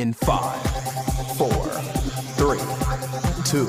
[0.00, 0.62] in five,
[1.36, 1.68] four,
[2.40, 2.58] three,
[3.44, 3.68] two.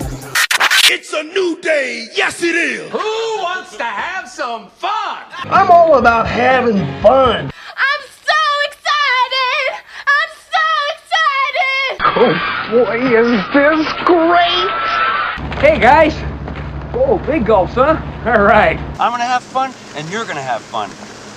[0.89, 2.07] It's a new day.
[2.15, 2.89] Yes, it is.
[2.89, 5.23] Who wants to have some fun?
[5.43, 7.51] I'm all about having fun.
[7.75, 9.83] I'm so excited!
[10.07, 11.99] I'm so excited!
[12.15, 14.71] Oh boy, is this great!
[15.59, 16.13] Hey guys!
[16.93, 18.01] Oh, big gulps, huh?
[18.25, 18.79] All right.
[19.01, 20.89] I'm gonna have fun, and you're gonna have fun.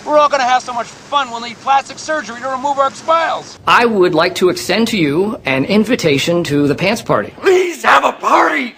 [0.07, 3.59] We're all gonna have so much fun we'll need plastic surgery to remove our spiles.
[3.67, 7.33] I would like to extend to you an invitation to the pants party.
[7.41, 8.75] Please have a party.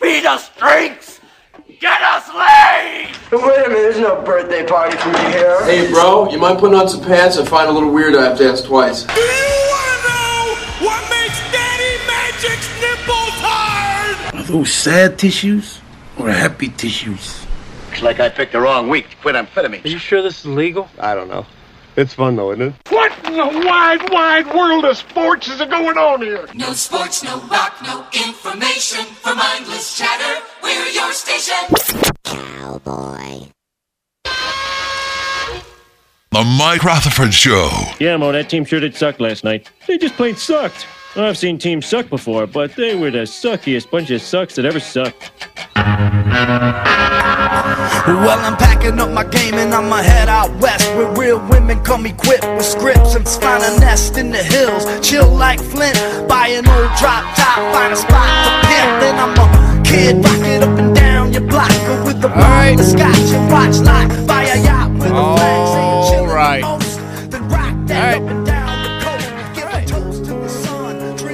[0.00, 1.20] Feed us drinks.
[1.80, 3.08] Get us laid.
[3.32, 5.64] Wait a minute, there's no birthday party for me here.
[5.64, 7.36] Hey, bro, you mind putting on some pants?
[7.36, 9.04] I find a little weird I have to ask twice.
[9.04, 9.26] Do you
[9.72, 14.34] wanna know what makes Daddy Magic's nipples hard?
[14.34, 15.80] Are those sad tissues
[16.16, 17.44] or happy tissues?
[17.90, 19.84] Looks like I picked the wrong week to quit amphetamines.
[19.84, 20.88] Are you sure this is legal?
[21.00, 21.44] I don't know.
[21.96, 22.74] It's fun though, isn't it?
[22.88, 26.46] What in the wide, wide world of sports is going on here?
[26.54, 29.04] No sports, no rock, no information.
[29.06, 31.56] For mindless chatter, we're your station.
[32.22, 33.48] Cowboy.
[36.30, 37.70] The Mike Rutherford Show.
[37.98, 39.68] Yeah, Mo, that team sure did suck last night.
[39.88, 40.86] They just plain sucked.
[41.16, 44.78] I've seen teams suck before, but they were the suckiest bunch of sucks that ever
[44.78, 45.32] sucked.
[48.06, 52.06] Well, I'm packing up my game and I'ma head out west where real women come
[52.06, 54.86] equipped with scripts and find a nest in the hills.
[55.06, 59.00] Chill like Flint, buy an old drop top, find a spot to pimp.
[59.00, 62.38] Then I'm a kid, rock it up and down your block go with the wine,
[62.38, 62.78] right.
[62.78, 64.26] the scotch and watch live.
[64.26, 66.62] Buy a yacht with a flag saying chill right.
[66.62, 67.30] most.
[67.30, 68.39] Then rock that All right.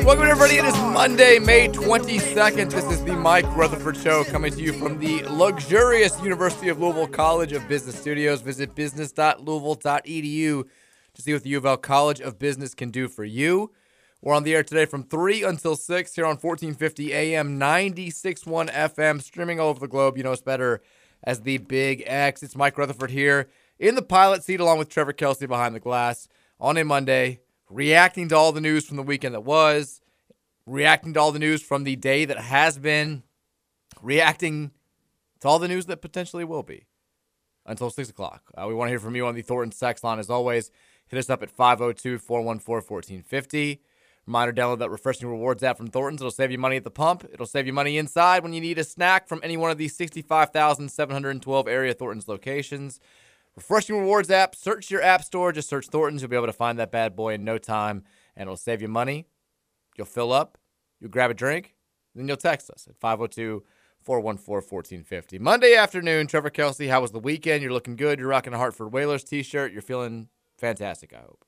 [0.06, 0.54] Welcome, everybody.
[0.58, 2.70] It is Monday, May 22nd.
[2.70, 7.08] This is the Mike Rutherford Show coming to you from the luxurious University of Louisville
[7.08, 8.40] College of Business Studios.
[8.40, 10.64] Visit business.louisville.edu
[11.14, 13.72] to see what the U of L College of Business can do for you.
[14.22, 19.20] We're on the air today from 3 until 6 here on 1450 AM, 96.1 FM,
[19.20, 20.16] streaming all over the globe.
[20.16, 20.82] You know us better
[21.24, 22.44] as the Big X.
[22.44, 23.48] It's Mike Rutherford here
[23.80, 26.28] in the pilot seat along with Trevor Kelsey behind the glass
[26.60, 30.00] on a Monday, reacting to all the news from the weekend that was,
[30.66, 33.22] reacting to all the news from the day that has been,
[34.02, 34.70] reacting
[35.40, 36.86] to all the news that potentially will be
[37.64, 38.42] until 6 o'clock.
[38.56, 40.70] Uh, we want to hear from you on the Thornton sex line as always.
[41.08, 43.80] Hit us up at 502 414 1450.
[44.26, 46.20] Reminder download that refreshing rewards app from Thornton's.
[46.20, 47.24] It'll save you money at the pump.
[47.32, 49.96] It'll save you money inside when you need a snack from any one of these
[49.96, 52.98] 65,712 area Thornton's locations.
[53.56, 54.54] Refreshing rewards app.
[54.54, 55.50] Search your app store.
[55.50, 56.22] Just search Thornton's.
[56.22, 58.04] You'll be able to find that bad boy in no time,
[58.36, 59.26] and it'll save you money.
[59.96, 60.58] You'll fill up.
[61.00, 61.74] You'll grab a drink.
[62.14, 63.62] Then you'll text us at 502
[64.02, 65.38] 414 1450.
[65.38, 67.62] Monday afternoon, Trevor Kelsey, how was the weekend?
[67.62, 68.18] You're looking good.
[68.18, 69.72] You're rocking a Hartford Whalers t shirt.
[69.72, 70.28] You're feeling
[70.58, 71.44] fantastic, I hope.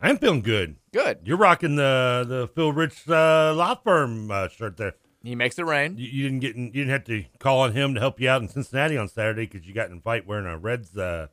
[0.00, 0.76] I'm feeling good.
[0.92, 1.20] Good.
[1.24, 4.94] You're rocking the the Phil Rich uh, law firm uh, shirt there.
[5.22, 5.96] He makes it rain.
[5.98, 8.28] You, you didn't get in, you didn't have to call on him to help you
[8.28, 11.26] out in Cincinnati on Saturday because you got in a fight wearing a Reds uh,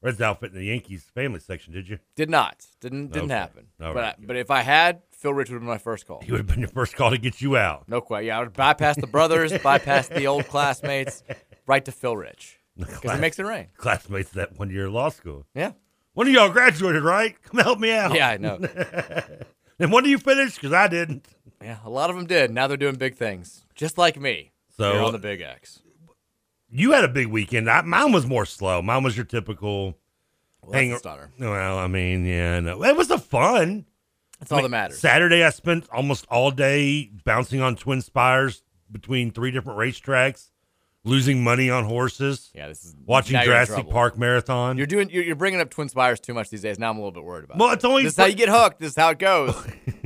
[0.00, 1.72] Reds outfit in the Yankees family section.
[1.72, 1.98] Did you?
[2.16, 2.66] Did not.
[2.80, 3.34] Didn't didn't Okay.
[3.38, 3.66] happen.
[3.80, 6.06] All but right, I, but if I had, Phil Rich would have been my first
[6.06, 6.20] call.
[6.20, 7.88] He would have been your first call to get you out.
[7.88, 8.26] No question.
[8.26, 11.22] Yeah, I would bypass the brothers, bypass the old classmates,
[11.66, 13.68] right to Phil Rich because he makes it rain.
[13.76, 15.46] Classmates that one year of law school.
[15.54, 15.72] Yeah.
[16.14, 17.40] One of y'all graduated, right?
[17.44, 18.12] Come help me out.
[18.14, 18.56] Yeah, I know.
[19.78, 20.56] and when do you finish?
[20.56, 21.26] Because I didn't.
[21.62, 22.50] Yeah, a lot of them did.
[22.50, 24.52] Now they're doing big things, just like me.
[24.76, 25.80] So- here on the Big X.
[26.74, 27.68] You had a big weekend.
[27.68, 28.80] I, mine was more slow.
[28.80, 29.98] Mine was your typical.
[30.64, 31.28] Well, a.
[31.38, 33.84] Well, I mean, yeah, no, it was a fun.
[34.38, 34.98] That's all that matters.
[34.98, 40.50] Saturday, I spent almost all day bouncing on twin spires between three different racetracks,
[41.04, 42.50] losing money on horses.
[42.54, 43.88] Yeah, this is watching Jurassic.
[43.90, 44.78] Park Marathon.
[44.78, 45.10] You're doing.
[45.10, 46.78] You're, you're bringing up Twin Spires too much these days.
[46.78, 47.58] Now I'm a little bit worried about.
[47.58, 47.74] Well, it.
[47.74, 48.80] it's only this is how you get hooked.
[48.80, 49.54] This is how it goes.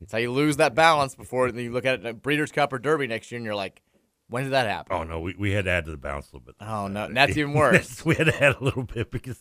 [0.00, 2.78] it's how you lose that balance before you look at it at Breeders' Cup or
[2.78, 3.82] Derby next year, and you're like,
[4.28, 4.96] when did that happen?
[4.96, 6.54] oh no, we, we had to add to the bounce a little bit.
[6.60, 8.04] Oh no, and that's even worse.
[8.04, 9.40] we had to add a little bit because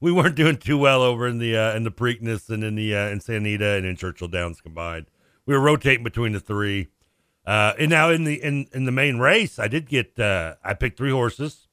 [0.00, 2.94] we weren't doing too well over in the uh, in the Preakness and in the
[2.94, 5.06] uh, in Santa Anita and in Churchill Downs combined.
[5.46, 6.88] We were rotating between the three.
[7.46, 10.74] Uh, and now in the in, in the main race, I did get uh, I
[10.74, 11.68] picked three horses.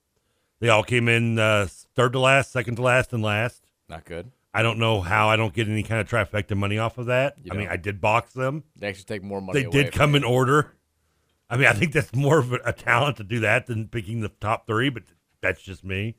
[0.60, 3.64] They all came in uh, third to last, second to last, and last.
[3.90, 4.32] Not good.
[4.54, 7.36] I don't know how I don't get any kind of trifecta money off of that.
[7.44, 7.68] You I mean.
[7.70, 8.64] I did box them.
[8.76, 9.64] They actually take more money.
[9.64, 10.18] They did come you.
[10.18, 10.74] in order.
[11.50, 14.22] I mean, I think that's more of a, a talent to do that than picking
[14.22, 15.04] the top three, but
[15.42, 16.16] that's just me.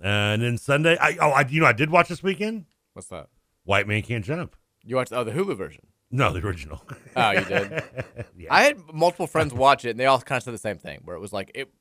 [0.00, 2.66] and then Sunday, I oh, I you know I did watch this weekend.
[2.92, 3.28] What's that?
[3.64, 4.56] White Man Can't Jump.
[4.84, 5.86] You watched oh the Hulu version.
[6.10, 6.82] No, the original.
[7.16, 7.82] Oh, you did.
[8.36, 8.48] Yeah.
[8.52, 11.00] I had multiple friends watch it, and they all kind of said the same thing,
[11.04, 11.72] where it was like it.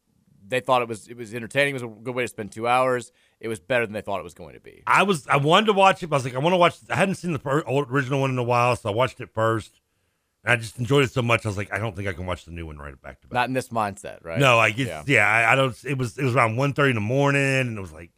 [0.52, 1.70] They thought it was it was entertaining.
[1.72, 3.12] It was a good way to spend two hours.
[3.40, 4.84] It was better than they thought it was going to be.
[4.86, 6.08] I was I wanted to watch it.
[6.08, 6.78] But I was like, I want to watch.
[6.90, 9.30] I hadn't seen the per- old, original one in a while, so I watched it
[9.34, 9.80] first.
[10.44, 11.46] And I just enjoyed it so much.
[11.46, 13.28] I was like, I don't think I can watch the new one right back to
[13.28, 13.34] back.
[13.34, 14.40] Not in this mindset, right?
[14.40, 15.26] No, I guess yeah.
[15.26, 15.76] I, I don't.
[15.86, 18.12] It was it was around 1.30 in the morning, and it was like,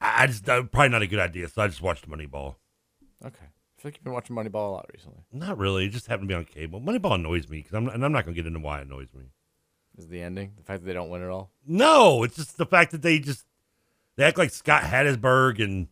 [0.00, 1.48] I, I just uh, probably not a good idea.
[1.48, 2.54] So I just watched Moneyball.
[3.24, 5.24] Okay, I feel like you've been watching Moneyball a lot recently.
[5.32, 5.86] Not really.
[5.86, 6.80] It just happened to be on cable.
[6.80, 9.08] Moneyball annoys me because I'm and I'm not going to get into why it annoys
[9.14, 9.24] me.
[9.96, 11.50] Is the ending the fact that they don't win at all?
[11.66, 13.44] No, it's just the fact that they just
[14.16, 15.88] they act like Scott Hatteberg and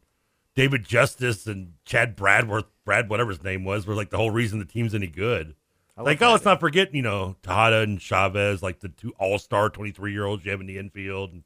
[0.55, 4.59] David Justice and Chad Bradworth, Brad whatever his name was, were like the whole reason
[4.59, 5.55] the team's any good.
[5.97, 9.69] Like, oh, let's not forget, you know, Tejada and Chavez, like the two all star
[9.69, 11.45] 23 year olds you have in the infield, and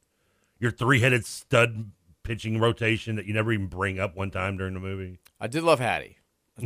[0.59, 1.91] your three headed stud
[2.23, 5.19] pitching rotation that you never even bring up one time during the movie.
[5.39, 6.17] I did love Hattie.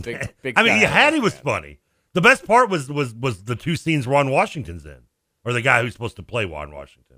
[0.02, 1.80] Big, big I mean, yeah, Hattie was funny.
[2.14, 5.02] The best part was was was the two scenes Ron Washington's in,
[5.46, 7.18] or the guy who's supposed to play Ron Washington.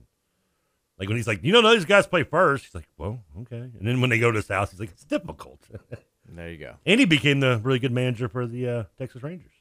[0.99, 2.65] Like when he's like, you don't know these guys play first.
[2.65, 3.57] He's like, well, okay.
[3.57, 5.59] And then when they go to his house, he's like, it's difficult.
[6.25, 6.75] There you go.
[6.85, 9.51] and he became the really good manager for the uh, Texas Rangers.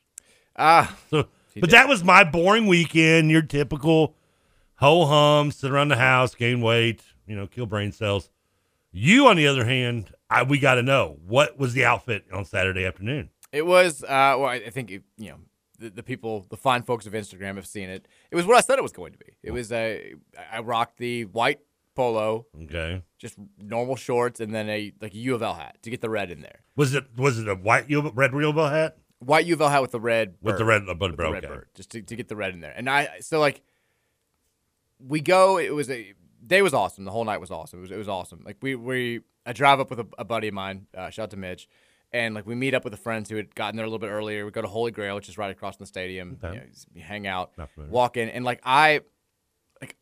[0.57, 1.71] Ah, so but did.
[1.71, 3.31] that was my boring weekend.
[3.33, 4.15] Your typical
[4.77, 8.31] ho hum, sit around the house, gain weight, you know, kill brain cells.
[8.93, 12.45] You, on the other hand, I, we got to know what was the outfit on
[12.45, 13.31] Saturday afternoon.
[13.51, 15.39] It was, uh, well, I I think, it, you know,
[15.83, 18.07] the, the people, the fine folks of Instagram have seen it.
[18.31, 19.37] It was what I said it was going to be.
[19.43, 20.15] It was a,
[20.51, 21.61] I rocked the white
[21.95, 25.91] polo, Okay, just normal shorts, and then a like a U of L hat to
[25.91, 26.61] get the red in there.
[26.77, 29.69] was it was it a white U- red real bell hat White U of L
[29.69, 31.55] hat with the red with the red uh, but with the red okay.
[31.55, 32.73] bird, just to, to get the red in there.
[32.75, 33.63] And I so like
[34.99, 35.59] we go.
[35.59, 36.15] It was a
[36.47, 37.05] day was awesome.
[37.05, 37.81] The whole night was awesome.
[37.81, 38.43] It was it was awesome.
[38.45, 40.87] Like we we I drive up with a, a buddy of mine.
[40.97, 41.69] Uh, shout out to Mitch.
[42.15, 44.11] And like we meet up with the friends who had gotten there a little bit
[44.11, 44.45] earlier.
[44.45, 46.39] We go to Holy Grail, which is right across from the stadium.
[46.45, 46.55] Okay.
[46.55, 47.53] You know, we hang out,
[47.91, 49.01] walk in, and like I,
[49.81, 49.97] like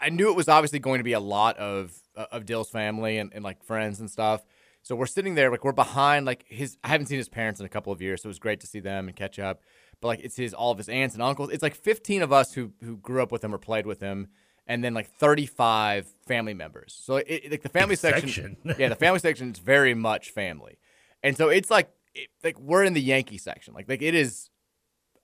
[0.00, 3.18] I knew it was obviously going to be a lot of uh, of Dill's family
[3.18, 4.44] and, and like friends and stuff.
[4.82, 6.76] So we're sitting there, like we're behind, like his.
[6.82, 8.66] I haven't seen his parents in a couple of years, so it was great to
[8.66, 9.60] see them and catch up.
[10.00, 11.50] But like it's his all of his aunts and uncles.
[11.50, 14.28] It's like 15 of us who who grew up with him or played with him,
[14.66, 16.98] and then like 35 family members.
[17.00, 18.56] So it, it- like the family section, section.
[18.78, 20.78] yeah, the family section is very much family,
[21.22, 24.50] and so it's like it, like we're in the Yankee section, like like it is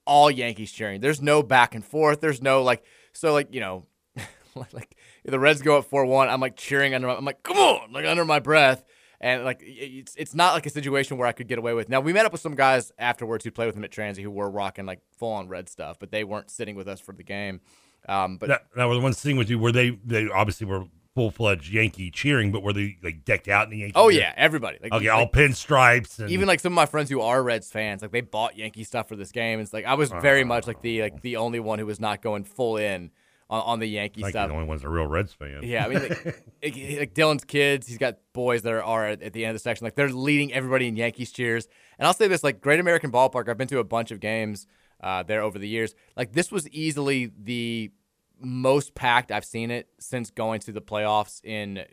[0.06, 1.00] all Yankees cheering.
[1.00, 2.20] There's no back and forth.
[2.20, 3.86] There's no like so like you know
[4.72, 6.28] like the Reds go up four one.
[6.28, 7.08] I'm like cheering under.
[7.08, 8.84] My, I'm like come on, like under my breath.
[9.20, 11.88] And like it's it's not like a situation where I could get away with.
[11.88, 14.30] Now we met up with some guys afterwards who played with him at Transy who
[14.30, 17.22] were rocking like full on red stuff, but they weren't sitting with us for the
[17.22, 17.60] game.
[18.08, 20.84] Um, but Now, now, were the ones sitting with you, were they, they obviously were
[21.14, 23.92] full fledged Yankee cheering, but were they like decked out in the Yankee?
[23.94, 24.20] oh gear?
[24.20, 24.78] yeah, everybody.
[24.82, 26.18] Like, okay, like, all pinstripes.
[26.18, 28.84] And, even like some of my friends who are Reds fans, like they bought Yankee
[28.84, 29.60] stuff for this game.
[29.60, 32.22] It's like I was very much like the like the only one who was not
[32.22, 33.10] going full in
[33.48, 34.48] on, on the Yankee like stuff.
[34.48, 35.60] the only one's a real Reds fan.
[35.62, 36.00] Yeah, I mean,
[36.62, 39.60] like, like, Dillon's kids, he's got boys that are, are at the end of the
[39.60, 39.84] section.
[39.84, 41.68] Like they're leading everybody in Yankees cheers.
[41.98, 44.66] And I'll say this: like Great American Ballpark, I've been to a bunch of games
[45.00, 45.94] uh, there over the years.
[46.16, 47.92] Like this was easily the
[48.40, 51.84] most packed I've seen it since going to the playoffs in.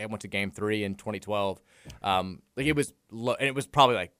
[0.00, 1.60] I went to Game Three in 2012.
[2.02, 4.12] Um, like it was, lo- and it was probably like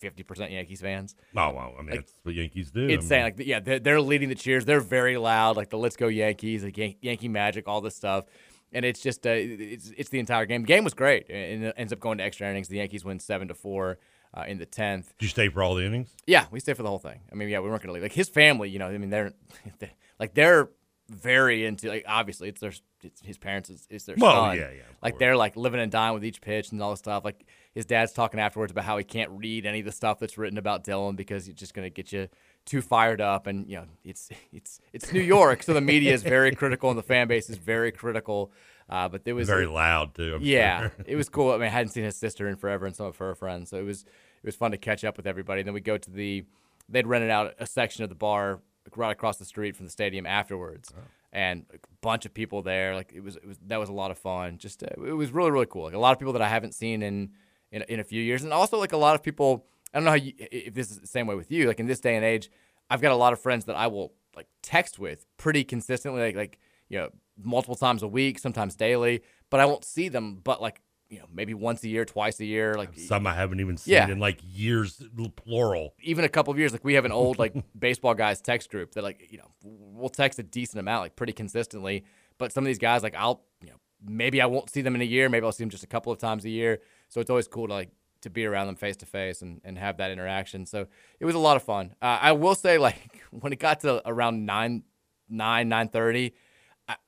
[0.00, 1.14] 50% Yankees fans.
[1.36, 2.86] Oh well, I mean Like, that's what Yankees do.
[2.88, 4.64] It's I saying mean, like yeah, they're, they're leading the cheers.
[4.64, 8.24] They're very loud, like the "Let's Go Yankees," like Yan- Yankee Magic, all this stuff,
[8.72, 10.62] and it's just uh, it's it's the entire game.
[10.62, 12.68] game was great, and it ends up going to extra innings.
[12.68, 13.98] The Yankees win seven to four
[14.32, 15.12] uh, in the tenth.
[15.18, 16.14] Did you stay for all the innings?
[16.26, 17.20] Yeah, we stayed for the whole thing.
[17.30, 18.02] I mean, yeah, we weren't gonna leave.
[18.02, 19.32] Like his family, you know, I mean, they're,
[19.80, 20.70] they're like they're
[21.10, 24.56] very into like obviously it's their it's his parents is, it's their Well, son.
[24.56, 27.24] yeah, yeah, Like they're like living and dying with each pitch and all this stuff.
[27.24, 30.38] Like his dad's talking afterwards about how he can't read any of the stuff that's
[30.38, 32.28] written about Dillon because it's just gonna get you
[32.64, 33.46] too fired up.
[33.48, 36.98] And you know, it's it's it's New York, so the media is very critical and
[36.98, 38.52] the fan base is very critical.
[38.88, 40.34] Uh, but there was Very loud too.
[40.36, 40.92] I'm yeah, sure.
[41.06, 41.50] it was cool.
[41.52, 43.76] I mean, I hadn't seen his sister in forever and some of her friends, so
[43.78, 45.60] it was it was fun to catch up with everybody.
[45.60, 46.44] And then we go to the
[46.88, 48.60] they'd rented out a section of the bar
[48.96, 50.92] right across the street from the stadium afterwards,
[51.32, 52.94] and a bunch of people there.
[52.94, 54.58] Like it was it was that was a lot of fun.
[54.58, 55.84] Just uh, it was really really cool.
[55.84, 57.30] Like a lot of people that I haven't seen in
[57.72, 59.66] in, in a few years, and also like a lot of people.
[59.92, 61.66] I don't know how you, if this is the same way with you.
[61.66, 62.48] Like in this day and age,
[62.88, 66.36] I've got a lot of friends that I will like text with pretty consistently, like
[66.36, 66.58] like
[66.88, 67.10] you know
[67.42, 69.22] multiple times a week, sometimes daily.
[69.50, 72.44] But I won't see them, but like you know maybe once a year, twice a
[72.44, 74.08] year, like Some I haven't even seen Yeah.
[74.08, 75.02] in like years,
[75.36, 75.94] plural.
[76.02, 76.72] even a couple of years.
[76.72, 80.08] Like we have an old like baseball guys text group that like you know we'll
[80.08, 82.04] text a decent amount, like pretty consistently.
[82.38, 85.00] But some of these guys, like I'll you know maybe I won't see them in
[85.00, 86.78] a year, maybe I'll see them just a couple of times a year.
[87.08, 87.90] So it's always cool to like
[88.22, 90.64] to be around them face to face and and have that interaction.
[90.64, 90.86] So
[91.18, 91.94] it was a lot of fun.
[92.00, 94.84] Uh, I will say like when it got to around nine
[95.28, 96.34] nine nine thirty.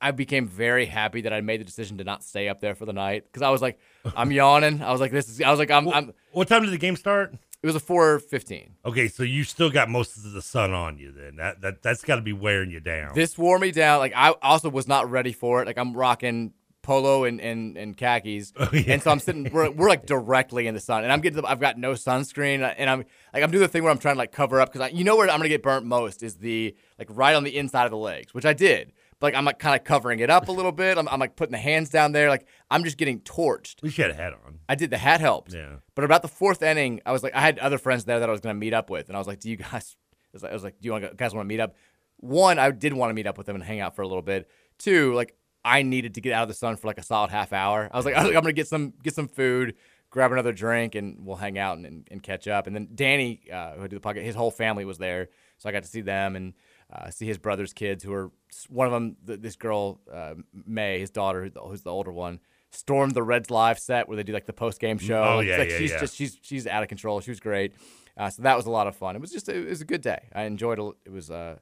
[0.01, 2.85] I, became very happy that I made the decision to not stay up there for
[2.85, 3.79] the night because I was like,
[4.15, 4.81] I'm yawning.
[4.81, 5.41] I was like, this is.
[5.41, 5.87] I was like, I'm.
[5.89, 7.35] I'm What time did the game start?
[7.63, 8.75] it was a four fifteen.
[8.85, 11.13] Okay, so you still got most of the sun on you.
[11.13, 13.15] Then that that that's got to be wearing you down.
[13.15, 13.99] This wore me down.
[13.99, 15.65] Like I also was not ready for it.
[15.65, 19.49] Like I'm rocking polo and and, and khakis, oh, and so I'm sitting.
[19.49, 21.41] We're, we're like directly in the sun, and I'm getting.
[21.41, 24.15] The, I've got no sunscreen, and I'm like I'm doing the thing where I'm trying
[24.15, 26.75] to like cover up because you know where I'm gonna get burnt most is the
[26.99, 28.91] like right on the inside of the legs, which I did.
[29.23, 30.97] Like I'm like kind of covering it up a little bit.
[30.97, 32.27] I'm, I'm like putting the hands down there.
[32.27, 33.81] Like I'm just getting torched.
[33.81, 34.59] You had a hat on.
[34.67, 34.89] I did.
[34.89, 35.53] The hat helped.
[35.53, 35.77] Yeah.
[35.95, 38.31] But about the fourth inning, I was like, I had other friends there that I
[38.33, 39.95] was going to meet up with, and I was like, "Do you guys?"
[40.33, 41.73] I was like, I was like "Do you want guys want to meet up?"
[42.17, 44.21] One, I did want to meet up with them and hang out for a little
[44.21, 44.49] bit.
[44.77, 47.53] Two, like I needed to get out of the sun for like a solid half
[47.53, 47.89] hour.
[47.93, 49.75] I was like, I was like I'm going to get some get some food,
[50.09, 52.67] grab another drink, and we'll hang out and, and, and catch up.
[52.67, 55.71] And then Danny, uh, who did the pocket, his whole family was there, so I
[55.71, 56.53] got to see them and
[56.93, 58.31] uh, see his brother's kids, who are
[58.69, 59.17] one of them.
[59.25, 60.35] th- This girl, uh,
[60.65, 62.39] May, his daughter, who's the older one,
[62.71, 65.23] stormed the Reds live set where they do like the post game show.
[65.23, 65.99] Oh, yeah, like, yeah, she's yeah.
[65.99, 67.19] just she's she's out of control.
[67.21, 67.73] She was great.
[68.15, 69.15] Uh, so that was a lot of fun.
[69.15, 70.29] It was just it was a good day.
[70.33, 70.93] I enjoyed it.
[71.05, 71.31] It was.
[71.31, 71.57] Uh,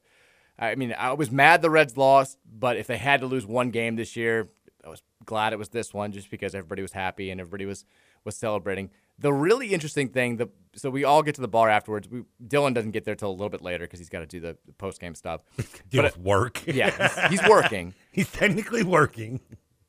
[0.60, 3.72] I mean, I was mad the Reds lost, but if they had to lose one
[3.72, 4.50] game this year,
[4.86, 7.86] I was glad it was this one, just because everybody was happy and everybody was
[8.24, 8.92] was celebrating.
[9.22, 12.10] The really interesting thing, the so we all get to the bar afterwards.
[12.10, 14.40] We, Dillon doesn't get there till a little bit later because he's got to do
[14.40, 15.42] the, the post game stuff.
[15.90, 16.64] Deal But with work.
[16.68, 17.94] Yeah, he's, he's working.
[18.12, 19.40] he's technically working.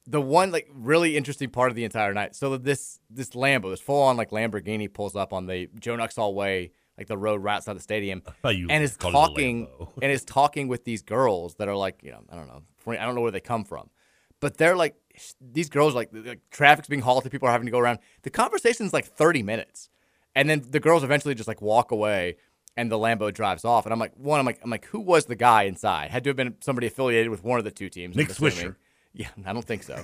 [0.07, 2.35] The one like really interesting part of the entire night.
[2.37, 6.35] So this this Lambo, this full on like Lamborghini, pulls up on the Joe Nuxhall
[6.35, 9.69] Way, like the road right outside the stadium, you and is called it a talking
[10.03, 13.05] and is talking with these girls that are like you know I don't know I
[13.05, 13.91] don't know where they come from,
[14.43, 14.95] but they're like
[15.41, 18.01] these girls like, like traffic's being halted, people are having to go around.
[18.23, 19.89] The conversation's like thirty minutes,
[20.35, 22.37] and then the girls eventually just like walk away.
[22.75, 25.27] And the Lambo drives off, and I'm like, one, I'm like, I'm like, who was
[25.27, 26.11] the guy inside?
[26.11, 28.17] Had to have been somebody affiliated with one of the two teams.
[28.17, 28.29] Nick.
[28.31, 28.77] Swisher.
[29.13, 30.03] Yeah, I don't think so.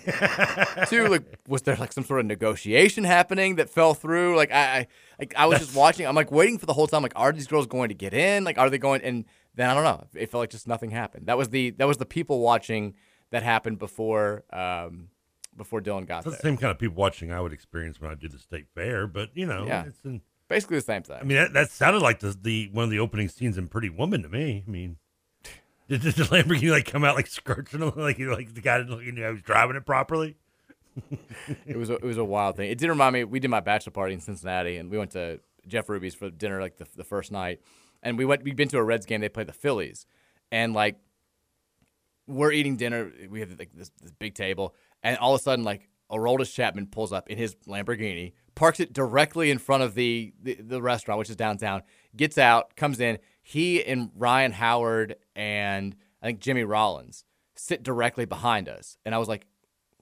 [0.87, 4.37] Two, like, was there like some sort of negotiation happening that fell through?
[4.37, 4.87] Like, I, I,
[5.19, 6.07] like, I was just watching.
[6.07, 7.03] I'm like waiting for the whole time.
[7.03, 8.45] Like, are these girls going to get in?
[8.45, 9.01] Like, are they going?
[9.01, 10.05] And then I don't know.
[10.13, 11.25] It felt like just nothing happened.
[11.25, 12.97] That was the that was the people watching
[13.31, 15.09] that happened before um
[15.57, 16.33] before Dillon got there.
[16.33, 19.07] The same kind of people watching I would experience when I do the state fair,
[19.07, 19.87] but you know, Yeah.
[19.87, 21.17] it's in, Basically the same thing.
[21.21, 23.91] I mean, that, that sounded like the the one of the opening scenes in Pretty
[23.91, 24.65] Woman to me.
[24.67, 24.97] I mean,
[25.89, 28.79] did, did the Lamborghini like come out like scorching him, like you like the guy
[28.79, 30.37] didn't look, you know, was driving it properly?
[31.67, 32.71] it was a, it was a wild thing.
[32.71, 33.25] It did remind me.
[33.25, 36.61] We did my bachelor party in Cincinnati, and we went to Jeff Ruby's for dinner
[36.61, 37.61] like the, the first night.
[38.03, 38.43] And we went.
[38.43, 39.21] We'd been to a Reds game.
[39.21, 40.07] They played the Phillies,
[40.51, 40.97] and like
[42.29, 43.11] we're eating dinner.
[43.29, 46.87] We have like this, this big table, and all of a sudden, like Aroldis Chapman
[46.87, 51.19] pulls up in his Lamborghini, parks it directly in front of the, the the restaurant,
[51.19, 51.83] which is downtown.
[52.17, 53.19] Gets out, comes in.
[53.43, 57.25] He and Ryan Howard and I think Jimmy Rollins
[57.57, 59.47] sit directly behind us, and I was like,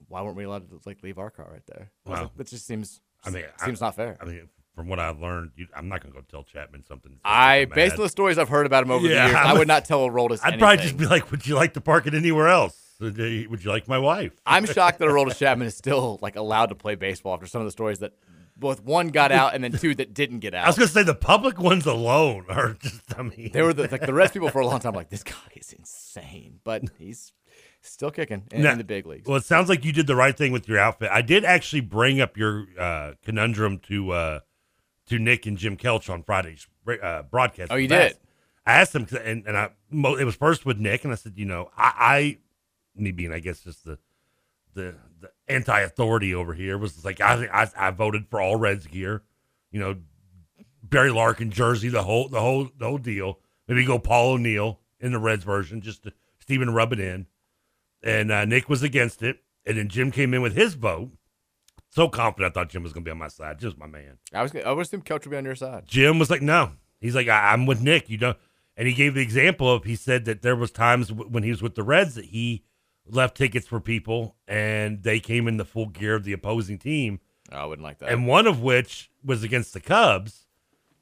[0.07, 1.91] why weren't we allowed to like leave our car right there?
[2.05, 2.23] Wow.
[2.23, 3.01] like, that just seems.
[3.25, 4.17] I mean, seems I, not fair.
[4.21, 7.17] I mean, from what I've learned, you, I'm not gonna go tell Chapman something.
[7.25, 7.71] I, mad.
[7.75, 9.67] based on the stories I've heard about him over Yeah, the years, I I would
[9.67, 10.59] not tell Aroldis I'd anything.
[10.59, 12.79] probably just be like, "Would you like to park it anywhere else?
[13.01, 16.75] Would you like my wife?" I'm shocked that Aroldis Chapman is still like allowed to
[16.75, 18.13] play baseball after some of the stories that
[18.55, 20.65] both one got out and then two that didn't get out.
[20.65, 23.17] I was gonna say the public ones alone are just.
[23.17, 24.93] I mean, they were the, like the Reds people for a long time.
[24.93, 27.33] Like this guy is insane, but he's
[27.81, 29.27] still kicking in, Now- in the big leagues.
[29.27, 31.09] Well, it sounds like you did the right thing with your outfit.
[31.11, 34.39] I did actually bring up your uh, conundrum to uh,
[35.07, 36.67] to Nick and Jim Kelch on Friday's
[37.01, 37.71] uh, broadcast.
[37.71, 38.17] Oh, you did?
[38.65, 39.69] I asked them, and, and I
[40.19, 42.37] it was first with Nick, and I said, you know, I, I
[42.95, 43.97] me being, I guess, just the
[44.73, 49.23] the, the anti-authority over here was like I, I I voted for all Reds gear,
[49.71, 49.95] you know,
[50.83, 53.39] Barry Larkin jersey, the whole the whole the whole deal.
[53.67, 57.27] Maybe go Paul O'Neill in the Reds version, just to Steven rub it in.
[58.03, 61.11] And uh, Nick was against it, and then Jim came in with his vote.
[61.89, 63.59] So confident, I thought Jim was going to be on my side.
[63.59, 64.17] Just my man.
[64.33, 65.83] I was I would assume Coach would be on your side.
[65.87, 66.71] Jim was like, no.
[66.99, 68.09] He's like, I- I'm with Nick.
[68.09, 68.37] You don't.
[68.75, 71.49] And he gave the example of he said that there was times w- when he
[71.49, 72.63] was with the Reds that he
[73.07, 77.19] left tickets for people and they came in the full gear of the opposing team.
[77.51, 78.09] Oh, I wouldn't like that.
[78.09, 80.45] And one of which was against the Cubs,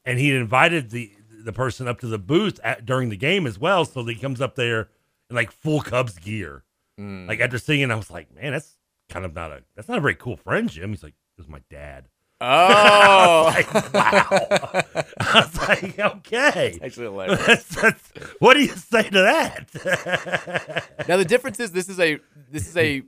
[0.05, 1.11] and he invited the
[1.43, 3.83] the person up to the booth at, during the game as well.
[3.85, 4.89] So he comes up there
[5.29, 6.63] in like full Cubs gear.
[6.99, 7.27] Mm.
[7.27, 8.74] Like after seeing, it, I was like, man, that's
[9.09, 10.89] kind of not a that's not a very cool friend, Jim.
[10.89, 12.09] He's like, it was my dad.
[12.41, 14.83] Oh, I was like, wow.
[15.19, 16.79] I was like, okay.
[16.83, 17.39] Actually hilarious.
[17.45, 20.89] That's, that's, what do you say to that?
[21.07, 22.19] now the difference is this is a
[22.51, 23.03] this is a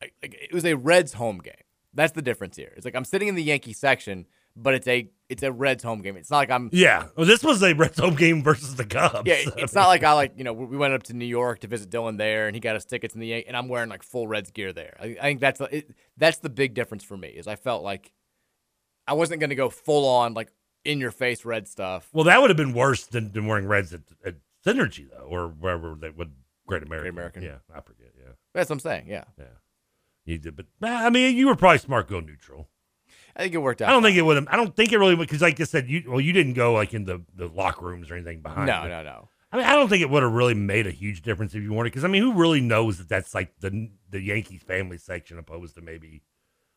[0.00, 1.54] like, it was a Reds home game.
[1.92, 2.72] That's the difference here.
[2.76, 4.26] It's like I'm sitting in the Yankee section,
[4.62, 6.16] but it's a it's a Reds home game.
[6.16, 7.06] It's not like I'm Yeah.
[7.16, 9.22] Well, this was a Reds home game versus the Cubs.
[9.26, 9.36] yeah.
[9.56, 11.90] It's not like I like you know we went up to New York to visit
[11.90, 14.50] Dillon there, and he got us tickets in the and I'm wearing like full Reds
[14.50, 14.96] gear there.
[15.00, 17.82] I, I think that's the, it, that's the big difference for me is I felt
[17.82, 18.12] like
[19.06, 20.50] I wasn't going to go full on like
[20.84, 22.08] in your face red stuff.
[22.12, 24.36] Well, that would have been worse than, than wearing Reds at, at
[24.66, 26.32] Cinergy though, or wherever they would
[26.66, 27.10] Great American.
[27.10, 27.42] American.
[27.42, 28.12] Yeah, I forget.
[28.16, 29.06] Yeah, That's what I'm saying.
[29.08, 29.44] Yeah, yeah.
[30.26, 32.68] You did, but I mean, you were probably smart going neutral.
[33.38, 33.88] I think it worked out.
[33.88, 34.48] I don't think it would have.
[34.50, 36.72] I don't think it really would because, like I said, you well, you didn't go
[36.74, 38.66] like in the the locker rooms or anything behind.
[38.66, 38.88] No, it.
[38.88, 39.28] no, no.
[39.50, 41.72] I mean, I don't think it would have really made a huge difference if you
[41.72, 41.86] weren't.
[41.86, 45.76] Because I mean, who really knows that that's like the the Yankees family section opposed
[45.76, 46.22] to maybe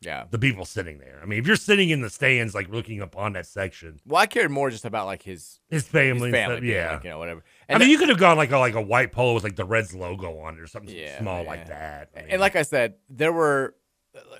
[0.00, 0.24] Yeah.
[0.30, 1.20] the people sitting there.
[1.22, 4.26] I mean, if you're sitting in the stands, like looking upon that section, Well, I
[4.26, 7.18] cared more just about like his his family, and family stuff, yeah, like, you know,
[7.18, 7.44] whatever.
[7.68, 9.64] I mean, you could have gone like a like a white polo with like the
[9.66, 11.48] Reds logo on it or something Yeah, small yeah.
[11.50, 12.10] like that.
[12.16, 13.74] I mean, and like I said, there were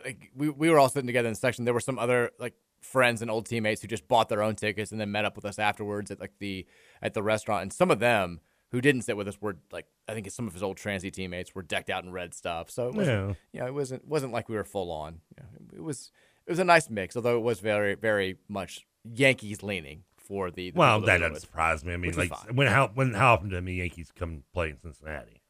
[0.05, 1.65] like we, we were all sitting together in the section.
[1.65, 4.91] There were some other like friends and old teammates who just bought their own tickets
[4.93, 6.67] and then met up with us afterwards at like the
[7.01, 7.63] at the restaurant.
[7.63, 10.53] And some of them who didn't sit with us were like I think some of
[10.53, 12.71] his old transy teammates were decked out in red stuff.
[12.71, 13.35] So it wasn't, Yeah.
[13.53, 15.21] you know, it wasn't wasn't like we were full on.
[15.37, 16.11] You know, it was
[16.47, 20.71] it was a nice mix, although it was very very much Yankees leaning for the.
[20.71, 21.93] the well, that doesn't surprise me.
[21.93, 25.42] I mean, like when how when how often do the Yankees come play in Cincinnati?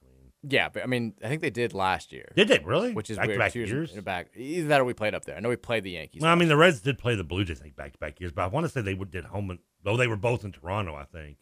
[0.48, 2.32] Yeah, but I mean, I think they did last year.
[2.34, 2.92] Did they really?
[2.92, 3.38] Which is Back to weird.
[3.38, 3.92] back years, years?
[3.92, 4.28] in a back.
[4.36, 5.36] Either that or we played up there.
[5.36, 6.20] I know we played the Yankees.
[6.20, 8.32] Well, I mean, the Reds did play the Blue Jays, think, back to back years,
[8.32, 10.94] but I want to say they did home, and, though they were both in Toronto,
[10.94, 11.38] I think.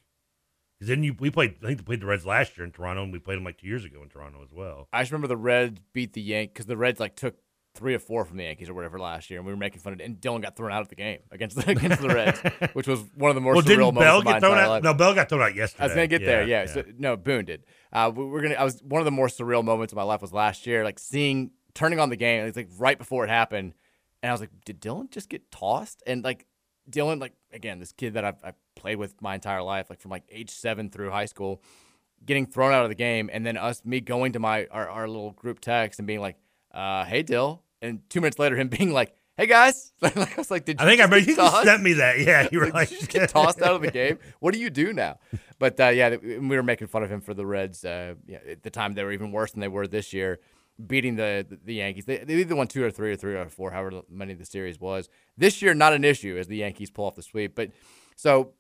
[0.79, 3.03] Because then you, we played, I think they played the Reds last year in Toronto,
[3.03, 4.89] and we played them like two years ago in Toronto as well.
[4.93, 7.37] I just remember the Reds beat the Yankees because the Reds like took
[7.75, 9.93] three or four from the Yankees or whatever last year, and we were making fun
[9.93, 10.05] of it.
[10.05, 12.39] And Dillon got thrown out of the game against the, against the Reds,
[12.73, 14.59] which was one of the more well, surreal didn't moments Bell of my get thrown
[14.59, 14.69] out?
[14.69, 14.83] life.
[14.83, 15.83] No, Bell got thrown out yesterday.
[15.83, 16.43] I was gonna get there.
[16.43, 16.63] Yeah.
[16.63, 16.73] yeah.
[16.73, 17.65] So, no, Boone did.
[17.93, 18.55] Uh, we we're gonna.
[18.55, 20.99] I was one of the more surreal moments of my life was last year, like
[20.99, 22.45] seeing turning on the game.
[22.47, 23.75] It's like right before it happened,
[24.23, 26.03] and I was like, did Dillon just get tossed?
[26.07, 26.47] And like
[26.89, 30.11] Dillon, like again, this kid that I've, I've played with my entire life, like from
[30.11, 31.63] like age seven through high school,
[32.25, 35.09] getting thrown out of the game, and then us me going to my our, our
[35.09, 36.37] little group text and being like,
[36.73, 39.15] uh, "Hey, Dill," and two minutes later him being like.
[39.37, 39.95] Hey guys!
[40.03, 42.19] I was like, "Did I think I remember you sent me that.
[42.19, 44.19] Yeah, you were like, you just get tossed out of the game.
[44.39, 45.19] What do you do now?
[45.59, 47.83] But uh, yeah, we were making fun of him for the Reds.
[47.83, 50.41] Uh, yeah, at the time, they were even worse than they were this year,
[50.87, 52.05] beating the the, Yankees.
[52.05, 54.79] They, they either won two or three or three or four, however many the series
[54.79, 55.09] was.
[55.39, 57.55] This year, not an issue as the Yankees pull off the sweep.
[57.55, 57.71] But
[58.17, 58.53] so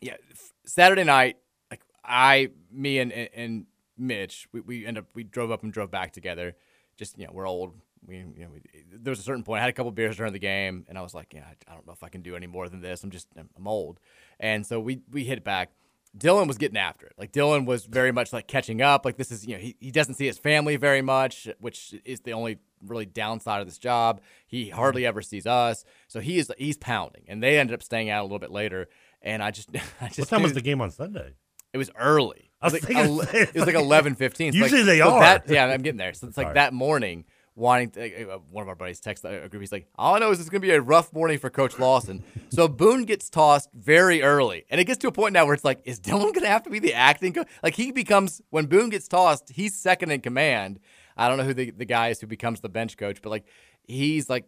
[0.00, 0.16] yeah,
[0.64, 1.36] Saturday night,
[1.70, 3.66] like I, me and and, and
[3.98, 6.54] Mitch, we, we end up we drove up and drove back together.
[6.96, 7.74] Just you know, we're old.
[8.06, 9.58] We, you know, we, there was a certain point.
[9.58, 11.74] I had a couple beers during the game, and I was like, yeah, I, I
[11.74, 13.02] don't know if I can do any more than this.
[13.02, 14.00] I'm just I'm, I'm old,
[14.38, 15.70] and so we we hit it back.
[16.16, 17.12] Dillon was getting after it.
[17.18, 19.04] Like Dillon was very much like catching up.
[19.04, 22.20] Like this is you know he, he doesn't see his family very much, which is
[22.20, 24.20] the only really downside of this job.
[24.46, 27.24] He hardly ever sees us, so he is he's pounding.
[27.28, 28.88] And they ended up staying out a little bit later.
[29.20, 31.34] And I just I just what time was the game on Sunday?
[31.76, 32.45] it was early.
[32.66, 34.52] I was it was like, it was like eleven fifteen.
[34.52, 35.20] Usually they so are.
[35.20, 36.12] That, yeah, I'm getting there.
[36.12, 37.24] So it's like that morning,
[37.56, 39.62] wanting to, uh, one of our buddies texted a group.
[39.62, 41.78] He's like, "All I know is it's going to be a rough morning for Coach
[41.78, 45.54] Lawson." so Boone gets tossed very early, and it gets to a point now where
[45.54, 47.48] it's like, is Dillon going to have to be the acting coach?
[47.62, 50.78] Like he becomes when Boone gets tossed, he's second in command.
[51.16, 53.44] I don't know who the the guy is who becomes the bench coach, but like
[53.82, 54.44] he's like.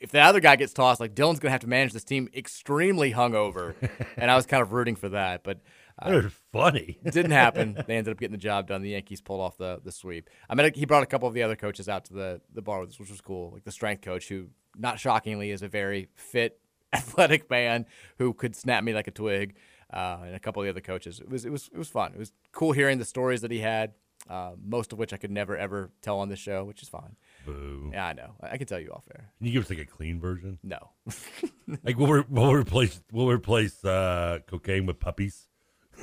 [0.00, 3.12] If the other guy gets tossed, like Dillon's gonna have to manage this team extremely
[3.12, 3.74] hungover,
[4.16, 5.44] and I was kind of rooting for that.
[5.44, 5.60] But
[5.98, 6.98] uh, was funny.
[7.04, 7.74] didn't happen.
[7.86, 8.82] They ended up getting the job done.
[8.82, 10.28] The Yankees pulled off the the sweep.
[10.48, 12.80] I mean, he brought a couple of the other coaches out to the the bar
[12.80, 13.52] with us, which was cool.
[13.52, 16.58] Like the strength coach, who not shockingly is a very fit,
[16.92, 17.86] athletic man
[18.18, 19.54] who could snap me like a twig,
[19.92, 21.20] uh, and a couple of the other coaches.
[21.20, 22.12] It was it was it was fun.
[22.12, 23.92] It was cool hearing the stories that he had.
[24.28, 27.14] Uh, most of which I could never ever tell on the show, which is fine.
[27.44, 27.90] Boo.
[27.92, 28.30] Yeah, I know.
[28.40, 29.30] I I can tell you off air.
[29.36, 30.58] Can you give us like a clean version?
[30.62, 30.92] No.
[31.84, 35.48] like we'll, re- we'll replace we'll replace uh, cocaine with puppies.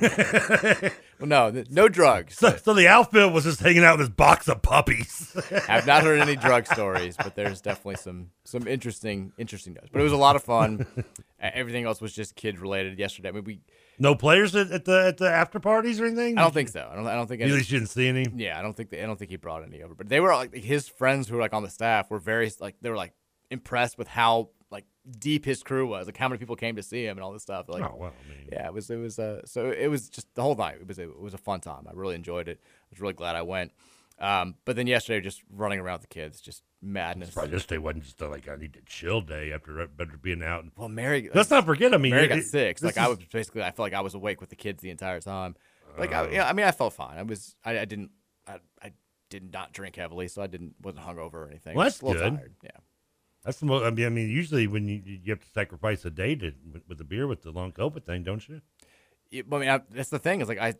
[0.00, 2.36] well, no, th- no drugs.
[2.36, 5.36] So, so the outfield was just hanging out with his box of puppies.
[5.68, 9.88] I've not heard any drug stories, but there's definitely some some interesting interesting notes.
[9.92, 10.86] But it was a lot of fun.
[11.40, 12.98] Everything else was just kid related.
[12.98, 13.60] Yesterday, I mean, we
[13.98, 16.38] no players at, at the at the after parties or anything.
[16.38, 16.88] I don't think so.
[16.90, 17.06] I don't.
[17.06, 17.42] I don't think.
[17.42, 18.26] At least you didn't see any.
[18.34, 18.90] Yeah, I don't think.
[18.90, 19.94] They, I don't think he brought any over.
[19.94, 22.76] But they were like his friends who were like on the staff were very like
[22.80, 23.12] they were like
[23.50, 24.86] impressed with how like
[25.18, 27.42] deep his crew was, like how many people came to see him and all this
[27.42, 27.68] stuff.
[27.68, 30.26] Like, Oh, well, I mean- yeah, it was it was uh so it was just
[30.34, 30.76] the whole night.
[30.80, 31.86] It was a, it was a fun time.
[31.88, 32.58] I really enjoyed it.
[32.64, 33.70] I was really glad I went.
[34.18, 37.30] Um, but then yesterday, just running around with the kids, just madness.
[37.30, 40.42] Probably this day wasn't just a, like I need to chill day after after being
[40.42, 40.64] out.
[40.76, 41.28] Well, Mary.
[41.34, 41.92] Let's not forget.
[41.92, 42.82] I mean, Mary it- got sick.
[42.82, 45.20] Like I was basically, I felt like I was awake with the kids the entire
[45.20, 45.54] time.
[45.98, 46.30] Like, I, Oh.
[46.30, 47.18] yeah, I mean, I felt fine.
[47.18, 48.12] I was, I, I didn't,
[48.46, 48.92] I, I
[49.28, 51.74] did not drink heavily, so I didn't wasn't hungover or anything.
[51.76, 52.36] Well, that's a little good.
[52.38, 52.54] tired.
[52.62, 52.70] Yeah.
[53.44, 53.84] That's the most.
[53.84, 56.52] I mean, I mean, usually when you you have to sacrifice a day to
[56.88, 58.60] with, the beer with the long COVID thing, don't you?
[59.30, 60.74] Yeah, I mean, I, that's the thing is like I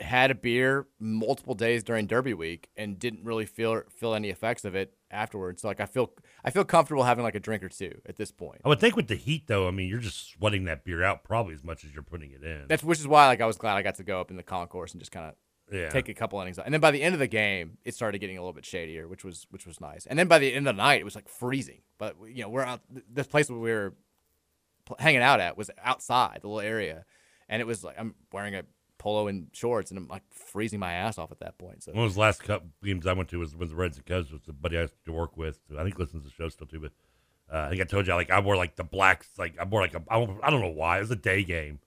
[0.00, 4.64] had a beer multiple days during Derby week and didn't really feel feel any effects
[4.64, 5.62] of it afterwards.
[5.62, 6.12] So like I feel
[6.44, 8.60] I feel comfortable having like a drink or two at this point.
[8.64, 11.24] I would think with the heat though, I mean, you're just sweating that beer out
[11.24, 12.64] probably as much as you're putting it in.
[12.68, 14.42] That's which is why like I was glad I got to go up in the
[14.42, 15.34] concourse and just kind of
[15.70, 15.88] Yeah.
[15.88, 16.58] take a couple innings.
[16.58, 19.08] And then by the end of the game, it started getting a little bit shadier,
[19.08, 20.06] which was which was nice.
[20.06, 21.80] And then by the end of the night, it was like freezing.
[21.98, 22.80] But you know, we're out
[23.12, 23.94] this place where we were
[24.98, 27.04] hanging out at was outside the little area,
[27.48, 28.62] and it was like I'm wearing a
[28.98, 31.82] polo and shorts, and I'm like freezing my ass off at that point.
[31.82, 34.06] So One of those last cup games I went to was was the Reds and
[34.06, 35.58] Cubs with the buddy I used to work with.
[35.76, 36.92] I think listens to the show still too, but
[37.52, 39.80] uh, I think I told you like I wore like the blacks, like I wore
[39.80, 41.80] like a I I don't know why it was a day game.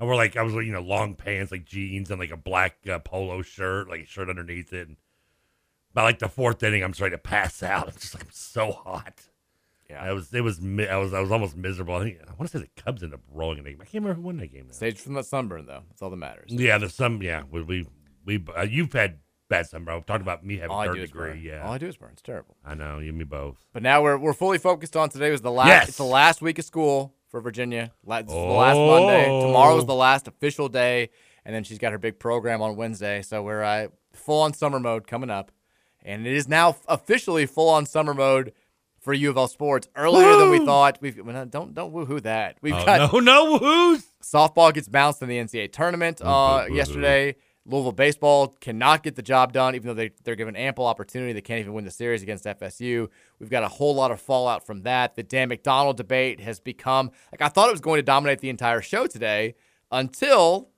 [0.00, 2.76] I wore like I was you know long pants, like jeans, and like a black
[2.88, 4.88] uh, polo shirt, like a shirt underneath it.
[4.88, 4.96] And
[5.94, 7.88] by like the fourth inning, I'm starting to pass out.
[7.88, 9.22] I'm just like I'm so hot.
[9.90, 10.32] Yeah, I was.
[10.34, 10.60] It was.
[10.60, 11.14] I was.
[11.14, 11.94] I was almost miserable.
[11.96, 13.80] I think I want to say the Cubs ended up rolling in the game.
[13.80, 14.66] I can't remember who won that game.
[14.66, 14.72] Now.
[14.72, 15.82] Stage from the sunburn though.
[15.88, 16.50] That's all that matters.
[16.52, 17.22] Yeah, the some.
[17.22, 17.86] Yeah, we we,
[18.24, 19.94] we uh, you've had bad sunburn.
[19.96, 21.30] I'm talking about me having All third degree.
[21.30, 21.40] burn.
[21.42, 22.10] Yeah, All I do is burn.
[22.12, 22.54] It's terrible.
[22.64, 22.98] I know.
[22.98, 23.56] You and me both.
[23.72, 25.88] But now we're we're fully focused on today was the last Yes.
[25.88, 27.92] it's the last week of school for Virginia.
[28.04, 29.24] La- This is the last Monday.
[29.26, 31.10] Tomorrow is the last official day,
[31.44, 33.22] and then she's got her big program on Wednesday.
[33.22, 35.52] So we're uh, full on summer mode coming up,
[36.02, 38.52] and it is now officially full on summer mode
[39.00, 40.98] for U of L sports earlier than we thought.
[41.00, 42.56] We've well, don't don't woohoo that.
[42.60, 44.04] We've Oh, got no, no woohoos.
[44.22, 47.36] softball gets bounced in the NCAA tournament uh, yesterday.
[47.68, 51.34] Louisville baseball cannot get the job done, even though they, they're given ample opportunity.
[51.34, 53.08] They can't even win the series against FSU.
[53.38, 55.16] We've got a whole lot of fallout from that.
[55.16, 58.48] The Dan McDonnell debate has become like I thought it was going to dominate the
[58.48, 59.54] entire show today
[59.92, 60.70] until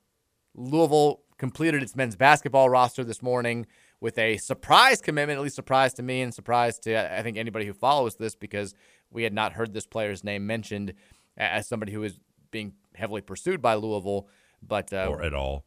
[0.54, 3.66] Louisville completed its men's basketball roster this morning
[4.00, 7.66] with a surprise commitment, at least surprise to me and surprise to I think anybody
[7.66, 8.74] who follows this because
[9.12, 10.94] we had not heard this player's name mentioned
[11.36, 12.18] as somebody who is
[12.50, 14.28] being heavily pursued by Louisville,
[14.60, 15.64] but uh, or at all.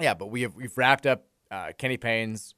[0.00, 2.54] Yeah, but we have we've wrapped up uh, Kenny Payne's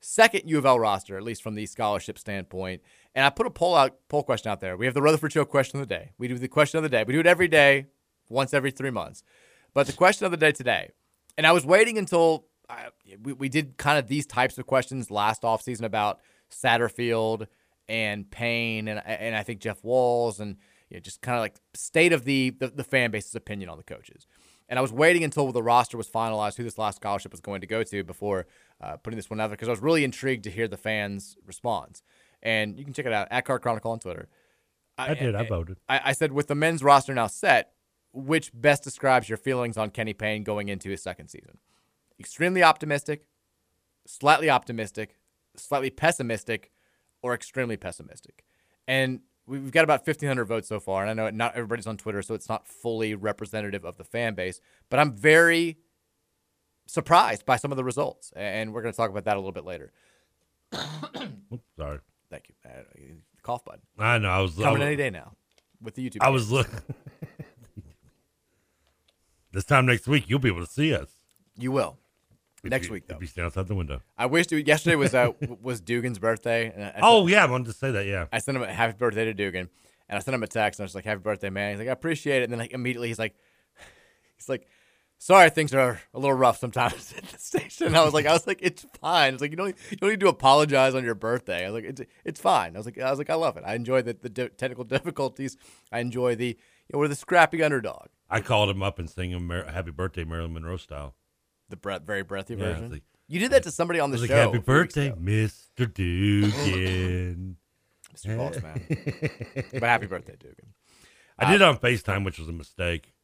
[0.00, 2.82] second U of L roster, at least from the scholarship standpoint.
[3.14, 4.76] And I put a poll out poll question out there.
[4.76, 6.12] We have the Rutherford Show question of the day.
[6.18, 7.04] We do the question of the day.
[7.04, 7.86] We do it every day,
[8.28, 9.22] once every three months.
[9.74, 10.90] But the question of the day today,
[11.36, 12.88] and I was waiting until I,
[13.22, 17.46] we, we did kind of these types of questions last offseason about Satterfield
[17.88, 20.56] and Payne and and I think Jeff Walz and
[20.88, 23.76] you know, just kind of like state of the, the the fan base's opinion on
[23.76, 24.26] the coaches.
[24.70, 27.60] And I was waiting until the roster was finalized, who this last scholarship was going
[27.60, 28.46] to go to before
[28.80, 31.36] uh, putting this one out there, because I was really intrigued to hear the fans'
[31.44, 32.02] response.
[32.42, 34.28] And you can check it out at Card Chronicle on Twitter.
[34.96, 35.34] I did.
[35.34, 35.78] I voted.
[35.88, 37.72] I, I said, with the men's roster now set,
[38.12, 41.58] which best describes your feelings on Kenny Payne going into his second season?
[42.18, 43.24] Extremely optimistic,
[44.06, 45.16] slightly optimistic,
[45.56, 46.70] slightly pessimistic,
[47.22, 48.44] or extremely pessimistic.
[48.86, 49.20] And
[49.50, 51.04] we've got about 1,500 votes so far.
[51.04, 54.34] And I know not everybody's on Twitter, so it's not fully representative of the fan
[54.34, 54.60] base.
[54.88, 55.78] But I'm very
[56.86, 58.32] surprised by some of the results.
[58.36, 59.92] And we're going to talk about that a little bit later.
[60.74, 61.98] Oops, sorry.
[62.30, 62.54] Thank you.
[62.64, 62.82] Uh,
[63.42, 63.80] cough button.
[63.98, 64.28] I know.
[64.28, 65.32] I was I Coming was- any day now
[65.82, 66.18] with the YouTube.
[66.20, 66.80] I was looking.
[69.52, 71.08] this time next week, you'll be able to see us.
[71.58, 71.98] You will.
[72.62, 73.14] If Next you- week, though.
[73.16, 74.02] If you stand outside the window.
[74.18, 76.70] I wish to, yesterday was uh, was Dugan's birthday.
[76.74, 78.06] And I, I Oh sent- yeah, I wanted to say that.
[78.06, 78.26] Yeah.
[78.32, 79.68] I sent him a happy birthday to Dugan,
[80.08, 81.88] and I sent him a text, and I was like, "Happy birthday, man!" He's like,
[81.88, 83.34] "I appreciate it." And then like immediately he's like,
[84.36, 84.66] "He's like,
[85.18, 88.32] sorry, things are a little rough sometimes at the station." And I was like, "I
[88.32, 91.14] was like, it's fine." It's like you don't you don't need to apologize on your
[91.14, 91.64] birthday.
[91.66, 93.64] I was like, "It's it's fine." I was like, I was like, I love it.
[93.66, 95.56] I enjoy the the di- technical difficulties.
[95.90, 98.08] I enjoy the you know we're the scrappy underdog.
[98.28, 101.14] I called him up and sang him Mar- "Happy Birthday, Marilyn Monroe" style.
[101.70, 102.92] The breath, very breathy Yeah, version.
[102.92, 104.22] like- you did that to somebody on the show.
[104.22, 105.10] Like, Happy a few weeks birthday.
[105.12, 105.94] Mr.
[105.94, 107.56] Dugan.
[108.14, 108.36] Mr.
[108.36, 108.82] Boss Man.
[109.72, 110.74] but happy birthday, Dugan.
[111.38, 113.14] I did it uh, on FaceTime, which was a mistake.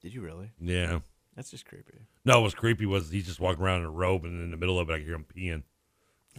[0.00, 0.50] Did you really?
[0.58, 1.00] Yeah.
[1.36, 1.98] That's just creepy.
[2.24, 4.56] No, what was creepy was he just walking around in a robe, and in the
[4.56, 5.62] middle of it, I could hear him peeing.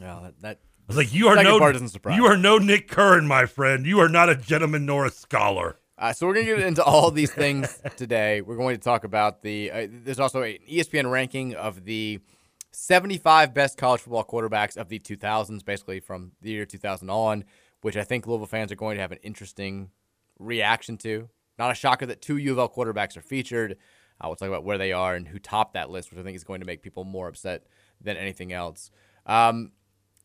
[0.02, 2.88] Well, that, that I was like, "You are no, part doesn't you are no Nick
[2.88, 3.86] Curran, my friend.
[3.86, 6.84] You are not a gentleman nor a scholar." Uh, so we're going to get into
[6.84, 8.42] all these things today.
[8.42, 9.72] We're going to talk about the.
[9.72, 12.20] Uh, there's also an ESPN ranking of the
[12.72, 17.46] 75 best college football quarterbacks of the 2000s, basically from the year 2000 on,
[17.82, 19.90] which I think Louisville fans are going to have an interesting
[20.38, 21.30] reaction to.
[21.58, 23.78] Not a shocker that two U of L quarterbacks are featured.
[24.20, 26.36] Uh, we'll talk about where they are and who topped that list, which I think
[26.36, 27.64] is going to make people more upset
[28.02, 28.92] than anything else.
[29.26, 29.72] Um,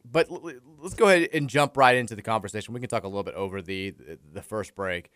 [0.05, 2.75] but l- let's go ahead and jump right into the conversation.
[2.75, 3.95] We can talk a little bit over the
[4.33, 5.11] the first break.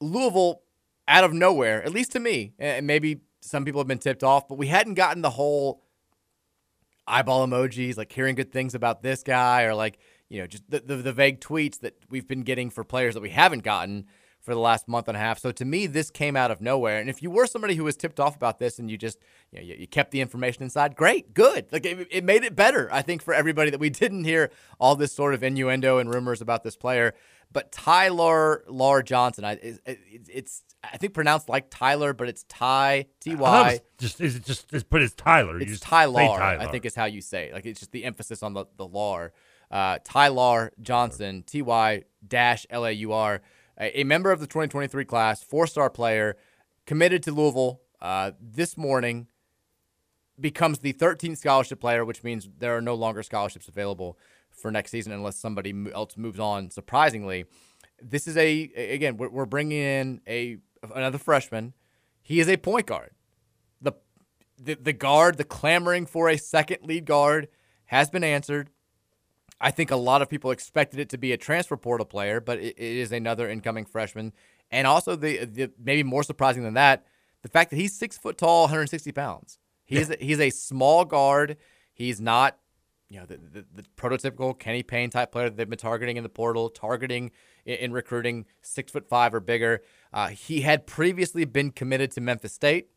[0.00, 0.62] Louisville,
[1.08, 4.48] out of nowhere, at least to me, and maybe some people have been tipped off,
[4.48, 5.82] but we hadn't gotten the whole
[7.06, 10.80] eyeball emojis, like hearing good things about this guy, or like you know, just the,
[10.80, 14.06] the, the vague tweets that we've been getting for players that we haven't gotten
[14.40, 15.38] for the last month and a half.
[15.40, 17.00] So to me, this came out of nowhere.
[17.00, 19.18] And if you were somebody who was tipped off about this and you just,
[19.50, 21.66] you know, you, you kept the information inside, great, good.
[21.72, 24.94] Like it, it, made it better, I think, for everybody that we didn't hear all
[24.94, 27.14] this sort of innuendo and rumors about this player.
[27.56, 33.06] But Tyler Lar Johnson, I, it, it's I think pronounced like Tyler, but it's Ty
[33.18, 33.80] T Y.
[33.96, 35.58] Just is it just, just put it's Tyler?
[35.58, 36.20] It's Tyler,
[36.60, 37.54] I think is how you say it.
[37.54, 39.32] Like it's just the emphasis on the the Lar.
[39.70, 43.40] Uh, Tyler Johnson, T Y dash L A U R
[43.78, 46.36] a member of the 2023 class, four star player,
[46.84, 49.28] committed to Louisville uh, this morning,
[50.38, 54.18] becomes the 13th scholarship player, which means there are no longer scholarships available
[54.56, 56.70] for next season unless somebody else moves on.
[56.70, 57.44] Surprisingly,
[58.02, 60.58] this is a again we're, we're bringing in a
[60.94, 61.74] another freshman.
[62.22, 63.10] He is a point guard.
[63.80, 63.92] The,
[64.58, 67.48] the the guard, the clamoring for a second lead guard
[67.86, 68.70] has been answered.
[69.60, 72.58] I think a lot of people expected it to be a transfer portal player, but
[72.58, 74.32] it, it is another incoming freshman.
[74.70, 77.06] And also, the, the maybe more surprising than that,
[77.42, 79.58] the fact that he's six foot tall, 160 pounds.
[79.84, 80.16] He's yeah.
[80.18, 81.56] he's a small guard.
[81.92, 82.58] He's not,
[83.08, 86.22] you know, the, the, the, prototypical Kenny Payne type player that they've been targeting in
[86.22, 87.30] the portal, targeting
[87.64, 89.82] in, in recruiting, six foot five or bigger.
[90.12, 92.88] Uh, he had previously been committed to Memphis State,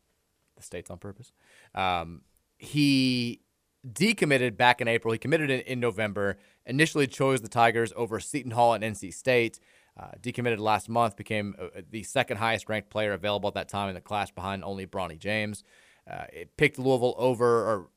[0.56, 1.32] the state's on purpose.
[1.74, 2.22] Um,
[2.58, 3.40] he
[3.86, 5.12] decommitted back in April.
[5.12, 6.38] He committed in, in November.
[6.66, 9.60] Initially chose the Tigers over Seton Hall and NC State.
[9.98, 13.88] Uh, decommitted last month, became uh, the second highest ranked player available at that time
[13.88, 15.62] in the class behind only Bronny James.
[16.10, 17.88] Uh, it picked Louisville over or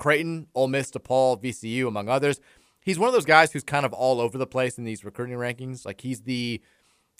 [0.00, 2.40] Creighton, Ole Miss, DePaul, VCU, among others.
[2.82, 5.36] He's one of those guys who's kind of all over the place in these recruiting
[5.36, 5.84] rankings.
[5.84, 6.62] Like he's the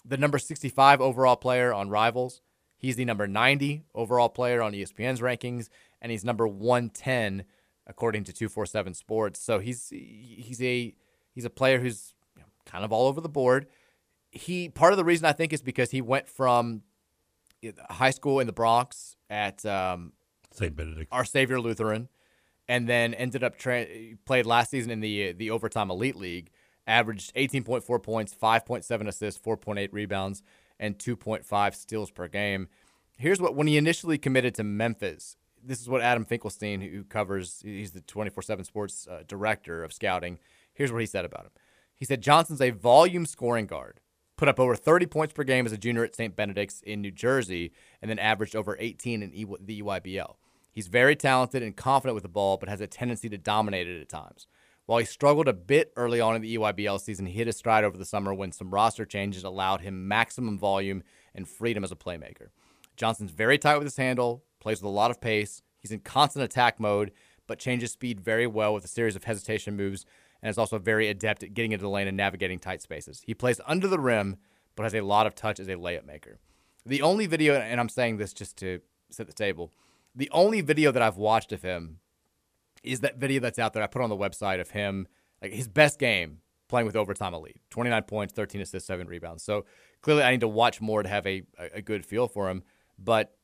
[0.03, 2.40] the number 65 overall player on Rivals.
[2.79, 5.69] He's the number 90 overall player on ESPN's rankings,
[6.01, 7.45] and he's number 110
[7.87, 9.40] according to 247 Sports.
[9.40, 10.95] So he's he's a
[11.35, 12.14] he's a player who's
[12.64, 13.66] kind of all over the board.
[14.31, 16.81] He part of the reason I think is because he went from
[17.90, 20.14] high school in the Bronx at um,
[20.51, 20.75] St.
[20.75, 22.09] Benedict, Our Savior Lutheran,
[22.71, 23.87] and then ended up tra-
[24.25, 26.51] played last season in the the overtime elite league.
[26.87, 30.43] Averaged 18.4 points, 5.7 assists, 4.8 rebounds,
[30.79, 32.69] and 2.5 steals per game.
[33.19, 37.61] Here's what when he initially committed to Memphis, this is what Adam Finkelstein, who covers,
[37.65, 40.39] he's the 24 7 sports uh, director of scouting.
[40.73, 41.53] Here's what he said about him.
[41.97, 44.01] He said Johnson's a volume scoring guard,
[44.37, 46.35] put up over 30 points per game as a junior at St.
[46.37, 50.37] Benedict's in New Jersey, and then averaged over 18 in e- the EYBL.
[50.81, 54.01] He's very talented and confident with the ball, but has a tendency to dominate it
[54.01, 54.47] at times.
[54.87, 57.85] While he struggled a bit early on in the EYBL season, he hit his stride
[57.85, 61.03] over the summer when some roster changes allowed him maximum volume
[61.35, 62.47] and freedom as a playmaker.
[62.97, 65.61] Johnson's very tight with his handle, plays with a lot of pace.
[65.77, 67.12] He's in constant attack mode,
[67.47, 70.07] but changes speed very well with a series of hesitation moves
[70.40, 73.21] and is also very adept at getting into the lane and navigating tight spaces.
[73.27, 74.38] He plays under the rim,
[74.77, 76.38] but has a lot of touch as a layup maker.
[76.87, 79.71] The only video, and I'm saying this just to set the table,
[80.14, 81.99] the only video that I've watched of him
[82.83, 83.83] is that video that's out there.
[83.83, 85.07] I put on the website of him,
[85.42, 89.42] like his best game playing with overtime elite 29 points, 13 assists, 7 rebounds.
[89.42, 89.64] So
[90.03, 92.62] clearly, I need to watch more to have a, a good feel for him.
[92.99, 93.35] But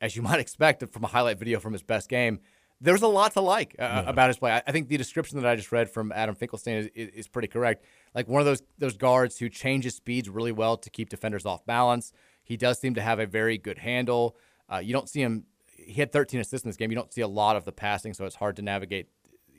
[0.00, 2.40] as you might expect from a highlight video from his best game,
[2.80, 4.10] there's a lot to like uh, yeah.
[4.10, 4.60] about his play.
[4.66, 7.48] I, think the description that I just read from Adam Finkelstein is, is, is, pretty
[7.48, 7.84] correct.
[8.14, 11.64] Like one of those those guards who changes speeds really well to keep defenders off
[11.64, 12.12] balance.
[12.42, 14.36] He does seem to have a very good handle.
[14.70, 15.44] Uh, you don't see him.
[15.86, 16.90] He had 13 assists in this game.
[16.90, 19.08] You don't see a lot of the passing, so it's hard to navigate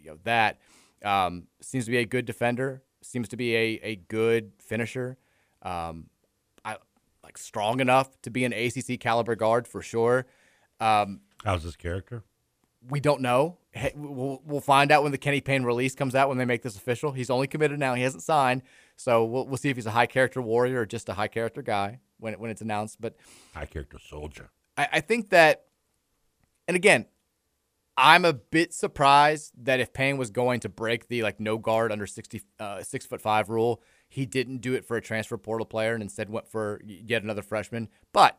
[0.01, 0.59] you know, that.
[1.03, 2.83] Um, seems to be a good defender.
[3.01, 5.17] Seems to be a, a good finisher.
[5.61, 6.07] Um,
[7.25, 10.25] like strong enough to be an ACC caliber guard for sure.
[10.79, 12.23] Um, How's his character?
[12.87, 13.57] We don't know.
[13.95, 16.77] We'll, we'll find out when the Kenny Payne release comes out when they make this
[16.77, 17.11] official.
[17.11, 17.95] He's only committed now.
[17.95, 18.61] He hasn't signed.
[18.95, 21.61] So we'll, we'll see if he's a high character warrior or just a high character
[21.61, 23.01] guy when, it, when it's announced.
[23.01, 23.15] But
[23.53, 24.51] high character soldier.
[24.77, 25.65] I, I think that,
[26.67, 27.05] and again,
[27.97, 31.91] I'm a bit surprised that if Payne was going to break the like no guard
[31.91, 35.65] under 60, uh, six foot five rule, he didn't do it for a transfer portal
[35.65, 37.87] player and instead went for yet another freshman.
[38.11, 38.37] But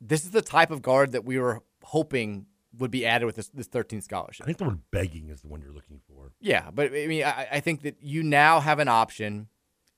[0.00, 2.46] this is the type of guard that we were hoping
[2.78, 4.44] would be added with this, this 13 scholarship.
[4.44, 6.30] I think the word begging is the one you're looking for.
[6.40, 9.48] Yeah, but I mean, I, I think that you now have an option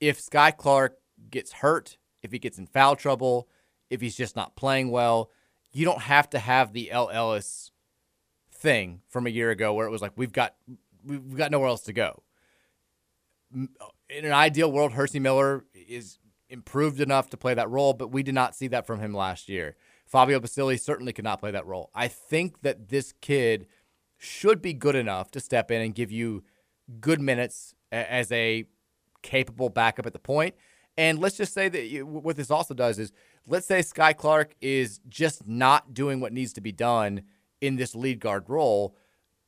[0.00, 0.96] if Skyy Clark
[1.30, 3.48] gets hurt, if he gets in foul trouble,
[3.90, 5.30] if he's just not playing well,
[5.72, 7.70] you don't have to have the El Ellis
[8.52, 10.54] thing from a year ago where it was like we've got
[11.04, 12.22] we've got nowhere else to go
[14.10, 18.22] in an ideal world, Hercy Miller is improved enough to play that role, but we
[18.22, 19.76] did not see that from him last year.
[20.06, 21.90] Fabio Basili certainly could not play that role.
[21.94, 23.66] I think that this kid
[24.18, 26.42] should be good enough to step in and give you
[27.00, 28.64] good minutes as a
[29.22, 30.54] capable backup at the point.
[31.00, 33.10] And let's just say that you, what this also does is,
[33.46, 37.22] let's say Skyy Clark is just not doing what needs to be done
[37.62, 38.94] in this lead guard role.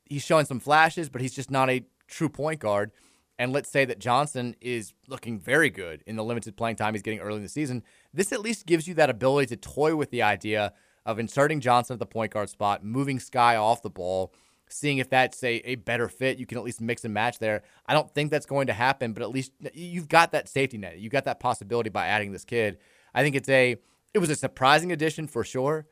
[0.06, 2.90] He's showing some flashes, but he's just not a true point guard.
[3.38, 7.02] And let's say that Johnson is looking very good in the limited playing time he's
[7.02, 7.82] getting early in the season.
[8.14, 10.72] This at least gives you that ability to toy with the idea
[11.04, 14.32] of inserting Johnson at the point guard spot, moving Skyy off the ball,
[14.72, 16.38] seeing if that's a, a better fit.
[16.38, 17.62] You can at least mix and match there.
[17.86, 20.98] I don't think that's going to happen, but at least you've got that safety net.
[20.98, 22.78] You've got that possibility by adding this kid.
[23.14, 23.76] I think it's a
[24.14, 25.86] it was a surprising addition for sure.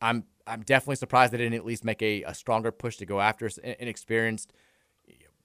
[0.00, 3.20] I'm I'm definitely surprised they didn't at least make a, a stronger push to go
[3.20, 4.52] after an experienced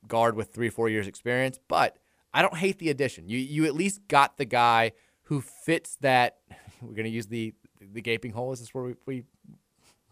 [0.07, 1.59] guard with three four years experience.
[1.67, 1.97] But
[2.33, 3.29] I don't hate the addition.
[3.29, 4.91] You you at least got the guy
[5.23, 6.37] who fits that.
[6.81, 8.51] We're gonna use the the gaping hole.
[8.51, 9.23] Is this where we, we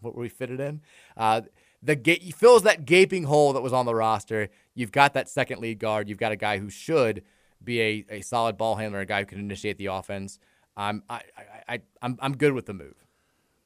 [0.00, 0.80] what we fit it in?
[1.16, 1.42] Uh,
[1.82, 4.48] the ga- he fills that gaping hole that was on the roster.
[4.74, 6.08] You've got that second lead guard.
[6.08, 7.22] You've got a guy who should
[7.62, 10.38] be a, a solid ball handler, a guy who can initiate the offense.
[10.76, 12.94] I'm I, I, I I'm I'm good with the move.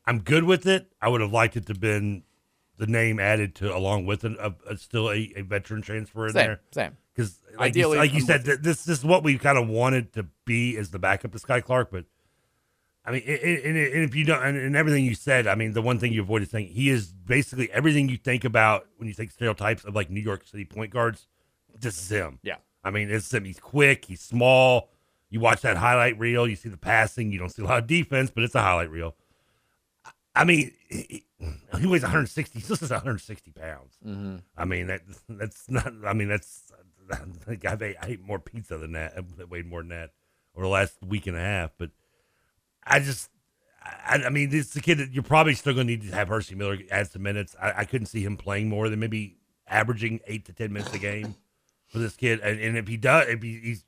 [0.07, 0.93] I'm good with it.
[1.01, 2.25] I would have liked it to have been
[2.77, 6.33] the name added to along with it, a, a, still a, a veteran transfer in
[6.33, 6.61] Same, there.
[6.73, 6.97] same.
[7.15, 9.57] Because like Ideally, you, like you I'm said, th- this, this is what we kind
[9.57, 11.91] of wanted to be as the backup to Skyy Clark.
[11.93, 12.07] But
[13.07, 15.99] I mean, and, if you don't, and, and everything you said, I mean, the one
[15.99, 19.85] thing you avoided saying, he is basically everything you think about when you think stereotypes
[19.85, 21.27] of like New York City point guards.
[21.79, 22.39] This is him.
[22.43, 22.57] Yeah.
[22.83, 23.45] I mean, it's him.
[23.45, 24.07] He's quick.
[24.07, 24.89] He's small.
[25.29, 26.47] You watch that highlight reel.
[26.49, 27.31] You see the passing.
[27.31, 29.15] You don't see a lot of defense, but it's a highlight reel.
[30.35, 31.25] I mean, he,
[31.79, 32.61] he weighs 160.
[32.61, 33.97] This is 160 pounds.
[34.05, 34.43] Mhm.
[34.57, 35.93] I mean, that that's not.
[36.07, 36.73] I mean, that's.
[37.13, 39.15] I think I've ate, I ate more pizza than that.
[39.37, 40.11] That weighed more than that
[40.57, 41.73] over the last week and a half.
[41.77, 41.91] But
[42.87, 43.31] I just.
[43.83, 46.15] I, I mean, this is a kid that you're probably still going to need to
[46.17, 47.55] have Hercy Miller add some minutes.
[47.61, 49.37] I, I couldn't see him playing more than maybe
[49.69, 51.35] averaging eight to ten minutes a game
[51.89, 52.41] for this kid.
[52.41, 53.85] And, and if he does, if he he's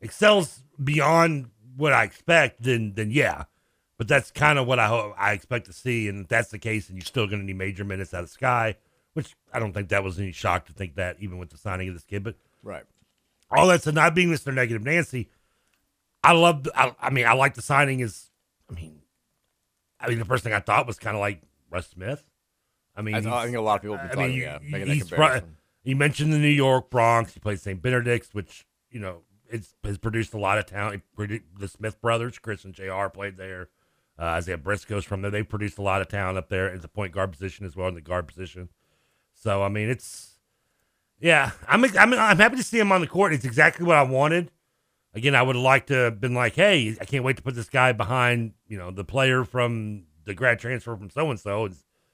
[0.00, 3.44] excels beyond what I expect, then then yeah.
[3.98, 6.58] But that's kind of what I hope I expect to see, and if that's the
[6.58, 8.76] case, and you're still going to need major minutes out of Skyy,
[9.14, 11.88] which I don't think that was any shock to think that even with the signing
[11.88, 12.22] of this kid.
[12.22, 12.84] But Right.
[13.50, 14.54] all that said, not being Mr.
[14.54, 15.28] Negative Nancy,
[16.22, 16.66] I love.
[16.74, 18.00] I, I mean, I like the signing.
[18.00, 18.30] Is
[18.70, 19.00] I mean,
[20.00, 22.24] I mean, the first thing I thought was kind of like Russ Smith.
[22.96, 24.70] I mean, I, I think a lot of people have I talking, mean, yeah, you-
[24.70, 25.56] making he's fr- comparison.
[25.82, 27.34] he mentioned the New York Bronx.
[27.34, 27.80] He played St.
[27.80, 31.02] Benedict's, which you know it's has produced a lot of talent.
[31.16, 33.06] The Smith brothers, Chris and Jr.
[33.12, 33.68] played there.
[34.18, 35.30] Uh, Isaiah Briscoe's from there.
[35.30, 37.86] They've produced a lot of talent up there at the point guard position as well
[37.86, 38.68] in the guard position.
[39.32, 40.32] So I mean, it's
[41.20, 41.52] yeah.
[41.68, 43.32] I'm I'm I'm happy to see him on the court.
[43.32, 44.50] It's exactly what I wanted.
[45.14, 47.54] Again, I would have liked to have been like, hey, I can't wait to put
[47.54, 51.68] this guy behind you know the player from the grad transfer from so and so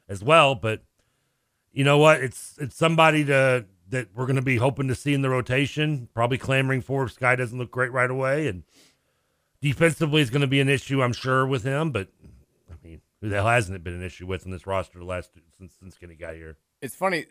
[0.08, 0.54] as well.
[0.54, 0.82] But
[1.72, 2.22] you know what?
[2.22, 6.08] It's it's somebody to that we're going to be hoping to see in the rotation.
[6.14, 8.62] Probably clamoring for if Skyy doesn't look great right away, and
[9.60, 11.90] defensively is going to be an issue, I'm sure, with him.
[11.90, 12.08] But
[12.70, 15.04] I mean, who the hell hasn't it been an issue with in this roster the
[15.04, 16.56] last since since Skinny got here?
[16.80, 17.26] It's funny.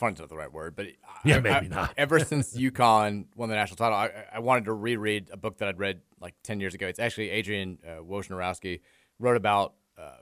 [0.00, 0.86] Fun's not the right word, but
[1.24, 1.94] Yeah, I- maybe I- not.
[1.98, 5.68] ever since UConn won the national title, I, I wanted to reread a book that
[5.68, 6.86] I'd read like ten years ago.
[6.88, 8.80] It's actually Adrian uh, Wojnarowski
[9.18, 10.16] wrote about uh,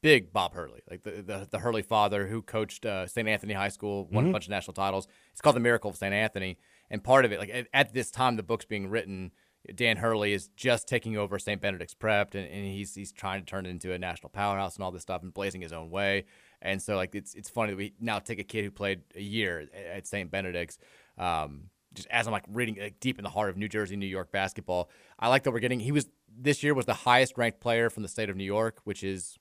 [0.00, 3.28] big Bob Hurley, like the, the the Hurley father who coached uh, St.
[3.28, 4.30] Anthony High School, won Mhm.
[4.30, 5.06] a bunch of national titles.
[5.32, 6.12] It's called The Miracle of St.
[6.14, 6.58] Anthony,
[6.90, 9.30] and part of it, like at, at this time, the book's being written.
[9.76, 11.60] Dan Hurley is just taking over St.
[11.60, 14.82] Benedict's Prep, and, and he's he's trying to turn it into a national powerhouse and
[14.82, 16.24] all this stuff, and blazing his own way.
[16.64, 19.20] And so, like, it's it's funny that we now take a kid who played a
[19.20, 20.30] year at- St.
[20.30, 20.78] Benedict's.
[21.18, 24.06] Um, just as I'm like reading like deep in the heart of New Jersey, New
[24.06, 25.80] York basketball, I like that we're getting.
[25.80, 28.80] He was this year was the highest ranked player from the state of New York,
[28.84, 29.36] which is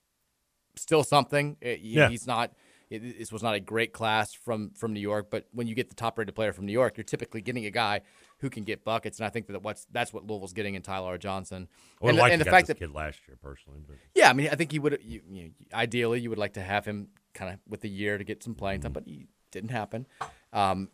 [0.75, 1.55] still something.
[1.61, 2.09] It- Yeah.
[2.09, 2.51] He's not.
[2.89, 5.87] It, this was not a great class from from New York, but when you get
[5.89, 8.01] the top rated player from New York, you're typically getting a guy
[8.41, 11.17] who can get buckets, and I think that what's that's what Louisville's getting in Tyler.
[11.17, 11.67] Johnson.
[12.01, 14.33] Would and, like and the fact this that kid last year personally, but yeah, I
[14.33, 14.99] mean, I think you would.
[15.03, 18.17] You, you know, ideally, you would like to have him kind of with the year
[18.17, 20.07] to get some playing time, but it didn't happen.
[20.51, 20.89] Um,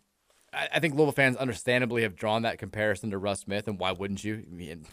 [0.54, 3.92] I, I think Louisville fans understandably have drawn that comparison to Russ Smith, and why
[3.94, 4.44] wouldn't you?
[4.46, 4.86] I mean,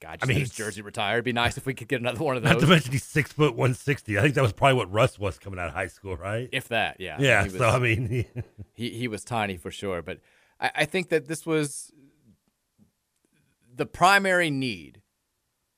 [0.00, 1.16] God, I mean, his jersey retired.
[1.16, 2.52] It'd be nice if we could get another one of those.
[2.52, 4.18] not to mention he's six foot one sixty.
[4.18, 6.48] I think that was probably what Russ was coming out of high school, right?
[6.52, 7.16] If that, yeah.
[7.18, 7.44] Yeah.
[7.44, 8.26] He was- so I mean, he,
[8.74, 10.18] he he was tiny for sure, but
[10.60, 11.92] I, I think that this was
[13.74, 15.00] the primary need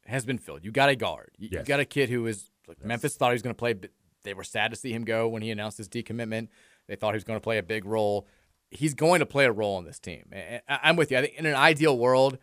[0.06, 0.64] has been filled.
[0.64, 1.32] You got a guard.
[1.38, 3.72] You, you got a kid who is like Memphis thought he was going to play.
[3.72, 3.90] But
[4.22, 6.48] they were sad to see him go when he announced his decommitment.
[6.88, 8.26] They thought he was going to play a big role.
[8.70, 10.24] He's going to play a role in this team.
[10.32, 11.18] And I'm with you.
[11.18, 12.38] I think in an ideal world,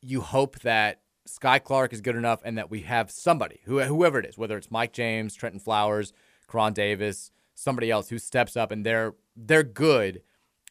[0.00, 4.18] you hope that Skyy Clark is good enough and that we have somebody, who, whoever
[4.18, 6.12] it is, whether it's Mike James, Trentyn Flowers,
[6.48, 10.22] Koron Davis, somebody else who steps up and they're they're good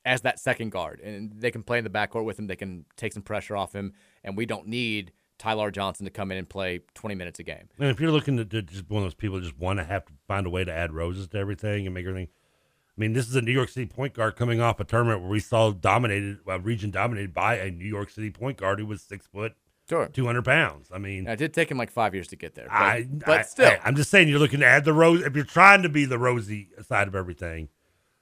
[0.09, 2.47] as that second guard, and they can play in the backcourt with him.
[2.47, 3.93] They can take some pressure off him,
[4.23, 7.69] and we don't need Tyler Johnson to come in and play 20 minutes a game.
[7.77, 9.85] And if you're looking to, to just one of those people that just want to
[9.85, 12.27] have to find a way to add roses to everything and make everything.
[12.27, 15.29] I mean, this is a New York City point guard coming off a tournament where
[15.29, 19.03] we saw dominated, a region dominated by a New York City point guard who was
[19.03, 19.53] six foot,
[19.87, 20.07] Sure.
[20.07, 20.89] 200 pounds.
[20.93, 23.47] I mean, It did take him like five years to get there, but, I, but
[23.47, 25.21] still, I, am just saying you're looking to add the rose.
[25.21, 27.69] If you're trying to be the rosy side of everything,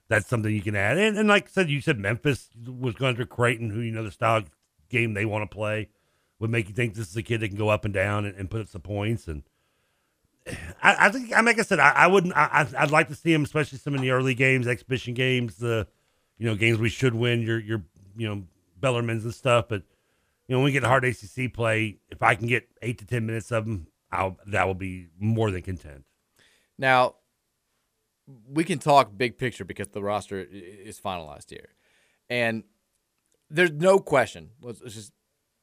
[0.10, 0.98] that's something you can add.
[0.98, 4.04] And, and like I said, you said Memphis was going to Creighton, who you know
[4.04, 4.44] the style
[4.90, 5.90] game they want to play
[6.40, 8.36] would make you think this is a kid that can go up and down and,
[8.36, 9.28] and put up some points.
[9.28, 9.44] And
[10.82, 12.36] I, I think, I mean, like I said, I, I wouldn't.
[12.36, 15.88] I, I'd- like to see him, especially some in the early games, exhibition games, the
[16.38, 17.42] you know games we should win.
[17.42, 17.84] Your your
[18.16, 18.44] you know
[18.80, 19.84] Bellarmines and stuff, but.
[20.50, 23.26] You know, when we get hard ACC play, if I can get eight to ten
[23.26, 26.06] minutes of them, I'll that will be more than content.
[26.78, 27.16] Now,
[28.50, 31.70] we can talk big picture because the roster is finalized here.
[32.30, 32.64] And
[33.50, 34.50] there's no question.
[34.62, 35.14] Let's, let's just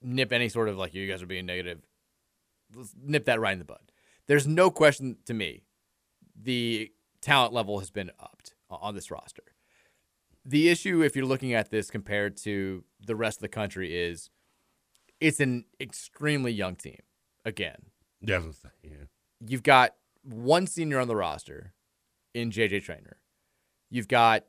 [0.00, 1.80] nip any sort of like, you guys are being negative.
[2.74, 3.92] Let's nip that right in the bud.
[4.26, 5.64] There's no question to me
[6.40, 6.90] the
[7.20, 9.42] talent level has been upped on this roster.
[10.44, 14.30] The issue, if you're looking at this compared to the rest of the country, is
[15.20, 17.00] it's an extremely young team.
[17.44, 17.76] Again,
[18.22, 19.04] Yeah, I was gonna say, yeah.
[19.46, 21.73] you've got one senior on the roster
[22.35, 23.16] in JJ Traynor.
[23.91, 24.45] You've got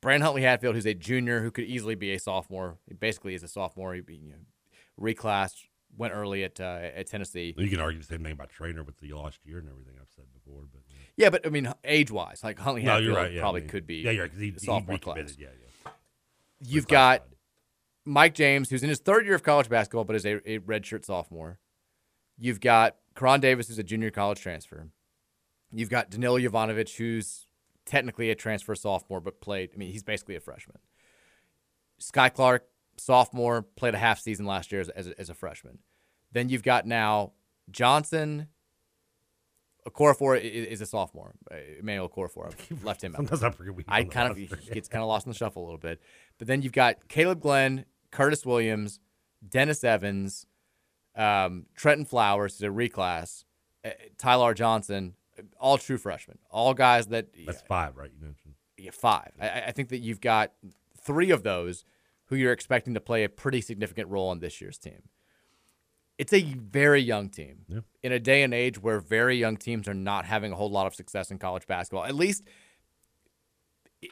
[0.00, 2.78] Brandon Huntley Hatfield, who's a junior who could easily be a sophomore.
[2.86, 3.94] He basically is a sophomore.
[3.94, 4.36] He you know,
[5.00, 7.54] reclassed, went early at uh, at Tennessee.
[7.56, 10.08] You can argue the same thing about Traynor with the last year and everything I've
[10.14, 10.82] said before, but
[11.16, 13.70] Yeah, but I mean, age wise, like Huntley No, Hatfield right, yeah, probably I mean,
[13.70, 13.96] could be.
[13.96, 15.36] yeah, you're right, he- the he sophomore class.
[15.38, 15.90] yeah, yeah.
[16.62, 17.24] You've got
[18.04, 21.04] Mike James, who's in his third year of college basketball, but is a, a redshirt
[21.04, 21.58] sophomore.
[22.38, 24.88] You've got Koron Davis, who's a junior college transfer.
[25.72, 27.46] You've got Danilo Jovanovich, who's
[27.86, 29.70] technically a transfer sophomore, but played.
[29.74, 30.78] I mean, he's basically a freshman.
[32.00, 32.66] Skyy Clark,
[32.96, 35.78] sophomore, played a half season last year as, as, a, as a freshman.
[36.32, 37.32] Then you've got now
[37.70, 38.48] Johnson.
[39.88, 41.34] Okorafor is a sophomore.
[41.50, 42.52] Uh, Emmanuel Okorafor.
[42.82, 43.16] I left him out.
[43.16, 45.64] Sometimes I forget I kind of he gets kind of lost in the shuffle a
[45.64, 46.00] little bit.
[46.38, 49.00] But then you've got Kaleb Glenn, Curtis Williams,
[49.46, 50.46] Dennis Evans,
[51.16, 53.44] um, Trentyn Flowers, who's a reclass,
[53.84, 55.14] uh, Tyler Johnson,
[55.58, 58.10] all true freshmen, all guys that That's five, right?
[58.14, 58.54] You mentioned.
[58.78, 59.32] yeah, five.
[59.40, 60.52] I, I- think that you've got
[61.02, 61.84] three of those
[62.26, 65.02] who you're expecting to play a pretty significant role on this year's team.
[66.18, 67.80] It's a very young team Yeah.
[68.02, 70.86] in a day and age where very young teams are not having a whole lot
[70.86, 72.04] of success in college basketball.
[72.04, 72.44] At least,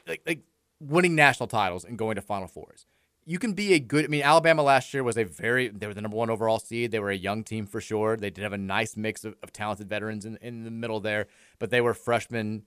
[0.06, 0.40] like, like
[0.80, 2.86] winning national titles and going to Final Fours.
[3.28, 4.06] You can be a good.
[4.06, 5.68] I mean, Alabama last year was a very.
[5.68, 6.92] They were the number one overall seed.
[6.92, 8.16] They were a young team for sure.
[8.16, 11.26] They did have a nice mix of, of talented veterans in, in the middle there,
[11.58, 12.62] but they were freshman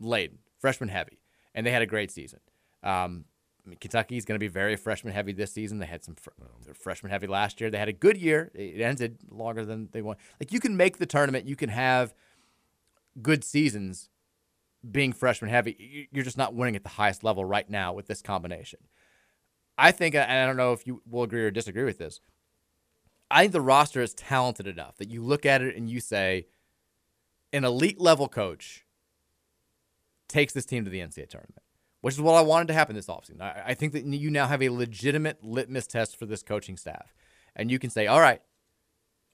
[0.00, 1.20] laden, freshman heavy,
[1.54, 2.40] and they had a great season.
[2.82, 3.26] Um,
[3.66, 5.78] I mean, Kentucky is going to be very freshman heavy this season.
[5.78, 6.30] They had some fr-
[6.72, 7.68] freshman heavy last year.
[7.68, 8.50] They had a good year.
[8.54, 10.18] It ended longer than they want.
[10.40, 11.46] Like you can make the tournament.
[11.46, 12.14] You can have
[13.20, 14.08] good seasons
[14.90, 16.08] being freshman heavy.
[16.10, 18.80] You're just not winning at the highest level right now with this combination.
[19.78, 22.20] I think, and I don't know if you will agree or disagree with this.
[23.30, 26.46] I think the roster is talented enough that you look at it and you say,
[27.52, 28.84] an elite level coach
[30.28, 31.62] takes this team to the NCAA tournament,
[32.00, 33.40] which is what I wanted to happen this offseason.
[33.40, 37.14] I, I think that you now have a legitimate litmus test for this coaching staff.
[37.54, 38.42] And you can say, all right,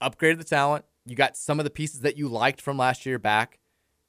[0.03, 0.85] upgraded the talent.
[1.07, 3.59] You got some of the pieces that you liked from last year back.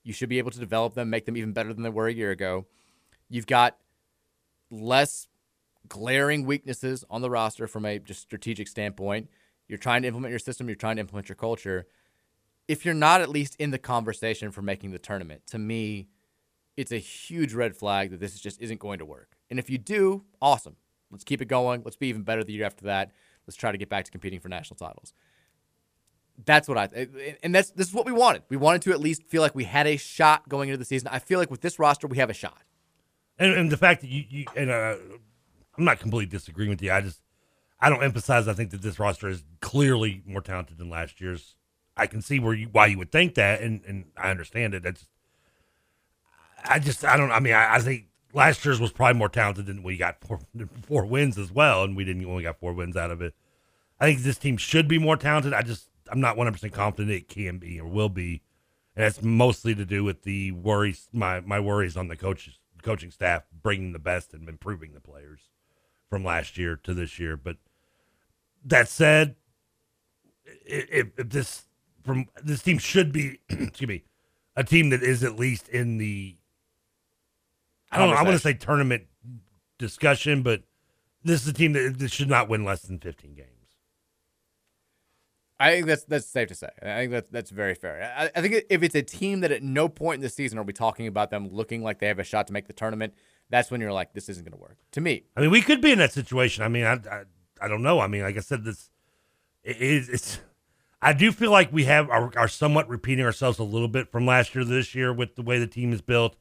[0.04, 2.14] You should be able to develop them, make them even better than they were a
[2.14, 2.66] year ago.
[3.30, 3.78] You've got
[4.70, 5.28] less
[5.88, 9.30] glaring weaknesses on the roster from a just strategic standpoint.
[9.68, 11.88] You're trying to implement your system, you're trying to implement your culture.
[12.68, 16.08] If you're not at least in the conversation for making the tournament, to me,
[16.78, 19.38] it's a huge red flag that this just isn't going to work.
[19.50, 20.76] And if you do, awesome.
[21.12, 21.82] Let's keep it going.
[21.86, 23.12] Let's be even better the year after that.
[23.48, 25.14] Let's try to get back to competing for national titles.
[26.44, 27.08] That's what I
[27.44, 28.44] and that's this is what we wanted.
[28.50, 31.08] We wanted to at least feel like we had a shot going into the season.
[31.10, 32.62] I feel like with this roster we have a shot.
[33.40, 34.96] And, and the fact that you, you and uh,
[35.78, 36.92] I'm not completely disagreeing with you.
[36.92, 37.22] I just
[37.80, 38.48] I don't emphasize.
[38.48, 41.56] I think that this roster is clearly more talented than last year's.
[41.98, 44.84] I can see where you why you would think that, and and I understand it.
[44.84, 45.08] That's
[46.64, 47.32] I just I don't.
[47.32, 50.40] I mean, I, I think last year's was probably more talented than we got four,
[50.84, 53.34] four wins as well, and we didn't only got four wins out of it.
[54.00, 55.54] I think this team should be more talented.
[55.54, 58.42] I just I'm not 100 percent confident it can be or will be,
[58.96, 63.10] and that's mostly to do with the worries my my worries on the coaches coaching
[63.10, 65.40] staff bringing the best and improving the players
[66.10, 67.38] from last year to this year.
[67.38, 67.58] But
[68.64, 69.36] that said,
[70.66, 71.66] if, if this
[72.04, 74.04] from this team should be excuse me
[74.56, 76.38] a team that is at least in the
[77.92, 78.16] I don't know.
[78.16, 79.04] I want to say tournament
[79.78, 80.64] discussion, but
[81.24, 83.50] this is a team that, that should not win less than 15 games.
[85.58, 86.70] I think that's that's safe to say.
[86.82, 88.14] I think that's that's very fair.
[88.18, 90.64] I, I think if it's a team that at no point in the season are
[90.64, 93.14] we talking about them looking like they have a shot to make the tournament,
[93.50, 94.78] that's when you're like, this isn't going to work.
[94.92, 96.64] To me, I mean, we could be in that situation.
[96.64, 97.24] I mean, I, I,
[97.62, 98.00] I don't know.
[98.00, 98.90] I mean, like I said, this
[99.64, 100.40] it it's.
[101.02, 104.26] I do feel like we have are, are somewhat repeating ourselves a little bit from
[104.26, 106.36] last year to this year with the way the team is built.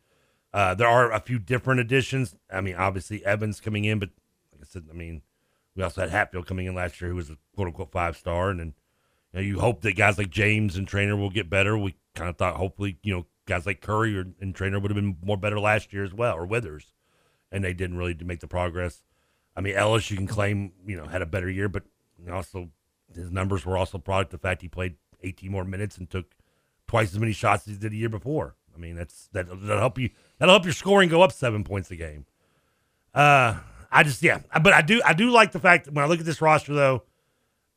[0.54, 2.36] Uh, there are a few different additions.
[2.50, 4.10] I mean, obviously Evans coming in, but
[4.52, 5.22] like I said, I mean,
[5.74, 8.50] we also had Hatfield coming in last year, who was a quote unquote five star,
[8.50, 8.74] and then
[9.32, 11.76] you, know, you hope that guys like James and Traynor will get better.
[11.76, 14.96] We kind of thought hopefully you know guys like Curry or, and Traynor would have
[14.96, 16.93] been more better last year as well, or Withers,
[17.54, 19.04] and they didn't really make the progress.
[19.56, 21.84] I mean, Ellis, you can claim you know had a better year, but
[22.30, 22.70] also
[23.14, 26.34] his numbers were also product of the fact he played 18 more minutes and took
[26.88, 28.56] twice as many shots as he did a year before.
[28.74, 30.10] I mean, that's that that'll help you.
[30.38, 32.26] That'll help your scoring go up seven points a game.
[33.14, 33.54] Uh,
[33.92, 36.18] I just yeah, but I do I do like the fact that when I look
[36.18, 37.04] at this roster though,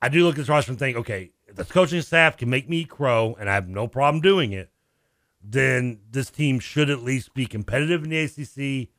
[0.02, 2.68] I do look at this roster and think, okay, if the coaching staff can make
[2.68, 4.72] me crow, and I have no problem doing it,
[5.44, 8.90] then this team should at least be competitive in the ACC.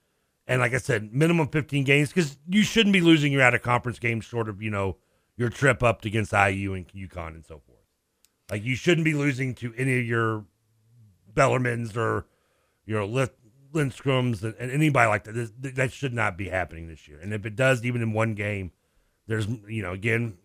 [0.49, 3.63] And like I said, minimum 15 games because you shouldn't be losing your out of
[3.63, 4.97] conference games short of you know
[5.37, 7.79] your trip up against IU and UConn and so forth.
[8.51, 10.47] Like you shouldn't be losing to any of your
[11.35, 12.27] Bellarmines or
[12.87, 13.07] your
[13.73, 15.35] Lindstroms and, and anybody like that.
[15.35, 17.21] This, that should not be happening this year.
[17.21, 18.73] And if it does, even in one game,
[19.27, 20.39] there's you know again,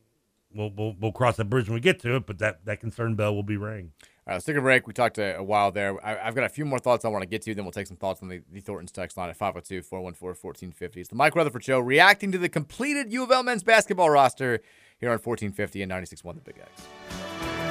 [0.53, 2.27] we'll we'll, we'll cross that bridge when we get to it.
[2.27, 3.93] But that that concern bell will be rang.
[4.25, 4.87] All right, let's take a break.
[4.87, 6.03] We talked a, a while there.
[6.05, 7.53] I, have got a few more thoughts I want to get to.
[7.53, 11.01] Then we'll take some thoughts on the, the Thornton's text line at 502 414 1450.
[11.01, 14.61] It's the Mike Rutherford Show reacting to the completed U of L men's basketball roster
[14.97, 17.62] here on 1450 and 96.1 The Big X.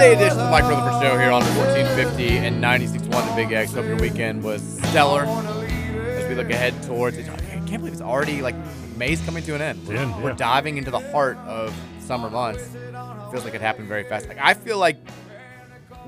[0.00, 3.74] Monday edition of the Mike Rutherford Show here on 1450 and 96.1 The Big X.
[3.74, 7.28] Hope your weekend was stellar as we look ahead towards it.
[7.28, 7.36] I
[7.66, 8.54] can't believe it's already like
[8.96, 9.86] May's coming to an end.
[9.86, 12.66] We're, Yeah, we're diving into the heart of summer months.
[13.30, 14.26] feels like it happened very fast.
[14.26, 14.96] Like I feel like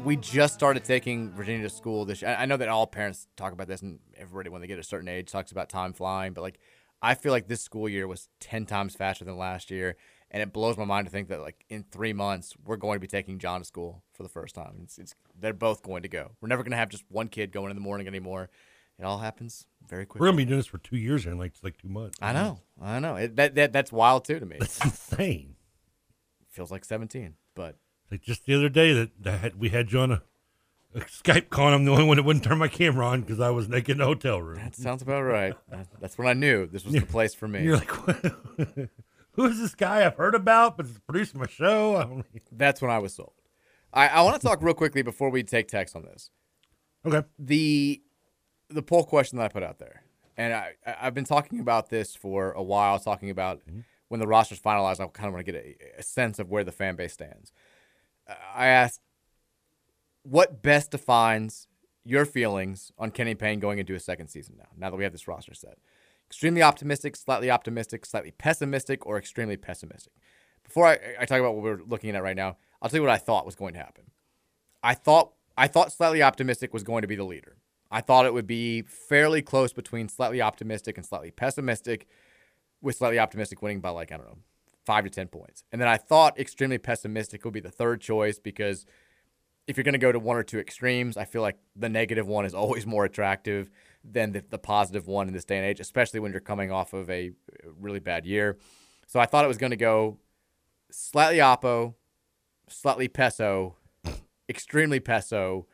[0.02, 2.30] we just started taking Virginia to school this year.
[2.30, 4.82] I I know that all parents talk about this, and everybody when they get a
[4.82, 6.32] certain age talks about time flying.
[6.32, 6.58] But like,
[7.02, 9.96] I feel like this school year was ten times faster than last year,
[10.32, 13.00] and it blows my mind to think that like in three months we're going to
[13.00, 14.80] be taking John to school for the first time.
[14.82, 16.32] It's, it's they're both going to go.
[16.40, 18.50] We're never going to have just one kid going in the morning anymore.
[18.98, 20.20] It all happens very quickly.
[20.24, 22.18] We're gonna be doing this for two years here in like like two months.
[22.20, 23.16] I know, I know.
[23.16, 24.56] It, that, that that's wild too to me.
[24.60, 25.56] That's insane.
[26.50, 27.76] Feels like seventeen, but
[28.10, 30.20] Like just the other day that, that we had John on
[30.94, 31.66] a, a Skype call.
[31.66, 33.92] and I'm the only one that wouldn't turn my camera on because I was naked
[33.92, 34.58] in the hotel room.
[34.58, 35.54] that sounds about right.
[35.98, 37.64] That's when I knew this was the place for me.
[37.64, 38.88] You're like, who
[39.38, 41.96] is this guy I've heard about, but it's producing my show?
[41.96, 43.34] I don't That's when I was sold.
[43.92, 46.30] I, I want to talk real quickly before we take text on this.
[47.04, 47.26] Okay.
[47.38, 48.02] The
[48.70, 50.02] the poll question that I put out there,
[50.36, 52.98] and I I've been talking about this for a while.
[52.98, 53.80] Talking about mm-hmm.
[54.08, 56.64] when the roster's finalized, I kind of want to get a, a sense of where
[56.64, 57.52] the fan base stands.
[58.54, 59.00] I asked,
[60.22, 61.66] what best defines
[62.04, 64.68] your feelings on Kenny Payne going into his second season now?
[64.76, 65.76] Now that we have this roster set,
[66.32, 70.14] extremely optimistic, slightly optimistic, slightly pessimistic, or extremely pessimistic.
[70.64, 73.10] Before I, I talk about what we're looking at right now, I'll tell you what
[73.10, 74.04] I thought was going to happen.
[74.82, 77.58] I thought I thought slightly optimistic was going to be the leader.
[77.90, 82.06] I thought it would be fairly close between slightly optimistic and slightly pessimistic,
[82.80, 84.38] with slightly optimistic winning by like I don't know
[84.86, 85.64] five to ten points.
[85.70, 88.86] And then I thought extremely pessimistic would be the third choice because
[89.66, 92.26] if you're going to go to one or two extremes, I feel like the negative
[92.26, 93.70] one is always more attractive
[94.04, 96.92] than the, the positive one in this day and age, especially when you're coming off
[96.92, 97.32] of a
[97.80, 98.58] really bad year.
[99.06, 100.18] So I thought it was going to go
[100.90, 101.94] slightly oppo,
[102.68, 103.76] slightly peso,
[104.48, 105.66] extremely peso,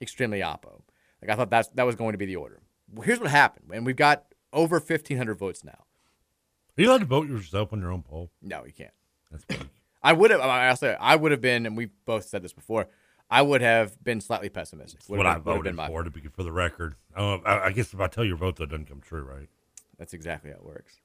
[0.00, 0.82] extremely oppo.
[1.20, 2.62] Like I thought that's that was going to be the order.
[2.92, 5.84] Well, here's what happened, and we've got over 1,500 votes now.
[6.76, 8.30] Are you allowed to vote yourself on your own poll?
[8.42, 8.92] No, you can't.
[9.30, 9.70] That's funny.
[10.02, 10.40] I would have.
[10.40, 12.88] I also I would have been, and we've both said this before.
[13.32, 15.00] I would have been slightly pessimistic.
[15.08, 16.94] Would what I been- would have voted been for, to be for the record.
[17.16, 19.48] Oh, I, I guess if I tell your vote, that doesn't come true, right?
[19.98, 21.00] That's exactly how it works.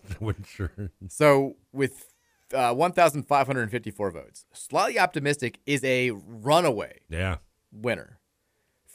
[0.20, 0.70] Wasn't sure.
[1.08, 2.12] So with
[2.52, 7.36] uh, 1,554 votes, slightly optimistic is a runaway Yeah.
[7.72, 8.18] winner.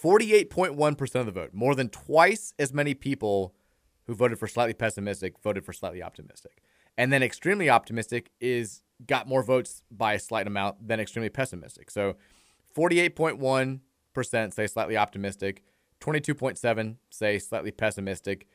[0.01, 3.53] 48.1% of the vote, more than twice as many people
[4.07, 6.61] who voted for slightly pessimistic voted for slightly optimistic.
[6.97, 11.89] And then extremely optimistic is got more votes by a slight amount than extremely pessimistic.
[11.91, 12.15] So
[12.79, 15.63] 48.1% say slightly optimistic,
[15.99, 18.47] 22.7 say slightly pessimistic,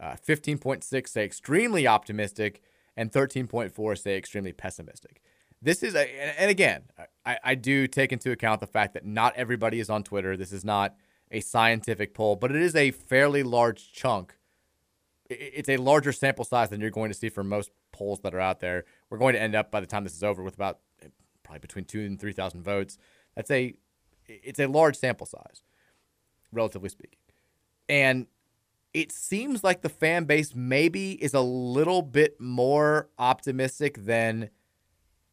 [0.00, 2.62] uh, 15.6 say extremely optimistic,
[2.96, 5.20] and 13.4 say extremely pessimistic.
[5.60, 6.84] This is a, and again,
[7.26, 10.38] I, I do take into account the fact that not everybody is on Twitter.
[10.38, 10.94] This is not
[11.30, 14.36] a scientific poll, but it is a fairly large chunk.
[15.28, 18.40] It's a larger sample size than you're going to see for most polls that are
[18.40, 18.84] out there.
[19.10, 21.08] We're going to end up by the time this is over with about eh,
[21.42, 22.96] probably between two and three thousand votes.
[23.36, 23.74] That's a,
[24.26, 25.62] it's a large sample size,
[26.52, 27.18] relatively speaking,
[27.88, 28.26] and
[28.94, 34.48] it seems like the fan base maybe is a little bit more optimistic than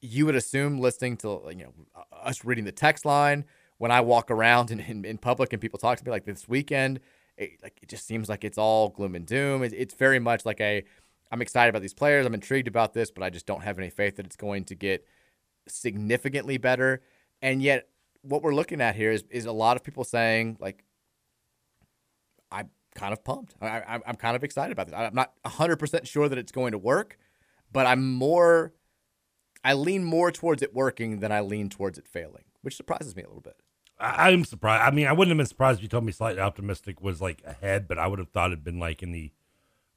[0.01, 1.74] you would assume listening to you know
[2.12, 3.45] us reading the text line.
[3.78, 6.47] When I walk around in, in, in public and people talk to me like this
[6.47, 6.99] weekend
[7.38, 9.64] it, like it just seems like it's all gloom and doom.
[9.64, 10.84] It, it's very much like a
[11.32, 13.89] I'm excited about these players I'm intrigued about this but I just don't have any
[13.89, 15.06] faith that it's going to get
[15.68, 17.01] significantly better.
[17.41, 17.88] And yet
[18.24, 20.84] what we're looking at here is is a lot of people saying like
[22.51, 23.55] I'm kind of pumped.
[23.61, 24.95] I, I'm kind of excited about this.
[24.95, 27.17] I'm not 100% sure that it's going to work,
[27.71, 28.74] but I'm more,
[29.63, 33.24] I lean more towards it working than I lean towards it failing, which surprises me
[33.24, 33.57] a little bit.
[33.99, 34.84] I, I'm surprised.
[34.84, 37.41] I mean, I wouldn't have been surprised if you told me slightly optimistic was like
[37.45, 39.32] ahead, but I would have thought it'd been like in the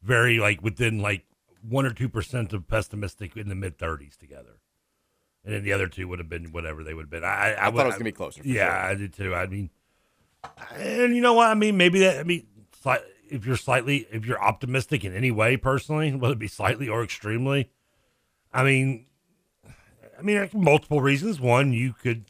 [0.02, 1.26] very like within like
[1.62, 4.60] one or two percent of pessimistic in the mid thirties together,
[5.46, 7.24] and then the other two would have been whatever they would have been.
[7.24, 8.90] I, I, I would- thought it was gonna be closer, for Yeah, sure.
[8.90, 9.34] I did too.
[9.34, 9.70] I mean,
[10.74, 11.48] and you know what?
[11.48, 12.18] I mean, maybe that.
[12.18, 12.46] I mean,
[13.28, 17.02] if you're slightly, if you're optimistic in any way, personally, whether it be slightly or
[17.02, 17.70] extremely,
[18.52, 19.06] I mean,
[20.18, 21.40] I mean, multiple reasons.
[21.40, 22.26] One, you could,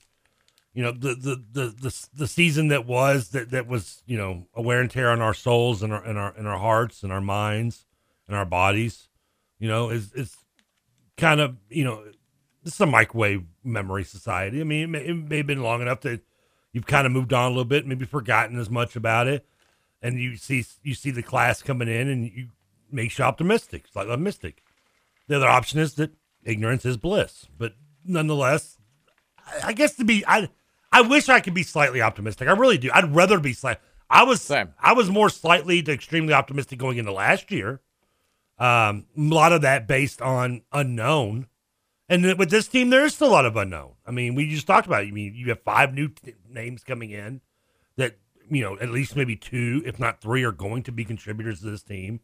[0.74, 4.46] you know, the the the the, the season that was that that was, you know,
[4.54, 7.12] a wear and tear on our souls and our and our and our hearts and
[7.12, 7.84] our minds
[8.26, 9.08] and our bodies,
[9.58, 10.36] you know, is is
[11.16, 12.02] kind of, you know,
[12.66, 14.60] this is a microwave memory society.
[14.60, 16.22] I mean, it may, it may have been long enough that
[16.72, 19.46] you've kind of moved on a little bit, maybe forgotten as much about it,
[20.02, 22.48] and you see you see the class coming in, and you
[22.90, 23.84] makes you optimistic.
[23.86, 24.64] It's like optimistic.
[25.28, 26.10] The other option is that
[26.42, 28.78] ignorance is bliss, but nonetheless,
[29.46, 30.48] I, I guess to be, I
[30.90, 32.48] I wish I could be slightly optimistic.
[32.48, 32.90] I really do.
[32.92, 33.78] I'd rather be slight.
[34.10, 37.80] I was I was more slightly to extremely optimistic going into last year.
[38.58, 41.46] Um, a lot of that based on unknown.
[42.08, 43.92] And with this team, there is still a lot of unknown.
[44.06, 45.08] I mean, we just talked about it.
[45.08, 47.40] I mean, you have five new t- names coming in
[47.96, 51.60] that, you know, at least maybe two, if not three, are going to be contributors
[51.60, 52.20] to this team.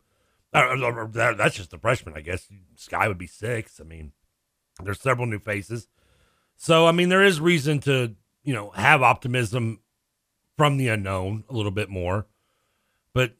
[0.52, 0.76] Uh,
[1.10, 2.46] that's just the freshman, I guess.
[2.76, 3.80] Skyy would be six.
[3.80, 4.12] I mean,
[4.82, 5.88] there's several new faces.
[6.56, 8.14] So, I mean, there is reason to,
[8.44, 9.80] you know, have optimism
[10.56, 12.26] from the unknown a little bit more.
[13.14, 13.32] But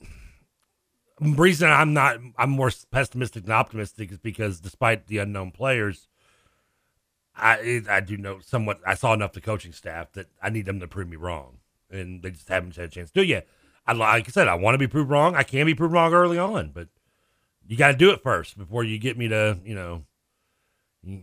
[1.20, 6.09] reason I'm not, I'm more pessimistic than optimistic is because despite the unknown players,
[7.43, 8.80] I I do know somewhat.
[8.86, 11.59] I saw enough the coaching staff that I need them to prove me wrong,
[11.90, 13.49] and they just haven't had a chance to do yet.
[13.84, 15.34] I like I said, I want to be proved wrong.
[15.34, 16.88] I can be proved wrong early on, but
[17.66, 20.05] you got to do it first before you get me to you know.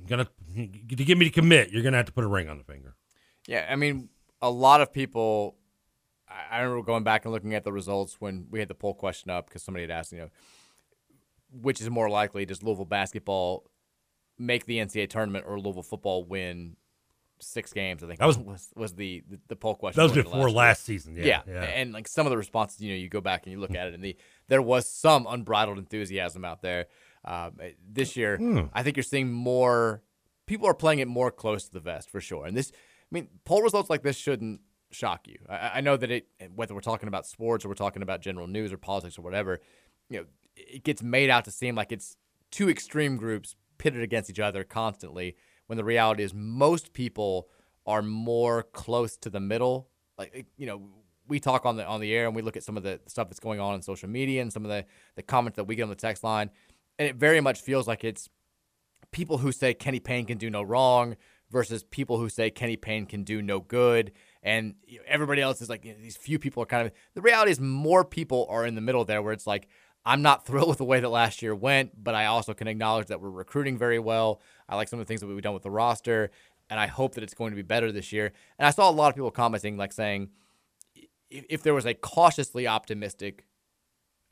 [0.07, 1.71] Gonna to get me to commit.
[1.71, 2.95] You're gonna have to put a ring on the finger.
[3.47, 4.09] Yeah, I mean,
[4.41, 5.55] a lot of people.
[6.27, 8.93] I I remember going back and looking at the results when we had the poll
[8.93, 10.29] question up because somebody had asked, you know,
[11.61, 13.69] which is more likely, does Louisville basketball
[14.39, 16.75] make the NCAA tournament or Louisville football win
[17.39, 18.03] six games?
[18.03, 19.99] I think That was- was was the the, the poll question.
[19.99, 20.57] That was before year.
[20.57, 21.61] last season, yeah, yeah, yeah.
[21.63, 23.87] and like some of the responses, you know, you go back and you look at
[23.87, 24.15] it, and the
[24.47, 26.87] there was some unbridled enthusiasm out there.
[27.25, 28.61] Um, this year, Hmm.
[28.73, 30.01] I think you're seeing more
[30.45, 32.45] people are playing it more close to the vest for sure.
[32.45, 32.75] And this, I
[33.11, 35.37] mean, poll results like this shouldn't shock you.
[35.47, 38.47] I, I know that it, whether we're talking about sports or we're talking about general
[38.47, 39.59] news or politics or whatever,
[40.09, 40.25] you know,
[40.55, 42.15] it gets made out to seem like it's
[42.51, 45.35] two extreme groups pitted against each other constantly.
[45.65, 47.49] When the reality is, most people
[47.87, 49.89] are more close to the middle.
[50.17, 50.83] Like you know,
[51.27, 53.29] we talk on the on the air and we look at some of the stuff
[53.29, 55.83] that's going on in social media and some of the the comments that we get
[55.83, 56.51] on the text line,
[56.99, 58.29] and it very much feels like it's
[59.11, 61.15] people who say Kenny Payne can do no wrong
[61.51, 64.11] versus people who say Kenny Payne can do no good.
[64.43, 64.75] And
[65.07, 66.93] everybody else is like, you know, these few people are kind of.
[67.15, 69.67] The reality is, more people are in the middle there where it's like,
[70.09, 73.07] I'm not thrilled with the way that last year went, but I also can acknowledge
[73.07, 74.41] that we're recruiting very well.
[74.67, 76.31] I like some of the things that we've done with the roster.
[76.69, 78.33] and I hope that it's going to be better this year.
[78.57, 80.29] And I saw a lot of people commenting, like saying,
[81.29, 83.45] if, there was a cautiously optimistic,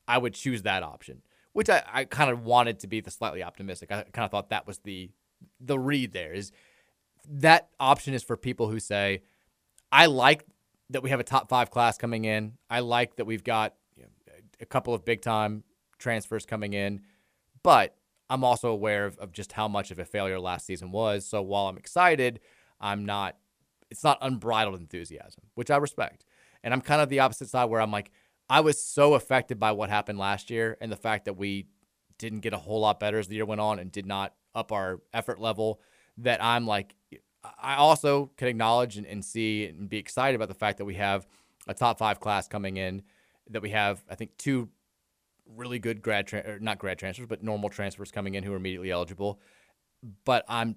[0.07, 1.21] I would choose that option,
[1.53, 3.91] which I, I kind of wanted to be the slightly optimistic.
[3.91, 5.11] I kind of thought that was the
[5.59, 6.51] the read there is
[7.29, 9.21] that option is for people who say,
[9.91, 10.43] I like
[10.89, 12.53] that we have a top five class coming in.
[12.67, 13.75] I like that we've got
[14.59, 15.63] a couple of big time
[15.97, 17.01] transfers coming in,
[17.63, 17.95] but
[18.29, 21.25] I'm also aware of, of just how much of a failure last season was.
[21.25, 22.39] So while I'm excited,
[22.79, 23.37] I'm not,
[23.89, 26.25] it's not unbridled enthusiasm, which I respect.
[26.63, 28.11] And I'm kind of the opposite side where I'm like,
[28.49, 31.67] I was so affected by what happened last year and the fact that we
[32.17, 34.71] didn't get a whole lot better as the year went on and did not up
[34.71, 35.81] our effort level
[36.17, 36.95] that I'm like,
[37.61, 40.95] I also can acknowledge and, and see and be excited about the fact that we
[40.95, 41.27] have
[41.67, 43.03] a top five class coming in,
[43.49, 44.69] that we have, I think, two
[45.55, 48.91] really good grad, tra- not grad transfers, but normal transfers coming in who are immediately
[48.91, 49.39] eligible.
[50.25, 50.75] But I'm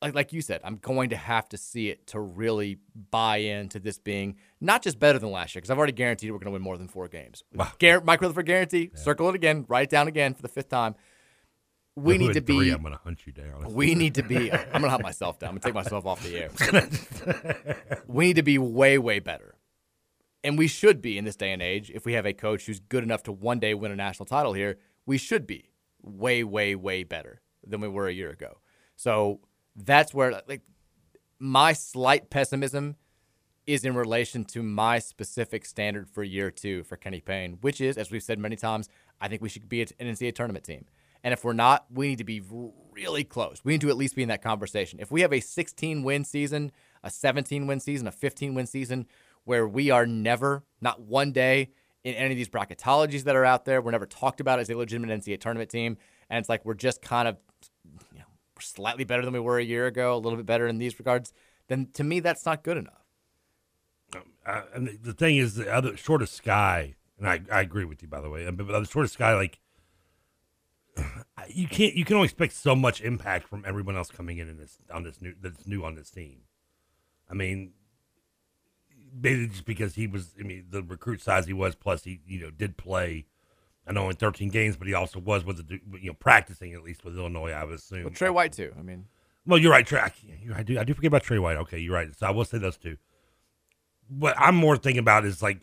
[0.00, 2.78] like like you said, I'm going to have to see it to really
[3.10, 6.38] buy into this being not just better than last year because I've already guaranteed we're
[6.38, 7.44] going to win more than four games.
[7.54, 7.68] Wow.
[7.78, 8.90] Gar- Mike Rutherford guarantee.
[8.92, 9.00] Yeah.
[9.00, 9.64] Circle it again.
[9.68, 10.94] Write it down again for the fifth time.
[11.94, 12.56] We need to be.
[12.56, 13.74] Three, I'm going to hunt you down.
[13.74, 14.50] We need to be.
[14.50, 15.50] I'm going to hunt myself down.
[15.50, 16.38] I'm going to take myself off the
[17.98, 18.02] air.
[18.06, 19.54] we need to be way way better,
[20.44, 21.90] and we should be in this day and age.
[21.94, 24.52] If we have a coach who's good enough to one day win a national title
[24.52, 25.70] here, we should be
[26.02, 28.58] way way way better than we were a year ago.
[28.96, 29.40] So
[29.76, 30.62] that's where like
[31.38, 32.96] my slight pessimism
[33.66, 37.96] is in relation to my specific standard for year two for Kenny Payne, which is,
[37.96, 38.88] as we've said many times,
[39.20, 40.86] I think we should be an NCAA tournament team.
[41.24, 42.42] And if we're not, we need to be
[42.92, 43.60] really close.
[43.64, 44.98] We need to at least be in that conversation.
[44.98, 46.72] If we have a 16 win season,
[47.04, 49.06] a 17 win season, a 15 win season,
[49.44, 51.70] where we are never, not one day,
[52.04, 54.76] in any of these bracketologies that are out there, we're never talked about as a
[54.76, 55.96] legitimate NCAA tournament team.
[56.28, 57.36] And it's like we're just kind of
[58.62, 61.32] slightly better than we were a year ago, a little bit better in these regards,
[61.68, 63.04] then to me that's not good enough.
[64.14, 67.84] Um, uh, and the thing is, the other short of Skyy, and I, I agree
[67.84, 69.60] with you by the way, but the short of Skyy, like
[71.48, 74.58] you can't you can only expect so much impact from everyone else coming in in
[74.58, 76.42] this on this new that's new on this team.
[77.30, 77.72] I mean,
[79.12, 82.40] maybe just because he was, I mean, the recruit size he was, plus he you
[82.40, 83.26] know did play
[83.86, 86.82] I know in 13 games, but he also was with the you know practicing at
[86.82, 87.50] least with Illinois.
[87.50, 88.04] I would assume.
[88.04, 88.72] Well, Tre White too.
[88.78, 89.06] I mean,
[89.44, 90.00] well, you're right, Tre.
[90.00, 90.12] I,
[90.54, 91.56] I do I do forget about Tre White.
[91.58, 92.14] Okay, you're right.
[92.16, 92.96] So I will say those two.
[94.08, 95.60] What I'm more thinking about is like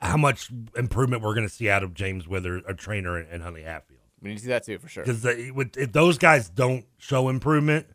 [0.00, 3.42] how much improvement we're going to see out of James Wither, a trainer, and, and
[3.42, 4.00] Huntley Hatfield.
[4.20, 5.04] We need to see that too for sure.
[5.04, 7.86] Because if those guys don't show improvement,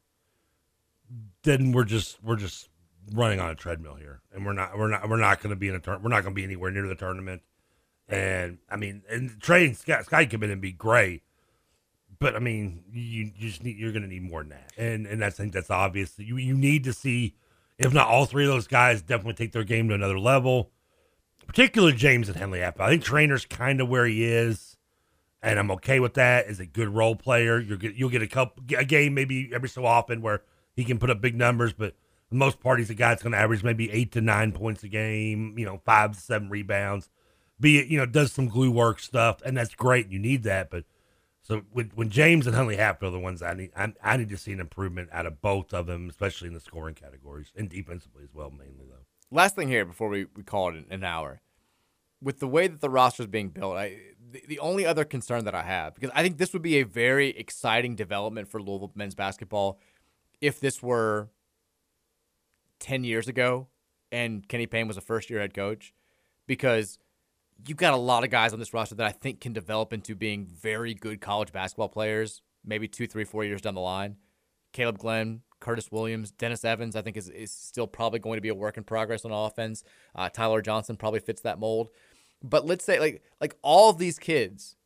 [1.43, 2.69] then we're just we're just
[3.13, 5.67] running on a treadmill here, and we're not we're not we're not going to be
[5.67, 6.01] in a turn.
[6.01, 7.41] We're not going to be anywhere near the tournament.
[8.07, 11.21] And I mean, and trading Skyy, Skyy come in and be great,
[12.19, 14.73] but I mean, you, you just need you're going to need more than that.
[14.77, 16.17] And and I think that's obvious.
[16.17, 17.35] You you need to see,
[17.77, 20.71] if not all three of those guys, definitely take their game to another level.
[21.45, 22.85] Particularly James and Henley Apple.
[22.85, 24.77] I think Traynor's kind of where he is,
[25.41, 26.47] and I'm okay with that.
[26.47, 27.59] Is a good role player.
[27.59, 30.43] You're you'll get a couple a game maybe every so often where
[30.75, 31.95] he can put up big numbers, but
[32.35, 34.87] most part he's a guy that's going to average maybe eight to nine points a
[34.87, 35.57] game.
[35.57, 37.09] You know, five to seven rebounds
[37.59, 40.09] be it, you know, does some glue work stuff, and that's great.
[40.09, 40.85] You need that, but
[41.41, 44.29] so when, when James and Huntley Hatfield are the ones I need, I, I, need
[44.29, 47.69] to see an improvement out of both of them, especially in the scoring categories and
[47.69, 49.05] defensively as well, mainly though.
[49.31, 51.41] Last thing here before we, we call it an hour,
[52.21, 53.97] with the way that the roster is being built, I
[54.31, 56.83] the, the only other concern that I have because I think this would be a
[56.83, 59.79] very exciting development for Louisville men's basketball
[60.39, 61.29] if this were
[62.79, 63.67] ten years ago
[64.11, 65.93] and Kenny Payne was a first year head coach
[66.47, 66.97] because
[67.67, 70.15] you've got a lot of guys on this roster that I think can develop into
[70.15, 74.17] being very good college basketball players, maybe two, three, four years down the line.
[74.73, 78.49] Kaleb Glenn, Curtis Williams, Dennis Evans, I think is, is still probably going to be
[78.49, 79.83] a work in progress on offense.
[80.15, 81.89] Uh, Tyler Johnson probably fits that mold.
[82.41, 84.77] But let's say like like all of these kids,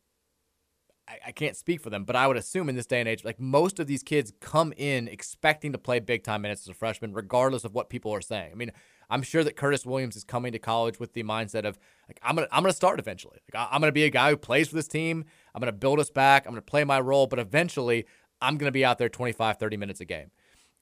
[1.08, 3.24] I, I can't speak for them, but I would assume in this day and age,
[3.24, 6.74] like most of these kids come in expecting to play big time minutes as a
[6.74, 8.52] freshman, regardless of what people are saying.
[8.52, 8.72] I mean,
[9.10, 11.78] I'm sure that Curtis Williams is coming to college with the mindset of
[12.08, 13.38] like I'm gonna I'm gonna start eventually.
[13.52, 15.24] Like I'm gonna be a guy who plays for this team.
[15.54, 16.46] I'm gonna build us back.
[16.46, 18.06] I'm gonna play my role, but eventually
[18.40, 20.30] I'm gonna be out there 25, 30 minutes a game.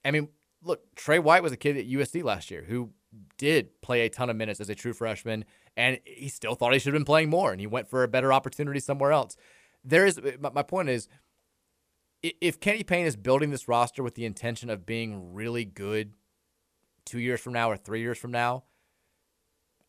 [0.05, 0.29] I mean,
[0.63, 2.91] look, Tre White was a kid at USC last year who
[3.37, 5.45] did play a ton of minutes as a true freshman,
[5.77, 8.09] and he still thought he should have been playing more, and he went for a
[8.09, 9.37] better opportunity somewhere else.
[9.85, 11.09] There is my point is
[12.23, 16.15] if Kenny Payne is building this roster with the intention of being really good
[17.05, 18.65] two years from now or three years from now,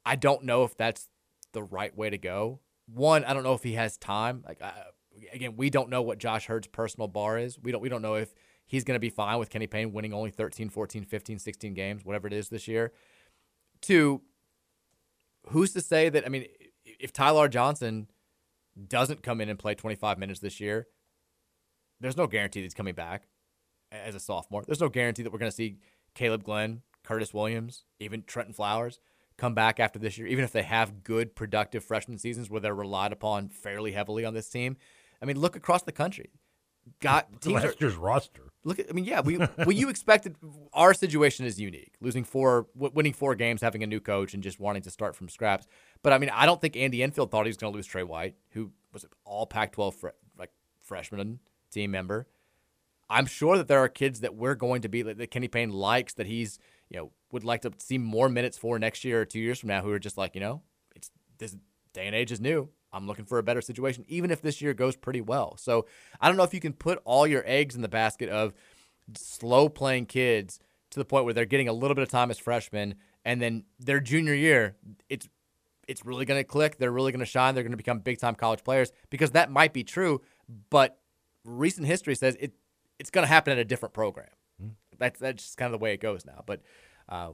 [0.05, 1.09] I don't know if that's
[1.51, 2.59] the right way to go.
[2.87, 4.43] One, I don't know if he has time.
[4.45, 4.71] Like uh,
[5.31, 7.59] again, we don't know what Josh Heird's personal bar is.
[7.59, 8.33] We don't we don't know if
[8.65, 12.03] he's going to be fine with Kenny Payne winning only 13, 14, 15, 16 games,
[12.03, 12.91] whatever it is this year.
[13.81, 14.21] Two,
[15.49, 16.25] who's to say that?
[16.25, 16.45] I mean,
[16.83, 18.07] if Tyler Johnson
[18.87, 20.87] doesn't come in and play 25 minutes this year,
[21.99, 23.27] there's no guarantee that he's coming back
[23.91, 24.63] as a sophomore.
[24.65, 25.77] There's no guarantee that we're going to see
[26.15, 28.99] Kaleb Glenn, Curtis Williams, even Trentyn Flowers
[29.37, 32.75] come back after this year, even if they have good, productive freshman seasons where they're
[32.75, 34.77] relied upon fairly heavily on this team.
[35.21, 36.31] I mean, look across the country.
[36.99, 38.51] Got teams last year's roster.
[38.65, 40.35] Look at, I mean, yeah, we well, you expected.
[40.73, 44.59] Our situation is unique, losing four, winning four games, having a new coach, and just
[44.59, 45.67] wanting to start from scraps.
[46.03, 48.03] But I mean, I don't think Andy Enfield thought he was going to lose Tre
[48.03, 50.51] White, who was all Pac-12 fre- like
[50.81, 51.39] freshman
[51.71, 52.27] team member.
[53.09, 56.13] I'm sure that there are kids that we're going to be that Kenny Payne likes
[56.15, 59.39] that he's you know would like to see more minutes for next year or two
[59.39, 60.61] years from now who are just like you know
[60.95, 61.55] it's this
[61.93, 62.69] day and age is new.
[62.91, 65.57] I'm looking for a better situation, even if this year goes pretty well.
[65.57, 65.87] So
[66.21, 68.53] I don't know if you can put all your eggs in the basket of
[69.17, 70.59] slow playing kids
[70.91, 72.95] to the point where they're getting a little bit of time as freshmen,
[73.25, 74.75] and then their junior year,
[75.09, 75.27] it's
[75.87, 76.77] it's really going to click.
[76.77, 77.55] They're really going to shine.
[77.55, 80.21] They're going to become big time college players because that might be true,
[80.69, 80.99] but
[81.45, 82.53] recent history says it
[82.99, 84.29] it's going to happen at a different program.
[84.97, 86.43] That's that's just kind of the way it goes now.
[86.45, 86.61] But
[87.09, 87.31] uh,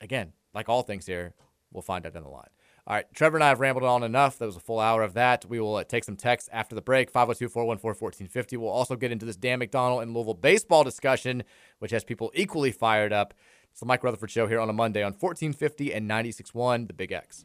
[0.00, 1.34] again, like all things here,
[1.72, 2.48] we'll find out down the line.
[2.86, 4.38] All right, Trevor and I have rambled on enough.
[4.38, 5.44] That was a full hour of that.
[5.46, 8.56] We will uh, take some texts after the break 502 414 1450.
[8.56, 11.44] We'll also get into this Dan McDonnell and Louisville baseball discussion,
[11.78, 13.34] which has people equally fired up.
[13.70, 17.12] It's the Mike Rutherford Show here on a Monday on 1450 and 96.1, The Big
[17.12, 17.44] X.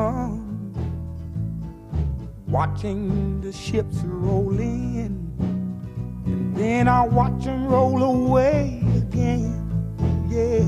[0.00, 0.72] come,
[2.48, 5.29] watching the ships roll in, and
[6.60, 9.56] then I watch them roll away again.
[10.28, 10.60] Yeah,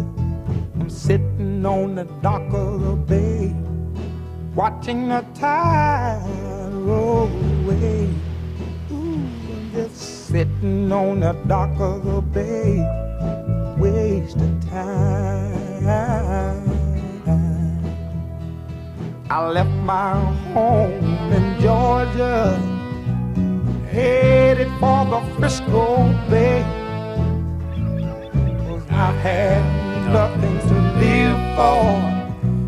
[0.80, 3.54] I'm sitting on the dock of the bay,
[4.54, 6.22] watching the tide
[6.72, 8.08] roll away.
[8.90, 9.20] Ooh,
[9.52, 12.80] I'm just sitting on the dock of the bay,
[13.76, 15.52] wasting time.
[19.28, 20.14] I left my
[20.52, 22.58] home in Georgia,
[23.92, 26.64] headed for the Frisco Bay.
[28.66, 29.62] Cause I've had
[30.12, 31.84] nothing to live for,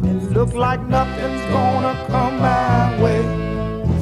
[0.06, 3.22] and it looks like nothing's gonna come my way.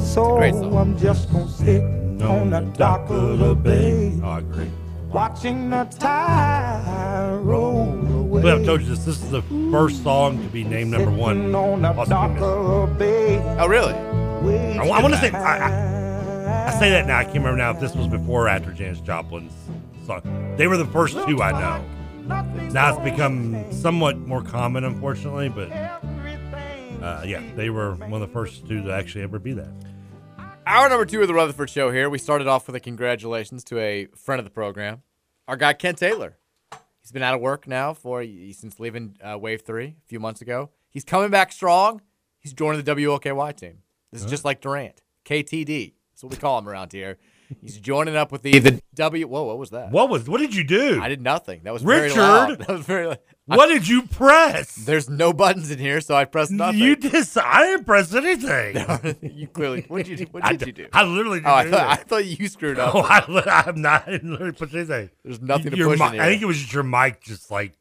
[0.01, 1.81] So I'm just gonna sit
[2.21, 4.69] on the dock of the bay, Oh, I agree.
[5.11, 8.41] watching the tide roll away.
[8.41, 9.05] But I've told you this.
[9.05, 11.53] This is the first song to be named number one.
[11.55, 13.39] on the dock of the bay.
[13.59, 13.93] Oh, really?
[13.93, 15.92] I, want to say I, I,
[16.45, 17.17] I say that now.
[17.17, 19.53] I can't remember now if this was before or after Janis Joplin's
[20.05, 20.55] song.
[20.57, 21.85] They were the first two I know.
[22.71, 28.33] Now it's become somewhat more common, unfortunately, but uh, yeah, they were one of the
[28.33, 29.71] first two to actually ever be that.
[30.65, 32.09] Hour number two of the Rutherford Show here.
[32.09, 35.03] We started off with a congratulations to a friend of the program,
[35.47, 36.37] our guy Kent Taylor.
[37.01, 40.41] He's been out of work now for since leaving uh, Wave Three a few months
[40.41, 40.69] ago.
[40.89, 42.01] He's coming back strong.
[42.39, 43.79] He's joining the WOKY team.
[44.11, 45.93] This is just like Durant, KTD.
[46.23, 47.17] That's what we call him around here.
[47.61, 49.27] He's joining up with the the W.
[49.27, 49.91] Whoa, what was that?
[49.91, 50.27] What was?
[50.29, 50.99] What did you do?
[51.01, 51.61] I did nothing.
[51.65, 52.13] That was Richard.
[52.15, 52.59] very loud.
[52.65, 53.15] That was very.
[53.45, 54.73] What did you press?
[54.75, 56.79] There's no buttons in here, so I pressed nothing.
[56.79, 59.17] You dis- I didn't press anything.
[59.37, 59.83] you clearly.
[59.89, 60.27] What did you?
[60.31, 60.87] What did d- you do?
[60.93, 62.95] I literally Oh, I didn't thought, I thought you screwed up.
[62.95, 64.07] Oh, I, I'm not.
[64.07, 65.09] I didn't literally push anything.
[65.25, 66.21] There's nothing to Your push mi- in here.
[66.21, 67.73] I think it was just your mic, just like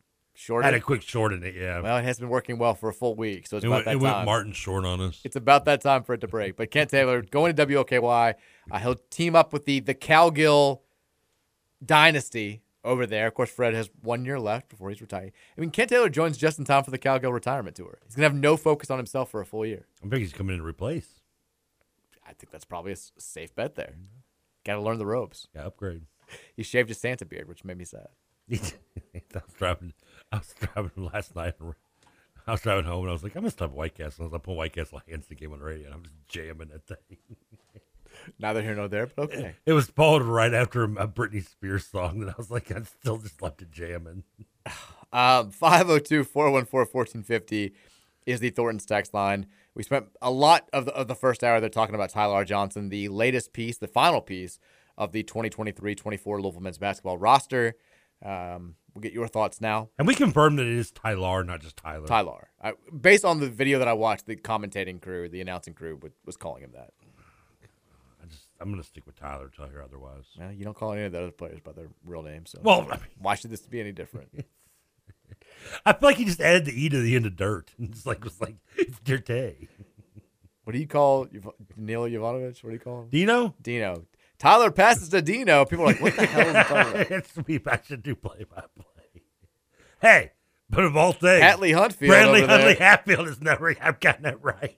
[0.42, 0.64] Short.
[0.64, 1.54] had a quick short in it.
[1.54, 1.80] Yeah.
[1.80, 3.84] Well, it has been working well for a full week, so it's It about went-
[3.86, 4.24] that it went time.
[4.26, 5.20] Martin short on us.
[5.24, 6.56] It's about that time for it to break.
[6.56, 8.34] But Kent Taylor going to WOKY.
[8.70, 10.80] Uh, he'll team up with the the Cowgill
[11.84, 13.26] dynasty over there.
[13.26, 15.32] Of course, Fred has one year left before he's retiring.
[15.56, 17.98] I mean, Kent Taylor joins just in time for the Cowgill retirement tour.
[18.06, 19.86] He's gonna have no focus on himself for a full year.
[20.02, 21.20] I'm think he's coming in to replace.
[22.26, 23.94] I think that's probably a safe bet there.
[24.64, 25.48] Got to learn the ropes.
[25.54, 26.02] Yeah, upgrade.
[26.56, 28.06] He shaved his Santa beard, which made me sad.
[28.52, 28.58] I
[29.34, 29.92] was driving.
[30.32, 31.54] I was driving last night.
[31.60, 31.74] and
[32.46, 34.22] I was driving home and I was like, I'm gonna stop White Castle.
[34.22, 36.68] I was like, put White Castle Hanson game on the radio, and I'm just jamming
[36.68, 37.18] that thing.
[38.38, 39.54] Neither here nor there, but okay.
[39.64, 43.18] It was followed right after a Britney Spears song that I was like, I still
[43.18, 44.24] just left it jamming.
[45.14, 47.74] Um, 502 414 1450
[48.24, 49.44] is the Thornton's text line.
[49.74, 52.44] We spent a lot of the, of the first hour there talking about Tyler R.
[52.46, 54.58] Johnson, the latest piece, the final piece
[54.96, 57.74] of the 2023 24 Louisville men's basketball roster.
[58.24, 59.88] Um, We'll get your thoughts now.
[59.98, 62.06] And we confirmed that it is Tyler, not just Tyler.
[62.06, 62.48] Tyler.
[62.62, 66.12] I, based on the video that I watched, the commentating crew, the announcing crew, was,
[66.26, 66.90] was calling him that.
[68.22, 70.24] I just, I'm going to stick with Tyler until I hear otherwise.
[70.38, 72.82] Well, you don't call any of the other players by their real names, so Well,
[72.90, 74.28] I mean- why should this be any different?
[75.86, 77.72] I feel like he just added the E to the end of dirt.
[77.78, 79.00] And it's like, it's like, it's
[80.64, 81.26] what do you call
[81.76, 82.62] Neil Jovanovich?
[82.62, 83.08] What do you call him?
[83.08, 83.54] Dino?
[83.60, 84.04] Dino.
[84.42, 85.64] Tyler passes to Dino.
[85.64, 87.60] People are like, what the hell is he talking it's me.
[87.64, 89.22] I should do play by play.
[90.00, 90.32] Hey,
[90.68, 92.42] but of all things, Hatley Huntfield Bradley.
[92.42, 93.72] Huntley Hatfield is never.
[93.80, 94.76] I've gotten that right.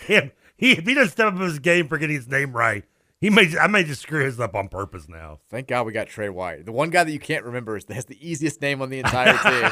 [0.00, 2.84] Him, he if he doesn't step up his game for getting his name right,
[3.20, 3.54] he may.
[3.60, 5.40] I may just screw his up on purpose now.
[5.50, 6.64] Thank God we got Tre White.
[6.64, 9.00] The one guy that you can't remember is that has the easiest name on the
[9.00, 9.70] entire team.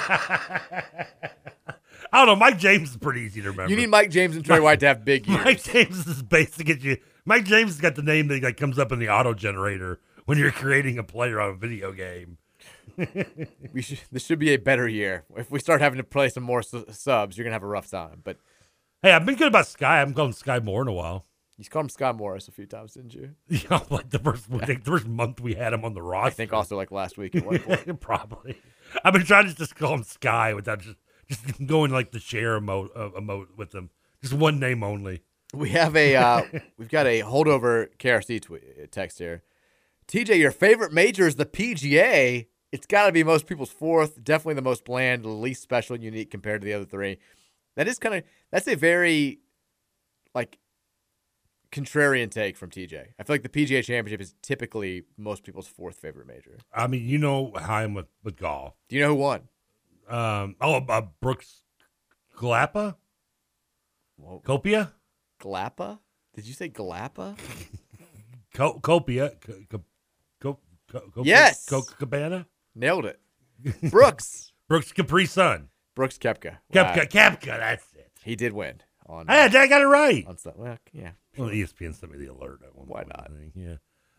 [2.12, 2.36] I don't know.
[2.36, 3.70] Mike James is pretty easy to remember.
[3.70, 5.44] you need Mike James and Tre White to have big years.
[5.44, 6.98] Mike James is basic at you.
[7.26, 10.38] Mike James has got the name that like comes up in the auto generator when
[10.38, 12.38] you're creating a player on a video game.
[13.72, 15.24] we should, this should be a better year.
[15.36, 17.90] If we start having to play some more su- subs, you're gonna have a rough
[17.90, 18.20] time.
[18.22, 18.38] But
[19.02, 19.84] Hey, I've been good about Skyy.
[19.86, 21.26] I haven't called him Skyy Moore in a while.
[21.58, 23.32] you called him Sky Morris a few times, didn't you?
[23.48, 26.26] Yeah, like the first the first month we had him on the roster.
[26.26, 27.36] I think also like last week.
[28.00, 28.58] Probably.
[29.04, 30.96] I've been trying to just call him Skyy without just
[31.28, 33.90] just going like the share emote, uh, emote with him.
[34.22, 35.22] Just one name only.
[35.54, 36.42] We have a uh,
[36.78, 39.42] we've got a holdover KRC tweet, text here.
[40.08, 42.46] TJ, your favorite major is the PGA.
[42.72, 44.22] It's got to be most people's fourth.
[44.22, 47.18] Definitely the most bland, least special, and unique compared to the other three.
[47.76, 49.40] That is kind of that's a very
[50.34, 50.58] like
[51.70, 53.06] contrarian take from TJ.
[53.18, 56.58] I feel like the PGA Championship is typically most people's fourth favorite major.
[56.72, 58.74] I mean, you know how I'm with, with golf.
[58.88, 59.48] Do you know who won?
[60.08, 61.62] Um, oh, uh, Brooks
[62.36, 62.96] Galapa?
[64.16, 64.42] Whoa.
[64.44, 64.92] Copia?
[65.44, 65.98] Galapa?
[66.34, 67.36] Did you say Galapa?
[68.54, 69.32] Co- Copia?
[69.40, 69.84] Co- co-
[70.40, 70.58] co-
[70.90, 71.24] co- Copia?
[71.26, 71.66] Yes.
[71.66, 72.46] Coca Cabana?
[72.74, 73.20] Nailed it.
[73.90, 74.52] Brooks.
[74.68, 75.68] Brooks Capri Sun.
[75.94, 76.56] Brooks Koepka.
[76.72, 77.04] Koepka, Wow.
[77.04, 78.10] Koepka, that's it.
[78.24, 79.26] He did win on.
[79.28, 80.26] Hey, I got it right.
[80.26, 81.10] on well, yeah.
[81.36, 82.62] Well, ESPN sent me the alert.
[82.64, 83.30] At one Why point, not?
[83.54, 83.74] Yeah.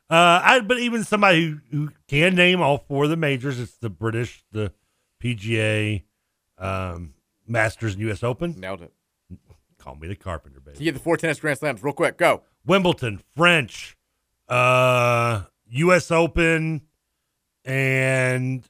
[0.09, 3.77] Uh, I, but even somebody who, who can name all four of the majors, it's
[3.77, 4.71] the British, the
[5.21, 6.03] PGA,
[6.59, 7.15] um,
[7.47, 8.23] Masters, and U.S.
[8.23, 8.53] Open.
[8.59, 8.93] Nailed it.
[9.85, 10.79] Call me the carpenter, baby.
[10.79, 12.17] You get the four tennis Grand Slams real quick.
[12.17, 12.41] Go.
[12.65, 13.95] Wimbledon, French,
[14.49, 16.09] uh, U.S.
[16.09, 16.81] Open,
[17.63, 18.67] and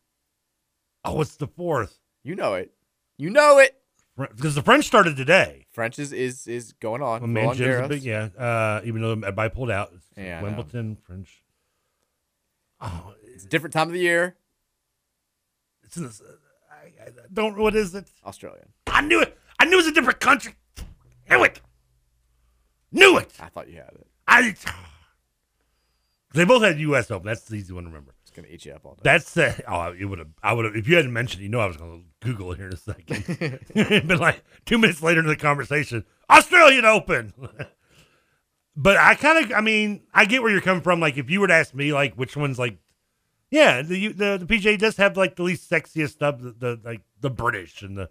[1.05, 1.97] oh, what's the fourth?
[2.25, 2.73] You know it.
[3.17, 3.77] You know it.
[4.17, 5.67] Because the French started today.
[5.71, 7.21] French is is, is going on.
[7.21, 8.27] Well, man, a big, yeah.
[8.37, 11.43] Uh, even though everybody pulled out, Yeah, Wimbledon, French.
[12.81, 14.35] Oh, It's a different time of the year.
[15.81, 16.21] it's in this,
[16.69, 17.57] I, I don't.
[17.57, 18.09] What is it?
[18.25, 18.67] Australian.
[18.87, 19.37] I knew it.
[19.57, 20.55] I knew it was a different country.
[21.29, 21.61] Knew it.
[22.91, 23.31] Knew it.
[23.39, 24.07] I thought you had it.
[24.27, 24.55] I.
[26.33, 27.09] They both had U.S.
[27.11, 27.25] Open.
[27.25, 28.13] That's the easy one to remember.
[28.21, 29.01] It's gonna eat you up all day.
[29.03, 30.27] That's uh, oh, it would have.
[30.43, 31.41] I would have if you hadn't mentioned.
[31.41, 33.59] it, You know, I was going to Google it here in a second.
[34.07, 36.03] Been like two minutes later in the conversation.
[36.29, 37.33] Australian Open.
[38.75, 39.53] but I kind of.
[39.53, 40.99] I mean, I get where you're coming from.
[40.99, 42.77] Like, if you were to ask me, like, which one's like,
[43.49, 46.39] yeah, the the, the PGA does have like the least sexiest stuff.
[46.39, 48.09] The, the like the British and the.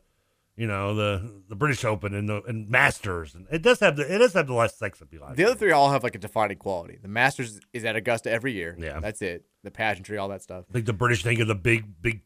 [0.56, 4.02] You know the the British Open and the and Masters and it does have the
[4.14, 5.28] it does have the less sex appeal.
[5.34, 6.96] The other three all have like a defining quality.
[7.02, 8.76] The Masters is at Augusta every year.
[8.78, 9.00] Yeah.
[9.00, 9.44] That's it.
[9.64, 10.64] The pageantry, all that stuff.
[10.72, 12.20] think the British think of the big big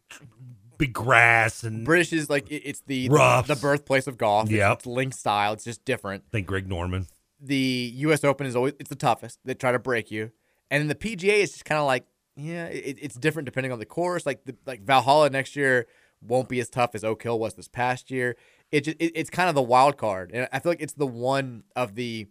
[0.77, 3.47] big grass and British is like it- it's the Roughs.
[3.49, 4.51] the birthplace of golf.
[4.51, 5.55] It's- It's, link style.
[5.55, 6.25] It's just different.
[6.31, 7.07] think Greg Norman.
[7.41, 8.25] The U.S.
[8.25, 9.39] Open is always it's the toughest.
[9.45, 10.33] They try to break you,
[10.71, 12.05] and then the PGA is just kind of like
[12.37, 14.27] yeah, it, it's different depending on the course.
[14.27, 15.87] Like the like Valhalla next year
[16.21, 18.37] won't be as tough as Oak Hill was this past year.
[18.71, 21.07] It just it, it's kind of the wild card, and I feel like it's the
[21.07, 22.29] one of the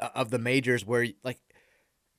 [0.00, 1.38] uh, of the majors where like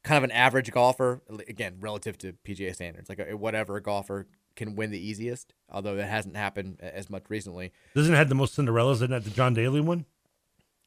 [0.04, 4.76] kind of an average golfer again relative to PGA standards, like a, whatever golfer can
[4.76, 5.54] win the easiest.
[5.70, 7.72] Although that hasn't happened as much recently.
[7.96, 10.06] Doesn't it have the most Cinderellas in that the John Daly one?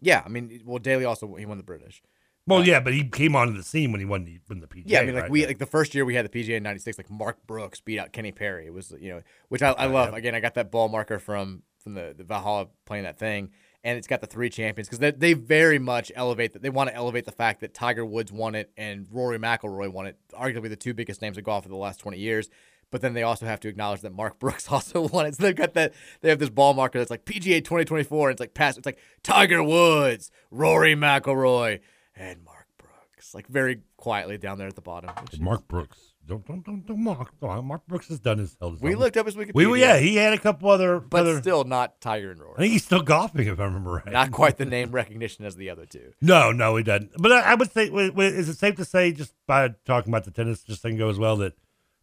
[0.01, 2.03] Yeah, I mean, well, Daly also he won the British.
[2.47, 4.83] Well, yeah, but he came onto the scene when he won the, won the PGA.
[4.87, 5.31] Yeah, I mean, like right?
[5.31, 7.99] we like the first year we had the PGA in '96, like Mark Brooks beat
[7.99, 8.67] out Kenny Perry.
[8.67, 10.13] It was you know, which I, I love.
[10.13, 13.51] Again, I got that ball marker from from the, the Valhalla playing that thing,
[13.85, 16.63] and it's got the three champions because they, they very much elevate that.
[16.63, 20.07] They want to elevate the fact that Tiger Woods won it and Rory McIlroy won
[20.07, 22.49] it, arguably the two biggest names of golf of the last 20 years.
[22.91, 25.35] But then they also have to acknowledge that Mark Brooks also won it.
[25.35, 25.95] So they've got that.
[26.21, 28.29] They have this ball marker that's like PGA 2024.
[28.29, 28.79] And it's like past.
[28.79, 31.81] It's like Tiger Woods, Rory McIlroy,
[32.17, 33.35] and Mark Brooks.
[33.35, 35.11] Like very quietly down there at the bottom.
[35.33, 35.99] is- Mark Brooks.
[36.25, 37.33] Don't don't don't, don't Mark.
[37.41, 38.77] don't- Mark Brooks has done his hell.
[38.81, 39.55] We looked up his Wikipedia.
[39.55, 42.55] We we- yeah, he had a couple other, but other- still not Tiger and Roar.
[42.57, 44.13] I think he's still golfing if I remember right.
[44.13, 46.13] Not quite the name recognition as the other two.
[46.21, 47.11] No, no, he doesn't.
[47.19, 50.31] But I, I would say, is it safe to say, just by talking about the
[50.31, 51.55] tennis, just thing as well that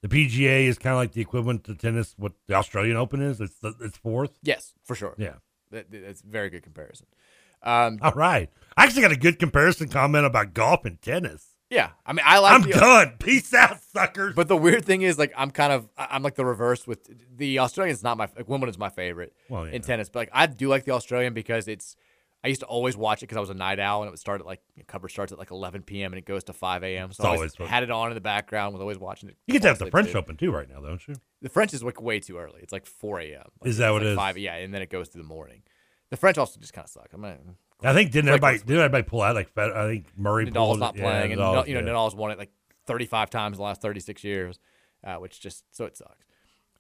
[0.02, 3.40] The PGA is kind of like the equivalent to tennis, what the Australian Open is.
[3.42, 4.32] It's the, it's fourth.
[4.44, 5.16] Yes, for sure.
[5.18, 5.36] Yeah.
[5.72, 7.06] That, that's a very good comparison.
[7.64, 8.50] Um, All right.
[8.78, 11.46] I actually got a good comparison comment about golf and tennis.
[11.70, 12.54] Yeah, I mean, I like.
[12.54, 13.14] I'm the, done.
[13.20, 14.34] Peace out, suckers.
[14.34, 17.60] But the weird thing is, like, I'm kind of, I'm like the reverse with the
[17.60, 19.74] Australian's not my like Wimbledon's my favorite Well, yeah.
[19.74, 21.96] in tennis, but like I do like the Australian because it's.
[22.42, 24.20] I used to always watch it because I was a night owl and it would
[24.20, 26.14] start at like cover starts at like 11 p.m.
[26.14, 27.12] and it goes to 5 a.m.
[27.12, 29.36] So It's I always always had it on in the background, was always watching it.
[29.46, 30.20] You get to have the French to.
[30.20, 31.16] Open too right now, don't you?
[31.42, 32.62] The French is like way too early.
[32.64, 33.44] It's like 4 a.m.
[33.60, 34.16] Like, Is that what like it is?
[34.16, 35.64] Five, yeah, and then it goes to the morning.
[36.10, 37.10] The French also just kind of suck.
[37.14, 37.38] I mean,
[37.84, 40.96] I think didn't everybody didn't everybody pull out like I think Murray Nadal's pulled not
[40.96, 41.02] it.
[41.02, 41.94] playing, yeah, and Nadal's- you know yeah.
[41.94, 42.52] Nadal's won it like
[42.88, 44.60] 35 times in the last 36 years,
[45.04, 46.26] uh, which just so it sucks.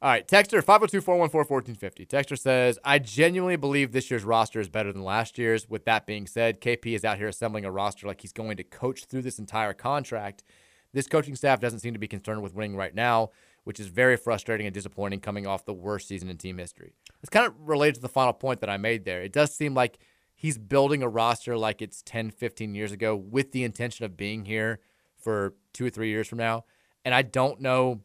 [0.01, 2.07] All right, Texter 502-414-1450.
[2.07, 5.69] Texter says, "I genuinely believe this year's roster is better than last year's.
[5.69, 8.63] With that being said, KP is out here assembling a roster like he's going to
[8.63, 10.43] coach through this entire contract.
[10.93, 13.29] This coaching staff doesn't seem to be concerned with winning right now,
[13.63, 16.93] which is very frustrating and disappointing coming off the worst season in team history.
[17.21, 19.21] It's kind of related to the final point that I made there.
[19.21, 19.99] It does seem like
[20.35, 24.45] he's building a roster like it's 10, 15 years ago with the intention of being
[24.45, 24.79] here
[25.17, 26.65] for two or three years from now.
[27.03, 28.01] And I don't know.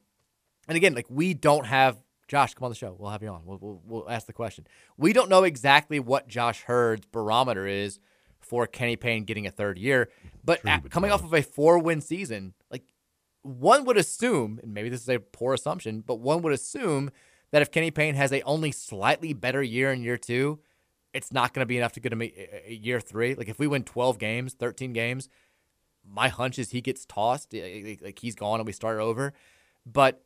[0.68, 2.96] And again, like we don't have Josh, come on the show.
[2.98, 3.42] We'll have you on.
[3.44, 4.66] We'll, we'll, we'll ask the question.
[4.96, 8.00] We don't know exactly what Josh Heird's barometer is
[8.40, 10.10] for Kenny Payne getting a third year.
[10.44, 12.82] But at- coming off of a four win season, like
[13.44, 17.10] one would assume, and maybe this is a poor assumption, but one would assume
[17.52, 20.58] that if Kenny Payne has a only slightly better year in year two,
[21.12, 22.32] it's not going to be enough to get him a,
[22.68, 23.34] year three.
[23.34, 25.28] Like if we win 12 games, 13 games,
[26.04, 28.98] my hunch is he gets tossed, eh, eh, like like he's gone and we start
[28.98, 29.34] over.
[29.86, 30.24] But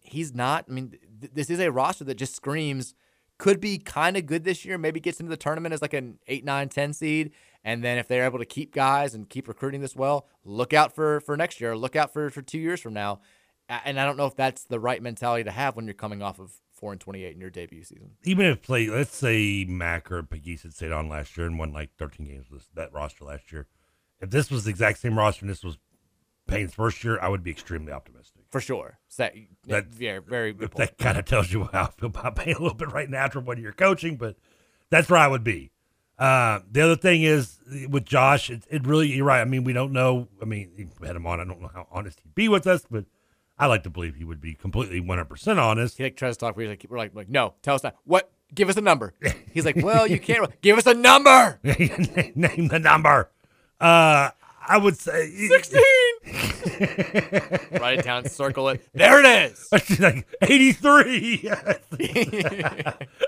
[0.00, 0.64] he's not.
[0.68, 2.94] I mean, th- this is a roster that just screams
[3.36, 4.78] could be kind of good this year.
[4.78, 7.32] Maybe gets into the tournament as like an 8, 9, 10 seed.
[7.64, 10.94] And then if they're able to keep guys and keep recruiting this well, look out
[10.94, 11.76] for for next year.
[11.76, 13.20] Look out for for two years from now.
[13.68, 16.38] And I don't know if that's the right mentality to have when you're coming off
[16.38, 18.10] of four and 28 in your debut season.
[18.24, 21.72] even if play, let's say Mack or Pegues had stayed on last year and won
[21.72, 23.66] like 13 games with that roster last year.
[24.20, 25.78] If this was the exact same roster and this was
[26.46, 28.42] Payne's first year, I would be extremely optimistic.
[28.50, 28.98] For sure.
[29.08, 29.30] So,
[29.68, 30.72] That- yeah, very good.
[30.72, 33.24] That kind of tells you how I feel about Payne a little bit right now
[33.24, 34.36] after one year coaching, but
[34.90, 35.70] that's where I would be.
[36.18, 37.58] Uh, the other thing is
[37.88, 39.40] with Josh, it, it really, you're right.
[39.40, 40.28] I mean, we don't know.
[40.40, 41.40] I mean, we had him on.
[41.40, 43.04] I don't know how honest he'd be with us, but
[43.58, 45.96] I like to believe he would be completely 100% honest.
[45.98, 46.56] He like tries to talk.
[46.56, 47.96] We're like, we're like, like, no, tell us not.
[48.04, 48.30] What?
[48.54, 49.14] Give us a number.
[49.52, 50.48] He's like, well, you can't.
[50.60, 51.58] Give us a number.
[51.64, 53.30] Name the number.
[53.80, 54.30] Uh,
[54.66, 55.80] I would say 16.
[57.80, 58.86] Write it down, circle it.
[58.94, 59.68] There it is.
[60.00, 61.50] like 83.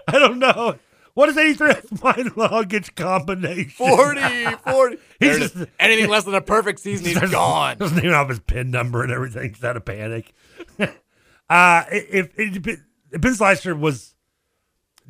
[0.09, 0.77] I don't know.
[1.17, 1.69] What is 83?
[1.69, 3.71] That's my luggage combination.
[3.71, 4.21] 40,
[4.67, 4.97] 40.
[5.19, 5.57] He's just.
[5.81, 7.79] Anything less than a perfect season, he's gone.
[7.79, 9.55] Doesn't even have his pin number and everything.
[9.55, 10.35] He's out of panic.
[10.79, 14.15] uh, if it, dep- if Vince Leicester was,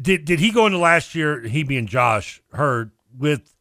[0.01, 1.41] did did he go into last year?
[1.41, 3.53] He being Josh Heird with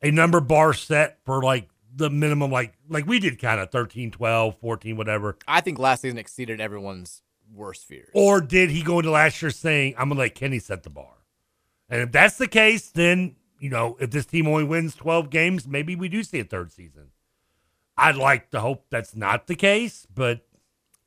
[0.00, 4.12] a number bar set for like the minimum, like like we did, kind of 13,
[4.12, 5.36] 12, 14, whatever.
[5.48, 7.22] I think last season exceeded everyone's
[7.52, 8.10] worst fears.
[8.14, 10.90] Or did he go into last year saying, I'm going to let Kenny set the
[10.90, 11.17] bar?
[11.88, 15.66] And if that's the case, then, you know, if this team only wins 12 games,
[15.66, 17.08] maybe we do see a third season.
[17.96, 20.44] I'd like to hope that's not the case, but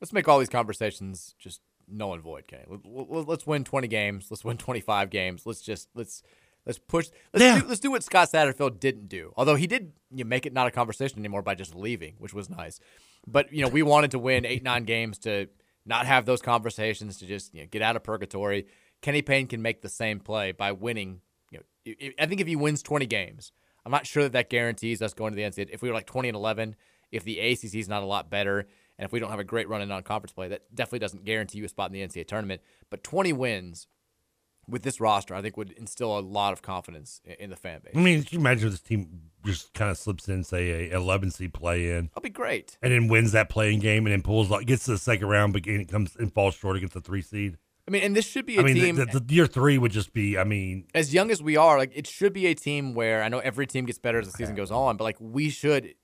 [0.00, 4.26] Let's make all these conversations just null and void, let- Let's win 20 games.
[4.32, 5.46] Let's win 25 games.
[5.46, 6.24] Let's just let's
[6.66, 7.06] let's push.
[7.32, 7.60] Let's Yeah.
[7.60, 9.32] do let's do what Scott Satterfield didn't do.
[9.36, 12.34] Although he did you know, make it not a conversation anymore by just leaving, which
[12.34, 12.80] was nice.
[13.28, 15.46] But you know, we wanted to win eight nine games to
[15.86, 18.66] not have those conversations to just you know, get out of purgatory.
[19.02, 21.20] Kenny Payne can make the same play by winning.
[21.50, 23.52] You know, I- think if he wins 20 games,
[23.84, 25.68] I'm not sure that that guarantees us going to the NCAA.
[25.72, 26.76] If we were like 20 and 11,
[27.10, 28.60] if the ACC is not a lot better,
[28.98, 31.58] and if we don't have a great run in non-conference play, that definitely doesn't guarantee
[31.58, 32.62] you a spot in the NCAA tournament.
[32.90, 33.88] But 20 wins
[34.68, 37.94] with this roster, I think, would instill a lot of confidence in the fan base.
[37.96, 40.96] I mean, can you imagine if this team just kind of slips in, say, a
[40.96, 42.06] 11 seed play in?
[42.06, 42.78] That'll be great.
[42.80, 45.66] And then wins that playing game and then pulls, gets to the second round, but
[45.66, 47.58] it comes and falls short against the three seed.
[47.86, 48.96] I mean, and this should be a I mean, team.
[48.96, 51.78] the, the, the year three would just be, I mean, as young as we are,
[51.78, 54.32] like it should be a team where I know every team gets better as the
[54.32, 55.94] season goes on, but like we should,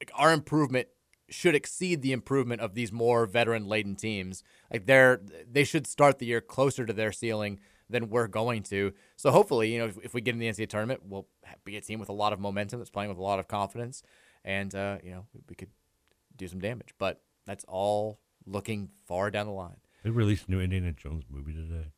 [0.00, 0.88] like our improvement
[1.30, 4.42] should exceed the improvement of these more veteran laden teams.
[4.72, 7.58] Like they're they should start the year closer to their ceiling
[7.90, 8.92] than we're going to.
[9.16, 11.26] So hopefully, you know, if, if we get in the NCAA tournament, we'll
[11.64, 14.02] be a team with a lot of momentum that's playing with a lot of confidence,
[14.44, 15.70] and uh, you know we could
[16.36, 16.94] do some damage.
[16.98, 19.76] But that's all looking far down the line.
[20.04, 21.88] They released a new Indiana Jones movie today.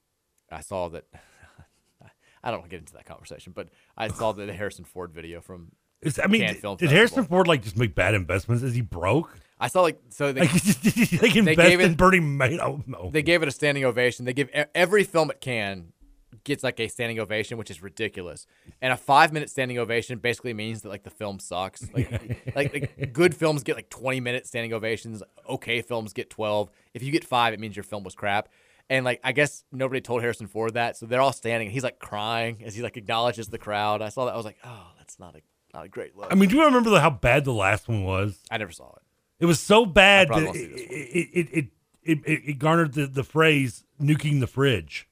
[0.51, 1.05] I saw that.
[2.43, 5.40] I don't want to get into that conversation, but I saw the Harrison Ford video
[5.43, 6.97] from It's, I mean, Cannes did, Film did Festival.
[6.97, 8.62] Harrison Ford like just make bad investments?
[8.62, 9.39] Is he broke?
[9.59, 10.52] I saw like so they Like,
[10.82, 12.86] did he like they invest gave in it- Bernie Madoff?
[12.89, 13.10] No.
[13.12, 14.24] they gave it a standing ovation.
[14.24, 15.93] They give e- every film at Cannes
[16.45, 18.47] gets like a standing ovation, which is ridiculous.
[18.81, 21.89] And a five minute standing ovation basically means that like the film sucks.
[21.93, 22.11] Like,
[22.55, 25.23] like, like good films get like twenty minute standing ovations.
[25.49, 26.71] Okay films get twelve.
[26.95, 28.49] If you get five, it means your film was crap.
[28.89, 31.69] And like I guess nobody told Harrison Ford that, so they're all standing.
[31.69, 34.03] and He's like crying as he like acknowledges the crowd.
[34.03, 34.35] I saw that.
[34.35, 35.41] I was like, oh, that's not a
[35.73, 36.33] not a great look.
[36.33, 38.41] I mean, do you remember how bad the last one was?
[38.51, 39.03] I never saw it.
[39.39, 41.69] It was so bad that it, it, it, it,
[42.03, 45.09] it, it, it garnered the, the phrase "nuking the fridge."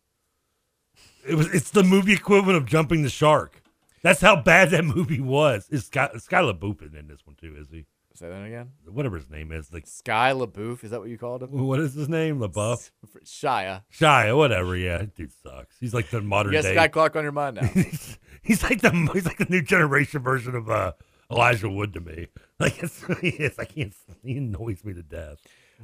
[1.27, 3.63] It was it's the movie equivalent of jumping the shark.
[4.03, 5.69] That's how bad that movie was.
[5.71, 7.57] Is Scott Sky LaBeouf in this one too?
[7.59, 7.85] Is he?
[8.15, 8.71] Say that again.
[8.91, 11.51] Whatever his name is, like Sky LaBeouf, is that what you called him?
[11.51, 12.41] what is his name?
[12.41, 12.91] LaBeouf,
[13.25, 13.83] Shia.
[13.93, 14.77] Shia, whatever.
[14.77, 15.77] Yeah, that dude sucks.
[15.79, 16.77] He's like the modern You got day.
[16.77, 17.69] Skyy Clark on your mind now.
[18.43, 20.93] he's like the he's like the new generation version of uh,
[21.31, 22.27] Elijah Wood to me.
[22.61, 23.57] Like it's, he is.
[23.57, 23.95] I can't.
[24.25, 25.39] He annoys me to death.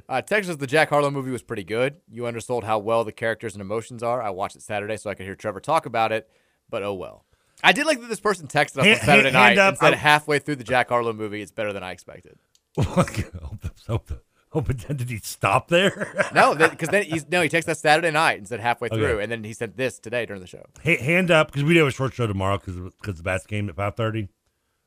[0.09, 1.95] Uh, Texas, the Jack Harlow movie was pretty good.
[2.09, 4.21] You undersold how well the characters and emotions are.
[4.21, 6.29] I watched it Saturday so I could hear Trevor talk about it,
[6.69, 7.25] but oh well.
[7.63, 9.69] I did like that this person texted us Hand- on Saturday night up.
[9.69, 12.37] and said halfway through the Jack Harlow movie, it's better than I expected.
[14.49, 16.29] hope, did he stop there?
[16.33, 18.97] No, because then he's no, he texted us Saturday night and said halfway Okay.
[18.97, 20.65] through, and then he said this today during the show.
[20.83, 23.45] Ha- hand up because we do have a short show tomorrow because because the Bats
[23.45, 24.27] game at five thirty.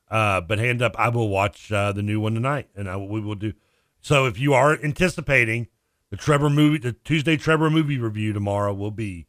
[0.09, 3.19] Uh, but hand up, I will watch uh, the new one tonight, and I, we
[3.21, 3.53] will do.
[4.01, 5.67] So if you are anticipating
[6.09, 9.27] the Trevor movie, the Tuesday Trevor movie review tomorrow will be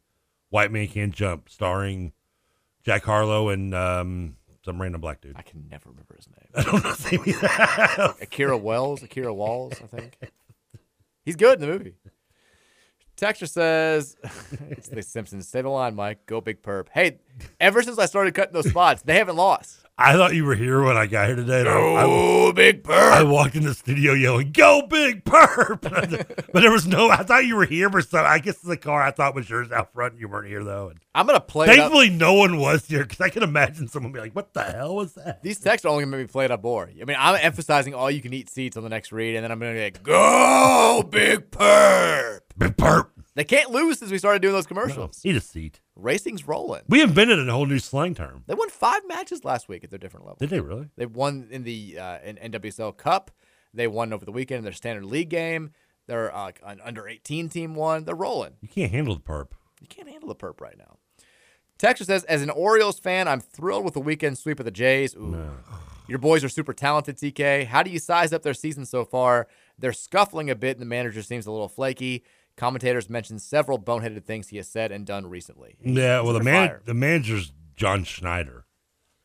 [0.48, 2.12] White Man Can't Jump, starring
[2.84, 5.36] Jack Harlow and um, some random black dude.
[5.36, 6.48] I can never remember his name.
[6.54, 7.22] I don't know.
[7.22, 8.14] his name.
[8.22, 10.18] Akira Wells, Akira Walls, I think.
[11.24, 11.94] He's good in the movie.
[13.16, 14.16] Texture says,
[14.70, 15.46] "It's the Simpsons.
[15.46, 16.24] Stay the line, Mike.
[16.24, 17.18] Go big perp." Hey,
[17.60, 19.79] ever since I started cutting those spots, they haven't lost.
[20.00, 21.60] I thought you were here when I got here today.
[21.60, 23.12] and I- I, big perp.
[23.12, 25.80] I walked in the studio yelling, "Go big perp!"
[26.52, 27.10] but there was no.
[27.10, 28.24] I thought you were here for some.
[28.26, 30.18] I guess the car I thought was yours out front.
[30.18, 30.88] You weren't here though.
[30.88, 31.66] And I'm gonna play.
[31.66, 31.76] it up.
[31.76, 34.96] thankfully, no one was here because I can imagine someone be like, "What the hell
[34.96, 36.88] was that?" These texts are only gonna make me play it up more.
[37.00, 39.52] I mean, I'm emphasizing all you can eat seats on the next read, and then
[39.52, 43.08] I'm gonna be like, "Go big perp." Big perp.
[43.34, 45.20] They can't lose since we started doing those commercials.
[45.24, 45.80] Eat a seat.
[46.02, 46.82] Racing's rolling.
[46.88, 48.44] We invented a whole new slang term.
[48.46, 50.40] They won five matches last week at their different levels.
[50.40, 50.88] Did they really?
[50.96, 53.30] They won in the uh, in NWSL Cup.
[53.72, 55.72] They won over the weekend in their standard league game.
[56.06, 58.04] Their uh, an under 18 team won.
[58.04, 58.54] They're rolling.
[58.60, 59.48] You can't handle the perp.
[59.80, 60.96] You can't handle the perp right now.
[61.78, 65.14] Texas says, as an Orioles fan, I'm thrilled with the weekend sweep of the Jays.
[65.14, 65.50] Ooh.
[66.08, 67.66] Your boys are super talented, TK.
[67.66, 69.46] How do you size up their season so far?
[69.78, 72.24] They're scuffling a bit, and the manager seems a little flaky.
[72.56, 75.76] Commentators mentioned several boneheaded things he has said and done recently.
[75.82, 76.20] Yeah.
[76.20, 76.82] Well, the man, fire.
[76.84, 78.66] the manager's John Schneider.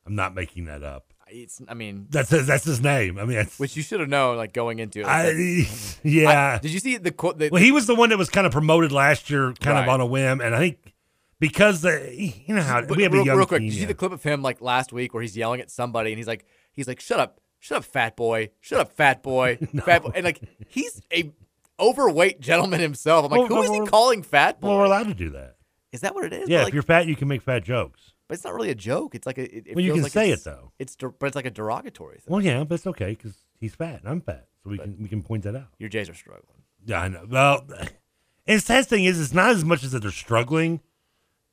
[0.05, 1.13] I'm not making that up.
[1.27, 3.17] It's, I mean, That's his, that's his name.
[3.17, 5.05] I mean, which you should have known, like going into it.
[5.07, 5.31] I,
[6.03, 6.55] yeah.
[6.55, 7.39] I- did you see the quote?
[7.39, 9.87] The, well, he was the one that was kind of promoted last year, kind of
[9.87, 10.93] on a whim, and I think
[11.39, 12.13] because the,
[12.47, 13.95] you know how we have real, a young real quick, team, did you see the
[13.95, 16.87] clip of him like last week where he's yelling at somebody and he's like, he's
[16.87, 20.41] like, "Shut up, shut up, fat boy, shut up, fat boy, fat boy," and like
[20.67, 21.31] he's a
[21.79, 23.25] overweight gentleman himself.
[23.25, 24.69] I'm like, Well, who is well, he calling fat boy?
[24.69, 25.55] Well, we're allowed to do that.
[25.91, 26.49] Is that what it is?
[26.49, 28.13] Yeah, But, if you're fat, you can make fat jokes.
[28.27, 29.15] but it's not really a joke.
[29.15, 29.43] It's like a.
[29.43, 30.71] It, it Well, you can like say it, though.
[30.79, 32.31] It's der- but it's like a derogatory thing.
[32.33, 35.07] Well, yeah, but it's okay because he's fat and I'm fat, so we can we
[35.07, 35.67] can point that out.
[35.79, 36.63] Your Jays are struggling.
[36.85, 37.25] Yeah, I know.
[37.29, 37.65] Well,
[38.45, 40.81] it's the sad thing is, it's not as much as that they're struggling;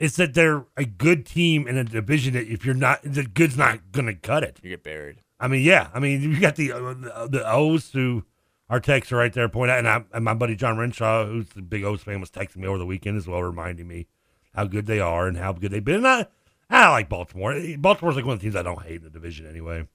[0.00, 3.56] it's that they're a good team in a division that if you're not, the good's
[3.56, 4.58] not going to cut it.
[4.62, 5.18] You get buried.
[5.38, 5.88] I mean, yeah.
[5.94, 8.24] I mean, you got the uh, the O's who
[8.72, 11.46] our texts are right there point out, and, I, and my buddy John Renshaw, who's
[11.50, 14.06] the big O's fan, was texting me over the weekend as well, reminding me
[14.54, 15.96] how good they are and how good they've been.
[15.96, 16.26] And I,
[16.70, 17.54] I like Baltimore.
[17.76, 19.86] Baltimore's like one of the teams I don't hate in the division anyway.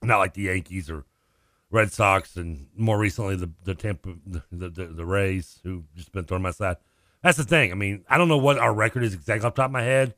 [0.00, 1.06] Not like the Yankees or
[1.72, 6.24] Red Sox, and more recently the the Tampa the the, the Rays, who just been
[6.24, 6.76] thrown my side.
[7.20, 7.72] That's the thing.
[7.72, 9.82] I mean, I don't know what our record is exactly off the top of my
[9.82, 10.14] head,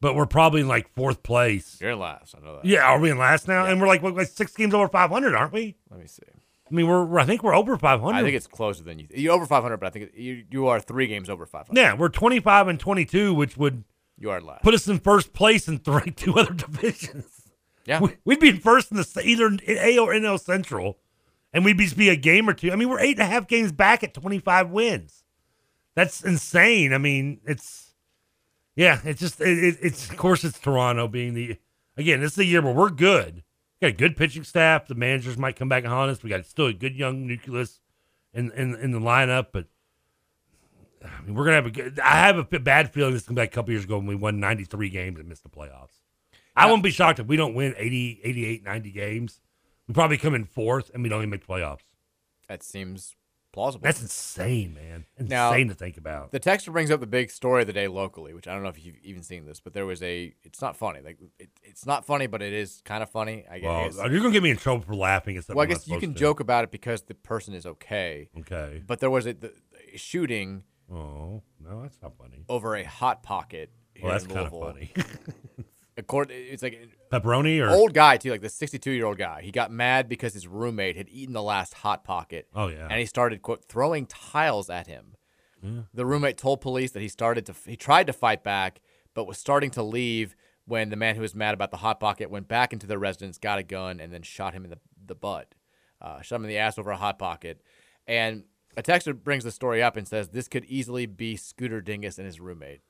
[0.00, 1.76] but we're probably in like fourth place.
[1.78, 2.34] You're last.
[2.34, 2.64] I know that.
[2.64, 3.66] Yeah, are we in last now?
[3.66, 5.76] And we're like, what, like six games over 500, aren't we?
[5.90, 6.22] Let me see.
[6.70, 8.16] I mean, we're, we're I think we're over 500.
[8.16, 9.08] I think it's closer than you.
[9.14, 11.78] You're over 500, but I think it, you you are three games over 500.
[11.78, 13.84] yeah, we're 25 and 22, which would
[14.18, 14.62] You are last.
[14.62, 17.48] put us in first place in three, two other divisions.
[17.86, 18.00] Yeah.
[18.00, 20.98] We, we'd be in first in the either in A or NL Central,
[21.54, 22.70] and we'd be, be a game or two.
[22.70, 25.24] I mean, we're eight and a half games back at 25 wins.
[25.94, 26.92] That's insane.
[26.92, 27.94] I mean, it's
[28.76, 31.56] yeah, it's just it, it, it's of course it's Toronto being the
[31.96, 32.20] again.
[32.20, 33.42] This is the year where we're good.
[33.80, 34.88] Got a good pitching staff.
[34.88, 36.22] The managers might come back and haunt us.
[36.22, 37.80] We got still a good young nucleus
[38.34, 39.66] in in, in the lineup, but
[41.04, 42.00] I mean, we're gonna have a good.
[42.00, 44.06] I have a bad feeling this is gonna be like a couple years ago when
[44.06, 46.02] we won 93 games and missed the playoffs.
[46.56, 49.40] I wouldn't be shocked if we don't win 80, 88, 90 games.
[49.86, 51.94] We probably come in fourth and we don't even make playoffs.
[52.48, 53.14] That seems
[53.52, 53.82] plausible.
[53.84, 55.04] That's insane, man.
[55.16, 56.30] Insane Now, to think about.
[56.32, 58.68] The texter brings up the big story of the day locally, which I don't know
[58.68, 60.34] if you've even seen this, but there was a.
[60.42, 61.00] It's not funny.
[61.00, 63.44] Like it, it's not funny, but it is kind of funny.
[63.50, 63.96] I Well, guess.
[63.96, 65.48] you're gonna get me in trouble for laughing at.
[65.48, 66.18] Well, I guess you can to.
[66.18, 68.28] joke about it because the person is okay.
[68.40, 68.82] Okay.
[68.86, 69.52] But there was a the,
[69.90, 72.44] the shooting Oh no, that's not funny.
[72.48, 73.70] over a hot pocket.
[73.94, 74.92] Here Well, that's kind of funny.
[75.98, 79.42] Accord- it's like Pepperoni or old guy too, like the 62 year old guy.
[79.42, 82.48] He got mad because his roommate had eaten the last hot pocket.
[82.54, 82.86] Oh, yeah.
[82.88, 85.16] and he started quote throwing tiles at him.
[85.62, 85.82] Yeah.
[85.92, 88.80] The roommate told police that he started to he tried to fight back,
[89.12, 92.30] but was starting to leave when the man who was mad about the hot pocket
[92.30, 95.14] went back into the residence, got a gun, and then shot him in the the
[95.16, 95.54] butt,
[96.00, 97.60] uh, shot him in the ass over a hot pocket.
[98.06, 98.44] And
[98.76, 102.26] a texter brings the story up and says this could easily be Scooter Dingus and
[102.26, 102.82] his roommate.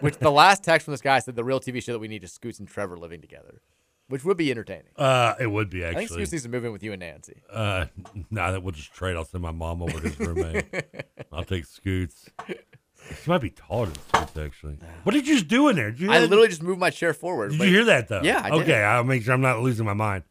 [0.00, 2.24] Which the last text from this guy said the real TV show that we need
[2.24, 3.60] is Scoots and Trevor living together,
[4.08, 4.92] which would be entertaining.
[4.96, 6.16] Uh, it would be I think actually.
[6.16, 7.42] Scoots needs to move in with you and Nancy.
[7.52, 7.86] Uh,
[8.30, 9.16] nah, that we'll just trade.
[9.16, 10.66] I'll send my mom over to his roommate.
[11.32, 12.30] I'll take Scoots.
[12.46, 14.78] She might be taller than Scoots, actually.
[15.02, 15.90] What did you just do in there?
[15.90, 17.50] Did you I literally just moved my chair forward.
[17.52, 18.22] Did you hear that though?
[18.22, 18.62] Yeah, I did.
[18.62, 20.24] okay, I'll make sure I'm not losing my mind.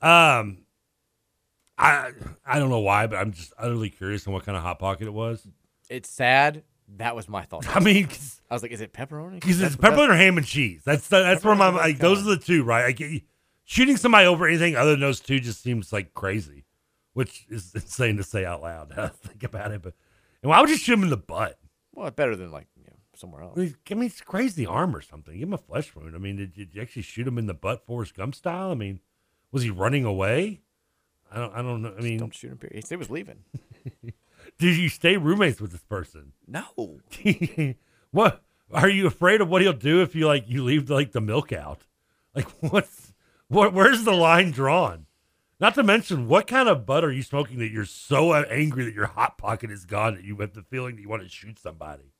[0.00, 0.58] Um,
[1.78, 2.12] I
[2.46, 5.06] I don't know why, but I'm just utterly curious on what kind of hot pocket
[5.08, 5.46] it was.
[5.90, 6.62] It's sad.
[6.96, 7.66] That was my thought.
[7.76, 8.08] I mean,
[8.50, 9.34] I was like, is it pepperoni?
[9.40, 10.82] because it's pepperoni or ham and cheese.
[10.84, 12.98] That's the, that's where my like those are the two, right?
[12.98, 13.24] Like
[13.64, 16.64] shooting somebody over anything other than those two just seems like crazy,
[17.12, 18.92] which is insane to say out loud.
[18.96, 19.94] I think about it, but
[20.42, 21.58] and why would you shoot him in the butt?
[21.94, 23.54] Well, better than like you know, somewhere else.
[23.56, 25.34] I mean, give me crazy arm or something.
[25.34, 26.14] Give him a flesh wound.
[26.14, 28.70] I mean, did, did you actually shoot him in the butt, Forrest Gump style?
[28.70, 29.00] I mean,
[29.50, 30.60] was he running away?
[31.32, 31.52] I don't.
[31.54, 31.94] I don't know.
[31.98, 32.58] I mean, Don't shoot him.
[32.58, 32.84] Period.
[32.88, 33.38] He was leaving.
[34.58, 36.32] Did you stay roommates with this person?
[36.46, 37.00] No.
[38.10, 38.42] what
[38.72, 39.48] are you afraid of?
[39.48, 41.86] What he'll do if you like you leave like the milk out?
[42.34, 43.12] Like what's
[43.48, 43.72] what?
[43.72, 45.06] Where's the line drawn?
[45.58, 48.92] Not to mention, what kind of butt are you smoking that you're so angry that
[48.94, 51.58] your hot pocket is gone that you have the feeling that you want to shoot
[51.58, 52.12] somebody?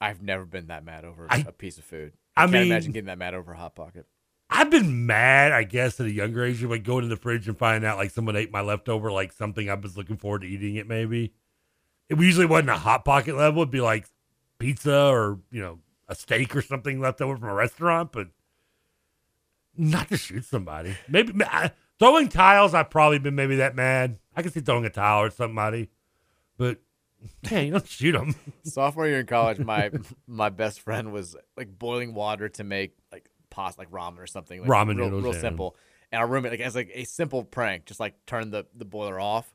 [0.00, 2.12] I've never been that mad over I- a piece of food.
[2.36, 4.06] I I, can't mean- imagine getting that mad over a hot pocket.
[4.50, 7.58] I've been mad, I guess, at a younger age, like going in the fridge and
[7.58, 10.76] finding out like someone ate my leftover, like something I was looking forward to eating
[10.76, 10.88] it.
[10.88, 11.32] Maybe
[12.08, 14.06] it usually wasn't a hot pocket level; it'd be like
[14.58, 18.12] pizza or you know a steak or something left over from a restaurant.
[18.12, 18.28] But
[19.76, 20.96] not to shoot somebody.
[21.08, 24.18] Maybe I, throwing tiles, I've probably been maybe that mad.
[24.34, 25.90] I can see throwing a tile at somebody,
[26.56, 26.80] but
[27.50, 28.34] yeah, you don't shoot them.
[28.64, 29.90] Sophomore year in college, my
[30.26, 34.60] my best friend was like boiling water to make like pasta, like ramen or something.
[34.60, 35.40] Like, Ramen real, noodles, real yeah.
[35.40, 35.76] simple.
[36.10, 39.20] And our roommate, like, as like a simple prank, just like turn the the boiler
[39.20, 39.54] off.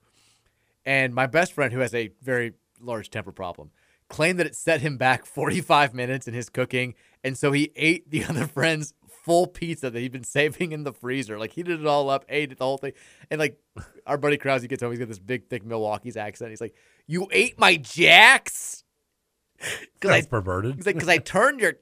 [0.85, 3.71] And my best friend, who has a very large temper problem,
[4.09, 8.09] claimed that it set him back 45 minutes in his cooking, and so he ate
[8.09, 11.39] the other friend's full pizza that he'd been saving in the freezer.
[11.39, 12.93] Like heated it all up, ate it the whole thing,
[13.31, 13.59] and like
[14.05, 16.51] our buddy Krause gets home, he's got this big, thick Milwaukee's accent.
[16.51, 16.75] He's like,
[17.07, 18.83] "You ate my jacks."
[19.93, 20.75] Because That's perverted.
[20.75, 21.75] He's like, because I turned your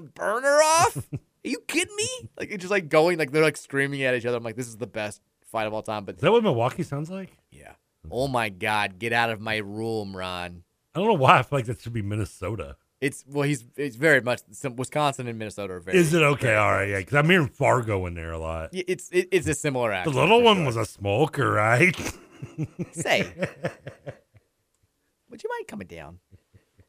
[0.00, 1.08] burner off.
[1.44, 2.08] Are you kidding me?
[2.38, 4.36] Like it's just like going, like they're like screaming at each other.
[4.36, 5.20] I'm like, this is the best
[5.50, 6.04] fight of all time.
[6.04, 7.36] But Is that what Milwaukee sounds like?
[7.50, 7.72] yeah.
[8.10, 10.64] Oh my God, get out of my room, Ron.
[10.94, 12.76] I don't know why I feel like that should be Minnesota.
[13.00, 15.98] It's well, he's it's very much some, Wisconsin and Minnesota are very.
[15.98, 16.54] Is it okay?
[16.56, 18.70] All right, yeah, because I'm hearing Fargo in there a lot.
[18.74, 20.08] Yeah, It's it, it's a similar act.
[20.10, 20.66] The little for one sure.
[20.66, 21.96] was a smoker, right?
[22.92, 23.20] Say,
[25.30, 26.18] would you mind coming down?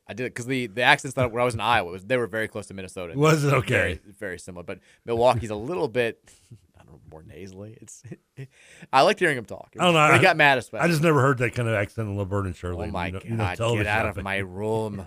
[0.07, 2.17] I did it because the the accents that when I was in Iowa was they
[2.17, 3.13] were very close to Minnesota.
[3.17, 3.69] Was it okay?
[3.69, 6.19] Very, very similar, but Milwaukee's a little bit.
[6.77, 7.77] I don't know, more nasally.
[7.79, 8.03] It's.
[8.93, 9.73] I liked hearing him talk.
[9.79, 9.99] I don't know.
[9.99, 10.81] I got mad as well.
[10.81, 12.87] I just never heard that kind of accent in Laverne and Shirley.
[12.87, 13.59] Oh my you know, god!
[13.59, 15.05] you know, get out of my room,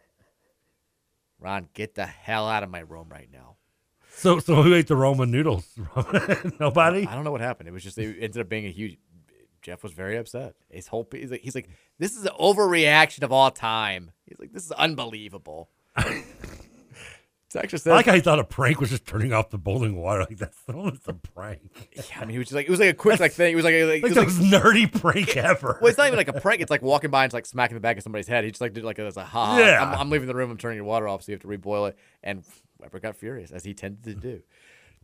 [1.38, 1.68] Ron.
[1.74, 3.56] Get the hell out of my room right now.
[4.12, 5.66] So, so who ate the Roman noodles?
[6.60, 7.06] Nobody.
[7.06, 7.68] I don't know what happened.
[7.68, 8.98] It was just it ended up being a huge.
[9.62, 10.54] Jeff was very upset.
[10.70, 11.68] His whole he's like, he's like
[11.98, 14.10] this is an overreaction of all time.
[14.26, 15.70] He's like this is unbelievable.
[17.50, 19.96] Texture says, I like how he thought a prank was just turning off the boiling
[19.96, 20.20] water.
[20.20, 21.88] Like that's it's a prank.
[21.96, 23.52] Yeah, I mean, he was just like it was like a quick like thing.
[23.52, 25.78] It was like, like, it Like was the most nerdy prank ever.
[25.80, 26.60] Well, it's not even like a prank.
[26.60, 28.44] It's like walking by and just like smacking the back of somebody's head.
[28.44, 29.58] He just like did like a, as a ha.
[29.58, 29.82] Yeah.
[29.82, 30.52] I'm, I'm leaving the room.
[30.52, 31.98] I'm turning your water off, so you have to reboil it.
[32.22, 32.44] And
[32.78, 34.42] Weber got furious as he tended to do.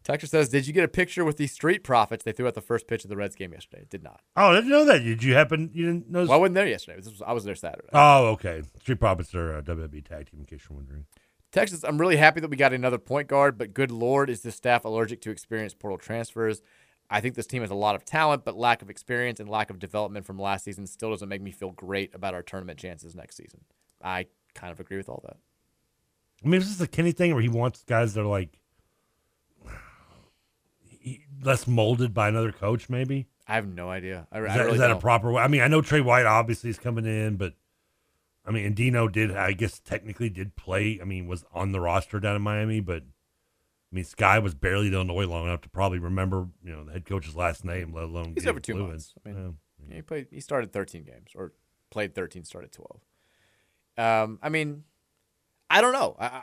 [0.07, 2.61] Texture says, "Did you get a picture with the Street Profits they threw out the
[2.61, 3.87] first pitch of the Reds game yesterday?
[3.91, 4.20] Did not.
[4.37, 5.01] Oh, I didn't know that.
[5.01, 5.69] Did you happen?
[5.74, 6.20] You didn't know?
[6.23, 6.99] Well, I wasn't there yesterday.
[6.99, 7.89] Was, I was there Saturday.
[7.93, 8.62] Oh, okay.
[8.78, 10.39] Street Profits are uh, WWE tag team.
[10.39, 11.07] In case you're wondering.
[11.51, 14.55] Texas, I'm really happy that we got another point guard, but good lord, is this
[14.55, 16.62] staff allergic to experienced portal transfers?
[17.11, 19.70] I think this team has a lot of talent, but lack of experience and lack
[19.70, 23.16] of development from last season still doesn't make me feel great about our tournament chances
[23.16, 23.61] next season.
[24.03, 25.37] I kind of agree with all that.
[26.45, 28.61] I mean, is this a Kenny thing where he wants guys that are like
[31.43, 32.89] less molded by another coach?
[32.89, 34.27] Maybe I have no idea.
[34.33, 35.43] I, is I that, really is that a proper way?
[35.43, 37.55] I mean, I know Tre White obviously is coming in, but
[38.45, 40.99] I mean, and Dino did, I guess, technically did play.
[41.01, 44.89] I mean, was on the roster down in Miami, but I mean, Skyy was barely
[44.89, 48.05] in Illinois long enough to probably remember, you know, the head coach's last name, let
[48.05, 49.15] alone He's over two months.
[49.24, 49.59] I mean,
[49.89, 49.97] Yeah.
[49.97, 50.27] he played.
[50.31, 51.53] He started 13 games, or
[51.91, 53.01] played 13, started 12.
[53.99, 54.85] Um, I mean,
[55.70, 56.16] I don't know.
[56.19, 56.43] I, I,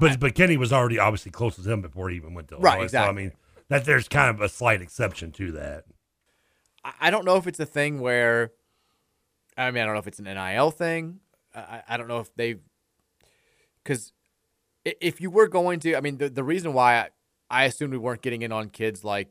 [0.00, 2.82] But but Kenny was already obviously close to him before he even went to Right,
[2.82, 3.06] exactly.
[3.06, 3.32] So, I mean,
[3.68, 5.84] that there's kind of a slight exception to that.
[7.00, 8.52] I- don't know if it's a thing where,
[9.56, 11.20] I mean, I don't know if it's an NIL thing.
[11.54, 12.56] I, I- don't know if they,
[13.82, 14.12] because
[14.84, 17.08] if you were going to, I mean, the, the reason why I,
[17.50, 19.28] I assumed we weren't getting in on kids like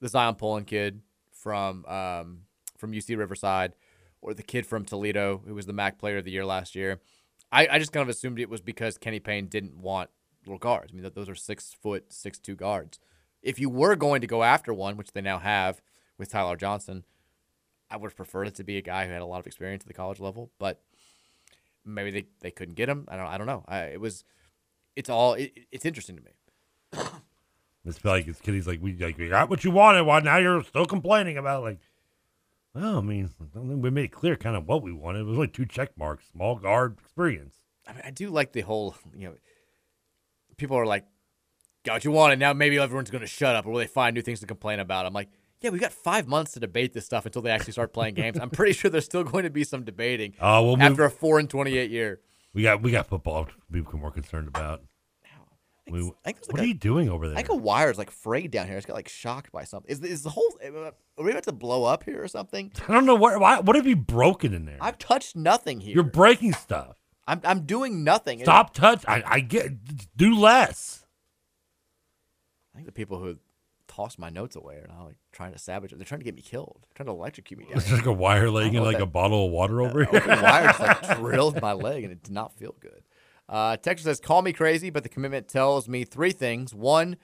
[0.00, 1.00] the Zyon Pullin kid
[1.32, 2.42] from um,
[2.76, 3.74] from UC Riverside
[4.20, 7.00] or the kid from Toledo who was the MAC Player of the Year last year.
[7.52, 10.10] I, I just kind of assumed it was because Kenny Payne didn't want
[10.44, 10.90] little guards.
[10.92, 12.98] I mean, th- those are six foot, six two guards.
[13.42, 15.80] If you were going to go after one, which they now have
[16.18, 17.04] with Tyler Johnson,
[17.90, 19.84] I would have preferred it to be a guy who had a lot of experience
[19.84, 20.82] at the college level, but
[21.84, 23.06] maybe they, they couldn't get him.
[23.08, 23.64] I don't I don't know.
[23.68, 24.24] I, it was
[24.96, 27.02] it's all it, it's interesting to me.
[27.86, 30.02] It's like it's Kenny's like we like we got what you wanted.
[30.02, 31.78] Why now you're still complaining about like?
[32.74, 35.20] Well, I mean, I don't think we made it clear kind of what we wanted.
[35.20, 37.54] It was only two check marks: small guard experience.
[37.86, 39.34] I mean, I do like the whole you know
[40.56, 41.04] people are like,
[41.86, 42.38] got what you wanted.
[42.38, 44.80] Now maybe everyone's going to shut up, or will they find new things to complain
[44.80, 45.06] about?
[45.06, 45.28] I'm like,
[45.60, 48.38] yeah, we got five months to debate this stuff until they actually start playing games.
[48.38, 50.34] I'm pretty sure there's still going to be some debating.
[50.40, 52.20] Uh, we'll move- after a four and 28 year.
[52.52, 54.82] We got we got football be more concerned about.
[55.88, 57.36] We, I think what like are a- you doing over there?
[57.38, 58.76] I think a wire is like frayed down here.
[58.76, 59.88] It's got like shocked by something.
[59.90, 60.58] Is, is the whole?
[60.64, 60.92] Are
[61.24, 62.72] we about to blow up here or something?
[62.88, 64.78] I don't know what why, what have you broken in there?
[64.80, 65.94] I've touched nothing here.
[65.94, 66.96] You're breaking stuff.
[67.28, 68.40] I'm I'm doing nothing.
[68.40, 69.04] Stop touch.
[69.06, 71.05] I, I get do less.
[72.76, 73.38] I think the people who
[73.88, 75.96] tossed my notes away are now like trying to savage it.
[75.96, 76.80] They're trying to get me killed.
[76.82, 77.78] They're trying to electrocute me down.
[77.78, 77.96] It's here.
[77.96, 80.20] like a wire laying I in like what a bottle of water over that here.
[80.20, 83.02] open wire just like drilled my leg and it did not feel good.
[83.48, 87.16] Uh, Texas says, "Call me crazy, but the commitment tells me three things: one,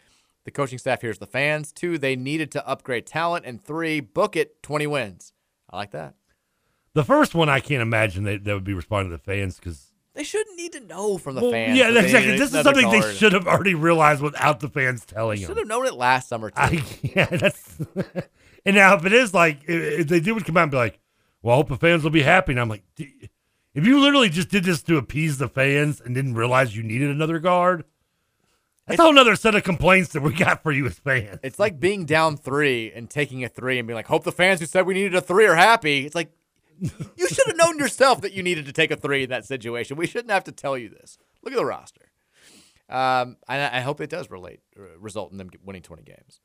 [0.44, 4.36] the coaching staff hears the fans; two, they needed to upgrade talent; and three, book
[4.36, 5.34] it, twenty wins.
[5.68, 6.14] I like that.
[6.94, 9.91] The first one, I can't imagine they, they would be responding to the fans because
[10.14, 11.78] They shouldn't need to know from the Well, fans.
[11.78, 12.36] yeah, exactly.
[12.36, 15.48] This is something they should have already realized without the fans telling them.
[15.48, 16.56] Should have known it last summer too.
[16.56, 17.78] I, yeah, that's.
[18.66, 20.98] and now, if it is like, if, they do would come out and be like,
[21.40, 23.30] "Well, I hope the fans will be happy," and I'm like, "D-
[23.74, 27.08] if you literally just did this to appease the fans and didn't realize you needed
[27.08, 27.84] another guard,
[28.86, 31.38] that's a whole another set of complaints that we got for you as fans.
[31.42, 34.60] It's like being down three and taking a three and being like, hope the fans
[34.60, 36.04] who said we needed a three are happy.
[36.04, 36.30] It's like,
[36.80, 39.96] you should have known yourself that you needed to take a three in that situation.
[39.96, 41.18] We shouldn't have to tell you this.
[41.42, 42.10] Look at the roster.
[42.88, 46.40] Um, I, I hope it does relate, uh, result in them winning 20 games.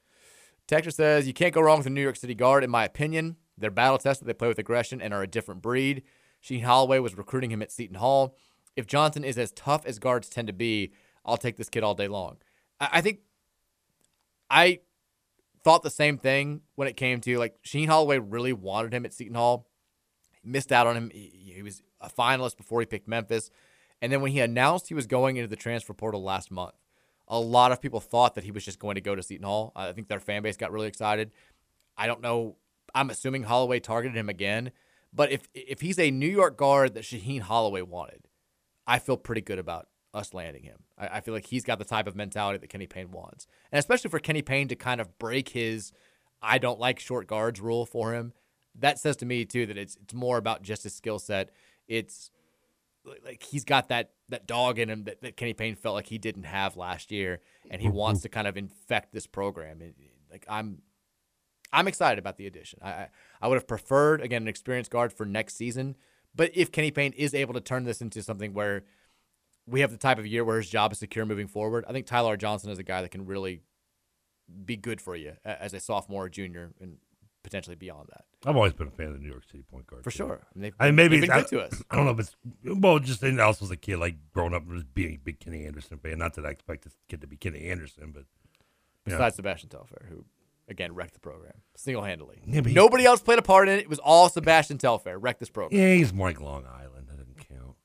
[0.68, 3.38] Texture says, you can't go wrong with the New York City Guard, in my opinion.
[3.58, 6.04] They're battle tested, they play with aggression, and are a different breed.
[6.44, 8.36] Shaheen Holloway was recruiting him at Seton Hall.
[8.76, 10.94] If Johnson is as tough as guards tend to be,
[11.26, 12.38] I'll take this kid all day long.
[12.80, 13.20] I, I think
[14.50, 14.80] I
[15.64, 19.14] thought the same thing when it came to like Shaheen Holloway really wanted him at
[19.14, 19.67] Seton Hall.
[20.48, 21.12] Missed out on him.
[21.14, 23.52] He, he was a finalist before he picked Memphis.
[24.02, 26.76] And then when he announced he was going into the transfer portal last month,
[27.28, 29.72] a lot of people thought that he was just going to go to Seton Hall.
[29.76, 31.32] I think their fan base got really excited.
[31.98, 32.56] I don't know.
[32.96, 34.72] I'm assuming Holloway targeted him again.
[35.14, 38.28] But if if he's a New York guard that Shaheen Holloway wanted,
[38.86, 40.84] I feel pretty good about us landing him.
[40.98, 43.48] I, I feel like he's got the type of mentality that Kenny Payne wants.
[43.72, 45.92] And especially for Kenny Payne to kind of break his
[46.42, 48.34] I don't like short guards rule for him,
[48.80, 51.50] that says to me too that it's it's more about just his skill set.
[51.88, 52.32] It's
[53.24, 56.18] like he's got that that dog in him that, that Kenny Payne felt like he
[56.18, 57.40] didn't have last year,
[57.70, 58.24] and he wants mm-hmm.
[58.24, 59.82] to kind of infect this program.
[59.82, 59.94] And,
[60.30, 60.82] like I'm,
[61.72, 62.80] I'm excited about the addition.
[62.84, 63.08] I
[63.42, 65.96] I, would have preferred again an experienced guard for next season,
[66.36, 68.84] but if Kenny Payne is able to turn this into something where
[69.66, 72.06] we have the type of year where his job is secure moving forward, I think
[72.06, 73.62] Tyler Johnson is a guy that can really
[74.66, 76.98] be good for you as a sophomore or junior and
[77.44, 78.26] potentially beyond that.
[78.46, 80.04] I've always been a fan of the New York City point guard.
[80.04, 80.18] For too.
[80.18, 80.42] sure.
[80.56, 81.84] And I mean, maybe it's- good I, to us.
[81.90, 84.68] I don't know if it's well, just and also as a kid, like growing up
[84.70, 86.18] just being a big Kenny Anderson fan.
[86.20, 88.24] Not that I expect this kid to be Kenny Anderson, but
[89.06, 89.18] you know.
[89.18, 90.26] Besides Sebastian Telfair, who
[90.68, 92.42] again wrecked the program single handedly.
[92.46, 93.82] Yeah, he- Nobody else played a part in it.
[93.82, 95.80] It was all Sebastian Telfair wrecked this program.
[95.80, 97.08] yeah, he's more like Long Island.
[97.10, 97.76] That didn't count.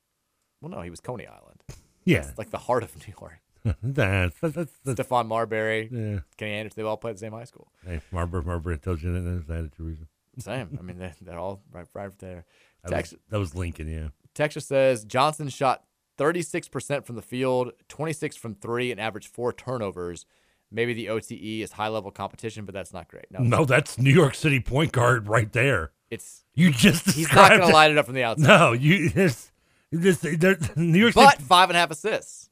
[0.60, 1.60] Well, no, he was Coney Island.
[2.04, 2.18] Yeah.
[2.28, 3.38] It's like the heart of New York.
[3.82, 6.20] that's, that's, that's, Stephon Marbury, Yeah.
[6.36, 7.68] Kenny Anderson, they all played at the same high school.
[7.86, 10.02] Hey, Marbury, Marbury tells you that that's that at Teresa.
[10.38, 10.76] Same.
[10.78, 12.44] I mean, they're, they're all right, right there.
[12.82, 14.08] That was, Texas, that was Lincoln, yeah.
[14.34, 15.84] Texas says Johnson shot
[16.18, 20.24] 36% from the field, 26 from three, and averaged four turnovers.
[20.70, 23.26] Maybe the OTE is high level competition, but that's not great.
[23.30, 25.92] No, No, that's New York City point guard right there.
[26.10, 28.46] It's you just he's not going to light it up from the outside.
[28.46, 29.50] No, you just,
[29.94, 31.44] just there- New York but City.
[31.44, 32.48] five and a half assists.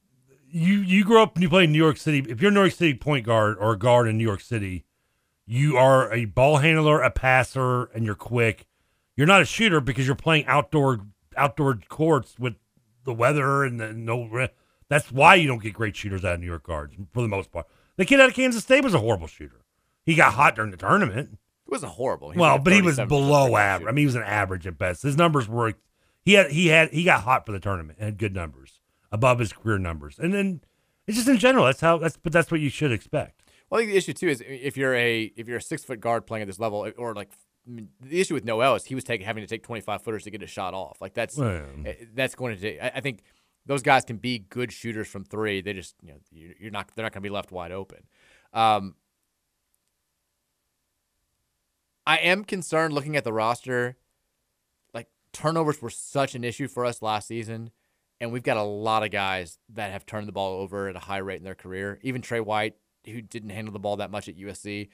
[0.53, 2.25] You you grew up and you play in New York City.
[2.27, 4.85] If you're a New York City point guard or a guard in New York City,
[5.45, 8.67] you are a ball handler, a passer, and you're quick.
[9.15, 11.01] You're not a shooter because you're playing outdoor
[11.37, 12.55] outdoor courts with
[13.05, 14.47] the weather and the no.
[14.89, 17.51] That's why you don't get great shooters out of New York guards for the most
[17.51, 17.67] part.
[17.95, 19.63] The kid out of Kansas State was a horrible shooter.
[20.05, 21.37] He got hot during the tournament.
[21.65, 22.31] It wasn't horrible.
[22.31, 23.87] He well, like but he was below average.
[23.87, 25.03] I mean, he was an average at best.
[25.03, 25.75] His numbers were
[26.23, 28.80] he had he had he got hot for the tournament and had good numbers
[29.11, 30.17] above his career numbers.
[30.19, 30.61] And then
[31.07, 31.65] it's just in general.
[31.65, 33.43] That's how that's but that's what you should expect.
[33.69, 35.99] Well, I think the issue too is if you're a if you're a six foot
[35.99, 37.29] guard playing at this level, or like
[37.67, 40.23] I mean, the issue with Nowell is he was taking having to take 25 footers
[40.23, 40.99] to get a shot off.
[41.01, 41.63] Like that's Well.
[41.85, 42.61] eh, that's going to.
[42.61, 43.21] take- I, I think
[43.65, 45.61] those guys can be good shooters from three.
[45.61, 47.99] They just you know you- you're not they're not going to be left wide open.
[48.53, 48.95] Um,
[52.05, 53.97] I am concerned looking at the roster.
[54.93, 57.71] Like turnovers were such an issue for us last season,
[58.21, 60.99] and we've got a lot of guys that have turned the ball over at a
[60.99, 61.99] high rate in their career.
[62.03, 62.75] Even Tre White,
[63.05, 64.89] who didn't handle the ball that much at USC,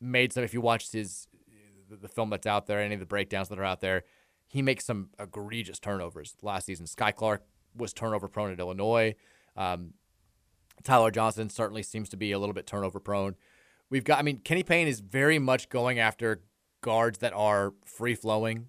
[0.00, 0.44] made some.
[0.44, 1.26] If you watched his
[1.90, 4.04] the- film that's out there, any of the breakdowns that are out there,
[4.46, 6.86] he makes some egregious turnovers last season.
[6.86, 7.42] Skyy Clark
[7.74, 9.16] was turnover prone at Illinois.
[9.56, 9.94] Um,
[10.84, 13.34] Tyler Johnson certainly seems to be a little bit turnover prone.
[13.90, 16.42] We've got, I mean, Kenny Payne is very much going after
[16.80, 18.68] guards that are free flowing.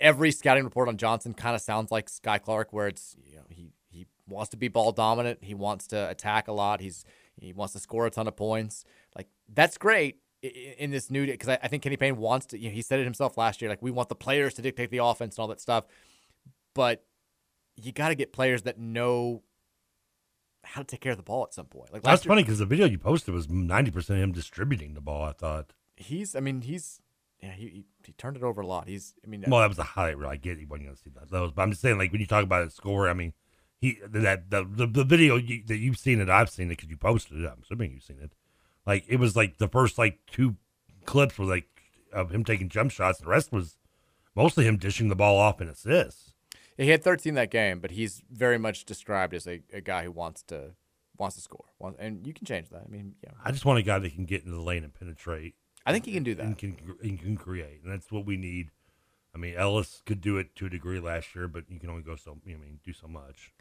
[0.00, 3.42] Every scouting report on Johnson kind of sounds like Skyy Clark, where it's you know
[3.50, 7.04] he he wants to be ball dominant, he wants to attack a lot, he's
[7.40, 8.84] he wants to score a ton of points.
[9.16, 12.46] Like that's great i- i- in this new because I, I think Kenny Payne wants
[12.46, 12.58] to.
[12.58, 13.68] You know, he said it himself last year.
[13.68, 15.84] Like we want the players to dictate the offense and all that stuff,
[16.74, 17.04] but
[17.76, 19.42] you got to get players that know
[20.64, 21.92] how to take care of the ball at some point.
[21.92, 25.00] Like That's year- funny because the video you posted was ninety percent him distributing the
[25.00, 25.24] ball.
[25.24, 25.72] I thought.
[25.96, 27.00] he's I mean he's
[27.42, 28.88] yeah he, he he turned it over a lot.
[28.88, 30.30] He's I mean Well, uh, that was a highlight reel.
[30.30, 31.30] I get you wasn't going to see that.
[31.30, 33.32] Those, but I'm just saying, like when you talk about his score, I mean,
[33.78, 36.90] he that the the, the video you, that you've seen it, I've seen it because
[36.90, 37.46] you posted it.
[37.46, 38.32] I'm assuming you've seen it.
[38.86, 40.56] Like it was like the first like two
[41.04, 41.68] clips were like
[42.12, 43.18] of him taking jump shots.
[43.18, 43.76] The rest was
[44.34, 46.32] mostly him dishing the ball off in assists.
[46.76, 50.12] he had 13 that game, but he's very much described as a, a guy who
[50.12, 50.72] wants to
[51.18, 51.66] wants to score.
[51.98, 52.82] And you can change that.
[52.86, 53.32] I mean, yeah.
[53.44, 55.54] I just want a guy that can get into the lane and penetrate.
[55.88, 56.44] I think he can do that.
[56.44, 58.70] And can, and can create, and that's what we need.
[59.34, 62.02] I mean, Ellis could do it to a degree last year, but you can only
[62.02, 62.38] go so.
[62.44, 63.52] I mean, do so much.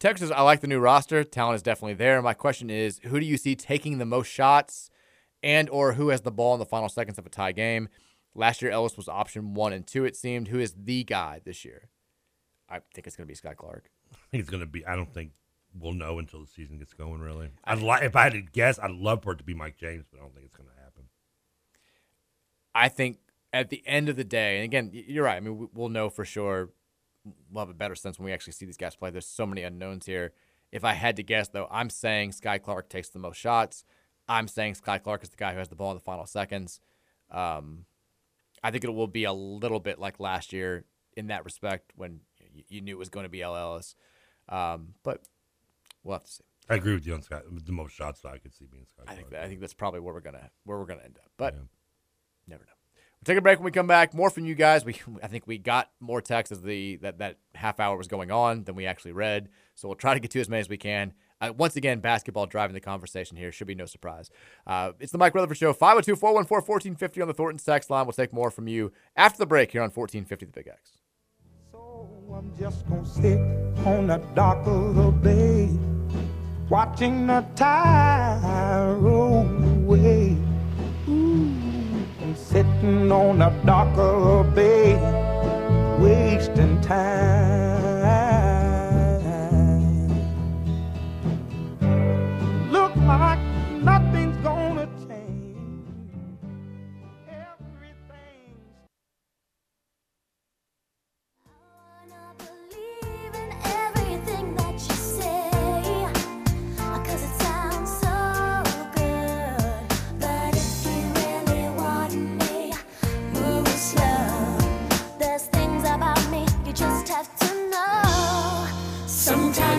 [0.00, 1.22] Texas, I like the new roster.
[1.22, 2.20] Talent is definitely there.
[2.22, 4.90] My question is, who do you see taking the most shots,
[5.44, 7.88] and or who has the ball in the final seconds of a tie game?
[8.34, 10.04] Last year, Ellis was option one and two.
[10.04, 10.48] It seemed.
[10.48, 11.90] Who is the guy this year?
[12.68, 13.90] I think it's going to be Skyy Clark.
[14.12, 14.84] I think it's going to be.
[14.84, 15.30] I don't think
[15.78, 17.20] we'll know until the season gets going.
[17.20, 19.76] Really, I'd like if I had to guess, I'd love for it to be Mike
[19.76, 20.79] James, but I don't think it's going to happen.
[22.74, 23.18] I think
[23.52, 25.36] at the end of the day, and again, you're right.
[25.36, 26.70] I mean, we- we'll know for sure.
[27.50, 29.10] We'll have a better sense when we actually see these guys play.
[29.10, 30.32] There's so many unknowns here.
[30.72, 33.84] If I had to guess, though, I'm saying Skyy Clark takes the most shots.
[34.28, 36.80] I'm saying Skyy Clark is the guy who has the ball in the final seconds.
[37.30, 37.86] Um,
[38.62, 40.84] I think it will be a little bit like last year
[41.16, 42.20] in that respect when
[42.54, 43.56] you, you knew it was going to be L.
[43.56, 43.96] Ellis.
[44.48, 45.22] Um, but
[46.04, 46.44] we'll have to see.
[46.68, 47.42] I agree with you on Scott.
[47.50, 49.06] The most shots I could see being Scott.
[49.08, 51.30] I think that, I think that's probably where we're gonna where we're gonna end up.
[51.36, 51.56] But
[52.50, 52.70] never know.
[53.20, 54.14] We'll take a break when we come back.
[54.14, 54.84] More from you guys.
[54.84, 58.30] We I think we got more texts as the that that half hour was going
[58.30, 59.48] on than we actually read.
[59.74, 61.12] So we'll try to get to as many as we can.
[61.42, 63.50] Uh, once again, basketball driving the conversation here.
[63.50, 64.30] Should be no surprise.
[64.66, 65.72] Uh, it's the Mike Rutherford Show.
[65.72, 68.04] 502 414 1450 on the Thornton text line.
[68.04, 70.98] We'll take more from you after the break here on 1450 The Big X.
[72.32, 73.38] I'm just gonna sit
[73.86, 75.68] on the dock of the bay,
[76.68, 79.44] watching the tide roll
[82.50, 84.96] sitting on the dock of the bay,
[86.00, 87.79] wasting time.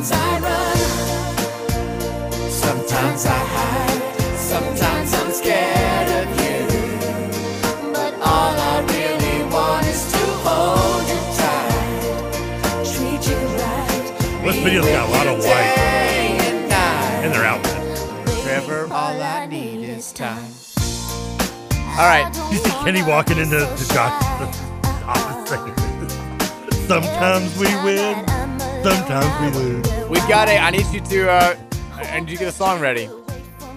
[0.01, 0.77] Sometimes I run,
[2.49, 4.01] sometimes I hide,
[4.35, 7.93] sometimes I'm scared of you.
[7.93, 13.37] But all I really want is to hold you tight, treat you
[14.63, 17.25] video's got a lot of white Day and night.
[17.25, 18.41] in their outfits.
[18.41, 20.51] Trevor, all I need is time.
[21.91, 22.25] All right.
[22.51, 24.57] You see Kenny walking into the Josh's
[25.05, 25.51] office
[26.87, 28.30] Sometimes we win,
[28.83, 30.09] sometimes we lose.
[30.09, 31.29] We got I need you to.
[31.31, 31.55] uh
[31.95, 33.09] I need you to get a song ready.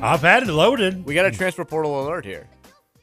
[0.03, 1.05] I've had it loaded.
[1.05, 2.49] We got a transfer portal alert here.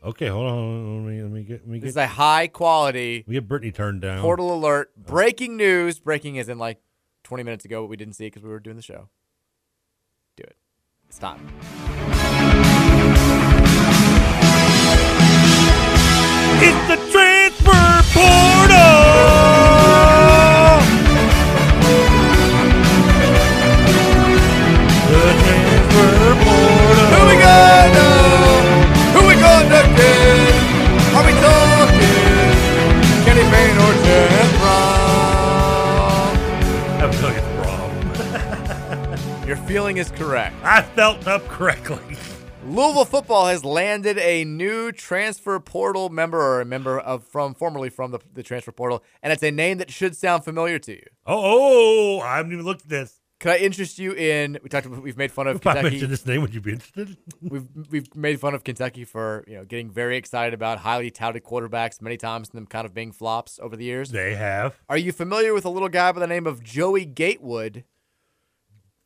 [0.04, 1.06] Okay, hold on.
[1.06, 1.62] Let me, let me get.
[1.62, 4.22] Let me This is a high quality We get Brittany turned down.
[4.22, 4.92] portal alert.
[4.98, 6.00] Breaking news.
[6.00, 6.80] Breaking is in like
[7.24, 9.10] 20 minutes ago, but we didn't see it because we were doing the show.
[10.38, 10.56] Do it.
[11.08, 11.48] It's time.
[16.64, 19.51] It's the transfer portal.
[39.72, 40.54] Feeling is correct.
[40.64, 42.18] I felt up correctly.
[42.66, 47.90] Louisville football has landed a new transfer portal member or a member of from formerly
[47.90, 51.06] from the, the transfer portal, and it's a name that should sound familiar to you.
[51.26, 53.22] Oh, oh, I haven't even looked at this.
[53.40, 54.60] Could I interest you in?
[54.62, 54.88] We talked.
[54.88, 55.94] About, we've made fun of If I Kentucky.
[55.96, 57.18] mentioned this name, would you be interested?
[57.42, 61.46] We've we've made fun of Kentucky for you know getting very excited about highly touted
[61.46, 64.12] quarterbacks many times and them kind of being flops over the years.
[64.12, 64.76] They have.
[64.90, 67.86] Are you familiar with a little guy by the name of Joey Gatewood?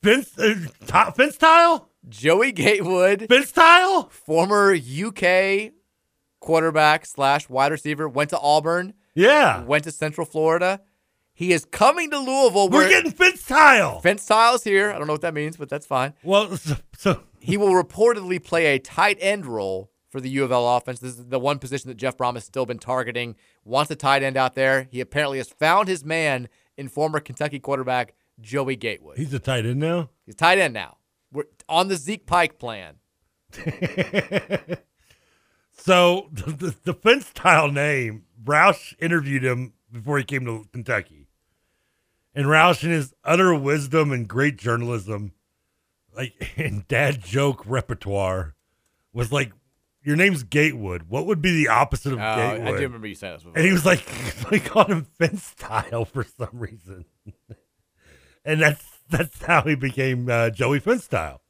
[0.05, 1.89] Vince, uh, Vince Tile?
[2.07, 4.03] Joey Gatewood, Vince Tile?
[4.09, 5.71] former UK
[6.39, 9.63] quarterback slash wide receiver, went to Auburn, Yeah.
[9.63, 10.81] went to Central Florida.
[11.33, 12.69] He is coming to Louisville.
[12.69, 13.99] We're getting Vince Tile.
[13.99, 14.91] Fence Tiles here.
[14.91, 16.13] I don't know what that means, but that's fine.
[16.23, 20.51] Well, so, so He will reportedly play a tight end role for the U of
[20.51, 20.99] L offense.
[20.99, 23.35] This is the one position that Jeff Brohm has still been targeting.
[23.65, 24.87] Wants a tight end out there.
[24.91, 29.17] He apparently has found his man in former Kentucky quarterback Joey Gatewood.
[29.17, 30.09] he's a tight end now.
[30.25, 30.97] He's tight end now.
[31.31, 32.95] We're on the Zeke Pike plan.
[35.85, 41.27] So the, the, Vince Tile name, Roush interviewed him before he came to Kentucky.
[42.33, 45.33] And Roush, in his utter wisdom and great journalism,
[46.15, 48.55] like in dad joke repertoire,
[49.13, 49.51] was like,
[50.01, 51.03] Your name's Gatewood.
[51.03, 52.77] What would be the opposite of oh, Gatewood?" I Gatewood?
[52.79, 53.57] do remember you saying this before.
[53.57, 54.03] And he was like,
[54.51, 57.05] like called him fence Tile for some reason.
[58.45, 61.41] And that's that's how he became uh, Joey Vince Tile.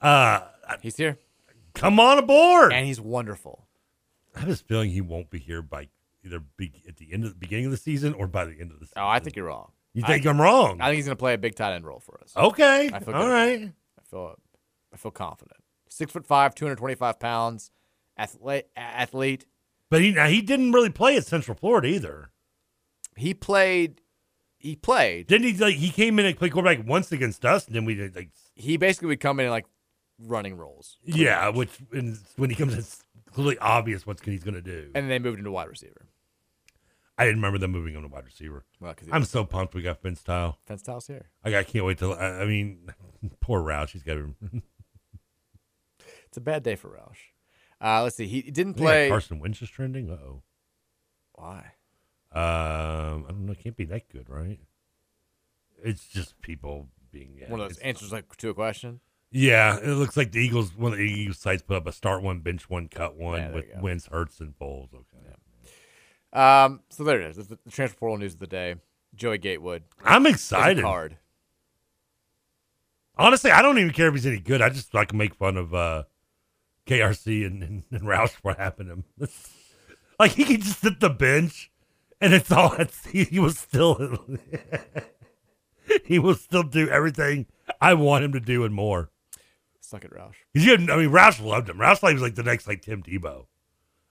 [0.00, 0.40] Uh,
[0.82, 1.18] He's here.
[1.74, 2.72] come on aboard.
[2.72, 3.66] And he's wonderful.
[4.34, 5.88] I have this feeling he won't be here by
[6.24, 8.70] either be at the end of the beginning of the season or by the end
[8.70, 9.02] of the season.
[9.02, 9.72] Oh, I think you're wrong.
[9.92, 10.80] You think I, am wrong?
[10.80, 12.32] I think he's going to play a big tight end role for us.
[12.36, 12.88] okay.
[12.88, 12.94] All right.
[12.94, 13.60] I feel All right.
[13.98, 14.36] I feel
[14.92, 15.58] I feel confident.
[15.88, 17.72] Six foot five, two hundred twenty five pounds,
[18.16, 18.66] athlete.
[18.76, 19.46] Athlete.
[19.88, 22.30] But he now he didn't really play at Central Florida either.
[23.16, 23.99] He played.
[24.60, 25.26] He played.
[25.26, 25.54] Didn't he?
[25.54, 28.30] Like he came in and played quarterback once against us, and then we did like
[28.54, 29.66] He basically would come in and like
[30.18, 30.98] running roles.
[31.02, 31.54] yeah, much.
[31.56, 34.90] which and when he comes, it's clearly obvious what he's going to do.
[34.94, 36.06] and then they moved into wide receiver.
[37.16, 38.64] I didn't remember them moving him to wide receiver.
[38.80, 40.56] Well, I'm so pumped we got Vince Tile.
[40.66, 41.30] Fence Styles here.
[41.44, 42.14] I, I can't wait till.
[42.14, 42.88] I, I mean,
[43.40, 43.90] poor Roush.
[43.90, 44.34] He's got to.
[46.28, 47.18] It's a bad day for Roush.
[47.84, 48.28] Uh, let's see.
[48.28, 49.08] He didn't play.
[49.08, 50.10] Carson Wentz is trending.
[50.10, 50.42] Uh oh.
[51.32, 51.72] Why?
[52.32, 53.52] Um, I don't know.
[53.52, 54.60] It can't be that good, right?
[55.82, 59.00] It's just people being yeah, One of those it's- answers like to a question.
[59.32, 60.76] Yeah, it looks like the Eagles.
[60.76, 63.46] One of the Eagles sites put up a start one, bench one, cut one Yeah,
[63.48, 63.80] there with you go.
[63.80, 64.88] Wentz, Hurts, and Foles.
[64.92, 65.34] Okay,
[66.32, 67.46] Um, so there it is.
[67.48, 68.74] The, the transfer portal news of the day.
[69.14, 69.84] Joey Gatewood.
[70.04, 70.82] I'm excited.
[70.82, 71.16] Card.
[73.16, 74.62] Honestly, I don't even care if he's any good.
[74.62, 76.04] I just like make fun of uh,
[76.86, 78.94] KRC and, and, and Roush for what happened to
[79.26, 79.28] him.
[80.18, 81.69] like he could just sit the bench,
[82.20, 84.18] and it's all it's, he, he was still
[86.04, 87.46] he will still do everything
[87.80, 89.10] I want him to do and more.
[89.80, 90.34] Suck it, Roush.
[90.54, 91.78] you had, I mean, Roush loved him.
[91.78, 93.46] Roush he was like the next like Tim Tebow.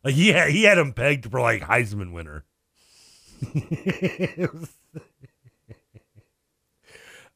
[0.04, 2.46] Like he had he had him pegged for like Heisman winner.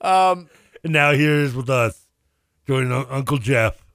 [0.02, 0.50] Um,
[0.84, 2.08] and now here he is with us,
[2.68, 3.86] joining Un- Uncle Jeff.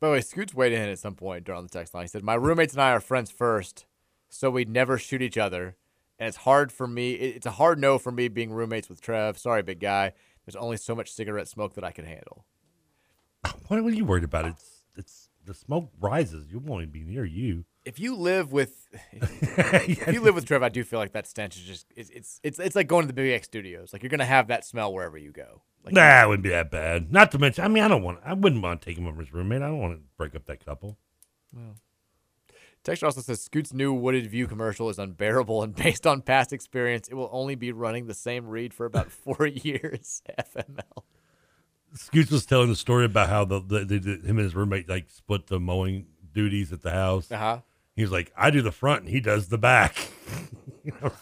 [0.00, 2.04] by the way, Scoots weighed in at some point during the text line.
[2.04, 3.84] He said, "My roommates and I are friends first,
[4.30, 5.76] so we'd never shoot each other,
[6.18, 7.12] and it's hard for me.
[7.12, 9.38] It's a hard no for me being roommates with Trev.
[9.38, 10.12] Sorry, big guy.
[10.44, 12.44] There's only so much cigarette smoke that I can handle."
[13.68, 14.46] What are you worried about?
[14.46, 16.46] It's it's the smoke rises.
[16.50, 17.64] You won't even be near you.
[17.84, 21.56] If you live with, if you live with Trev, I do feel like that stench
[21.56, 23.92] is just it's it's it's, it's like going to the Big X Studios.
[23.92, 25.62] Like you're gonna have that smell wherever you go.
[25.84, 27.12] Like nah, it wouldn't be that bad.
[27.12, 28.20] Not to mention, I mean, I don't want.
[28.24, 29.62] I wouldn't want to take him over as roommate.
[29.62, 30.96] I don't want to break up that couple.
[32.84, 37.08] Texture also says Scoot's new Wooded View commercial is unbearable, and based on past experience,
[37.08, 40.22] it will only be running the same read for about four years.
[40.38, 41.02] FML.
[41.94, 45.08] Scoots was telling the story about how the, the, the, him and his roommate like
[45.08, 47.30] split the mowing duties at the house.
[47.32, 47.60] Uh-huh.
[47.96, 49.96] He was like, "I do the front, and he does the back."
[50.82, 51.12] You know,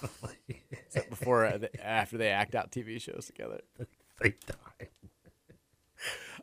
[0.73, 3.61] Except before, uh, the- after they act out TV shows together.
[4.21, 4.89] Same time.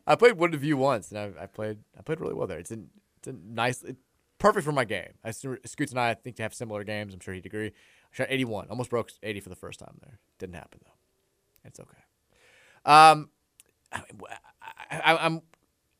[0.06, 2.58] I played Wooded View once, and I, I played I played really well there.
[2.58, 2.78] It's a
[3.18, 3.96] it's a nice, it,
[4.40, 5.12] perfect for my game.
[5.22, 7.14] I Scoots and I, I think to have similar games.
[7.14, 7.68] I'm sure he'd agree.
[7.68, 7.70] I
[8.10, 10.18] shot 81, almost broke 80 for the first time there.
[10.40, 11.68] Didn't happen though.
[11.68, 11.98] It's okay.
[12.84, 13.30] Um,
[13.92, 14.02] I,
[14.90, 15.42] I, I'm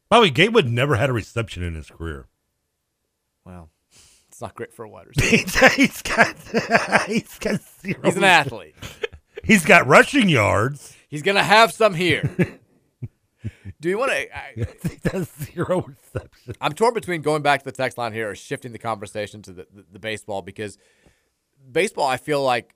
[0.08, 2.26] By the way, Gatewood never had a reception in his career.
[3.44, 3.70] well.
[4.28, 5.68] It's not great for a wide receiver.
[5.70, 6.34] he's got
[7.06, 8.00] he's got zero.
[8.04, 8.74] He's an athlete.
[9.44, 10.96] He's got rushing yards.
[11.08, 12.30] He's gonna have some here.
[13.80, 14.36] Do you want to?
[14.36, 16.54] I think that's zero reception.
[16.60, 19.52] I'm torn between going back to the text line here or shifting the conversation to
[19.52, 20.78] the, the, the baseball because
[21.70, 22.74] baseball, I feel like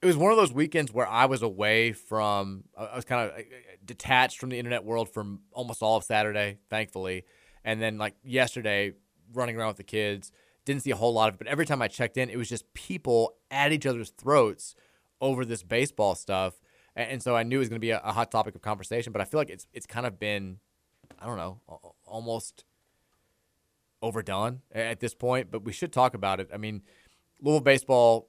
[0.00, 3.44] it was one of those weekends where I was away from, I was kind of
[3.84, 7.24] detached from the internet world from almost all of Saturday, thankfully.
[7.64, 8.92] And then, like yesterday,
[9.32, 10.30] running around with the kids,
[10.64, 11.38] didn't see a whole lot of it.
[11.38, 14.74] But every time I checked in, it was just people at each other's throats
[15.20, 16.60] over this baseball stuff.
[16.98, 19.12] And, so I knew it was going to be a, a hot topic of conversation.
[19.12, 20.58] But I feel like it's it's kind of been,
[21.20, 21.60] I don't know,
[22.04, 22.64] almost
[24.02, 26.48] overdone at this point, but we should talk about it.
[26.52, 26.82] I mean,
[27.40, 28.28] Louisville baseball,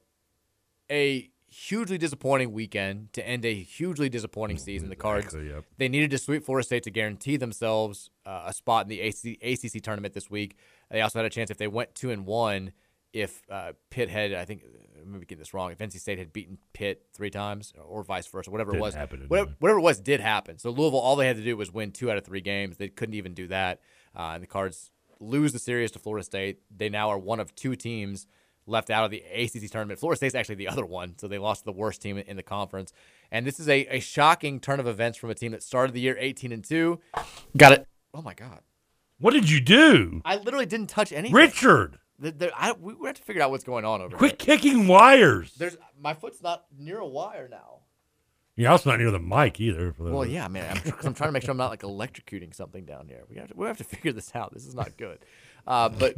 [0.90, 4.88] a hugely disappointing weekend to end a hugely disappointing season.
[4.88, 5.64] The Cards Exactly, yep.
[5.78, 9.42] they needed to sweep Florida State to guarantee themselves uh, a spot in the ACC,
[9.42, 10.56] ACC tournament this week.
[10.90, 12.72] They also had a chance if they went two and one.
[13.12, 14.62] If uh, Pitt had, I think,
[15.04, 15.72] maybe getting this wrong.
[15.72, 18.94] If NC State had beaten Pitt three times, or vice versa, whatever Didn't it was,
[18.94, 20.58] happen, whatever, whatever it was did happen.
[20.58, 22.76] So Louisville, all they had to do was win two out of three games.
[22.76, 23.80] They couldn't even do that,
[24.16, 26.60] uh, and the Cards lose the series to Florida State.
[26.74, 28.26] They now are one of two teams
[28.66, 29.98] left out of the ACC tournament.
[29.98, 32.42] Florida State's actually the other one, so they lost to the worst team in the
[32.42, 32.92] conference.
[33.30, 36.00] And this is a, a shocking turn of events from a team that started the
[36.00, 37.00] year 18 and two.
[37.56, 37.86] Got it.
[38.14, 38.60] Oh my God!
[39.18, 40.22] What did you do?
[40.24, 41.34] I literally didn't touch anything.
[41.34, 44.40] Richard, The- the- I, we we have to figure out what's going on over quit
[44.42, 44.56] here.
[44.56, 45.52] kicking wires.
[45.54, 47.78] There's my foot's not near a wire now.
[48.56, 49.92] You're also not near the mic either.
[49.92, 50.76] for the- Well, yeah, man.
[50.84, 53.22] I'm, 'cause I'm trying to make sure I'm not like electrocuting something down here.
[53.30, 54.52] We have to, we have to figure this out.
[54.52, 55.18] This is not good.
[55.66, 56.14] Uh, but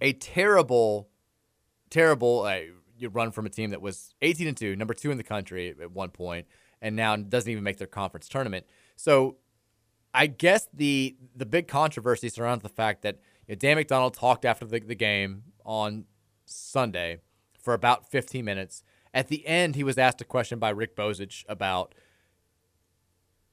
[0.00, 1.08] a terrible,
[1.90, 2.60] terrible uh,
[2.96, 5.74] you run from a team that was 18 and two, number two in the country
[5.80, 6.46] at one point,
[6.80, 8.66] and now doesn't even make their conference tournament.
[8.96, 9.36] So,
[10.12, 14.44] I guess the the big controversy surrounds the fact that you know, Dan McDonnell talked
[14.44, 16.04] after the, the game on
[16.44, 17.18] Sunday
[17.60, 18.82] for about 15 minutes.
[19.12, 21.94] At the end, he was asked a question by Rick Bozich about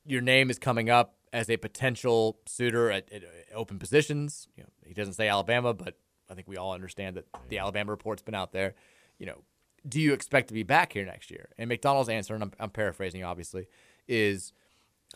[0.05, 3.23] your name is coming up as a potential suitor at, at
[3.53, 4.47] open positions.
[4.55, 5.97] You know, he doesn't say Alabama, but
[6.29, 8.73] I think we all understand that the Alabama report's been out there.
[9.17, 9.43] You know,
[9.87, 11.49] do you expect to be back here next year?
[11.57, 13.67] And McDonnell's answer, and I'm, I'm paraphrasing obviously,
[14.07, 14.53] is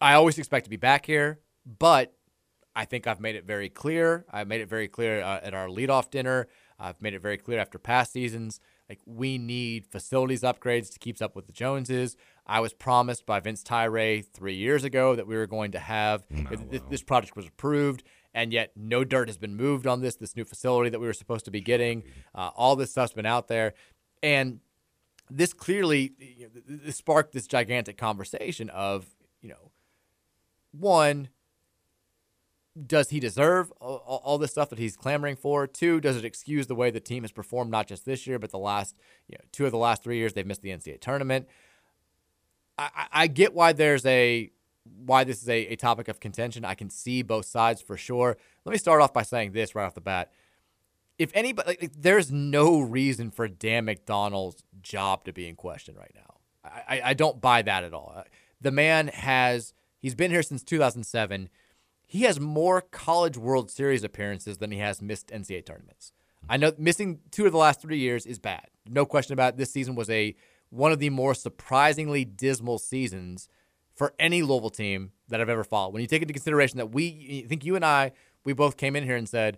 [0.02, 2.15] I always expect to be back here, but
[2.76, 4.26] I think I've made it very clear.
[4.31, 6.47] I've made it very clear uh, at our leadoff dinner.
[6.77, 8.60] I've made it very clear after past seasons.
[8.89, 12.18] Like we need facilities upgrades to keep up with the Joneses.
[12.45, 16.27] I was promised by Vince Tyra three years ago that we were going to have
[16.27, 18.03] th- this project was approved,
[18.34, 20.18] and yet no dirt has been moved on this.
[20.18, 22.03] This new facility that we were supposed to be getting,
[22.35, 23.73] uh, all this stuff's been out there,
[24.22, 24.60] and
[25.31, 29.07] this clearly you know, th- th- sparked this gigantic conversation of
[29.41, 29.72] you know
[30.72, 31.30] one
[32.85, 35.65] does he deserve all, all this stuff that he's clamoring for?
[35.65, 38.52] Two, does it excuse the way the team has performed not just this year, but
[38.52, 38.95] the last,
[39.27, 41.47] you know, two of the last three years they've missed the NCAA tournament?
[42.77, 44.52] I, I- get why there's a
[45.06, 46.64] why this is a, a topic of contention.
[46.64, 48.38] I can see both sides for sure.
[48.65, 50.31] Let me start off by saying this right off the bat.
[51.18, 56.11] If anybody, like, there's no reason for Dan McDonnell's job to be in question right
[56.14, 56.35] now.
[56.64, 58.14] I, I, I don't buy that at all.
[58.15, 58.23] Uh,
[58.61, 61.49] the man has, he's been here since 2007
[62.16, 66.14] he has more college World Series appearances than he has missed NCAA tournaments.
[66.46, 66.52] Hmm.
[66.52, 68.68] I know missing two of the last three years is bad.
[68.88, 69.58] No question about it.
[69.58, 70.34] This season was a
[70.70, 73.50] one of the more surprisingly dismal seasons
[73.94, 75.94] for any Louisville team that I've ever followed.
[75.94, 78.14] When you take into consideration that we I think you and I,
[78.46, 79.58] we both came in here and said,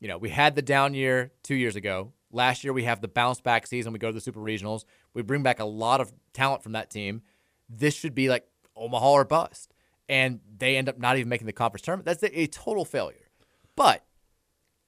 [0.00, 2.12] you know, we had the down year two years ago.
[2.32, 3.92] Last year we have the bounce back season.
[3.92, 4.84] We go to the Super Regionals.
[5.12, 7.20] We bring back a lot of talent from that team.
[7.68, 9.74] This should be like Omaha or bust
[10.08, 12.06] and they end up not even making the conference tournament.
[12.06, 13.28] That's a, total failure.
[13.76, 14.04] But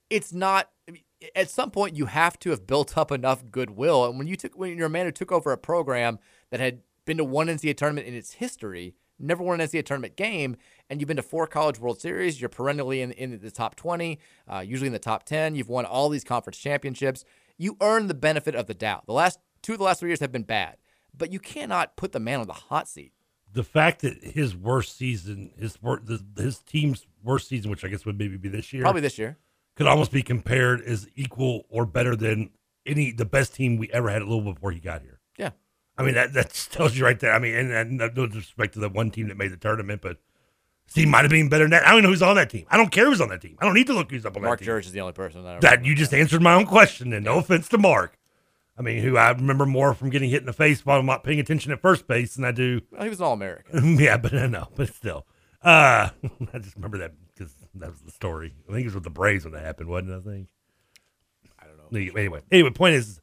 [0.08, 0.70] it's not.
[0.88, 1.02] I mean,
[1.34, 4.06] at some point, you have to have built up enough goodwill.
[4.06, 6.18] And when you took, when you're a man who took over a program
[6.50, 10.16] that had been to one NCAA tournament in its history, never won an NCAA tournament
[10.16, 10.56] game,
[10.88, 12.40] and you've been to four College World Series.
[12.40, 14.18] You're perennially in, in the top 20,
[14.48, 15.54] uh, usually in the top 10.
[15.54, 17.24] You've won all these conference championships.
[17.58, 19.06] You earn the benefit of the doubt.
[19.06, 20.76] The last two of the last three years have been bad,
[21.16, 23.12] but you cannot put the man on the hot seat.
[23.52, 25.76] The fact that his worst season, his
[26.36, 29.38] his team's worst season, which I guess would maybe be this year, Probably this year.
[29.76, 32.50] could almost be compared as equal or better than
[32.86, 35.20] any the best team we ever had a little before he got here.
[35.36, 35.50] Yeah.
[35.98, 37.32] I mean that that tells you right there.
[37.32, 40.18] I mean, and, and no disrespect to the one team that made the tournament, but
[40.92, 41.86] team might have been better than that.
[41.86, 42.66] I don't know who's on that team.
[42.70, 43.56] I don't care who's on that team.
[43.60, 44.72] I don't need to look who's up on Mark that team.
[44.72, 47.24] Jurich is the only person that I That you just answered my own question, and
[47.24, 48.16] no offense to Mark.
[48.80, 51.22] I mean, who I remember more from getting hit in the face while I'm not
[51.22, 52.80] paying attention at first base than I do.
[52.90, 53.98] Well, he was an All American.
[54.00, 55.26] yeah, but I know, but still,
[55.62, 56.08] uh,
[56.54, 58.54] I just remember that because that was the story.
[58.66, 60.16] I think it was with the Braves when that happened, wasn't it?
[60.16, 60.48] I think.
[61.58, 61.98] I don't know.
[62.18, 63.20] Anyway, anyway, point is,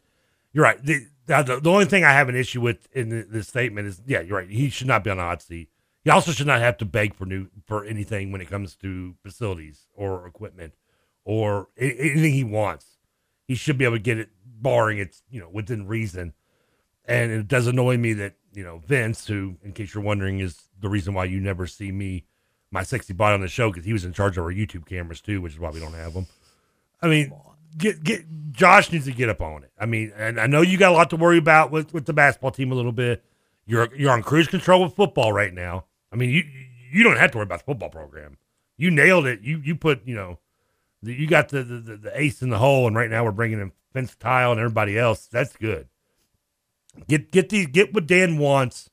[0.53, 0.77] you're right.
[0.85, 3.99] The, the, the only thing I have an issue with in the, this statement is,
[4.05, 4.49] yeah, you're right.
[4.49, 5.69] He should not be on the hot seat.
[6.03, 9.15] He also should not have to beg for new for anything when it comes to
[9.23, 10.75] facilities or equipment
[11.25, 12.99] or anything he wants.
[13.47, 14.29] He should be able to get it,
[14.61, 16.33] barring it's you know within reason.
[17.05, 20.63] And it does annoy me that you know Vince, who, in case you're wondering, is
[20.79, 22.25] the reason why you never see me,
[22.71, 25.21] my sexy body on the show, because he was in charge of our YouTube cameras
[25.21, 26.27] too, which is why we don't have them.
[27.01, 27.31] I mean,
[27.77, 29.71] get get Josh needs to get up on it.
[29.79, 32.13] I mean, and I know you got a lot to worry about with, with the
[32.13, 33.23] basketball team a little bit.
[33.65, 35.85] You're you're on cruise control with football right now.
[36.11, 36.43] I mean, you
[36.91, 38.37] you don't have to worry about the football program.
[38.77, 39.41] You nailed it.
[39.41, 40.39] You you put you know,
[41.03, 43.59] the, you got the, the the ace in the hole, and right now we're bringing
[43.59, 45.25] in Vince Tile and everybody else.
[45.25, 45.87] That's good.
[47.07, 48.91] Get get these get what Dan wants.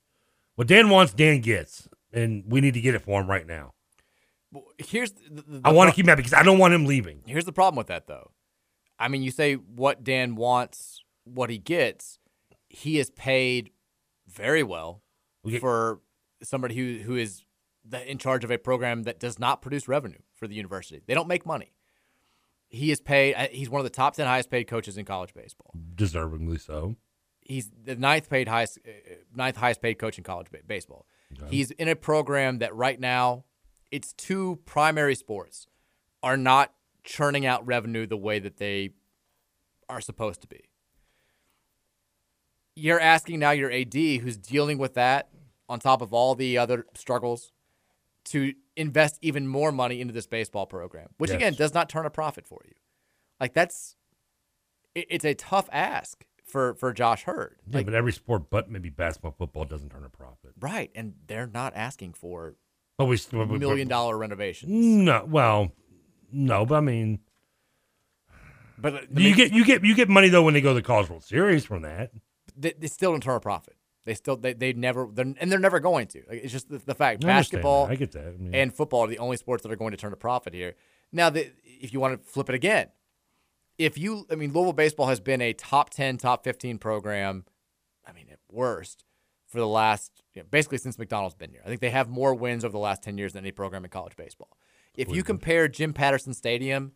[0.55, 3.75] What Dan wants, Dan gets, and we need to get it for him right now.
[4.79, 7.23] Here's the, the, I want to keep him because I don't want him leaving.
[7.27, 8.31] Here's the problem with that, though.
[8.99, 12.19] I mean, you say what Dan wants, what he gets.
[12.69, 13.71] He is paid
[14.27, 15.03] very well
[15.61, 16.01] for
[16.43, 17.45] somebody who who is
[17.85, 21.03] the, in charge of a program that does not produce revenue for the university.
[21.07, 21.73] They don't make money.
[22.75, 23.35] He is paid.
[23.35, 25.73] uh, He's one of the top ten highest paid coaches in college baseball.
[25.95, 26.97] Deservingly so.
[27.41, 28.91] He's the ninth paid highest, uh,
[29.35, 31.07] ninth highest paid coach in college baseball.
[31.39, 31.57] Okay.
[31.57, 33.45] He's in a program that right now,
[33.91, 35.67] its two primary sports
[36.23, 36.73] are not
[37.05, 38.91] churning out revenue the way that they
[39.89, 40.65] are supposed to be.
[42.75, 45.29] You're asking now your AD, who's dealing with that
[45.69, 47.53] on top of all the other struggles,
[48.27, 51.37] to invest even more money into this baseball program, which Yes.
[51.37, 52.75] again does not turn a profit for you.
[53.41, 53.97] Like that's,
[54.95, 57.57] it, it's a tough ask for for Josh Heird.
[57.69, 60.53] Yeah, but every sport, but maybe basketball, football, doesn't turn a profit.
[60.61, 62.55] Right, and they're not asking for
[62.99, 64.71] But we still million dollar renovations.
[64.73, 65.73] No, well,
[66.33, 67.21] no, but I mean,
[68.79, 70.83] But uh, you get you get you get money though when they go to the
[70.83, 72.11] College World Series from that.
[72.57, 73.77] they, they still don't turn a profit.
[74.05, 76.23] They still they they never they're, and they're never going to.
[76.29, 77.87] Like, it's just the, the fact I basketball.
[77.87, 78.27] I get that.
[78.27, 80.53] I mean- and football are the only sports that are going to turn a profit
[80.55, 80.75] here.
[81.13, 82.89] Now, the, if you want to flip it again,
[83.79, 87.45] if you I mean Louisville baseball has been a top ten, top fifteen program.
[88.07, 89.05] I mean at worst
[89.47, 91.63] for the last you know, basically since McDonnell's been here.
[91.65, 93.91] I think they have more wins over the last ten years than any program in
[93.91, 94.57] college baseball.
[94.97, 96.93] If you compare Jim Patterson Stadium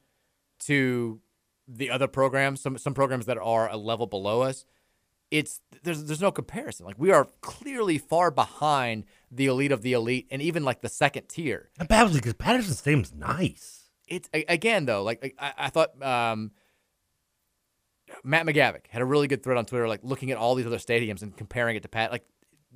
[0.61, 1.21] to
[1.67, 4.65] the other programs, some some programs that are a level below us,
[5.31, 6.87] it's there's there's no comparison.
[6.87, 10.89] Like we are clearly far behind the elite of the elite, and even like the
[10.89, 11.71] second tier.
[11.89, 13.91] Bad because Patterson Stadium's nice.
[14.07, 16.01] It's again though, like I, I thought.
[16.03, 16.53] Um,
[18.25, 20.79] Matt McGavic had a really good thread on Twitter, like looking at all these other
[20.79, 22.11] stadiums and comparing it to Pat.
[22.11, 22.25] Like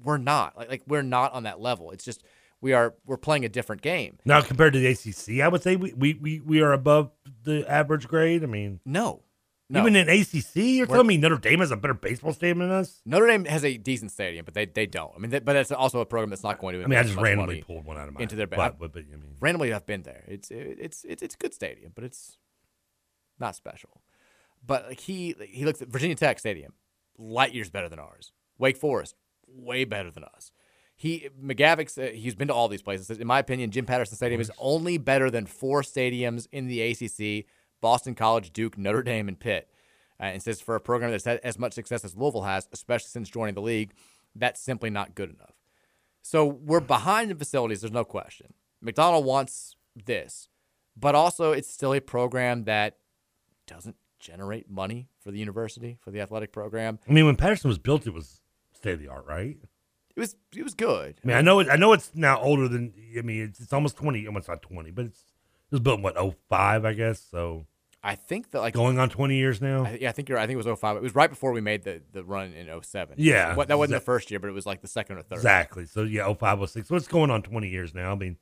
[0.05, 1.91] we're not, like, like we're not on that level.
[1.91, 2.23] It's just
[2.61, 4.19] we are we're playing a different game.
[4.25, 7.11] Now compared to the ACC, I would say we we, we, we are above
[7.45, 8.43] the average grade.
[8.43, 9.23] I mean, no,
[9.73, 9.81] no.
[9.81, 12.71] even in ACC, you're We're- telling me Notre Dame has a better baseball stadium than
[12.71, 13.01] us?
[13.05, 15.13] Notre Dame has a decent stadium, but they, they don't.
[15.17, 16.85] I mean, they, but it's also a program that's not going to.
[16.85, 18.79] I mean, I just randomly pulled one out of my into their back.
[18.79, 20.25] but- but, I mean- randomly, I've been there.
[20.29, 22.39] It's it's it's it's a good stadium, but it's
[23.39, 24.03] not special.
[24.65, 26.73] But like he he looks at Virginia Tech Stadium,
[27.19, 28.33] light years better than ours.
[28.59, 29.17] Wake Forest,
[29.49, 30.53] way better than us.
[30.95, 33.11] He McGavic's uh, he's been to all these places.
[33.11, 37.47] In my opinion, Jim Patterson Stadium is only better than four stadiums in the ACC:
[37.83, 39.69] Boston College, Duke, Notre Dame, and Pitt.
[40.19, 43.09] Uh, and says for a program that's had as much success as Louisville has, especially
[43.09, 43.93] since joining the league,
[44.37, 45.57] that's simply not good enough.
[46.23, 47.81] So we're behind in facilities.
[47.81, 48.55] There's no question.
[48.83, 49.75] McDonnell wants
[50.07, 50.49] this,
[50.97, 52.99] but also it's still a program that
[53.67, 57.01] doesn't generate money for the university for the athletic program.
[57.09, 58.41] I mean, when Patterson was built, it was
[58.73, 59.59] state of the art, right?
[60.15, 61.21] It was it was good.
[61.25, 62.93] I mean, I know it, I know it's now older than.
[63.19, 64.27] I mean, it's, it's almost twenty.
[64.27, 66.17] Almost not twenty, but it's it was built in what
[66.51, 67.27] 05, I guess.
[67.31, 67.67] So
[68.05, 69.85] I think that like going on twenty years now.
[69.85, 70.39] I, yeah, I think you're.
[70.39, 70.97] I think it was 05.
[70.97, 73.15] It was right before we made the, the run in 07.
[73.19, 75.37] Yeah, What- that wasn't the first year, but it was like the second or third.
[75.37, 75.87] Exactly.
[75.87, 76.89] So yeah, 05, 06.
[76.89, 78.11] So it's going on twenty years now.
[78.11, 78.39] I mean,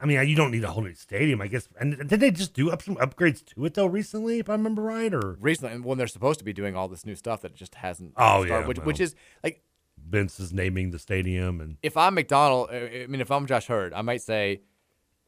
[0.00, 1.68] I mean, you don't need a whole new stadium, I guess.
[1.80, 4.82] And did they just do up some upgrades to it though recently, if I remember
[4.82, 5.12] right?
[5.14, 7.76] Or recently, and when they're supposed to be doing all this new stuff that just
[7.76, 8.12] hasn't.
[8.16, 9.62] Oh started, yeah, which, well, which is like
[10.04, 13.70] Vince is naming the stadium, and if I'm McDonnell, uh, I mean, if I'm Josh
[13.70, 14.60] Heird, I might say,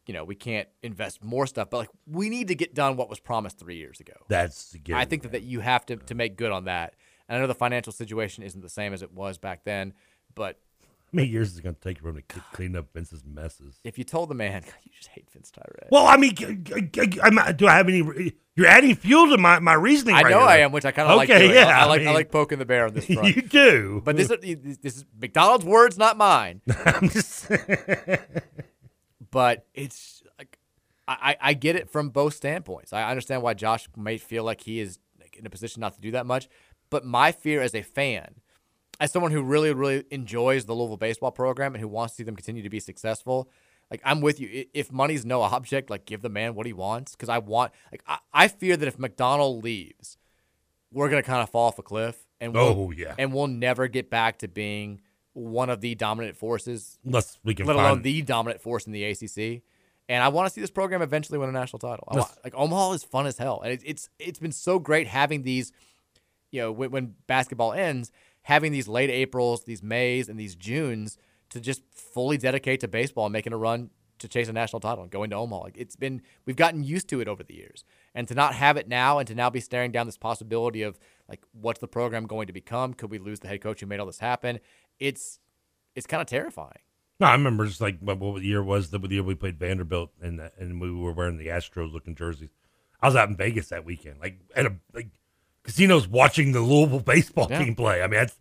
[0.08, 3.08] you know, we can't invest more stuff, but like we need to get done what
[3.08, 4.14] was promised three years ago.
[4.26, 6.94] that's I think that, that you have to to make good on that.
[7.28, 9.92] And I know the financial situation isn't the same as it was back then,
[10.34, 10.58] but
[10.90, 13.80] how many years is it going to take for him to clean up Vince's messes?
[13.84, 15.88] if you told the man, you just hate Vince Tyra.
[15.90, 16.34] Well, I mean,
[17.22, 18.32] I'm- do I have any?
[18.56, 20.16] You're adding fuel to my, my reasoning.
[20.16, 20.48] I right know here.
[20.48, 21.30] I am, which I kind of like.
[21.30, 21.54] Okay, doing.
[21.54, 22.02] yeah, I, I like.
[22.02, 23.36] I like poking the bear on this front.
[23.36, 26.60] You do, but this is this is McDonnell's words, not mine.
[26.84, 27.50] I'm just.
[29.30, 30.58] But it's like
[31.06, 32.92] I, I get it from both standpoints.
[32.92, 34.98] I understand why Josh may feel like he is
[35.36, 36.48] in a position not to do that much.
[36.90, 38.36] But my fear as a fan,
[39.00, 42.24] as someone who really, really enjoys the Louisville baseball program and who wants to see
[42.24, 43.48] them continue to be successful,
[43.90, 44.66] like I'm with you.
[44.74, 47.12] If money's no object, like give the man what he wants.
[47.12, 50.16] Because I want, like I, I fear that if McDonnell leaves,
[50.92, 53.14] we're gonna kind of fall off a cliff, and we'll, Oh, yeah.
[53.18, 55.00] and we'll never get back to being
[55.38, 58.92] one of the dominant forces, Unless we can let alone find- the dominant force in
[58.92, 59.62] the ACC.
[60.10, 62.08] And I want to see this program eventually win a national title.
[62.10, 65.42] Want, like Omaha is fun as hell, and it, it's it's been so great having
[65.42, 65.70] these,
[66.50, 68.10] you know, when, when basketball ends,
[68.42, 71.18] having these late Aprils, these Mays, and these Junes
[71.50, 75.02] to just fully dedicate to baseball and making a run to chase a national title
[75.02, 75.64] and going to Omaha.
[75.64, 77.84] Like it's been we've gotten used to it over the years,
[78.14, 80.98] and to not have it now, and to now be staring down this possibility of
[81.28, 82.94] like what's the program going to become?
[82.94, 84.58] Could we lose the head coach who made all this happen?
[84.98, 85.38] It's
[85.94, 86.78] it's kind of terrifying.
[87.20, 90.10] No, I remember just like what, what year was the, the year we played Vanderbilt
[90.22, 92.50] and uh, and we were wearing the Astros looking jerseys.
[93.00, 95.08] I was out in Vegas that weekend, like at a like
[95.64, 97.64] casinos watching the Louisville baseball Yeah.
[97.64, 98.02] team play.
[98.02, 98.36] I mean, that's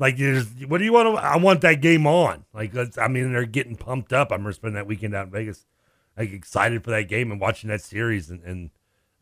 [0.00, 1.22] like, there's, what do you want to?
[1.22, 2.44] I want that game on.
[2.54, 4.30] Like, that's, I mean, they're getting pumped up.
[4.30, 5.66] I remember spending that weekend out in Vegas,
[6.16, 8.70] like excited for that game and watching that series and and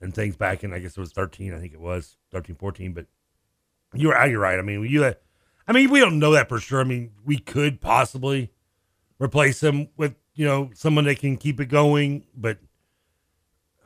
[0.00, 0.72] and things back in.
[0.74, 1.54] I guess it was 13.
[1.54, 2.92] I think it was 13, 14.
[2.92, 3.06] But
[3.94, 4.58] you're you're right.
[4.58, 5.14] I mean, you.
[5.68, 6.80] I mean, we don't know that for sure.
[6.80, 8.52] I mean, we could possibly
[9.18, 12.24] replace him with you know someone that can keep it going.
[12.36, 12.58] But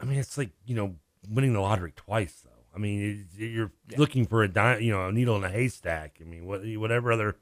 [0.01, 0.97] I mean, it's like you know
[1.29, 2.51] winning the lottery twice, though.
[2.75, 6.19] I mean, it, you're looking for a di- you know a needle in a haystack.
[6.21, 7.37] I mean, what whatever other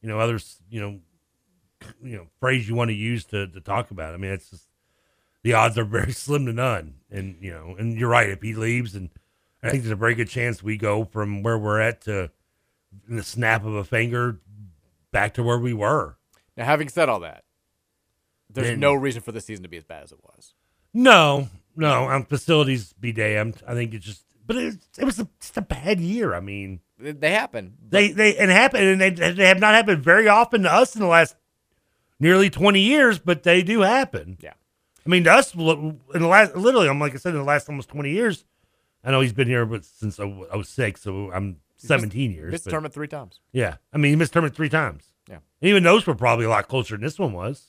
[0.00, 1.00] you know others you know
[2.02, 4.12] you know phrase you want to use to to talk about.
[4.12, 4.14] it.
[4.14, 4.68] I mean, it's just
[5.42, 6.94] the odds are very slim to none.
[7.10, 8.30] And you know, and you're right.
[8.30, 9.10] If he leaves, and
[9.62, 12.30] I think there's a very good chance we go from where we're at to
[13.08, 14.40] in the snap of a finger
[15.10, 16.16] back to where we were.
[16.56, 17.44] Now, having said all that,
[18.50, 20.54] there's Then- no reason for the season to be as bad as it was.
[20.94, 23.62] No, no, um, facilities be damned.
[23.66, 26.34] I think it's just, but it, it was a, just a bad year.
[26.34, 27.74] I mean, They happen.
[27.88, 31.00] they they it happened, and they they have not happened very often to us in
[31.00, 31.34] the last
[32.20, 34.36] nearly twenty years, but they do happen.
[34.42, 34.52] Yeah,
[35.06, 37.68] I mean, to us in the last literally, I'm like I said, in the last
[37.70, 38.44] almost twenty years.
[39.02, 40.20] I know he's been here, but since
[40.62, 41.56] 06, so I'm
[41.88, 42.52] 17 missed- years.
[42.52, 43.40] missed but- tournament three times.
[43.52, 45.12] Yeah, I mean, he missed tournament three times.
[45.28, 45.36] Yeah.
[45.60, 47.68] And even those were probably a lot closer than this one was.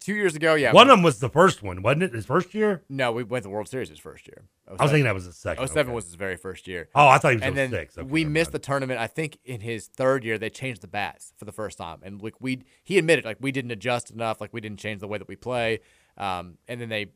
[0.00, 0.72] Two years ago, yeah.
[0.72, 2.12] One of them was the first one, wasn't it?
[2.12, 2.82] His first year.
[2.90, 4.42] No, we went to the World Series his first year.
[4.68, 5.94] I was thinking that was his second, 07 okay.
[5.94, 6.88] was his very first year.
[6.94, 7.96] Oh, I thought he was and then 06.
[7.98, 9.00] Okay, we missed the tournament.
[9.00, 12.20] I think in his third year they changed the bats for the first time, and
[12.22, 15.16] like we he admitted like we didn't adjust enough, like we didn't change the way
[15.16, 15.80] that we play,
[16.18, 17.06] um, and then they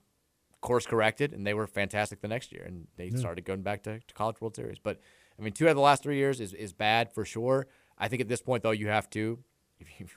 [0.63, 3.19] course corrected and they were fantastic the next year, and they Yeah.
[3.19, 4.79] started going back to, to College World Series.
[4.79, 4.99] But
[5.39, 7.67] I mean, two out of the last three years is is bad for sure.
[7.99, 9.39] I think at this point though, you have to.
[9.81, 10.09] If you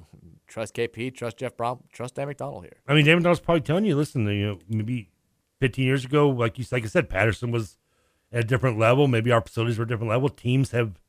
[0.48, 2.78] trust KP, trust Jeff Brohm, trust Dan McDonnell here.
[2.88, 5.10] I mean, David was probably telling you, listen, you know, maybe
[5.60, 7.78] 15 years ago, like you like I said, Patterson was
[8.32, 9.08] at a different level.
[9.08, 10.30] Maybe our facilities were a different level.
[10.30, 11.00] Teams have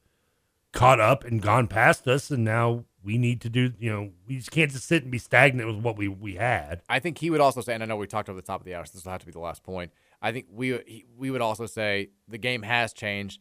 [0.73, 3.73] caught up and gone past us, and now we need to do.
[3.79, 6.83] You know, we just can't just sit and be stagnant with what we we had.
[6.89, 8.67] I think he would also say, and I know we talked over the top of
[8.67, 9.93] the hour, so this will have to be the last point.
[10.21, 13.41] I think we he, we would also say the game has changed.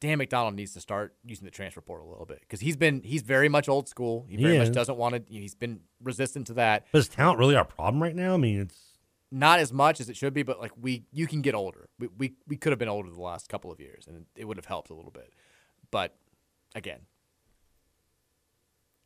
[0.00, 3.02] Dan McDonnell needs to start using the transfer portal a little bit because he's been
[3.02, 4.26] he's very much old school.
[4.28, 5.22] He very much doesn't want to.
[5.32, 6.86] He's been resistant to that.
[6.90, 8.34] But is talent really our problem right now?
[8.34, 8.78] I mean, it's
[9.30, 11.88] Not as much as it should be, but like we you can get older.
[11.98, 14.56] We we, we could have been older the last couple of years, and it would
[14.56, 15.34] have helped a little bit.
[15.90, 16.16] But
[16.74, 17.00] again,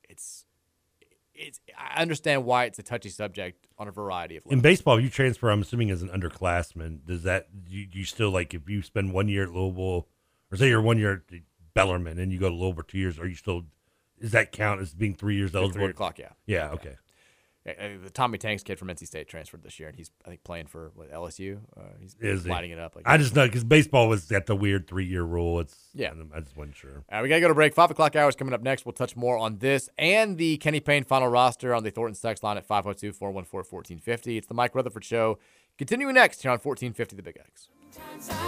[0.09, 0.45] it's
[1.35, 4.53] it's I understand why it's a touchy subject on a variety of levels.
[4.53, 4.99] in baseball.
[4.99, 8.69] If you transfer, I'm assuming as an underclassman, does that you, you still like if
[8.69, 10.07] you spend one year at Louisville,
[10.55, 11.41] or say you're one year at
[11.75, 13.63] Bellarmine and you go to Louisville for two years, are you still?
[14.21, 15.87] Does that count as being three years Like eligible?
[15.87, 16.31] Three o'clock, yeah.
[16.47, 16.71] Yeah.
[16.71, 16.95] Okay.
[17.67, 17.73] Uh,
[18.03, 20.67] the Tommy Tanks kid from NC State transferred this year, and he's I think playing
[20.67, 21.61] for what, LSU.
[21.75, 22.51] Uh, he's Is he?
[22.51, 22.95] it up.
[22.95, 25.61] Like I just know because baseball was at the weird three year rule.
[25.61, 26.13] It's Yeah.
[26.35, 27.05] I just wasn't sure.
[27.11, 27.75] Uh, we got to go to break.
[27.75, 28.85] Five o'clock hours coming up next.
[28.85, 32.43] We'll touch more on this and the Kenny Payne final roster on the Thorntons text
[32.43, 34.37] line at 502 414 1450.
[34.37, 35.39] It's the Mike Rutherford Show.
[35.79, 38.44] Continuing next here on 1450 The Big X.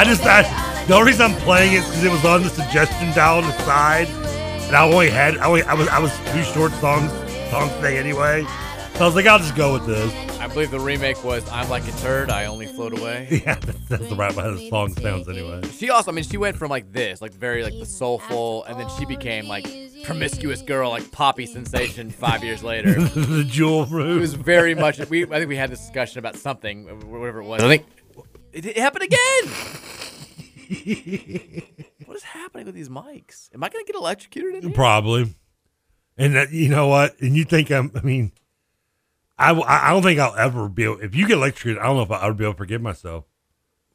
[0.00, 2.48] I just I, the only reason I'm playing it is because it was on the
[2.48, 6.10] suggestion dial on the side, and I only had I, only, I was I was
[6.32, 7.12] two short songs
[7.50, 8.46] songs today anyway,
[8.94, 10.10] so I was like I'll just go with this.
[10.40, 13.78] I believe the remake was "I'm like a turd, I only float away." Yeah, that's,
[13.90, 15.60] that's the right how the song sounds anyway.
[15.72, 18.80] She also, I mean, she went from like this, like very like the soulful, and
[18.80, 19.66] then she became like
[20.04, 22.10] promiscuous girl, like poppy sensation.
[22.10, 24.98] Five years later, the jewel it was very much.
[25.10, 27.62] We I think we had this discussion about something, whatever it was.
[27.62, 27.84] I think
[28.52, 29.44] it, it happened again.
[32.06, 33.52] what is happening with these mics?
[33.54, 34.72] Am I going to get electrocuted in here?
[34.72, 35.34] Probably.
[36.16, 37.20] And that, you know what?
[37.20, 38.32] And you think I'm, I mean,
[39.38, 42.02] I, I don't think I'll ever be able, if you get electrocuted, I don't know
[42.02, 43.24] if I would be able to forgive myself.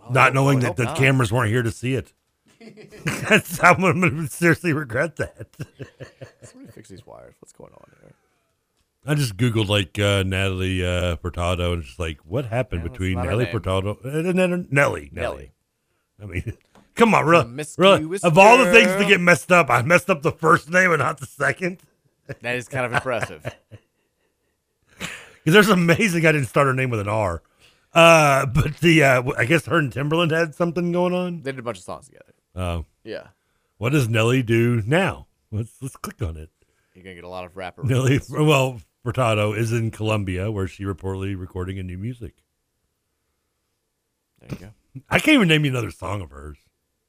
[0.09, 0.97] not Oh, I knowing that the not.
[0.97, 2.13] cameras weren't here to see it.
[3.29, 5.47] That's, I'm going to seriously regret that.
[6.41, 7.35] Somebody fix these wires.
[7.39, 8.13] What's going on here?
[9.07, 13.15] I just Googled like uh, Natalie uh, Furtado and just like, what happened Yeah, between
[13.17, 15.09] Natalie Furtado and then Nelly?
[15.11, 15.51] Nelly.
[16.21, 16.53] I mean,
[16.95, 17.65] come on, really?
[17.77, 18.19] really?
[18.23, 20.99] Of all the things to get messed up, I messed up the first name and
[20.99, 21.79] not the second.
[22.41, 23.45] That is kind of impressive.
[24.99, 27.43] Because there's amazing I didn't start her name with an R.
[27.93, 31.43] Uh, but the uh, I guess her and Timbaland had something going on.
[31.43, 32.33] They did a bunch of songs together.
[32.55, 33.27] Oh, Yeah.
[33.77, 35.27] What does Nelly do now?
[35.51, 36.49] Let's let's click on it.
[36.95, 37.83] You're gonna get a lot of rapper.
[37.83, 42.33] Nelly, well, Furtado is in Colombia where she reportedly recording a new music.
[44.39, 45.01] There you go.
[45.09, 46.57] I can't even name you another song of hers.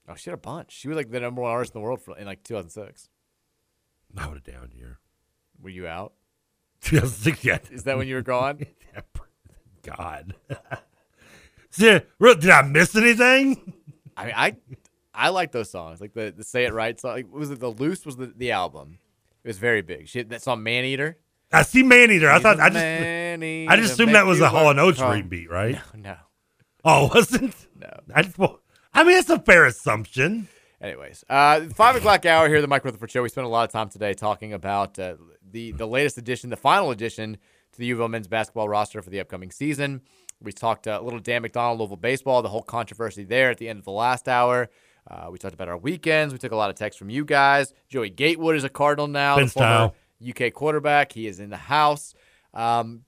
[0.06, 0.72] Oh, she had a bunch.
[0.72, 3.08] She was like the number one artist in the world for, in like 2006.
[4.16, 4.98] I would have down here.
[5.60, 6.12] Were you out?
[6.82, 7.68] 2006 yet.
[7.72, 8.60] Is that when you were gone?
[9.82, 10.34] God.
[11.70, 13.72] See, did I miss anything?
[14.16, 14.56] I mean, I
[15.14, 17.12] I like those songs, like the, the "Say It Right" song.
[17.12, 18.04] Like, was it the "Loose"?
[18.04, 18.98] Was the, the album?
[19.44, 20.08] It was very big.
[20.08, 21.18] She had that song "Man Eater."
[21.52, 22.30] I see Man Eater.
[22.30, 25.28] I thought I just I just assumed that was a Hall and Oates hard.
[25.28, 25.78] beat, right?
[25.94, 26.16] No, no.
[26.84, 27.54] Oh, wasn't?
[27.78, 27.90] No.
[28.14, 28.60] I just well,
[28.92, 30.48] I mean it's a fair assumption.
[30.80, 33.22] Anyways, uh, five o'clock hour here, at the Mike Rutherford Show.
[33.22, 35.14] We spent a lot of time today talking about uh,
[35.50, 37.38] the the latest edition, the final edition
[37.72, 40.02] to the U of L men's basketball roster for the upcoming season.
[40.42, 43.68] We talked uh, a little Dan McDonnell, Louisville baseball, the whole controversy there at the
[43.68, 44.68] end of the last hour.
[45.10, 46.34] Uh, we talked about our weekends.
[46.34, 47.72] We took a lot of texts from you guys.
[47.88, 49.92] Joey Gatewood is a Cardinal now, the former.
[50.26, 51.12] UK quarterback.
[51.12, 52.14] He is in the house.
[52.54, 53.04] Um,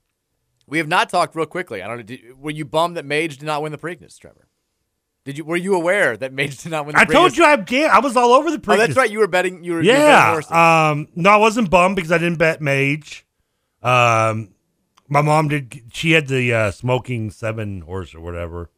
[0.67, 1.83] we have not talked real quickly.
[1.83, 2.03] I don't know.
[2.03, 4.49] Did, were you bummed that Mage did not win the Preakness, Trevor?
[5.25, 5.45] Did you?
[5.45, 6.95] Were you aware that Mage did not win?
[6.95, 7.55] the I told you I
[7.91, 9.11] I was all over the Oh, that's right.
[9.11, 9.65] You were betting.
[9.65, 9.83] You were.
[9.83, 10.91] you were Yeah.
[10.91, 11.09] Um.
[11.15, 13.27] No, I wasn't bummed because I didn't bet Mage.
[13.83, 14.51] Um.
[15.11, 15.83] My mom did.
[15.93, 18.71] She had the uh, smoking seven horse or whatever.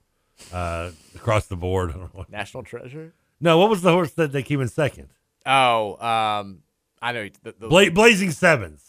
[0.53, 1.91] Uh, across the board.
[1.91, 3.13] I don't know National Treasure.
[3.41, 5.09] No, what was the horse that they came in second?
[5.47, 6.63] Oh, um,
[7.03, 7.29] I know.
[7.43, 8.85] The, the, Bla- Blazing Sevens.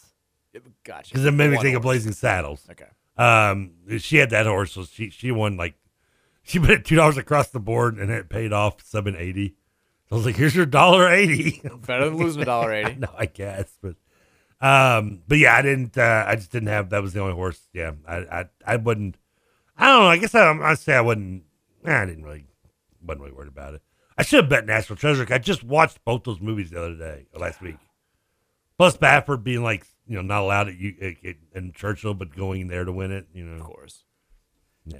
[0.84, 1.10] Gotcha.
[1.14, 1.84] Because it made me think of.
[1.84, 2.68] Blazing Saddles.
[2.70, 2.88] Okay.
[3.18, 5.76] Um, she had that horse, so she she won like
[6.44, 9.56] she bet two dollars across the board, and it paid off seven eighty.
[10.10, 11.62] So I was like, "Here's your dollar eighty.
[11.86, 12.96] Better than losing a dollar eighty.
[13.00, 13.96] no, I guess, but
[14.60, 15.98] um, but yeah, I didn't.
[15.98, 16.90] Uh, I just didn't have.
[16.90, 17.60] That was the only horse.
[17.74, 19.18] Yeah, I I, I wouldn't.
[19.78, 20.10] I don't know.
[20.10, 21.44] I guess I I say I wouldn't.
[21.86, 22.46] I didn't really
[23.02, 23.82] wasn't really worried about it.
[24.18, 25.26] I should have bet National Treasure.
[25.30, 27.78] I just watched both those movies the other day, last week.
[28.82, 32.36] Plus Baffert being like, you know, not allowed at you at, at, in Churchill, but
[32.36, 33.28] going there to win it.
[33.34, 34.03] You know, of course.
[34.86, 34.98] Yeah.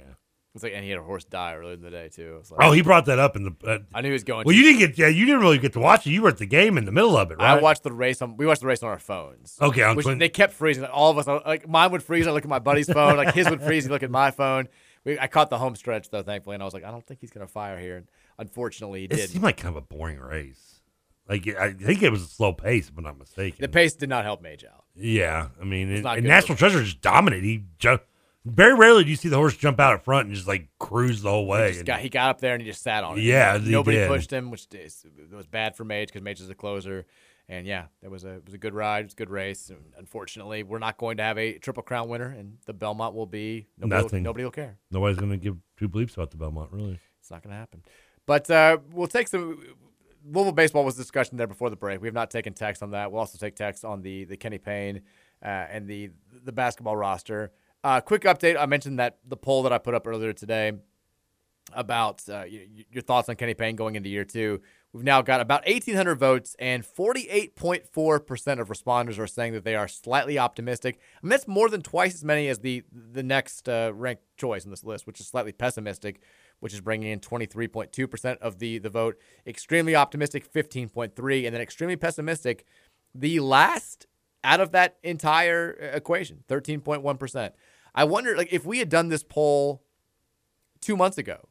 [0.54, 2.34] It's like, and he had a horse die earlier in the day too.
[2.34, 3.52] It was like- Oh, he brought that up in the.
[3.66, 4.44] Uh, I knew he was going.
[4.44, 4.56] Well, to.
[4.56, 4.98] you didn't get.
[4.98, 6.10] Yeah, you didn't really get to watch it.
[6.10, 7.58] You were at the game in the middle of it, right?
[7.58, 8.36] I watched the race on.
[8.36, 9.56] We watched the race on our phones.
[9.60, 10.84] Okay, on which Twin- they kept freezing.
[10.84, 12.26] All of us, like mine would freeze.
[12.28, 13.16] I look at my buddy's phone.
[13.16, 13.84] Like his would freeze.
[13.84, 14.68] He look at my phone.
[15.04, 17.20] We, I caught the home stretch though, thankfully, and I was like, I don't think
[17.20, 17.96] he's gonna fire here.
[17.96, 18.06] And
[18.38, 19.30] unfortunately, he It did.
[19.30, 20.71] seemed like kind of a boring race.
[21.28, 23.58] Like I think it was a slow pace, if I'm not mistaken.
[23.60, 24.84] The pace did not help Mage out.
[24.94, 27.44] Yeah, I mean, and National Treasure just dominated.
[27.44, 27.98] He ju-
[28.44, 31.22] very rarely do you see the horse jump out at front and just like cruise
[31.22, 31.62] the whole way.
[31.62, 33.22] He, just And- got, he got up there and he just sat on it.
[33.22, 34.08] Yeah, nobody did.
[34.08, 37.06] pushed him, which is, was bad for Mage because Mage is a closer.
[37.48, 39.00] And yeah, it was a it was a good ride.
[39.00, 39.68] It was a good race.
[39.68, 43.26] And unfortunately, we're not going to have a Triple Crown winner, and the Belmont will
[43.26, 44.22] be nobody Nothing.
[44.22, 44.78] Will, nobody will care.
[44.90, 46.98] Nobody's going to give two bleeps about the Belmont, really.
[47.20, 47.82] It's not going to happen.
[48.26, 49.60] But uh, we'll take some.
[50.24, 52.00] Louisville baseball was discussion there before the break.
[52.00, 53.10] We have not taken text on that.
[53.10, 55.02] We'll also take text on the the Kenny Payne
[55.42, 56.10] uh, and the
[56.44, 57.52] the basketball roster.
[57.84, 58.56] Uh, quick update.
[58.58, 60.72] I mentioned that the poll that I put up earlier today
[61.72, 64.60] about uh, your thoughts on Kenny Payne going into year two.
[64.92, 69.88] We've now got about 1,800 votes, and 48.4% of responders are saying that they are
[69.88, 70.98] slightly optimistic.
[71.16, 74.64] I mean, that's more than twice as many as the the next uh, ranked choice
[74.64, 76.20] in this list, which is slightly pessimistic,
[76.62, 79.18] which is bringing in 23.2% of the the vote.
[79.44, 82.64] Extremely optimistic, 15.3, and then extremely pessimistic,
[83.12, 84.06] the last
[84.44, 87.50] out of that entire uh, equation, 13.1%.
[87.96, 89.82] I wonder, like, if we had done this poll
[90.80, 91.48] two months ago,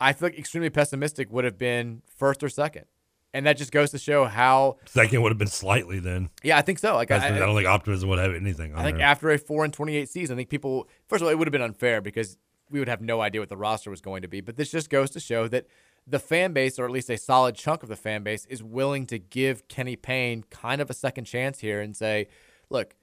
[0.00, 2.86] I feel like extremely pessimistic would have been first or second.
[3.32, 4.78] And that just goes to show how.
[4.86, 6.28] Second would have been slightly then.
[6.42, 6.96] Yeah, I think so.
[6.96, 8.74] Like, I, I, don't think optimism would have anything.
[8.74, 9.06] On I think there.
[9.06, 11.46] after a four and twenty eight season, I think people first of all it would
[11.46, 12.36] have been unfair because
[12.70, 14.40] we would have no idea what the roster was going to be.
[14.40, 15.66] But this just goes to show that
[16.06, 19.06] the fan base, or at least a solid chunk of the fan base, is willing
[19.06, 22.28] to give Kenny Payne kind of a second chance here and say,
[22.68, 22.94] look,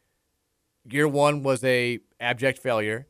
[0.89, 3.07] year one was a abject failure.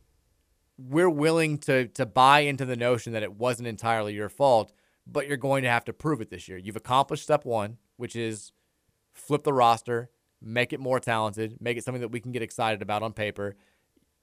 [0.76, 4.72] We're willing to to buy into the notion that it wasn't entirely your fault,
[5.06, 6.58] but you're going to have to prove it this year.
[6.58, 8.52] You've accomplished step one, which is
[9.12, 10.10] flip the roster,
[10.40, 13.56] make it more talented, make it something that we can get excited about on paper.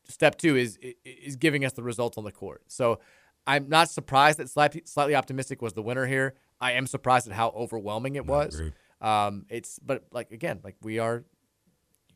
[0.07, 2.63] Step two is is giving us the results on the court.
[2.67, 2.99] So
[3.47, 6.35] I'm not surprised that slightly, slightly optimistic was the winner here.
[6.59, 8.59] I am surprised at how overwhelming it was.
[9.01, 11.23] Um, it's but like again, like we are,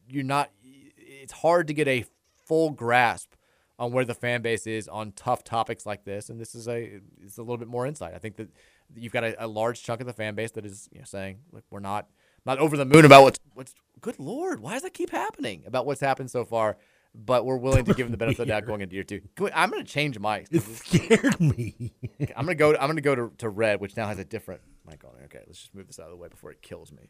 [0.07, 0.49] you're not.
[0.98, 2.06] It's hard to get a
[2.45, 3.34] full grasp
[3.78, 6.99] on where the fan base is on tough topics like this, and this is a
[7.22, 8.14] it's a little bit more insight.
[8.14, 8.49] I think that
[8.95, 11.40] you've got a, a large chunk of the fan base that is you know, saying,
[11.52, 12.07] "Look, we're not
[12.45, 15.86] not over the moon about what's what's good lord, why does that keep happening about
[15.86, 16.78] what's happened so far?"
[17.15, 19.22] But we're willing to give him the benefit of the doubt going into year two.
[19.53, 20.48] I'm going to change mics.
[20.52, 21.91] It scared me.
[22.36, 22.72] I'm going to go.
[22.76, 25.26] I'm going to go to, to red, which now has a different mic on it.
[25.26, 27.10] Okay, let's just move this out of the way before it kills me.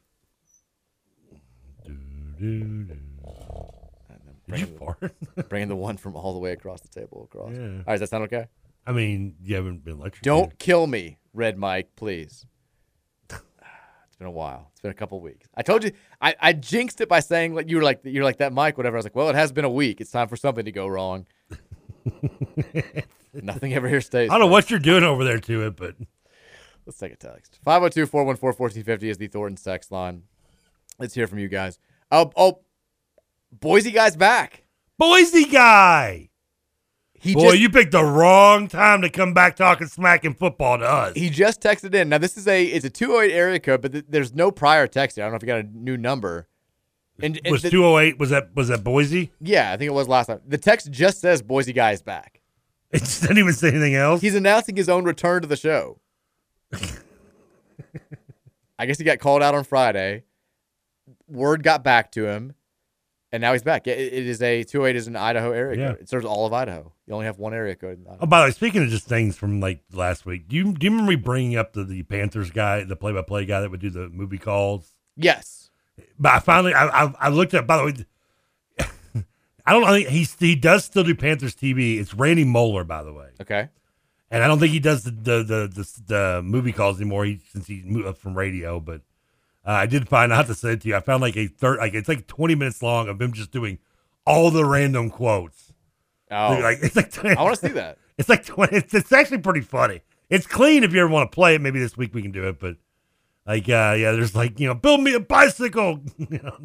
[1.86, 1.98] Did
[2.40, 2.98] you
[4.48, 5.50] Bringing the- fart?
[5.50, 7.52] Bringing the one from all the way across the table across.
[7.54, 7.60] Yeah.
[7.62, 8.48] All right, does that sound okay?
[8.88, 10.24] I mean, you haven't been lectured.
[10.24, 12.46] Don't kill me, Red Mike, please.
[14.20, 14.68] Been a while.
[14.74, 15.48] It's been a couple weeks.
[15.56, 15.92] I told you
[16.22, 18.98] I, I jinxed it by saying like you were like you're like that Mike, whatever.
[18.98, 20.02] I was like, well, it has been a week.
[20.02, 21.26] It's time for something to go wrong.
[23.34, 24.30] Nothing ever here stays.
[24.30, 25.96] I don't know what you're doing over there to it, but
[26.90, 27.60] Let's take a text.
[27.64, 30.24] 502 414 1450 is the Thorntons text line.
[30.98, 31.78] Let's hear from you guys.
[32.12, 32.62] Oh, oh,
[33.52, 34.64] Boise guy's back.
[34.98, 36.29] Boise guy.
[37.22, 40.78] He Boy, just- you picked the wrong time to come back talking smack and football
[40.78, 41.14] to us.
[41.16, 42.10] He just texted in.
[42.10, 45.16] Now this is a it's a 208 area code, but th- there's no prior text
[45.18, 45.26] here.
[45.26, 46.48] I don't know if you got a new number.
[47.22, 49.32] And, and was the- 208 was that was that Boise?
[49.42, 50.40] Yeah, I think it was last time.
[50.48, 52.42] The text just says Boise guy is back.
[52.92, 54.20] It didn't even say anything else.
[54.22, 56.00] He's announcing his own return to the show.
[58.80, 60.24] I guess he got called out on Friday.
[61.28, 62.54] Word got back to him,
[63.32, 63.88] and now he's back.
[63.88, 65.88] It, it is a 208 is an Idaho area Yeah.
[65.94, 66.02] code.
[66.02, 66.92] It serves all of Idaho.
[67.08, 68.00] You only have one area code.
[68.00, 68.20] in Idaho.
[68.22, 70.86] Oh, by the way, speaking of just things from like last week, do you do
[70.86, 73.72] you remember me bringing up the, the Panthers guy, the play by play guy that
[73.72, 74.92] would do the movie calls?
[75.16, 75.70] Yes.
[76.18, 77.68] But I finally I I, I looked at.
[77.68, 77.94] By the way,
[79.66, 82.00] I don't think he he does still do Panthers TV.
[82.00, 83.30] It's Randy Moller, by the way.
[83.42, 83.70] Okay.
[84.32, 87.26] And I don't think he does the the the, the, the movie calls anymore.
[87.26, 89.02] He, since he moved up from radio, but
[89.70, 90.96] uh, I did find out to say it to you.
[90.96, 93.78] I found like a third, like it's like twenty minutes long of him just doing
[94.26, 95.74] all the random quotes.
[96.32, 96.60] Oh.
[96.60, 98.00] like it's like I wanna see that.
[98.18, 98.78] It's like twenty.
[98.78, 100.02] It's, it's actually pretty funny.
[100.30, 101.62] It's clean if you ever want to play it.
[101.62, 102.76] Maybe this week we can do it, but
[103.46, 106.02] like uh, yeah, there's like you know, build me a bicycle.
[106.18, 106.58] you know,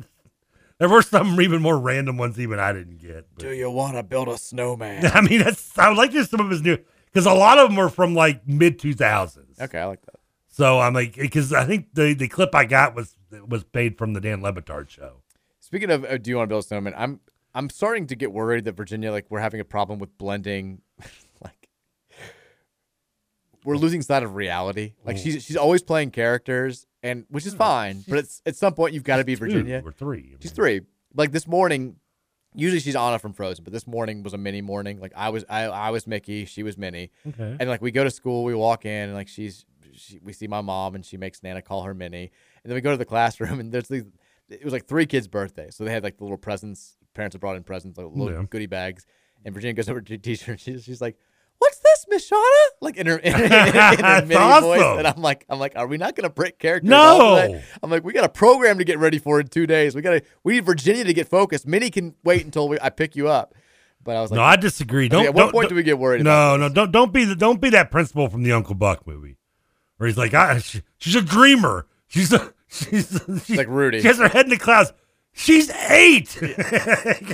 [0.79, 3.27] there were some even more random ones even I didn't get.
[3.37, 5.07] Do you want to build a snowman?
[5.15, 6.79] I mean, that's I would like to some of his new
[7.13, 9.61] because a lot of them are from like mid two thousands.
[9.61, 10.17] Okay, I like that.
[10.55, 13.17] So I'm like, because I think the the clip I got was
[13.49, 15.23] was paid from the Dan Le Batard show.
[15.59, 16.95] Speaking of, uh, do you want to build a snowman?
[16.97, 17.19] I'm
[17.57, 20.83] I'm starting to get worried that Virginia, like, we're having a problem with blending,
[21.43, 21.69] like,
[23.65, 24.93] we're losing sight of reality.
[25.05, 28.05] Like she's she's always playing characters, and which is fine.
[28.07, 29.83] But it's at some point you've got to be Two Virginia.
[29.85, 30.37] or three.
[30.41, 30.83] She's three.
[31.17, 31.97] Like this morning,
[32.55, 35.01] usually she's Anna from Frozen, but this morning was a mini morning.
[35.01, 37.11] Like I was I, I was Mickey, she was Minnie.
[37.27, 37.57] Okay.
[37.59, 39.65] And like we go to school, we walk in, and like she's
[39.97, 42.31] she, we see my mom, and she makes Nana call her Minnie.
[42.63, 44.05] And then we go to the classroom, and there's these.
[44.49, 46.97] It was like three kids' birthdays, so they had like the little presents.
[47.15, 48.45] Parents had brought in presents, like little Yeah.
[48.49, 49.07] goodie bags.
[49.45, 51.17] And Virginia goes over to the teacher, and she's, she's like,
[51.59, 52.43] "What's this, Miss Shauna?"
[52.81, 55.73] Like in her in, her- in her That's Minnie voice, and I'm like, I'm like,
[55.77, 56.91] are we not gonna break characters?
[56.93, 57.51] off of that?
[57.53, 57.61] No.
[57.83, 59.95] I'm like, we got a program to get ready for in two days.
[59.95, 60.23] We got to.
[60.43, 61.67] We need Virginia to get focused.
[61.67, 63.55] Minnie can wait until we, I pick you up.
[64.03, 65.09] But I was like, no, I disagree.
[65.09, 65.21] Don't.
[65.21, 66.23] mean, at what don't- point do we get worried?
[66.25, 69.37] No, no, don't don't be the don't be that principal from the Uncle Buck movie,
[69.97, 71.87] where he's like, I, she, she's a dreamer.
[72.07, 74.01] She's a she's, she's like Rudy.
[74.01, 74.93] She has her head in the clouds.
[75.33, 76.37] She's eight.
[76.41, 77.25] That's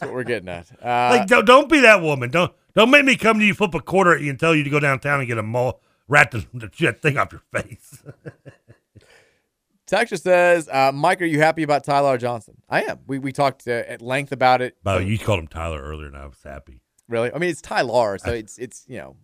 [0.00, 0.70] what we're getting at.
[0.82, 2.30] Uh, like don't, don't be that woman.
[2.30, 4.62] Don't don't make me come to you, flip a quarter at you, and tell you
[4.62, 8.02] to go downtown and get a mole rat to chew thing off your face.
[9.86, 12.54] Texture says, uh, Mike, are you happy about Tyler Johnson?
[12.68, 13.00] I am.
[13.08, 14.76] We we talked uh, at length about it.
[14.84, 16.80] By the way, you called him Tyler earlier, and I was happy.
[17.08, 17.32] Really?
[17.32, 19.16] I mean, it's Tyler, so it's it's you know,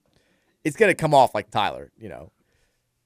[0.66, 1.92] it's gonna come off like Tyler.
[1.96, 2.32] You know,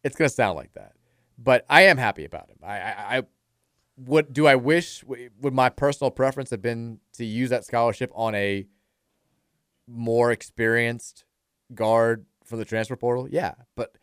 [0.03, 0.95] it's gonna sound like that.
[1.39, 2.57] But I am happy about him.
[2.62, 3.23] I I, I
[3.97, 5.05] what do I wish?
[5.05, 8.66] Would my personal preference have been to use that scholarship on a
[9.87, 11.24] more experienced
[11.74, 13.28] guard from the transfer portal?
[13.31, 13.95] Yeah, but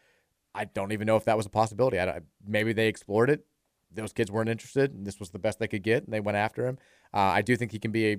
[0.53, 1.99] I don't even know if that was a possibility.
[1.99, 3.43] I, maybe they explored it.
[3.91, 6.38] Those kids weren't interested, and this was the best they could get, and they went
[6.38, 6.77] after him.
[7.11, 8.17] Uh, I do think he can be a.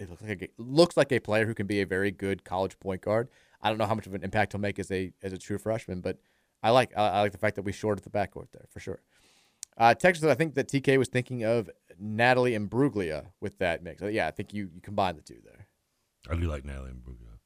[0.00, 2.78] It looks like a, looks like a player who can be a very good college
[2.80, 3.28] point guard.
[3.60, 5.58] I don't know how much of an impact he'll make as a as a true
[5.58, 6.18] freshman, but
[6.62, 9.00] I like I, I like the fact that we shorted the backcourt there for sure.
[9.76, 11.70] Uh, Texas, I think that TK was thinking of
[12.00, 14.02] Natalie Imbruglia with that mix.
[14.02, 15.66] Uh, Yeah, I think you you combine the two there.
[16.30, 17.38] I do like Natalie Imbruglia.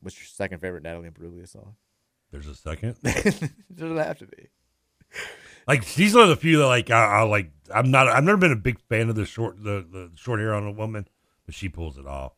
[0.00, 1.76] What's your second favorite Natalie Imbruglia song?
[2.30, 2.96] There's a second.
[3.04, 4.48] it doesn't have to be.
[5.68, 7.52] Like she's one of the few that like I, I like.
[7.72, 8.08] I'm not.
[8.08, 10.72] I've never been a big fan of the short the, the short hair on a
[10.72, 11.06] woman,
[11.46, 12.32] but she pulls it off.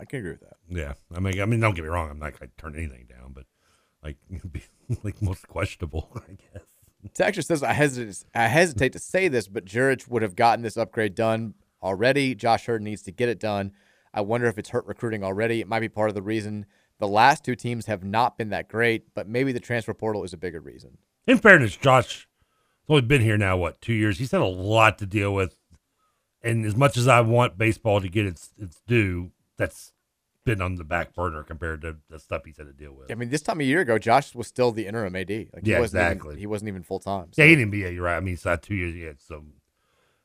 [0.00, 0.56] I can agree with that.
[0.68, 2.10] Yeah, I mean, I mean, don't get me wrong.
[2.10, 3.44] I'm not gonna turn anything down, but
[4.02, 4.16] like,
[4.52, 4.62] be,
[5.02, 6.64] like most questionable, I guess.
[7.14, 8.24] Texture says I hesitate.
[8.34, 12.34] I hesitate to say this, but Jurich would have gotten this upgrade done already.
[12.34, 13.72] Josh Heird needs to get it done.
[14.12, 15.60] I wonder if it's hurt recruiting already.
[15.60, 16.66] It might be part of the reason
[16.98, 20.32] the last two teams have not been that great, but maybe the transfer portal is
[20.32, 20.98] a bigger reason.
[21.26, 22.26] In fairness, Josh has
[22.88, 24.18] only been here now what two years.
[24.18, 25.56] He's had a lot to deal with,
[26.42, 29.92] and as much as I want baseball to get its its due, that's
[30.44, 33.10] been on the back burner compared to the stuff he's had to deal with.
[33.12, 35.28] I mean, this time a year ago, Josh was still the interim AD.
[35.30, 36.38] Like, he Yeah, wasn't even- exactly.
[36.38, 37.28] he wasn't even full time.
[37.36, 37.78] Yeah, he didn't be.
[37.80, 38.16] You're right.
[38.16, 39.16] I mean, he's had two years yet.
[39.20, 39.44] So,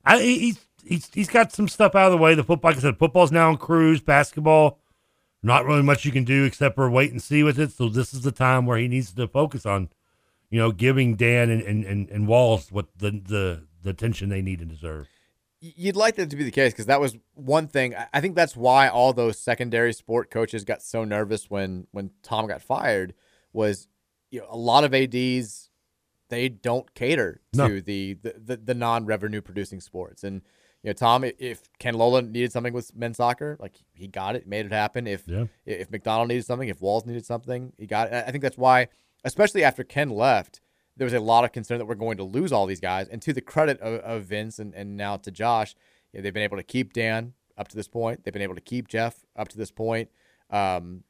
[0.06, 2.36] I, he- he's he's he's got some stuff out of the way.
[2.36, 4.00] The football, like I said, football's now on cruise.
[4.02, 4.80] Basketball,
[5.42, 7.72] not really much you can do except for wait and see with it.
[7.72, 9.90] So this is the time where he needs to focus on,
[10.50, 14.42] you know, giving Dan and and, and, and Walz what the, the the attention they
[14.42, 15.10] need and deserve.
[15.66, 17.96] You'd like that to be the case because that was one thing.
[18.14, 22.48] I- think that's why all those secondary sport coaches got so nervous when when Tom
[22.48, 23.14] got fired.
[23.54, 23.88] Was
[24.30, 25.70] you know a lot of ads
[26.30, 27.68] they don't cater to No.
[27.80, 30.24] the, the the, the non revenue producing sports.
[30.26, 30.42] And
[30.82, 34.46] you know Tom, if Ken Lolla needed something with men's soccer, like he got it,
[34.48, 35.08] made it happen.
[35.08, 35.46] If Yeah.
[35.66, 38.26] if McDonnell needed something, if Walz needed something, he got it.
[38.28, 38.88] I think that's why,
[39.24, 40.60] especially after Ken left,
[40.96, 43.08] there was a lot of concern that we're going to lose all these guys.
[43.08, 45.76] And to the credit of, of Vince and, and now to Josh,
[46.12, 48.24] you know, they've been able to keep Dan up to this point.
[48.24, 50.10] They've been able to keep Jeff up to this point.
[50.50, 51.04] Um,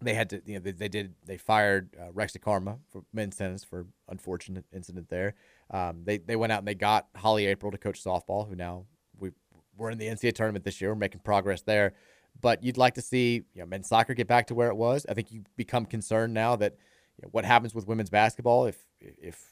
[0.00, 3.36] they had to, you know, they, they did, they fired uh, Rex Ecarma for men's
[3.36, 5.34] tennis for unfortunate incident there.
[5.70, 8.86] Um, they, they went out and they got Holly Aprile to coach softball, who now
[9.18, 9.30] we
[9.76, 10.90] we're in the NCAA tournament this year.
[10.90, 11.94] We're making progress there.
[12.40, 15.06] But you'd like to see you know, men's soccer get back to where it was.
[15.08, 16.74] I think you become concerned now that
[17.18, 19.42] you know, what happens with women's basketball if if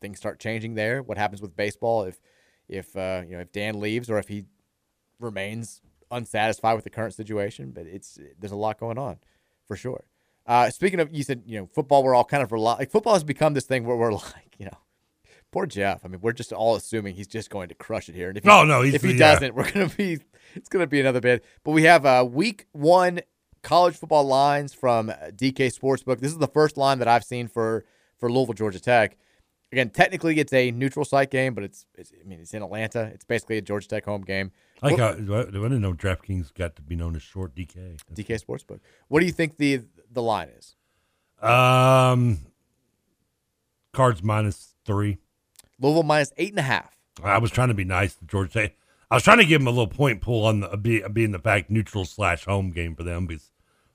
[0.00, 1.02] things start changing there.
[1.02, 2.20] What happens with baseball if
[2.68, 4.44] if uh, you know if Dan leaves or if he
[5.20, 5.80] remains
[6.10, 7.70] unsatisfied with the current situation?
[7.72, 9.18] But it's there's a lot going on
[9.66, 10.04] for sure.
[10.46, 12.02] Uh, speaking of, you said you know football.
[12.02, 14.66] We're all kind of rely like football has become this thing where we're like you
[14.66, 14.78] know.
[15.50, 16.04] Poor Jeff.
[16.04, 18.28] I mean, we're just all assuming he's just going to crush it here.
[18.28, 19.32] And if he, Oh, no, he's- if he yeah.
[19.32, 20.18] doesn't, we're gonna be
[20.54, 21.42] it's gonna be another bit.
[21.64, 23.20] But we have uh, week one
[23.68, 26.20] college football lines from DK Sportsbook.
[26.20, 27.84] This is the first line that I've seen for
[28.16, 29.18] for Louisville Georgia Tech.
[29.70, 33.10] Again, technically it's a neutral site game, but it's, it's I mean it's in Atlanta.
[33.12, 34.52] It's basically a Georgia Tech home game.
[34.82, 37.98] I how I didn't know DraftKings got to be known as short DK.
[38.14, 38.80] DK Sportsbook.
[39.08, 40.74] What do you think the the line is?
[41.42, 42.38] Um,
[43.92, 45.18] cards minus three.
[45.78, 46.96] Louisville minus eight and a half.
[47.22, 48.76] I was trying to be nice to Georgia Tech.
[49.10, 51.70] I was trying to give them a little point pull on the being the fact
[51.70, 53.50] neutral slash home game for them because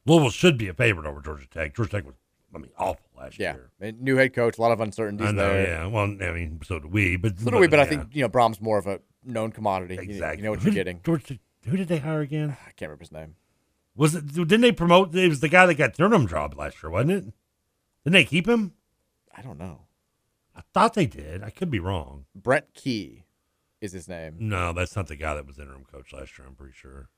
[0.06, 1.76] Louisville should be a favorite over Georgia Tech.
[1.76, 2.16] Georgia Tech was,
[2.54, 3.72] I mean, awful last Yeah, year.
[3.80, 5.68] and new head coach, a lot of uncertainties I know, there.
[5.68, 5.86] yeah.
[5.88, 8.30] Well, I mean, so do we, but So do we, but I think you know
[8.30, 9.96] Brohm's more of a known commodity.
[9.96, 10.38] You- exactly.
[10.40, 11.02] You, know what Who you're did- getting.
[11.04, 12.50] Georgia, who did they hire again?
[12.52, 13.36] I can't remember his name.
[13.96, 14.34] Was it?
[14.34, 15.14] Didn't they promote?
[15.16, 17.24] It was the guy that got Durham job last year, wasn't it?
[18.04, 18.74] Didn't they keep him?
[19.36, 19.82] I don't know.
[20.56, 21.44] I thought they did.
[21.44, 22.26] I could be wrong.
[22.36, 23.24] Brett Key
[23.82, 24.36] is his name.
[24.40, 26.48] No, that's not the guy that was interim coach last year.
[26.48, 27.10] I'm pretty sure.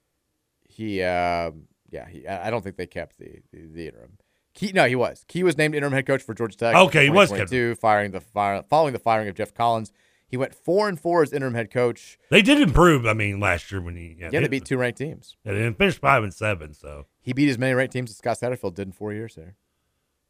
[0.67, 2.27] He, um, yeah, he.
[2.27, 4.17] I don't think they kept the the, the interim.
[4.53, 5.25] Key, no, he was.
[5.27, 6.75] Key was named interim head coach for Georgia Tech.
[6.75, 7.51] Okay, he was kept.
[7.51, 9.91] Two firing the fire, following the firing of Geoff Collins.
[10.27, 12.17] He went four and four as interim head coach.
[12.29, 13.05] They did improve.
[13.05, 15.37] I mean, last year when he Yeah, they beat two ranked teams.
[15.43, 16.73] Yeah, they finished five and seven.
[16.73, 19.55] So He beat as many ranked teams as Scott Satterfield did in four years there.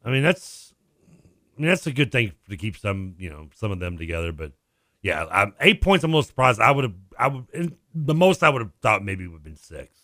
[0.04, 0.74] I mean, that's
[1.58, 4.32] I mean that's a good thing to keep some you know some of them together.
[4.32, 4.52] But
[5.02, 6.04] yeah, i eight points.
[6.04, 6.60] I'm a little surprised.
[6.60, 9.56] I would have I would the most I would have thought maybe would have been
[9.56, 9.98] six.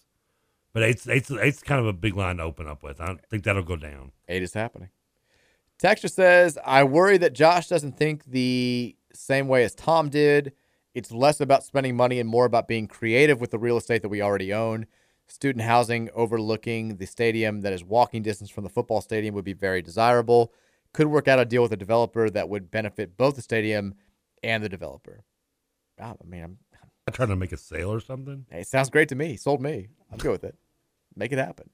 [0.74, 3.02] But eight's, eight's, eight's kind of a big line to open up with.
[3.02, 4.12] I don't think that'll go down.
[4.28, 4.90] Eight is happening.
[5.78, 10.54] Texture says, I worry that Josh doesn't think the same way as Tom did.
[10.94, 14.10] It's less about spending money and more about being creative with the real estate that
[14.10, 14.86] we already own.
[15.28, 19.54] Student housing overlooking the stadium that is walking distance from the football stadium would be
[19.54, 20.54] very desirable.
[20.94, 23.96] Could work out a deal with a developer that would benefit both the stadium
[24.44, 25.24] and the developer.
[26.00, 26.58] I mean, I'm,
[27.08, 28.46] I'm trying to make a sale or something.
[28.50, 29.38] Hey, it sounds great to me.
[29.38, 29.88] Sold me.
[30.12, 30.56] I'm good with it.
[31.16, 31.70] Make it happen.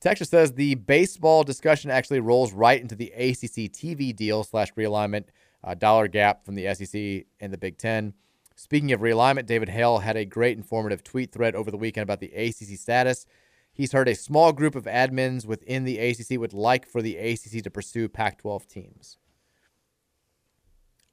[0.00, 5.26] Texas says the baseball discussion actually rolls right into the ACC TV deal slash realignment
[5.62, 8.14] uh, dollar gap from the SEC and the Big Ten.
[8.56, 12.20] Speaking of realignment, David Hale had a great informative tweet thread over the weekend about
[12.20, 13.26] the ACC status.
[13.72, 17.62] He's heard a small group of admins within the ACC would like for the ACC
[17.62, 19.18] to pursue Pac 12 teams.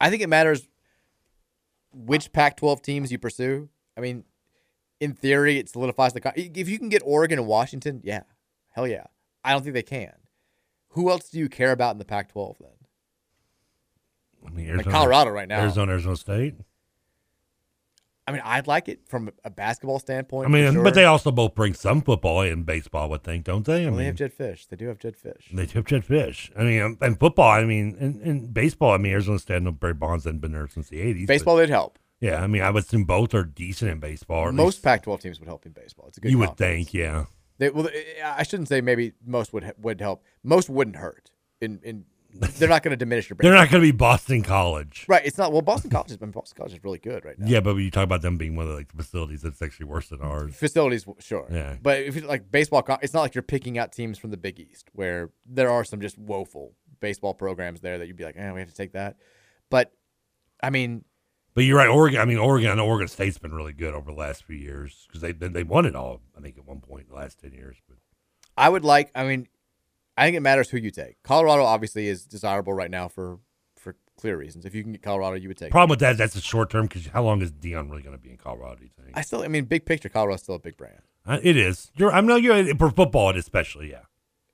[0.01, 0.67] I think it matters
[1.93, 3.69] which Pac 12 teams you pursue.
[3.97, 4.23] I mean,
[4.99, 6.21] in theory, it solidifies the.
[6.21, 8.23] Con- if you can get Oregon and Washington, yeah,
[8.71, 9.05] hell yeah.
[9.43, 10.13] I don't think they can.
[10.89, 12.69] Who else do you care about in the Pac 12 then?
[14.45, 15.61] I mean, Like Arizona- Colorado right now.
[15.61, 16.55] Arizona, Arizona State.
[18.27, 20.47] I mean, I'd like it from a basketball standpoint.
[20.47, 20.83] I mean, sure.
[20.83, 23.81] but they also both bring some football and baseball, I would think, don't they?
[23.81, 24.67] I Well, mean, they have Jedd Fisch.
[24.67, 25.49] They do have Jedd Fisch.
[25.51, 26.51] They do have Jedd Fisch.
[26.55, 27.49] I mean, and football.
[27.49, 28.91] I mean, and, and baseball.
[28.91, 29.63] I mean, Arizona State.
[29.63, 31.27] Know Barry Bonds hadn't been there since the eighties.
[31.27, 31.97] Baseball did help.
[32.19, 34.51] Yeah, I mean, I would assume both are decent in baseball.
[34.51, 36.07] Most least Pac 12 teams would help in baseball.
[36.07, 37.25] It's a good you would think, yeah.
[37.59, 37.89] They, well,
[38.23, 40.23] I shouldn't say maybe most would would help.
[40.43, 41.31] Most wouldn't hurt.
[41.61, 43.37] In in they're not going to diminish your.
[43.41, 45.05] They're not going to be Boston College.
[45.07, 45.25] Right.
[45.25, 45.51] It's not.
[45.51, 46.31] Well, Boston College has been.
[46.31, 47.47] Boston College is really good right now.
[47.47, 49.87] Yeah, but when you talk about them being one of like the facilities that's actually
[49.87, 50.55] worse than ours.
[50.55, 51.47] Facilities, sure.
[51.51, 51.77] Yeah.
[51.81, 54.59] But if it's like baseball, it's not like you're picking out teams from the Big
[54.59, 58.51] East where there are some just woeful baseball programs there that you'd be like, eh,
[58.51, 59.17] we have to take that.
[59.69, 59.91] But
[60.61, 61.03] I mean,
[61.59, 62.21] But you're right, Oregon.
[62.21, 62.71] I mean, Oregon.
[62.71, 65.63] I know Oregon State's been really good over the last few years because they they
[65.63, 66.21] won it all.
[66.37, 67.75] I think at one point in the last ten years.
[67.85, 67.97] But
[68.55, 69.11] I would like.
[69.13, 69.45] I mean,
[70.15, 71.21] I think it matters who you take.
[71.21, 73.39] Colorado obviously is desirable right now for
[73.75, 74.63] for clear reasons.
[74.63, 75.67] If you can get Colorado, you would take.
[75.67, 75.71] it.
[75.71, 78.23] problem with that that's a short term because how long is Deion really going to
[78.23, 78.77] be in Colorado?
[78.77, 79.17] Do you think?
[79.17, 79.43] I still.
[79.43, 81.01] I mean, big picture, Colorado's still a big brand.
[81.25, 81.91] Uh, it is.
[81.93, 82.13] You're.
[82.13, 82.41] I'm not.
[82.41, 83.91] You're for football, especially.
[83.91, 84.03] Yeah.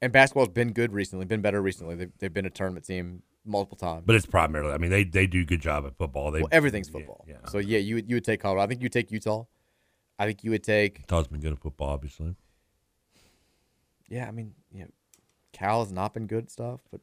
[0.02, 1.26] And basketball's been good recently.
[1.26, 1.94] Been better recently.
[1.94, 4.04] They've, they've been a tournament team multiple times.
[4.06, 4.74] But it's primarily.
[4.74, 6.32] I mean, they they do a good job at football.
[6.32, 7.26] They well, everything's football.
[7.28, 7.38] Yeah.
[7.50, 8.64] So yeah, you would you would take Colorado.
[8.64, 9.46] I think you would take Utah.
[10.18, 11.00] I think you would take.
[11.00, 12.36] Utah's been good at football, obviously.
[14.08, 14.90] Yeah, I mean, you know,
[15.52, 17.02] Cal has not been good at stuff, but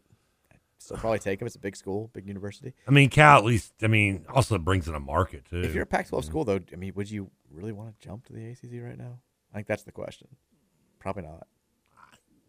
[0.51, 1.47] I'd still probably take him.
[1.47, 2.75] It's a big school, big university.
[2.87, 3.73] I mean, Cal at least.
[3.83, 5.63] I mean, also brings in a market too.
[5.63, 8.33] If you're a Pac-12 school, though, I mean, would you really want to jump to
[8.33, 9.19] the ACC right now?
[9.53, 10.29] I think that's the question.
[10.99, 11.47] Probably not.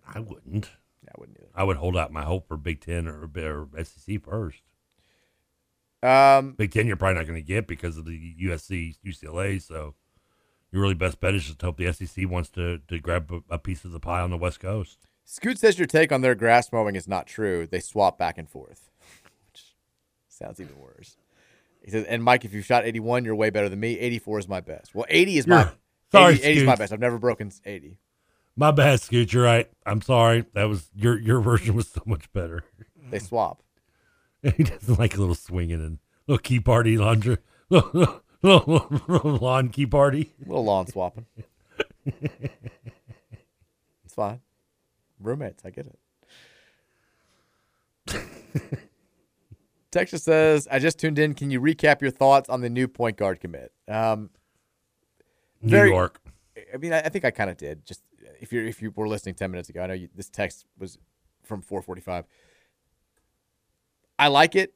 [0.08, 0.70] I wouldn't.
[1.04, 1.50] Yeah, I wouldn't either.
[1.56, 4.62] I would hold out my hope for Big Ten or, or SEC first.
[6.02, 9.62] Um, Big Ten, you're probably not going to get because of the USC, UCLA.
[9.62, 9.96] So
[10.72, 13.56] your really best bet is just to hope the SEC wants to to grab a,
[13.56, 15.08] a piece of the pie on the West Coast.
[15.24, 17.66] Scoot says your take on their grass mowing is not true.
[17.66, 18.90] They swap back and forth,
[19.48, 19.76] which
[20.28, 21.16] sounds even worse.
[21.84, 24.00] He says, and Mike, if you shot 81, you're way better than me.
[24.00, 24.96] 84 is my best.
[24.96, 25.70] Well, 80 is my
[26.12, 26.94] sorry, 80, 80 is my best.
[26.94, 27.98] I've never broken 80.
[28.56, 29.34] My bad, Scoot.
[29.34, 29.70] You're right.
[29.86, 30.46] I'm sorry.
[30.54, 32.64] That was your your version was so much better.
[33.10, 33.64] They swap.
[34.58, 37.38] he doesn't like a little swinging and little key party laundry,
[37.70, 40.34] little, little, little, lawn key party.
[40.46, 41.26] little lawn swapping.
[42.06, 44.42] it's fine.
[45.20, 46.00] Roommates, I get it.
[49.92, 51.36] Texas says, I just tuned in.
[51.36, 53.72] Can you recap your thoughts on the new point guard commit?
[53.88, 54.32] Um,
[55.62, 56.20] New York.
[56.74, 57.86] I mean, I, I think I kind of did.
[57.86, 58.02] Just
[58.44, 61.00] if you if you were listening ten minutes ago, I know you, this text was
[61.44, 62.26] from 4:45.
[64.20, 64.74] I like it.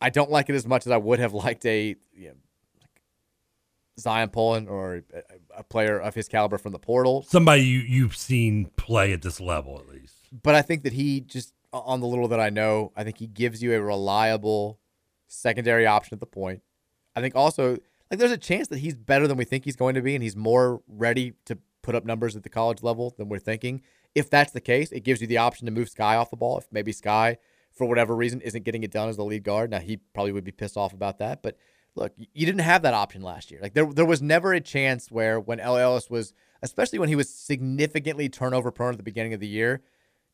[0.00, 2.34] I don't like it as much as I would have liked a you know,
[2.80, 3.00] like
[3.98, 5.22] Zion Pullen or a,
[5.58, 7.22] a player of his caliber from the portal.
[7.22, 10.14] Somebody you you've seen play at this level at least.
[10.30, 13.26] But I think that he just on the little that I know, I think he
[13.26, 14.78] gives you a reliable
[15.26, 16.62] secondary option at the point.
[17.16, 17.78] I think also
[18.10, 20.22] like there's a chance that he's better than we think he's going to be, and
[20.22, 23.82] he's more ready to put up numbers at the college level than we're thinking.
[24.14, 26.58] If that's the case, it gives you the option to move Skyy off the ball.
[26.58, 27.36] If maybe Skyy,
[27.72, 30.44] for whatever reason, isn't getting it done as the lead guard, now he probably would
[30.44, 31.42] be pissed off about that.
[31.42, 31.56] But
[31.94, 33.60] look, you didn't have that option last year.
[33.62, 37.16] Like there, there was never a chance where when El Ellis was, especially when he
[37.16, 39.82] was significantly turnover prone at the beginning of the year,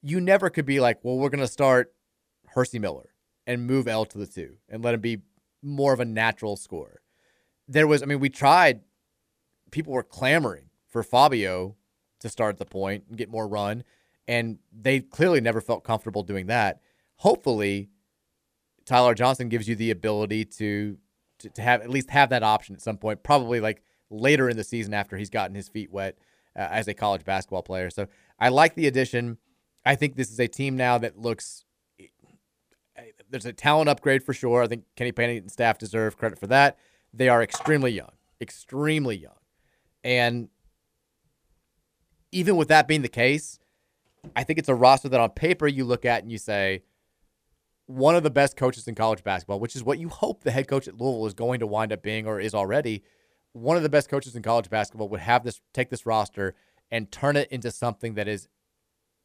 [0.02, 1.92] you never could be like, well, we're going to start
[2.48, 3.10] Hercy Miller
[3.46, 5.22] and move L to the two and let him be
[5.62, 7.00] more of a natural scorer.
[7.68, 8.80] There was, I mean, we tried,
[9.70, 11.76] people were clamoring for Fabio
[12.20, 13.84] to start the point and get more run,
[14.26, 16.80] and they clearly never felt comfortable doing that.
[17.16, 17.90] Hopefully,
[18.86, 20.96] Tyler Johnson gives you the ability to,
[21.40, 24.56] to to have at least have that option at some point, probably like later in
[24.56, 26.16] the season after he's gotten his feet wet
[26.58, 27.90] uh, as a college basketball player.
[27.90, 28.06] So
[28.40, 29.36] I like the addition.
[29.84, 31.66] I think this is a team now that looks.
[33.28, 34.62] There's a talent upgrade for sure.
[34.62, 36.78] I think Kenny Payne and staff deserve credit for that.
[37.12, 39.40] They are extremely young, extremely young,
[40.02, 40.48] and
[42.36, 43.58] even with that being the case,
[44.34, 46.82] I think it's a roster that on paper you look at and you say,
[47.86, 50.68] one of the best coaches in college basketball, which is what you hope the head
[50.68, 53.02] coach at Louisville is going to wind up being or is already.
[53.52, 56.54] One of the best coaches in college basketball would have this take this roster
[56.90, 58.48] and turn it into something that is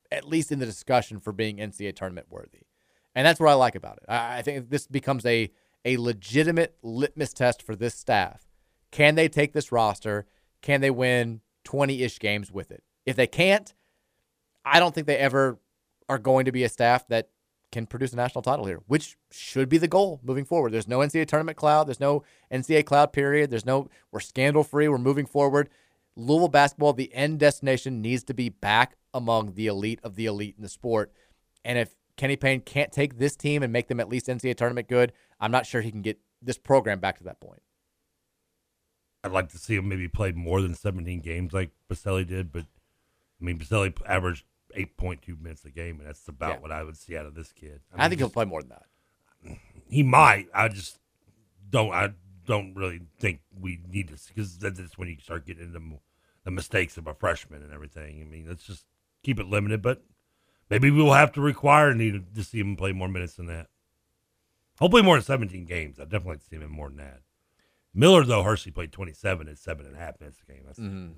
[0.09, 2.61] at least in the discussion for being NCAA tournament worthy.
[3.13, 4.03] And that's what I like about it.
[4.07, 5.51] I, think this becomes a
[5.83, 8.47] a legitimate litmus test for this staff.
[8.91, 10.27] Can they take this roster?
[10.61, 12.83] Can they win 20 ish games with it?
[13.05, 13.73] If they can't,
[14.63, 15.59] I don't think they ever
[16.07, 17.29] are going to be a staff that
[17.71, 20.73] can produce a national title here, which should be the goal moving forward.
[20.73, 21.87] There's no NCAA tournament cloud.
[21.87, 23.49] There's no NCAA cloud period.
[23.49, 24.87] There's no, we're scandal free.
[24.87, 25.69] We're moving forward.
[26.15, 30.55] Louisville basketball, the end destination needs to be back among the elite of the elite
[30.57, 31.13] in the sport.
[31.63, 34.89] And if Kenny Payne can't take this team and make them at least NCAA tournament
[34.89, 37.61] good, I'm not sure he can get this program back to that point.
[39.23, 42.65] I'd like to see him maybe play more than 17 games like Basili did, but
[43.41, 44.45] I mean, Basili averaged
[44.77, 46.59] 8.2 minutes a game, and that's about Yeah.
[46.59, 47.81] what I would see out of this kid.
[47.95, 49.57] I, think he'll play more than that.
[49.87, 50.47] he might.
[50.53, 50.99] I just
[51.69, 51.91] don't.
[51.93, 52.13] I
[52.45, 55.99] don't really think we need to because that's when you start getting into
[56.43, 58.21] the mistakes of a freshman and everything.
[58.21, 58.85] I mean, let's just
[59.23, 60.03] keep it limited, but
[60.69, 63.67] maybe we'll have to require need to see him play more minutes than that.
[64.79, 65.99] Hopefully, more than 17 games.
[65.99, 67.21] I'd definitely like to see him in more than that.
[67.93, 70.63] Miller, though, Hercy played 27 at seven and a half minutes a game.
[70.65, 71.13] That's Mhm.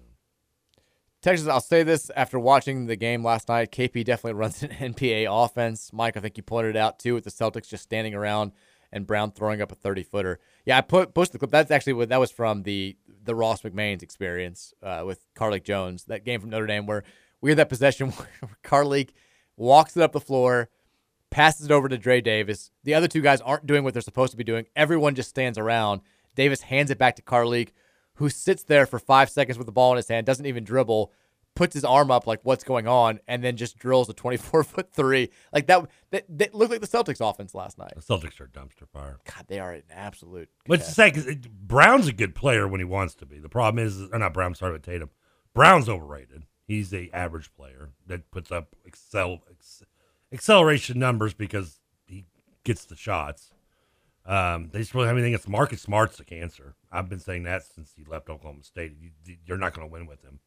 [1.24, 3.72] Texas, I'll say this after watching the game last night.
[3.72, 5.92] KP definitely runs an NPA offense.
[5.94, 8.52] Mike, I think you pointed it out too with the Celtics just standing around
[8.92, 10.40] and Brown throwing up a 30 footer.
[10.66, 11.52] Yeah, I put posted the clip.
[11.52, 16.04] That's actually what that was from the the Ross McMahon's experience uh, with Carlik Jones,
[16.06, 17.06] that game from Notre Dame where
[17.40, 18.28] we had that possession where
[18.62, 19.12] Carlik
[19.56, 20.70] walks it up the floor,
[21.30, 22.70] passes it over to Dre Davis.
[22.84, 24.66] The other two guys aren't doing what they're supposed to be doing.
[24.76, 26.02] Everyone just stands around.
[26.36, 27.70] Davis hands it back to Carlik,
[28.24, 31.12] who sits there for five seconds with the ball in his hand, doesn't even dribble,
[31.56, 34.94] puts his arm up like what's going on, and then just drills a 24 foot
[34.94, 35.30] three.
[35.52, 37.92] Like that, that, that looked like the Celtics offense last night.
[37.98, 39.18] The Celtics are dumpster fire.
[39.26, 40.48] God, they are an absolute.
[40.68, 41.12] What's to say?
[41.12, 43.40] Because Brown's a good player when he wants to be.
[43.40, 45.10] The problem is, or not Brown, sorry about Tatum.
[45.54, 46.44] Brown's overrated.
[46.66, 49.84] He's a average player that puts up excel ex,
[50.32, 52.24] acceleration numbers because he
[52.64, 53.52] gets the shots.
[54.26, 55.34] Um, they just really have anything.
[55.34, 56.76] It's Marcus Smart's a cancer.
[56.92, 58.94] I've been saying that since he left Oklahoma State.
[59.00, 60.40] You, you're not going to win with him.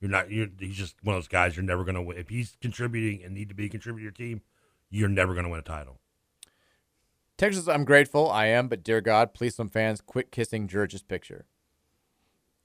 [0.00, 0.30] You're not.
[0.30, 1.56] You're, he's just one of those guys.
[1.56, 2.18] You're never going to win.
[2.18, 4.42] If he's contributing and need to be a contributor to your team,
[4.90, 6.00] you're never going to win a title.
[7.38, 8.30] Texas, I'm grateful.
[8.30, 11.46] I am, but dear God, please, some fans, quit kissing George's picture.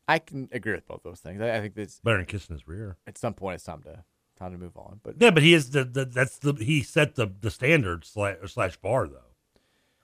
[0.08, 1.42] I can agree with both those things.
[1.42, 2.98] I, I think that's Better than kissing his rear.
[3.08, 4.04] At some point, it's time to
[4.38, 5.00] time to move on.
[5.04, 8.38] But Yeah, but he is the, the that's the he set the the standard slash,
[8.48, 9.35] slash bar though.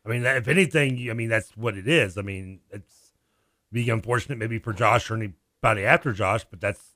[0.05, 2.17] I mean, if anything, I mean that's what it is.
[2.17, 3.13] I mean, it's
[3.71, 6.95] be unfortunate maybe for Josh or anybody after Josh, but that's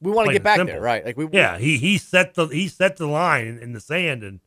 [0.00, 0.74] we want to get back simple.
[0.74, 1.04] there, right?
[1.04, 4.22] Like we, yeah, he he set the he set the line in, in the sand,
[4.22, 4.40] and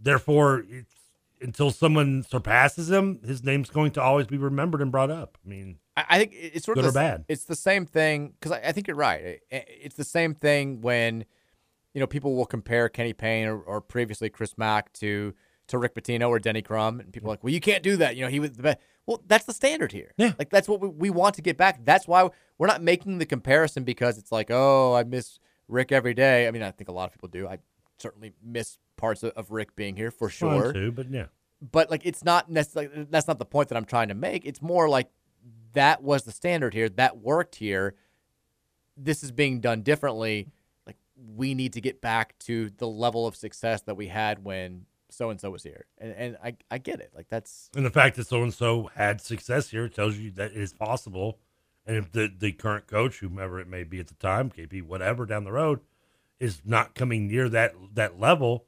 [0.00, 0.94] therefore, it's,
[1.40, 5.38] until someone surpasses him, his name's going to always be remembered and brought up.
[5.44, 7.24] I mean, I, I think it's sort of the, bad?
[7.28, 9.20] It's the same thing because I, I think you're right.
[9.20, 11.24] It- it's the same thing when
[11.94, 15.34] you know people will compare Kenny Payne or, or previously Chris Mack to
[15.68, 18.16] to Rick Pitino or Denny Crum, and people are like, well, you can't do that.
[18.16, 18.78] You know, he was the best.
[19.06, 20.12] Well, that's the standard here.
[20.16, 21.84] Yeah, like that's what we, we want to get back.
[21.84, 22.28] That's why
[22.58, 25.38] we're not making the comparison because it's like, oh, I miss
[25.68, 26.48] Rick every day.
[26.48, 27.46] I mean, I think a lot of people do.
[27.48, 27.58] I
[27.98, 31.26] certainly miss parts of, of Rick being here for sure too, but yeah.
[31.60, 34.44] but like it's not necessarily that's not the point that I'm trying to make.
[34.44, 35.10] It's more like
[35.74, 36.88] that was the standard here.
[36.88, 37.94] That worked here.
[38.96, 40.48] This is being done differently.
[40.86, 44.86] Like we need to get back to the level of success that we had when
[45.16, 45.86] so and so was here.
[45.98, 47.10] And and I I get it.
[47.14, 50.52] Like that's And the fact that so and so had success here tells you that
[50.52, 51.38] it is possible.
[51.86, 55.24] And if the, the current coach, whomever it may be at the time, KP, whatever
[55.24, 55.80] down the road,
[56.40, 58.66] is not coming near that that level,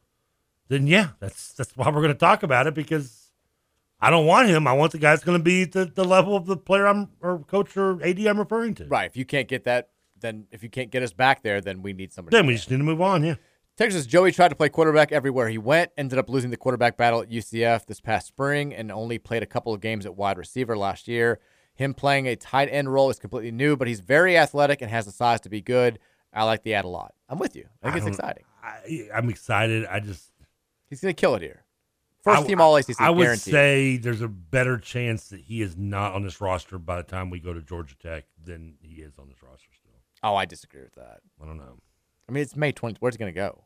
[0.68, 3.30] then yeah, that's that's why we're going to talk about it because
[4.00, 4.66] I don't want him.
[4.66, 7.08] I want the guy that's going to be the, the level of the player I'm
[7.20, 8.86] or coach or AD I'm referring to.
[8.86, 9.06] right.
[9.10, 11.92] If you can't get that, then if you can't get us back there, then we
[11.92, 12.36] need somebody.
[12.36, 13.24] Then we just need to move on.
[13.24, 13.34] Yeah.
[13.78, 17.22] Texas Joey tried to play quarterback everywhere he went, ended up losing the quarterback battle
[17.22, 20.76] at UCF this past spring, and only played a couple of games at wide receiver
[20.76, 21.38] last year.
[21.76, 25.06] Him playing a tight end role is completely new, but he's very athletic and has
[25.06, 26.00] the size to be good.
[26.34, 27.14] I like the ad a lot.
[27.28, 27.66] I'm with you.
[27.80, 28.42] I think it's exciting.
[28.64, 29.86] I, I'm excited.
[29.86, 30.32] I just
[30.90, 31.62] He's going to kill it here.
[32.24, 33.00] First I- team All ACC.
[33.00, 33.52] I would guaranteed.
[33.52, 37.30] say there's a better chance that he is not on this roster by the time
[37.30, 39.92] we go to Georgia Tech than he is on this roster still.
[40.24, 41.20] Oh, I disagree with that.
[41.40, 41.78] I don't know.
[42.28, 42.96] I mean, it's May 20th.
[42.98, 43.64] Where's he going to go?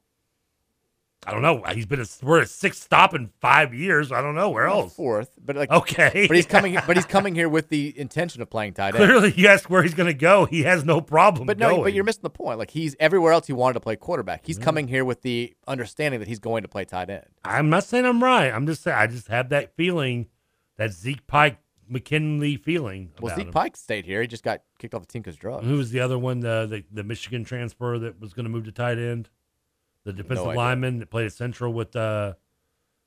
[1.24, 1.62] I don't know.
[1.72, 4.10] He's been a, we're a sixth stop in five years.
[4.10, 4.92] I don't know where else.
[4.94, 6.26] Fourth, but like Okay.
[6.26, 6.72] But he's coming.
[6.86, 9.04] But he's coming here with the intention of playing tight end.
[9.04, 10.46] Clearly, you ask where he's going to go.
[10.46, 11.46] He has no problem.
[11.46, 11.82] But no, going.
[11.84, 12.58] but you're missing the point.
[12.58, 14.44] Like he's everywhere else he wanted to play quarterback.
[14.44, 14.62] He's mm.
[14.62, 17.26] coming here with the understanding that he's going to play tight end.
[17.44, 18.50] I'm not saying I'm right.
[18.50, 20.26] I'm just saying I just have that feeling,
[20.76, 21.58] that Zeke Pike
[21.88, 23.12] McKinley feeling.
[23.20, 23.52] Well, Zeke him.
[23.52, 24.22] Pike stayed here.
[24.22, 25.66] He just got kicked off the team because drugs.
[25.66, 26.40] Who was the other one?
[26.40, 29.28] The, the the Michigan transfer that was going to move to tight end.
[30.04, 30.58] The defensive idea.
[30.58, 31.94] lineman that played at Central with.
[31.94, 32.34] Uh,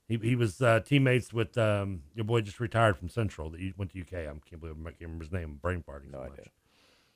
[0.08, 3.74] he he was uh, teammates with um, your boy just retired from Central that he
[3.76, 4.14] went to UK.
[4.14, 5.58] I can't believe I can't remember his name.
[5.62, 6.12] Brain farting.
[6.12, 6.46] No idea.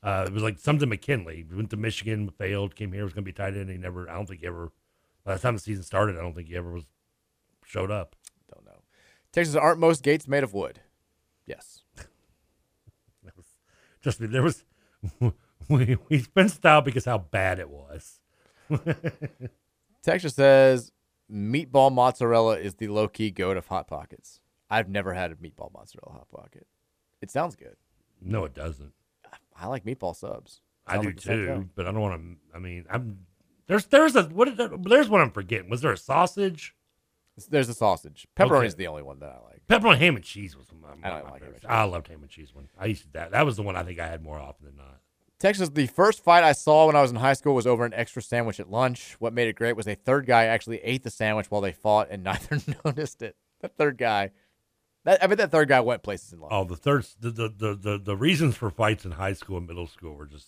[0.01, 1.45] Uh, it was like something McKinley.
[1.49, 3.69] He went to Michigan, failed, came here, was going to be tight end.
[3.69, 4.09] He never.
[4.09, 4.71] I don't think he ever.
[5.23, 6.85] By the time the season started, I don't think he ever was
[7.65, 8.15] showed up.
[8.51, 8.81] Don't know.
[9.31, 10.79] Texas aren't most gates made of wood.
[11.45, 11.83] Yes.
[14.01, 14.63] Just there was
[15.69, 18.19] we we spent style because how bad it was.
[20.03, 20.91] Texas says
[21.31, 24.39] meatball mozzarella is the low key goat of hot pockets.
[24.69, 26.67] I've never had a meatball mozzarella hot pocket.
[27.21, 27.75] It sounds good.
[28.21, 28.93] No, it doesn't.
[29.55, 30.61] I like meatball subs.
[30.87, 32.55] I do like too, but I don't want to.
[32.55, 33.19] I mean, I'm
[33.67, 35.69] there's there's a what is that, there's one I'm forgetting.
[35.69, 36.75] Was there a sausage?
[37.49, 38.27] There's a sausage.
[38.35, 38.67] Pepperoni Okay.
[38.67, 39.61] is the only one that I like.
[39.69, 41.63] Pepperoni ham and cheese was my, my, I my like ham favorite.
[41.63, 42.67] and I loved ham and cheese one.
[42.77, 43.31] I used to that.
[43.31, 44.99] That was the one I think I had more often than not.
[45.39, 47.93] Texas, the first fight I saw when I was in high school was over an
[47.93, 49.15] extra sandwich at lunch.
[49.19, 52.09] What made it great was a third guy actually ate the sandwich while they fought,
[52.11, 53.37] and neither noticed it.
[53.61, 54.31] That third guy,
[55.05, 56.51] that I bet that third guy went places in life.
[56.51, 59.67] Oh, the third the the the the, the reasons for fights in high school and
[59.67, 60.47] middle school were just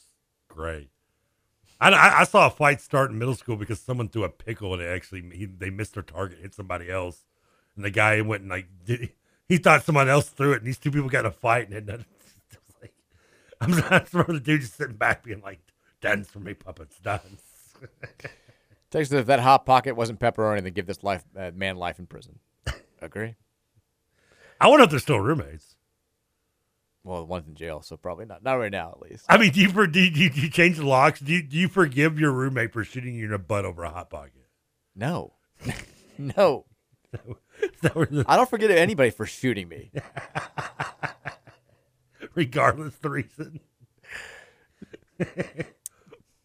[0.50, 0.90] great.
[1.80, 4.84] I, I, saw a fight start in middle school because someone threw a pickle and
[4.84, 7.26] it actually he, they missed their target, hit somebody else,
[7.76, 9.10] and the guy went and like did,
[9.48, 11.88] he thought someone else threw it, and these two people got in a fight, and
[11.88, 12.06] was like,
[13.62, 15.60] I'm not remember the dude just sitting back being like,
[16.02, 17.42] "Dance for me, puppets, dance."
[18.92, 22.08] Texas, if that hot pocket wasn't pepperoni, then give this life uh, man life in
[22.08, 22.40] prison.
[23.02, 23.36] Agree?
[24.60, 25.76] I wonder if they're still roommates.
[27.04, 28.44] Well, one's in jail, so probably not.
[28.44, 29.26] Not right now, at least.
[29.28, 31.20] I mean, do you for, do, you, do you change the locks?
[31.20, 33.90] Do you, do you forgive your roommate for shooting you in the butt over a
[33.90, 34.34] hot pocket?
[34.96, 35.34] No,
[36.20, 36.66] no.
[37.82, 39.92] that were the- I don't forget anybody for shooting me.
[42.36, 43.60] regardless the reason.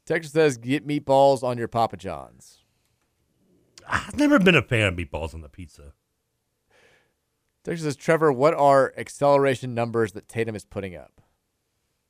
[0.04, 2.58] Texas says, "Get meatballs on your Papa John's."
[3.88, 5.92] I've never been a fan of meatballs on the pizza.
[7.64, 11.20] Texas says, "Trevor, what are acceleration numbers that Tatum is putting up?"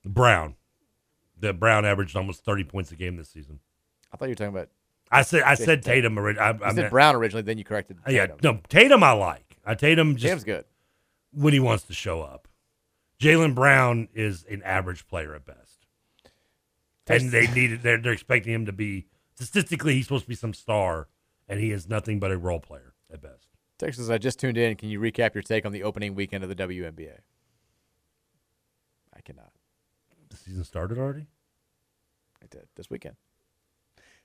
[0.05, 0.56] Brown,
[1.38, 3.60] the Brown averaged almost thirty points a game this season.
[4.12, 4.68] I thought you were talking about.
[5.10, 6.38] I said I said Tatum already.
[6.38, 7.98] I, I said meant- Brown originally, then you corrected.
[8.06, 8.38] Uh, Yeah, Tatum.
[8.42, 9.56] no Tatum I like.
[9.64, 10.64] I Tatum just Tatum's good.
[11.32, 12.48] when he wants to show up.
[13.20, 15.86] Jaylen Brown is an average player at best,
[17.06, 17.82] and they needed.
[17.82, 21.08] They're they're expecting him to be statistically he's supposed to be some star,
[21.48, 23.48] and he is nothing but a role player at best.
[23.78, 24.76] Texas, I just tuned in.
[24.76, 27.18] Can you recap your take on the opening weekend of the WNBA?
[29.14, 29.52] I cannot.
[30.30, 31.26] The season started already.
[32.42, 33.16] I did this weekend.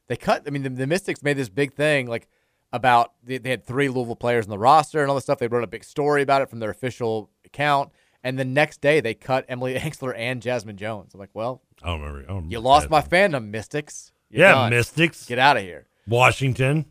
[0.08, 0.44] They cut.
[0.48, 2.28] I mean, the, the Mystics made this big thing like
[2.74, 5.40] about they, they had three Louisville players on the roster and all this stuff.
[5.40, 7.92] They wrote a big story about it from their official account,
[8.24, 11.14] and the next day they cut Emily Engstler and Jazmine Jones.
[11.14, 12.20] I'm like, well, I don't remember.
[12.20, 14.12] I don't remember you lost my fandom, Mystics.
[14.30, 14.70] You're Yeah, done.
[14.72, 15.26] Mystics.
[15.26, 15.88] Get out of here.
[16.08, 16.86] Washington.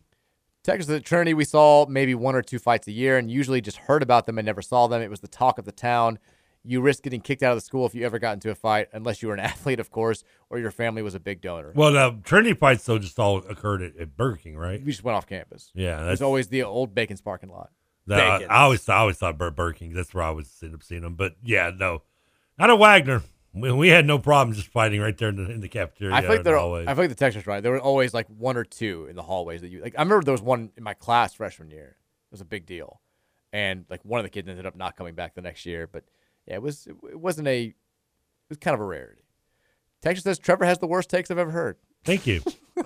[0.63, 3.77] Texas at Trinity, we saw maybe one or two fights a year and usually just
[3.77, 5.01] heard about them and never saw them.
[5.01, 6.19] It was the talk of the town.
[6.63, 8.87] You risk getting kicked out of the school if you ever got into a fight,
[8.93, 11.71] unless you were an athlete, of course, or your family was a big donor.
[11.73, 14.79] Well, the Trinity fights though just all occurred at, at Burger King, right?
[14.79, 15.71] We just went off campus.
[15.73, 17.71] Yeah, that's always the old Bacon's parking lot.
[18.19, 19.93] I, I always I always thought Bur- Burger King.
[19.93, 21.15] That's where I was end up seeing them.
[21.15, 22.03] But yeah, no,
[22.59, 23.21] Out of Wagner,
[23.53, 26.15] we, we had no problem just fighting right there in the, in the cafeteria.
[26.15, 26.51] I feel like in the.
[26.87, 27.61] I like the Texas right.
[27.61, 29.95] There were always like one or two in the hallways that you like.
[29.97, 31.97] I remember there was one in my class freshman year.
[31.97, 33.01] It was a big deal,
[33.51, 35.87] and like one of the kids ended up not coming back the next year.
[35.87, 36.05] But
[36.47, 37.63] yeah, it was it wasn't a.
[37.63, 37.75] It
[38.49, 39.23] was kind of a rarity.
[40.01, 41.77] Texas says Trevor has the worst takes I've ever heard.
[42.03, 42.41] Thank you.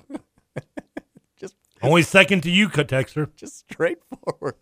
[1.37, 3.33] Just Only second to you, Cut Texter.
[3.35, 4.55] just straightforward.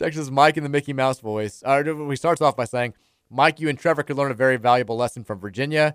[0.00, 1.62] Texas Mike in the Mickey Mouse voice.
[1.64, 2.94] Uh, we starts off by saying,
[3.28, 5.94] Mike, you and Trevor could learn a very valuable lesson from Virginia.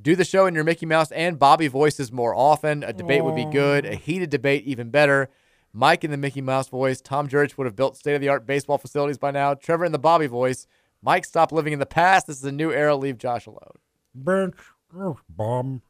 [0.00, 2.84] Do the show in your Mickey Mouse and Bobby voices more often.
[2.84, 3.84] A debate would be good.
[3.84, 5.28] A heated debate, even better.
[5.72, 7.00] Mike in the Mickey Mouse voice.
[7.00, 9.54] Tom Jurich would have built state of the art baseball facilities by now.
[9.54, 10.68] Trevor in the Bobby voice.
[11.02, 12.28] Mike, stop living in the past.
[12.28, 12.94] This is a new era.
[12.94, 13.78] Leave Josh alone.
[14.14, 14.54] Brent,
[14.96, 15.82] oh, bomb.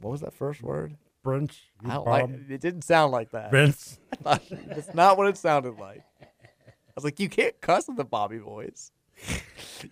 [0.00, 0.96] What was that first word?
[1.22, 2.60] Brent, I don't like it.
[2.60, 3.52] Didn't sound like that.
[3.52, 3.98] Vince.
[4.22, 6.02] That's not what it sounded like.
[6.96, 8.90] I was like, you can't cuss in the Bobby voice.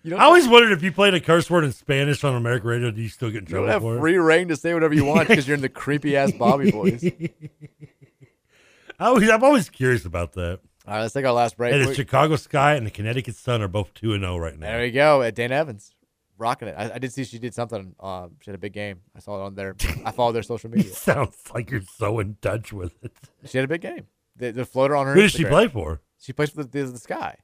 [0.03, 2.67] You don't I always wondered if you played a curse word in Spanish on American
[2.67, 3.99] radio, do you still get in You trouble don't have for it?
[3.99, 7.03] free reign to say whatever you want because you're in the creepy ass Bobby voice.
[8.99, 10.59] I always, I'm always curious about that.
[10.87, 11.73] All right, let's take our last break.
[11.73, 14.57] Hey, the We- Chicago Sky and the Connecticut Sun are both 2 and 0 right
[14.57, 14.67] now.
[14.67, 15.21] There we go.
[15.21, 15.93] Uh, Dana Evans,
[16.37, 16.75] rocking it.
[16.77, 17.95] I, I did see she did something.
[17.99, 19.01] Um, she had a big game.
[19.15, 19.75] I saw it on their.
[20.05, 20.91] I followed their social media.
[20.93, 23.11] Sounds like you're so in touch with it.
[23.45, 24.07] She had a big game.
[24.35, 25.13] The, the floater on her.
[25.13, 25.49] Who does she Instagram.
[25.49, 26.01] play for?
[26.25, 27.37] She plays for the, the, Sky.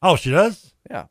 [0.00, 0.72] Oh, she does?
[0.88, 1.06] Yeah.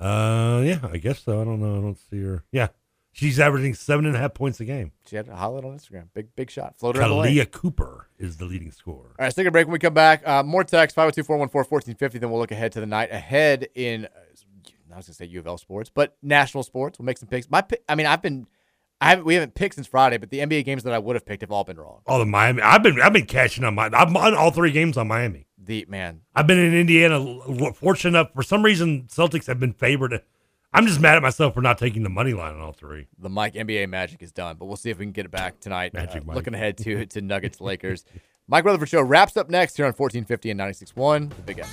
[0.00, 1.40] Uh, yeah, I guess so.
[1.40, 1.76] I don't know.
[1.76, 2.42] I don't see her.
[2.50, 2.68] Yeah.
[3.12, 4.90] She's averaging seven and a half points a game.
[5.06, 6.08] She had a highlight on Instagram.
[6.14, 6.76] Big big shot.
[6.76, 7.00] Floater.
[7.00, 9.10] Kalia Cooper is the leading scorer.
[9.10, 9.66] All right, let's take a break.
[9.66, 12.18] When we come back, uh, more text 502 414 1450.
[12.18, 14.08] Then we'll look ahead to the night ahead in, uh,
[14.92, 16.98] I was going to say U of L sports, but national sports.
[16.98, 17.48] We'll make some picks.
[17.48, 18.48] My, pick, I mean, I've been,
[19.00, 21.26] I haven't, we haven't picked since Friday, but the NBA games that I would have
[21.26, 22.00] picked have all been wrong.
[22.06, 22.62] Oh, the Miami.
[22.62, 23.90] I've been I've been catching on my.
[23.92, 25.46] I'm on all three games on Miami.
[25.64, 27.72] The man, I've been in Indiana.
[27.72, 30.22] Fortunate enough, for some reason, Celtics have been favored.
[30.72, 33.06] I'm just mad at myself for not taking the money line on all three.
[33.18, 35.60] the Mike NBA magic is done, but we'll see if we can get it back
[35.60, 35.94] tonight.
[35.94, 36.36] Magic Uh, Mike.
[36.36, 38.04] looking ahead to to Nuggets Lakers.
[38.48, 41.30] Mike Rutherford Show wraps up next here on 1450 and 96.1.
[41.36, 41.68] The Big X.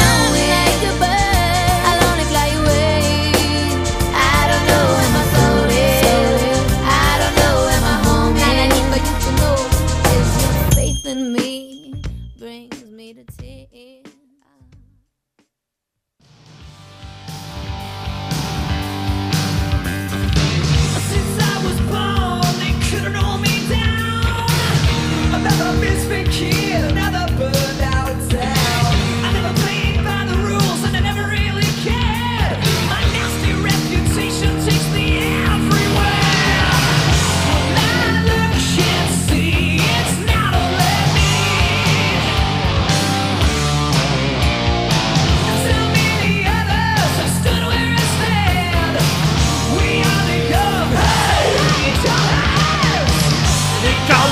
[0.00, 0.07] I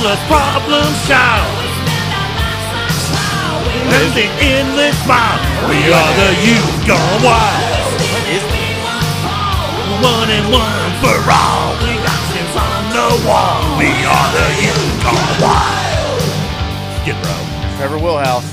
[0.06, 1.50] Us problem child.
[3.90, 5.42] And the endless smile.
[5.66, 7.98] We are the youth gone wild.
[9.98, 11.74] One and one for all.
[11.82, 13.58] We got this on the wall.
[13.82, 16.22] We are the youth gone wild.
[17.02, 17.42] Skid Row.
[17.76, 18.46] Trevor Willhouse.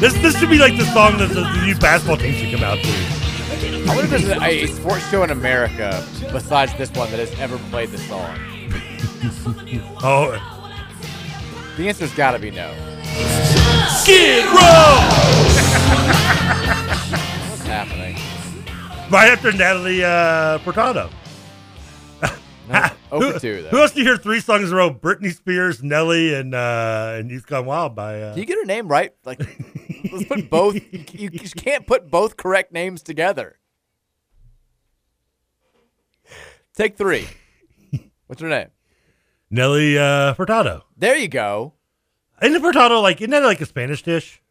[0.00, 2.64] This this should be like the song that the, the new basketball team should come
[2.64, 2.90] out to.
[2.90, 7.32] I wonder if there's a, a sports show in America besides this one that has
[7.38, 8.36] ever played this song.
[10.06, 10.32] Oh,
[11.76, 12.72] The answer's got to be no.
[13.88, 15.00] Skid Row.
[17.48, 18.16] What's happening?
[19.10, 21.10] right after Natalie uh, Furtado.
[23.12, 23.68] over who, two, though.
[23.70, 24.92] who else do you hear three songs in a row?
[24.92, 28.20] Britney Spears, Nelly, and uh, and Youth Gone Wild by.
[28.20, 29.12] Uh, Can you get her name right?
[29.24, 29.40] Like,
[30.12, 30.74] let's put both.
[30.74, 33.58] You, you just can't put both correct names together.
[36.74, 37.26] Take three.
[38.26, 38.68] What's her name?
[39.50, 40.82] Nelly uh, Furtado.
[40.96, 41.74] There you go.
[42.42, 44.42] Isn't Furtado like isn't that like a Spanish dish?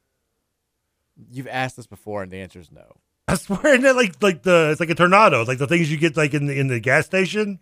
[1.32, 2.98] You've asked this before, and the answer is no.
[3.28, 5.92] I swear, isn't that like like the it's like a tornado, It's like the things
[5.92, 7.60] you get like in the in the gas station.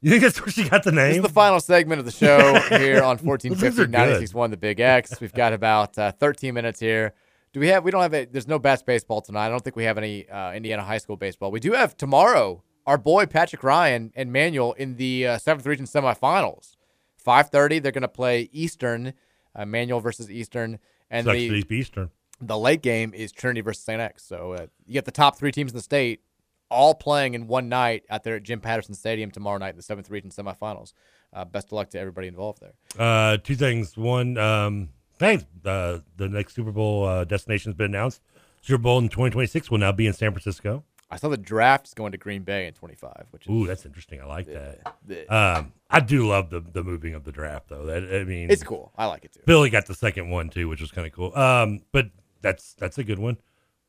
[0.00, 1.08] You think that's where she got the name?
[1.08, 3.90] This is the final segment of the show here on Those things 1450 are good.
[3.90, 5.20] 961 The Big X.
[5.20, 7.14] We've got about uh, 13 minutes here.
[7.52, 7.82] Do we have?
[7.82, 8.14] We don't have.
[8.14, 9.46] A, there's no best baseball tonight.
[9.46, 11.50] I don't think we have any uh, Indiana high school baseball.
[11.50, 12.62] We do have tomorrow.
[12.88, 16.76] Our boy Patrick Ryan and Manual in the uh, seventh region semifinals.
[17.22, 17.82] 5:30.
[17.82, 19.12] They're going to play Eastern.
[19.54, 20.78] Uh, Manual versus Eastern,
[21.10, 22.10] and Sucks the Eastern.
[22.40, 24.00] the late game is Trinity versus St.
[24.00, 24.24] X.
[24.24, 26.22] So uh, you get the top three teams in the state
[26.70, 29.82] all playing in one night out there at Jim Patterson Stadium tomorrow night in the
[29.82, 30.94] seventh region semifinals.
[31.32, 32.72] Uh, best of luck to everybody involved there.
[32.98, 33.98] Uh, two things.
[33.98, 35.44] One, um, thanks.
[35.62, 38.22] Uh, the next Super Bowl uh, destination has been announced.
[38.62, 40.84] Super Bowl in 2026 will now be in San Francisco.
[41.10, 43.86] I saw the draft is going to Green Bay in 25, which is Ooh, that's
[43.86, 44.20] interesting.
[44.20, 44.80] I like that.
[45.08, 45.54] yeah.
[45.56, 47.86] Um, I do love the the moving of the draft though.
[47.86, 48.92] That I mean, It's cool.
[48.96, 49.40] I like it too.
[49.46, 51.34] Billy got the second one too, which was kind of cool.
[51.36, 52.10] Um, but
[52.42, 53.38] that's that's a good one.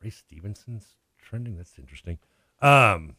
[0.01, 1.57] Ray Stevenson's trending.
[1.57, 2.19] That's interesting.
[2.61, 3.15] Um,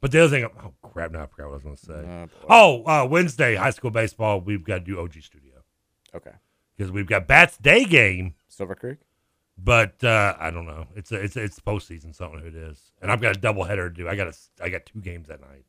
[0.00, 1.10] but the other thing, oh crap!
[1.12, 2.28] Now I forgot what I was going to say.
[2.48, 4.40] Oh, uh, Wednesday high school baseball.
[4.40, 5.62] We've got to do OG Studio.
[6.14, 6.32] Okay.
[6.76, 8.34] Because we've got Bats Day game.
[8.48, 8.98] Silver Creek.
[9.62, 10.86] But uh, I don't know.
[10.94, 12.14] It's a, it's a, it's postseason.
[12.14, 14.08] Something it is, and I've got a double header to do.
[14.08, 15.64] I got a, I got two games that night.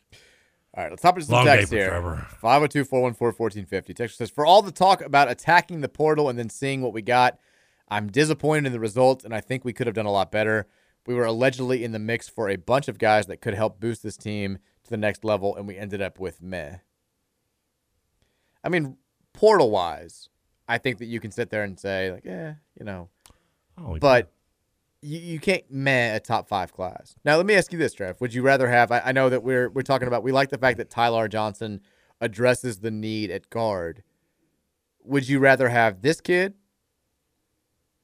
[0.75, 1.89] All right, let's hop into some Long text here.
[1.89, 2.27] Trevor.
[2.39, 3.93] 502 414 1450.
[3.93, 7.01] Texture says, For all the talk about attacking the portal and then seeing what we
[7.01, 7.39] got,
[7.89, 10.67] I'm disappointed in the results, and I think we could have done a lot better.
[11.07, 14.03] We were allegedly in the mix for a bunch of guys that could help boost
[14.03, 16.77] this team to the next level, and we ended up with meh.
[18.63, 18.97] I mean,
[19.33, 20.29] portal wise,
[20.67, 23.09] I think that you can sit there and say, like, yeah, you know,
[23.79, 24.31] Oh, but
[25.01, 27.15] you, you can't meh a top five class.
[27.23, 28.19] Now, let me ask you this, Trev.
[28.21, 28.91] Would you rather have?
[28.91, 30.23] I, I know that we're we're talking about.
[30.23, 31.81] We like the fact that Tyler Johnson
[32.21, 34.03] addresses the need at guard.
[35.03, 36.55] Would you rather have this kid,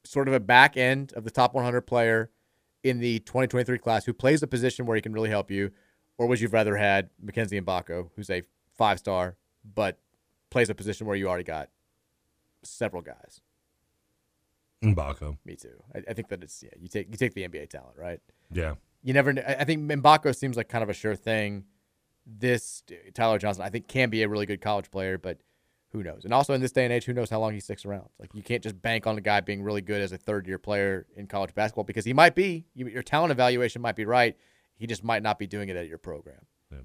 [0.04, 2.32] sort of a back end of the top 100 player
[2.84, 5.72] in the 2023 class, who plays a position where he can really help you,
[6.18, 8.44] or would you rather had Mackenzie Mgbako, who's a
[8.78, 9.36] five star
[9.74, 10.00] but
[10.50, 11.70] plays a position where you already got
[12.64, 13.42] several guys?
[14.86, 15.38] Mgbako.
[15.46, 15.82] Me too.
[15.94, 16.70] I, I think that it's yeah.
[16.80, 18.20] You take you take the NBA talent, right?
[18.52, 18.76] Yeah.
[19.04, 19.32] You never.
[19.32, 21.66] I I think Mgbako seems like kind of a sure thing.
[22.26, 22.82] This
[23.14, 25.40] Tyler Johnson, I think, can be a really good college player, but
[25.92, 26.26] who knows?
[26.26, 28.10] And also in this day and age, who knows how long he sticks around?
[28.20, 30.58] Like you can't just bank on a guy being really good as a third year
[30.58, 32.66] player in college basketball because he might be.
[32.74, 34.36] Your talent evaluation might be right.
[34.76, 36.42] He just might not be doing it at your program.
[36.72, 36.80] Yeah.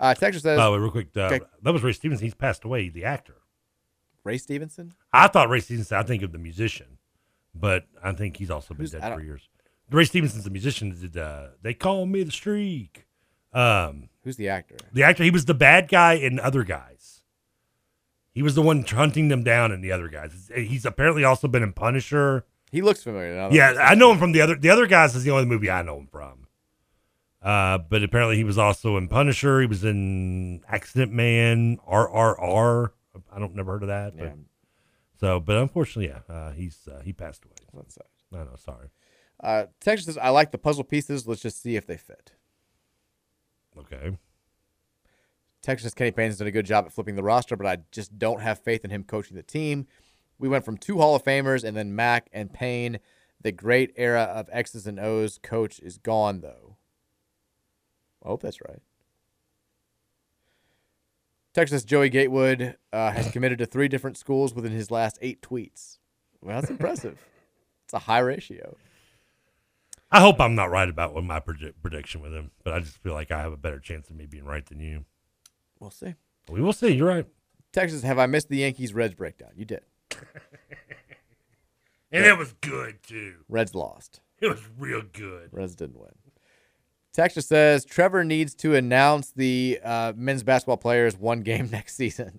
[0.00, 0.58] Uh, Texas says.
[0.58, 1.08] Oh, real quick.
[1.16, 1.40] Uh, Okay.
[1.62, 2.24] That was Ray Stevenson.
[2.26, 2.88] He's passed away.
[2.88, 3.36] The actor.
[4.24, 4.92] Ray Stevenson.
[5.12, 5.96] I thought Ray Stevenson.
[5.96, 6.98] I think of the musician,
[7.54, 9.48] but I think he's also been Who's- I dead for don't- years.
[9.90, 10.88] Ray Stevenson's the musician.
[10.90, 13.06] that Did uh, they call me the streak?
[13.52, 14.76] Um, Who's the actor?
[14.92, 15.22] The actor.
[15.22, 17.20] He was the bad guy in Other Guys.
[18.32, 20.50] He was the one hunting them down in the Other Guys.
[20.54, 22.44] He's apparently also been in Punisher.
[22.72, 23.36] He looks familiar.
[23.36, 24.56] now that Yeah, I know him from the other.
[24.56, 26.46] The Other Guys is the only movie I know him from.
[27.42, 29.60] Uh, but apparently he was also in Punisher.
[29.60, 32.88] He was in Accident Man, RRR.
[33.30, 34.16] I don't never heard of that.
[34.16, 34.32] But, Yeah.
[35.24, 37.54] So, but unfortunately, yeah, uh, he's uh, he passed away.
[37.72, 38.04] That's sad.
[38.30, 38.56] I know.
[38.56, 38.88] Sorry.
[39.42, 41.26] Uh, Texas says, I like the puzzle pieces.
[41.26, 42.32] Let's just see if they fit.
[43.78, 44.18] Okay.
[45.62, 48.42] Texas Kenny Payne's done a good job at flipping the roster, but I just don't
[48.42, 49.86] have faith in him coaching the team.
[50.38, 52.98] We went from two Hall of Famers and then Mack and Payne.
[53.40, 56.76] The great era of X's and O's coach is gone, though.
[58.22, 58.82] I hope that's right.
[61.54, 65.98] Texas Joey Gatewood uh, has committed to three different schools within his last eight tweets.
[66.42, 67.24] Well, that's impressive.
[67.84, 68.76] It's a high ratio.
[70.10, 72.98] I hope I'm not right about what my predi- prediction with him, but I just
[72.98, 75.04] feel like I have a better chance of me being right than you.
[75.80, 76.14] We'll see.
[76.50, 76.88] We will see.
[76.88, 77.26] You're right.
[77.72, 79.50] Texas, have I missed the Yankees Reds breakdown?
[79.56, 79.80] You did.
[82.14, 83.38] And it was good too.
[83.48, 84.20] Reds lost.
[84.40, 85.48] It was real good.
[85.50, 86.12] Reds didn't win.
[87.14, 92.36] Texas says Trevor needs to announce the uh, men's basketball players one game next season.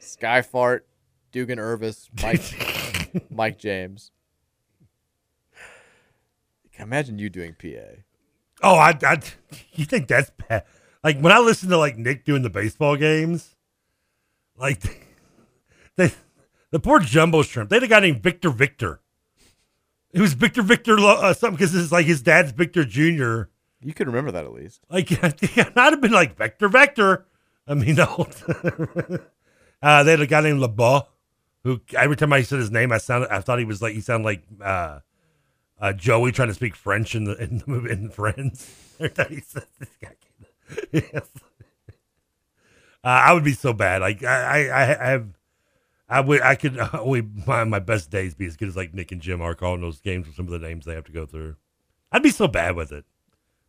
[0.00, 0.80] Skyfart,
[1.32, 4.10] Dugan Irvis, Mike, Mike James.
[6.76, 8.02] Imagine you doing PA.
[8.62, 9.20] Oh, I, I,
[9.74, 10.64] you think that's bad?
[11.04, 13.54] Like when I listen to like Nick doing the baseball games,
[14.56, 14.82] like
[15.96, 16.12] they,
[16.72, 17.70] the poor jumbo shrimp.
[17.70, 19.00] They had a guy named Victor Victor.
[20.12, 23.50] It was Victor Victor uh, something because it's like his dad's Victor Junior.
[23.84, 24.80] You could remember that at least.
[24.88, 27.26] Like I'd have been like Vector Vector.
[27.66, 28.26] I mean, no.
[29.82, 31.02] uh, they had a guy named LeBeau,
[31.62, 34.00] who every time I said his name, I sounded, I thought he was like he
[34.00, 35.00] sounded like uh,
[35.78, 38.70] uh, Joey trying to speak French in the in the movie in Friends.
[40.92, 41.28] Yes.
[43.04, 44.00] Uh, I would be so bad.
[44.00, 45.26] Like I, I, I have,
[46.08, 49.12] I would, I could only my, my best days be as good as like Nick
[49.12, 51.26] and Jim are calling those games with some of the names they have to go
[51.26, 51.56] through.
[52.10, 53.04] I'd be so bad with it.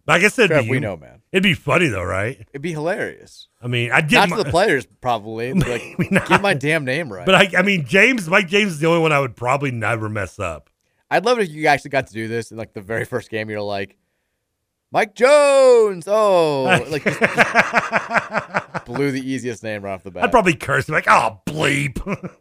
[0.07, 1.21] I said, Trev, we know, man.
[1.31, 2.39] It'd be funny though, right?
[2.51, 3.47] It'd be hilarious.
[3.61, 5.53] I mean, I did Not my- to the players, probably.
[5.53, 7.25] Like, get my damn name right.
[7.25, 10.07] But I, I mean, James, Mike James is the only one I would probably never
[10.09, 10.69] mess up.
[11.09, 13.29] I'd love it if you actually got to do this in like the very first
[13.29, 13.49] game.
[13.49, 13.95] You're like,
[14.91, 16.07] Mike Jones.
[16.07, 20.23] Oh, like just- just blew the easiest name right off the bat.
[20.23, 21.99] I'd probably curse him like, "Oh, bleep."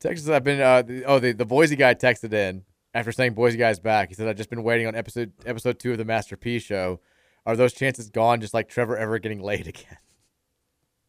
[0.00, 0.60] Texas, I've been.
[0.60, 2.64] Uh, the, oh, the the Boise guy texted in.
[2.94, 4.08] After saying Boise guy's back.
[4.08, 7.00] He said, "I've just been waiting on episode episode two of the Master P show.
[7.46, 8.40] Are those chances gone?
[8.40, 9.98] Just like Trevor ever getting laid again?"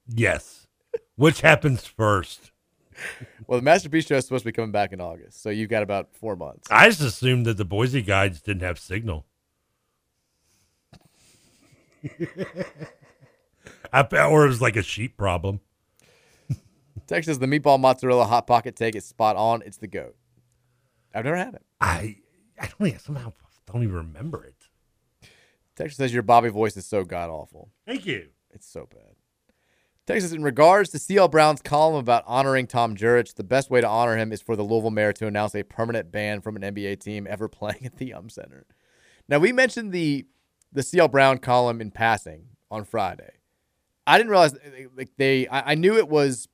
[0.08, 0.68] Yes.
[1.16, 2.51] Which happens first?
[3.48, 5.69] Well, the Master P show is supposed to be coming back in August, so you've
[5.69, 6.68] got about four months.
[6.69, 9.26] I just assumed that the Boise guys didn't have signal.
[13.93, 15.60] I, or it was like a sheep problem.
[17.08, 19.61] Texas, the meatball mozzarella hot pocket take is spot on.
[19.66, 20.16] It's the goat.
[21.14, 21.64] I've never had it.
[21.80, 22.18] I
[22.60, 23.34] I don't even, somehow
[23.66, 24.70] don't even remember it.
[25.76, 27.72] Texas says your Bobby voice is so god awful.
[27.86, 28.30] Thank you.
[28.52, 29.16] It's so bad.
[30.08, 33.88] Texas, in regards to CL Brown's column about honoring Tom Jurich, the best way to
[33.88, 37.00] honor him is for the Louisville Mayor to announce a permanent ban from an NBA
[37.00, 38.66] team ever playing at the Yum Center.
[39.30, 40.26] Now, we mentioned the
[40.74, 43.32] the CL Brown column in passing on Friday.
[44.08, 44.56] I didn't realize
[44.98, 45.48] like they.
[45.48, 46.48] I, I knew it was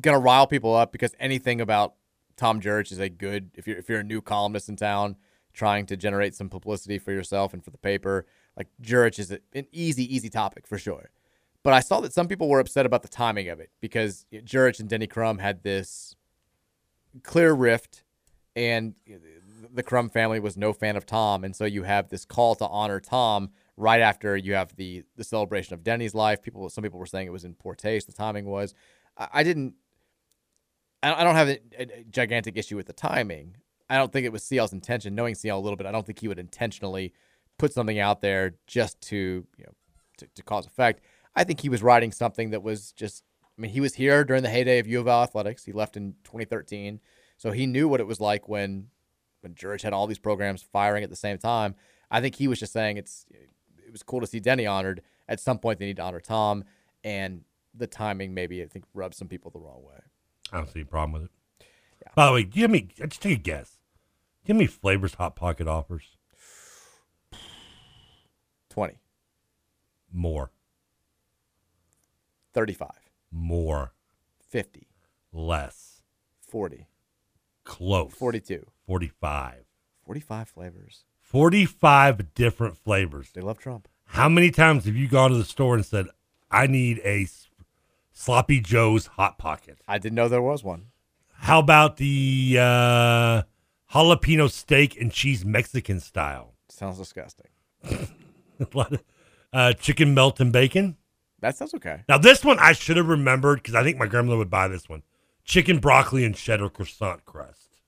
[0.00, 1.94] gonna rile people up because anything about
[2.36, 3.50] Tom Jurich is a good.
[3.54, 5.16] If you're if you're a new columnist in town
[5.52, 9.40] trying to generate some publicity for yourself and for the paper, like Jurich is a-
[9.52, 11.10] an easy easy topic for sure.
[11.62, 14.80] But I saw that some people were upset about the timing of it because Jurich
[14.80, 16.14] and Denny Crum had this
[17.22, 18.02] clear rift,
[18.54, 18.94] and
[19.72, 22.66] the Crum family was no fan of Tom, and so you have this call to
[22.66, 26.42] honor Tom right after you have the the celebration of Denny's life.
[26.42, 28.06] People, some people were saying it was in poor taste.
[28.06, 28.74] The timing was.
[29.16, 29.74] I, I didn't.
[31.12, 33.56] I don't- have a, a gigantic issue with the timing.
[33.90, 35.14] I don't think it was CL's intention.
[35.14, 37.12] Knowing CL a little bit, I don't think he would intentionally
[37.58, 39.72] put something out there just to you know
[40.18, 41.02] to, to cause effect.
[41.36, 43.24] I think he was writing something that was just.
[43.56, 45.64] I mean, he was here during the heyday of U of L athletics.
[45.64, 46.98] He left in 2013,
[47.36, 48.88] so he knew what it was like when
[49.42, 51.74] when Jurich had all these programs firing at the same time.
[52.10, 55.02] I think he was just saying it's it was cool to see Denny honored.
[55.28, 56.64] At some point, they need to honor Tom,
[57.04, 57.42] and
[57.74, 60.00] the timing maybe I think rubbed some people the wrong way.
[60.54, 61.30] I don't see a problem with it.
[62.14, 63.78] By the way, give me just take a guess.
[64.46, 66.16] Give me flavors hot pocket offers.
[68.70, 68.98] Twenty.
[70.12, 70.52] More.
[72.52, 72.88] 35,
[73.32, 73.94] More.
[74.48, 74.86] 50,
[75.32, 76.02] Less.
[76.40, 76.86] 40,
[77.64, 78.12] Close.
[78.12, 79.64] 42, 45.
[80.06, 81.04] 45 flavors.
[81.20, 83.30] 45 different flavors.
[83.34, 83.88] They love Trump.
[84.06, 86.06] How many times have you gone to the store and said,
[86.48, 87.24] I need a
[88.14, 89.78] Sloppy Joe's Hot Pocket?
[89.88, 90.86] I didn't know there was one.
[91.32, 93.42] How about the uh,
[93.92, 96.54] jalapeno steak and cheese Mexican style?
[96.68, 97.48] Sounds disgusting.
[98.74, 99.02] Of,
[99.52, 100.96] uh, chicken melt and bacon.
[101.40, 102.02] That sounds okay.
[102.08, 104.88] Now, this one I should have remembered because I think my grandmother would buy this
[104.88, 105.02] one.
[105.44, 107.80] Chicken broccoli and cheddar croissant crust.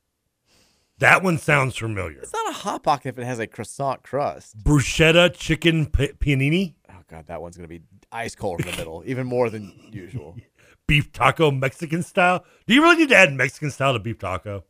[0.99, 2.19] That one sounds familiar.
[2.21, 4.59] It's not a hot pocket if it has a croissant crust.
[4.63, 6.75] Bruschetta chicken p- panini.
[7.09, 10.37] God, that one's gonna be ice cold in the middle, even more than usual.
[10.89, 12.45] Beef taco Mexican style.
[12.67, 14.65] Do you really need to add Mexican style to beef taco?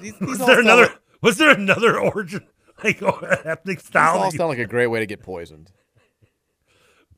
[0.00, 0.82] These, was there another?
[0.82, 2.46] like- Was there another origin
[2.84, 4.16] like ethnic These style?
[4.16, 5.70] all that you- sound like a great way to get poisoned.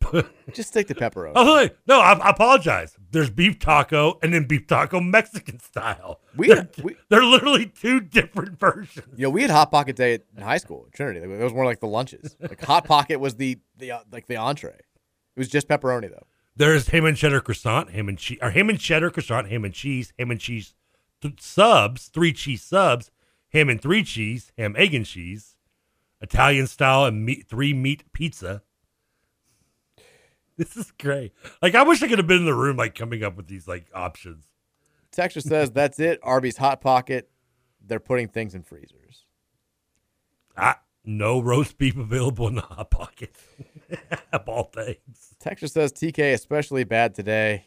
[0.52, 1.32] Just stick to pepperoni.
[1.36, 2.96] Oh, wait, no, I, I apologize.
[3.12, 6.20] There's beef taco and then beef taco Mexican style.
[6.36, 9.06] We- they're, we- they're literally two different versions.
[9.16, 11.20] You know, we had hot pocket day at- in high school at Trinity.
[11.32, 12.36] It was more like the lunches.
[12.40, 14.70] Like hot pocket was the the uh, like the entree.
[14.70, 16.26] It was just pepperoni though.
[16.56, 19.72] There's ham and cheddar croissant, ham and cheese, or ham and cheddar croissant, ham and
[19.72, 20.74] cheese, ham and cheese
[21.22, 23.10] th- subs, three cheese subs,
[23.52, 25.56] ham and three cheese, ham, egg and cheese,
[26.20, 28.62] Italian style and meat, three meat pizza.
[30.60, 31.32] This is great.
[31.62, 33.66] Like I wish I could have been in the room, like coming up with these
[33.66, 34.44] like options.
[35.10, 36.20] Texture says that's it.
[36.22, 37.30] Arby's hot pocket.
[37.80, 39.24] They're putting things in freezers.
[40.58, 43.34] Ah, no roast beef available in the hot pocket.
[44.34, 45.34] of all things.
[45.38, 47.64] Texture says TK especially bad today.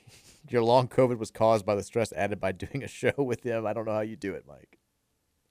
[0.49, 3.65] Your long COVID was caused by the stress added by doing a show with him.
[3.65, 4.77] I don't know how you do it, Mike.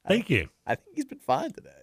[0.07, 0.49] Thank you.
[0.65, 1.82] I think he's been fine today.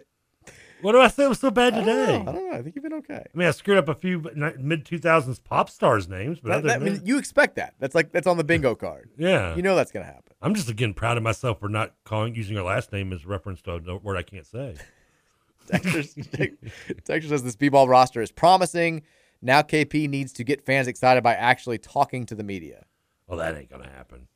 [0.82, 2.24] What do I say was so bad I don't today?
[2.24, 2.32] know.
[2.32, 2.58] I don't know.
[2.58, 3.24] I think you've been okay.
[3.34, 4.24] I mean, I screwed up a few
[4.60, 7.18] mid two thousands pop stars names, but That- other that- I than mean, that- you
[7.18, 7.74] expect that.
[7.80, 9.10] That's like that's on the bingo card.
[9.18, 10.34] yeah, You know that's gonna happen.
[10.42, 13.62] I'm just again proud of myself for not calling using her last name as reference
[13.64, 14.76] to a word I can't say.
[15.68, 16.04] Texture,
[17.06, 19.04] Texture says this b-ball roster is promising.
[19.42, 22.86] Now KP needs to get fans excited by actually talking to the media.
[23.28, 24.28] Well, that ain't gonna happen.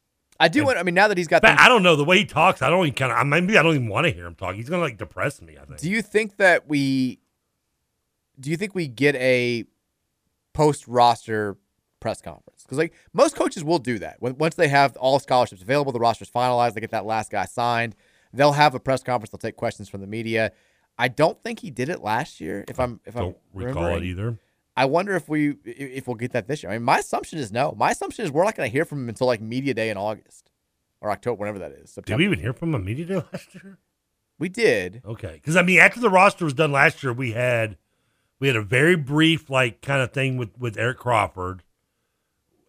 [0.43, 0.77] I do want.
[0.77, 1.41] I mean, now that he's got.
[1.41, 2.61] Things- I don't know the way he talks.
[2.61, 3.17] I don't even kind of.
[3.17, 4.55] I maybe I don't even want to hear him talk.
[4.55, 5.57] He's gonna like depress me.
[5.57, 5.79] I think.
[5.79, 7.19] Do you think that we?
[8.39, 9.65] Do you think we get a
[10.53, 11.57] post roster
[11.99, 12.63] press conference?
[12.63, 15.99] Because like most coaches will do that when once they have all scholarships available, the
[15.99, 17.95] roster's finalized, they get that last guy signed.
[18.33, 19.29] They'll have a press conference.
[19.29, 20.51] They'll take questions from the media.
[20.97, 22.65] I don't think he did it last year.
[22.67, 24.37] If I'm if I Don't I'm recall it either.
[24.75, 26.71] I wonder if we if we'll get that this year.
[26.71, 27.73] I mean, my assumption is no.
[27.77, 29.97] My assumption is we're not going to hear from him until like media day in
[29.97, 30.49] August
[31.01, 31.97] or October, whenever that is.
[32.05, 33.77] Did we even hear from him media day last year?
[34.39, 35.01] We did.
[35.05, 37.77] Okay, because I mean, after the roster was done last year, we had
[38.39, 41.61] we had a very brief like kind of thing with with Eric Crawford,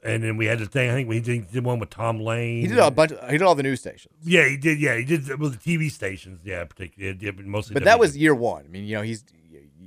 [0.02, 0.90] and then we had the thing.
[0.90, 2.60] I think we did, did one with Tom Lane.
[2.60, 3.12] He did a bunch.
[3.30, 4.14] He did all the news stations.
[4.22, 4.78] Yeah, he did.
[4.78, 6.40] Yeah, he did with the TV stations.
[6.44, 7.18] Yeah, particularly.
[7.20, 7.74] Yeah, mostly.
[7.74, 8.66] But that was year one.
[8.66, 9.24] I mean, you know, he's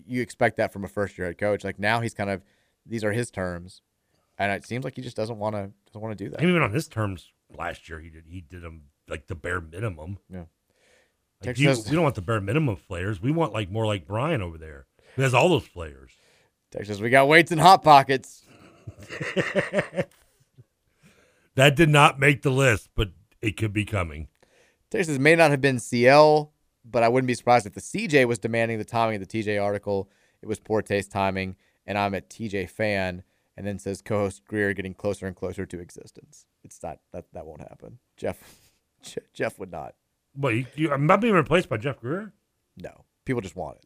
[0.08, 1.64] you- expect that from a first year head coach.
[1.64, 2.44] Like now, he's kind of
[2.86, 3.82] these are his terms,
[4.38, 6.42] and it seems like he just doesn't want to doesn't want to do that.
[6.42, 8.00] even on his terms last year.
[8.00, 8.24] He did.
[8.28, 10.18] He did them like the bare minimum.
[10.30, 10.40] Yeah.
[11.42, 13.22] Like, Texas you, we don't want the bare minimum players.
[13.22, 16.12] We want like more like Brian over there, who has all those players.
[16.72, 18.44] Texas, we got weights and hot pockets.
[21.56, 23.10] That did not make the list, but
[23.42, 24.28] it could be coming.
[24.92, 26.52] Texas may not have been CL,
[26.90, 29.62] but I wouldn't be surprised if the CJ was demanding the timing of the TJ
[29.64, 30.10] article.
[30.42, 33.24] It was poor taste timing, and I'm a TJ fan.
[33.56, 36.46] And then says co-host Greer getting closer and closer to existence.
[36.64, 37.98] It's not that that won't happen.
[38.16, 38.38] Jeff,
[39.34, 39.96] Jeff would not.
[40.36, 42.34] What you, you, I'm not being replaced by Jeff Greer
[42.78, 43.86] No, people just want it.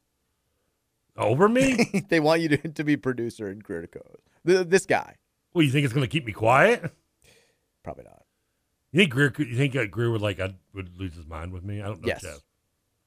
[1.15, 2.03] over me.
[2.09, 4.27] they want you to, to be producer and Greer to co-host.
[4.45, 5.15] Th- This guy,
[5.53, 6.91] well, you think it's going to keep me quiet?
[7.81, 8.23] probably not.
[8.91, 9.33] You think Greer?
[9.37, 11.81] You think uh, Greer would like I would lose his mind with me?
[11.81, 12.07] I don't know.
[12.07, 12.23] Yes.
[12.23, 12.39] Jeff.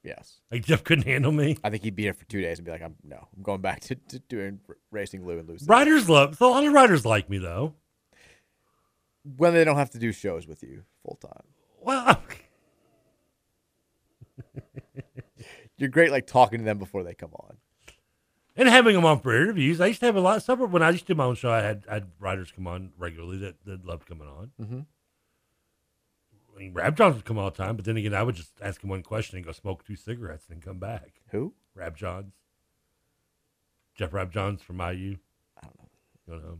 [0.05, 1.57] Yes, Like Jeff couldn't handle me.
[1.63, 3.61] I think he'd be here for two days and be like, "I'm no, I'm going
[3.61, 6.35] back to, to doing r- racing Lou and Lucy." Writers love.
[6.37, 7.73] So a lot of writers like me though.
[9.37, 11.43] when they don't have to do shows with you full time.
[11.81, 12.21] Well,
[15.77, 17.57] You're great, like talking to them before they come on.
[18.55, 19.81] and having them on for interviews.
[19.81, 21.35] I used to have a lot of stuff when I used to do my own
[21.35, 21.51] show.
[21.51, 24.51] I had I had writers come on regularly that, that loved coming on.
[24.61, 24.79] Mm-hmm.
[26.55, 28.81] I mean, Rabjohns would come all the time, but then again, I would just ask
[28.81, 31.21] him one question and go smoke two cigarettes and then come back.
[31.31, 31.53] Who?
[31.77, 32.31] Rabjohns.
[33.95, 35.17] Jeff Rabjohns from IU.
[35.57, 35.89] I don't know.
[36.27, 36.59] You don't know.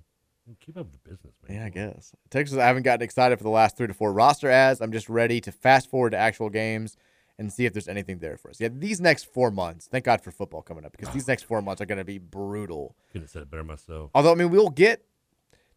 [0.60, 1.58] Keep up the business, man.
[1.58, 2.14] Yeah, I guess.
[2.30, 4.80] Texas, I haven't gotten excited for the last three to four roster ads.
[4.80, 6.98] I'm just ready to fast forward to actual games
[7.40, 8.60] and see if there's anything there for us.
[8.60, 11.62] Yeah, these next four months, thank God for football coming up because these next four
[11.62, 12.96] months are going to be brutal.
[13.12, 14.12] Couldn't have said it better myself.
[14.14, 15.04] Although, I mean, we'll get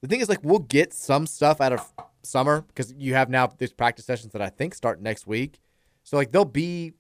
[0.00, 3.48] the thing is, like, we'll get some stuff out of summer because you have now
[3.58, 5.60] these practice sessions that I think start next week.
[6.04, 6.92] So, like, there'll be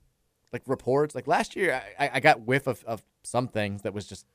[0.52, 1.14] like reports.
[1.14, 4.26] Like last year, I, I got whiff of, of some things that was just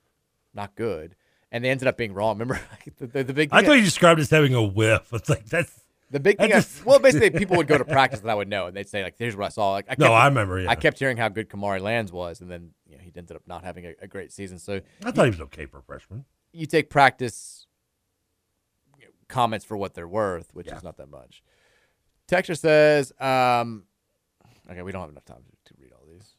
[0.53, 1.15] not good,
[1.51, 2.37] and they ended up being wrong.
[2.39, 2.59] Remember
[2.99, 3.49] the, the, the big.
[3.51, 5.11] I thought you described it as having a whiff.
[5.13, 5.79] It's like that's
[6.11, 6.51] the big thing.
[6.53, 8.87] I- just- well, basically, people would go to practice that I would know, and they'd
[8.87, 10.69] say like, "Here's what I saw." Like, I No, kept- I remember, yeah.
[10.69, 13.43] I kept hearing how good Kamari Lands was, and then you know, he ended up
[13.47, 14.59] not having a, a great season.
[14.59, 16.25] So I thought he was okay for a freshman.
[16.51, 17.72] you take practice you
[19.33, 21.43] comments for what they're worth, which is not that much.
[22.27, 23.83] Texture says, um,
[24.69, 26.35] "Okay, we don't have enough time to, to read all these.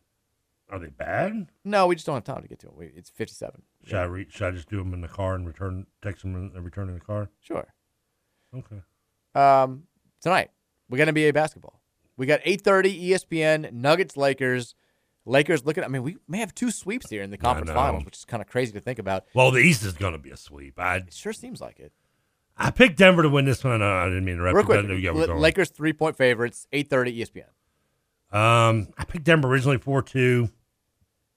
[0.70, 1.48] Are they bad?
[1.64, 2.76] No, we just don't have time to get to them.
[2.76, 3.62] We, it's fifty-seven.
[3.84, 4.32] Should I read?
[4.32, 6.94] Should I just do them in the car and return text them and return in
[6.94, 7.28] the car?
[7.40, 7.66] Sure.
[8.56, 8.80] Okay.
[9.34, 9.84] Um,
[10.22, 10.50] tonight
[10.88, 11.80] we got NBA basketball.
[12.16, 14.74] We got eight thirty ESPN Nuggets Lakers.
[15.26, 15.84] Lakers looking.
[15.84, 18.42] I mean, we may have two sweeps here in the conference finals, which is kind
[18.42, 19.24] of crazy to think about.
[19.34, 20.78] Well, the East is going to be a sweep.
[20.78, 21.92] I It sure seems like it.
[22.56, 23.82] I picked Denver to win this one.
[23.82, 24.54] Uh, I didn't mean to interrupt.
[24.54, 25.40] Real you, but I quick, you L- going.
[25.40, 26.66] Lakers three point favorites.
[26.72, 27.48] Eight thirty ESPN.
[28.36, 30.50] Um, I picked Denver originally four two,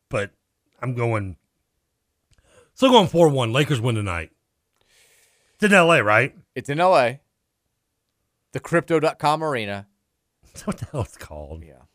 [0.10, 0.32] but
[0.82, 1.38] I'm going.
[2.74, 3.52] Still going four one.
[3.52, 4.32] Lakers win tonight.
[5.56, 6.04] It's in L.A.
[6.04, 6.36] Right?
[6.54, 7.14] It's in LA.
[8.52, 9.88] The Crypto.com arena.
[10.66, 11.64] what the hell it's called?
[11.64, 11.87] Yeah.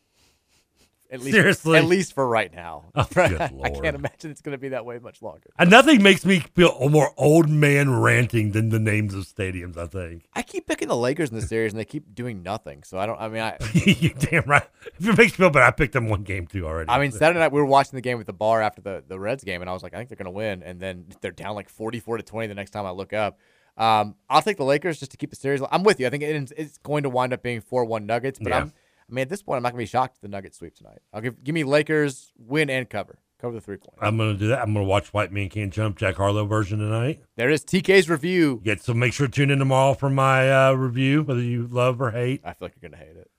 [1.13, 1.77] At least, Seriously?
[1.77, 2.85] at least for right now.
[2.95, 5.51] Oh, I can't imagine it's going to be that way much longer.
[5.59, 9.77] And nothing makes me feel more old man ranting than the names of stadiums.
[9.77, 10.25] I think.
[10.33, 12.81] I keep picking the Lakers in the series, and they keep doing nothing.
[12.81, 13.21] So I don't.
[13.21, 13.57] I mean, I.
[13.73, 14.67] you damn right.
[14.99, 16.89] If it makes me feel bad, I picked them one game too already.
[16.89, 19.19] I mean, Saturday night we were watching the game at the bar after the, the
[19.19, 20.63] Reds game, and I was like, I think they're going to win.
[20.63, 23.37] And then they're down like 44 to 20 the next time I look up.
[23.77, 25.61] Um, I'll take the Lakers just to keep the series.
[25.71, 26.07] I'm with you.
[26.07, 28.57] I think it's going to wind up being 4 1 Nuggets, but Yeah.
[28.57, 28.73] I'm,
[29.09, 30.75] I mean, at this point, I'm not going to be shocked if the Nuggets sweep
[30.75, 30.99] tonight.
[31.13, 33.19] I'll give give me Lakers win and cover.
[33.39, 33.97] Cover the three point.
[33.99, 34.61] I'm gonna do that.
[34.61, 37.21] I'm gonna watch White Man Can't Jump Jack Harlow version tonight.
[37.35, 38.61] There is TK's review.
[38.63, 42.01] Yeah, so make sure to tune in tomorrow for my uh, review, whether you love
[42.01, 42.39] or hate.
[42.45, 43.29] I feel like you're going to hate it.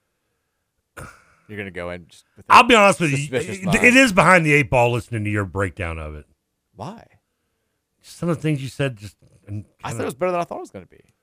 [1.49, 3.29] You're going to go in just with I'll be honest with you.
[3.35, 6.27] It, is behind the eight ball listening to your breakdown of it.
[6.75, 7.07] Why?
[8.03, 9.17] Some of the things you said just.
[9.47, 11.15] and I said it was better than I thought it was going to be.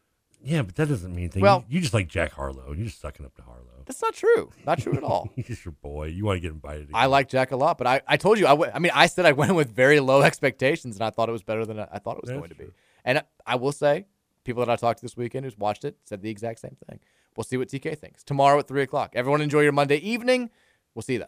[0.44, 1.42] Yeah, but that doesn't mean anything.
[1.44, 2.74] Well- you, you just like Jack Harlow.
[2.74, 3.62] You're just sucking up to Harlow.
[3.92, 4.52] That's not true.
[4.66, 5.30] Not true at all.
[5.36, 6.06] He's your boy.
[6.08, 6.90] You want to get invited.
[6.94, 9.08] I like Jack a lot, but I, I told you I went- I mean I
[9.08, 12.00] said I went with very low expectations and I thought it was better than I
[12.00, 12.68] thought it was That's going to be.
[13.04, 14.06] And I, I will say,
[14.46, 17.00] people that I talked to this weekend who's watched it said the exact same thing.
[17.36, 19.12] We'll see what TK thinks tomorrow at three o'clock.
[19.14, 20.50] Everyone enjoy your Monday evening.
[20.96, 21.28] We'll see you then.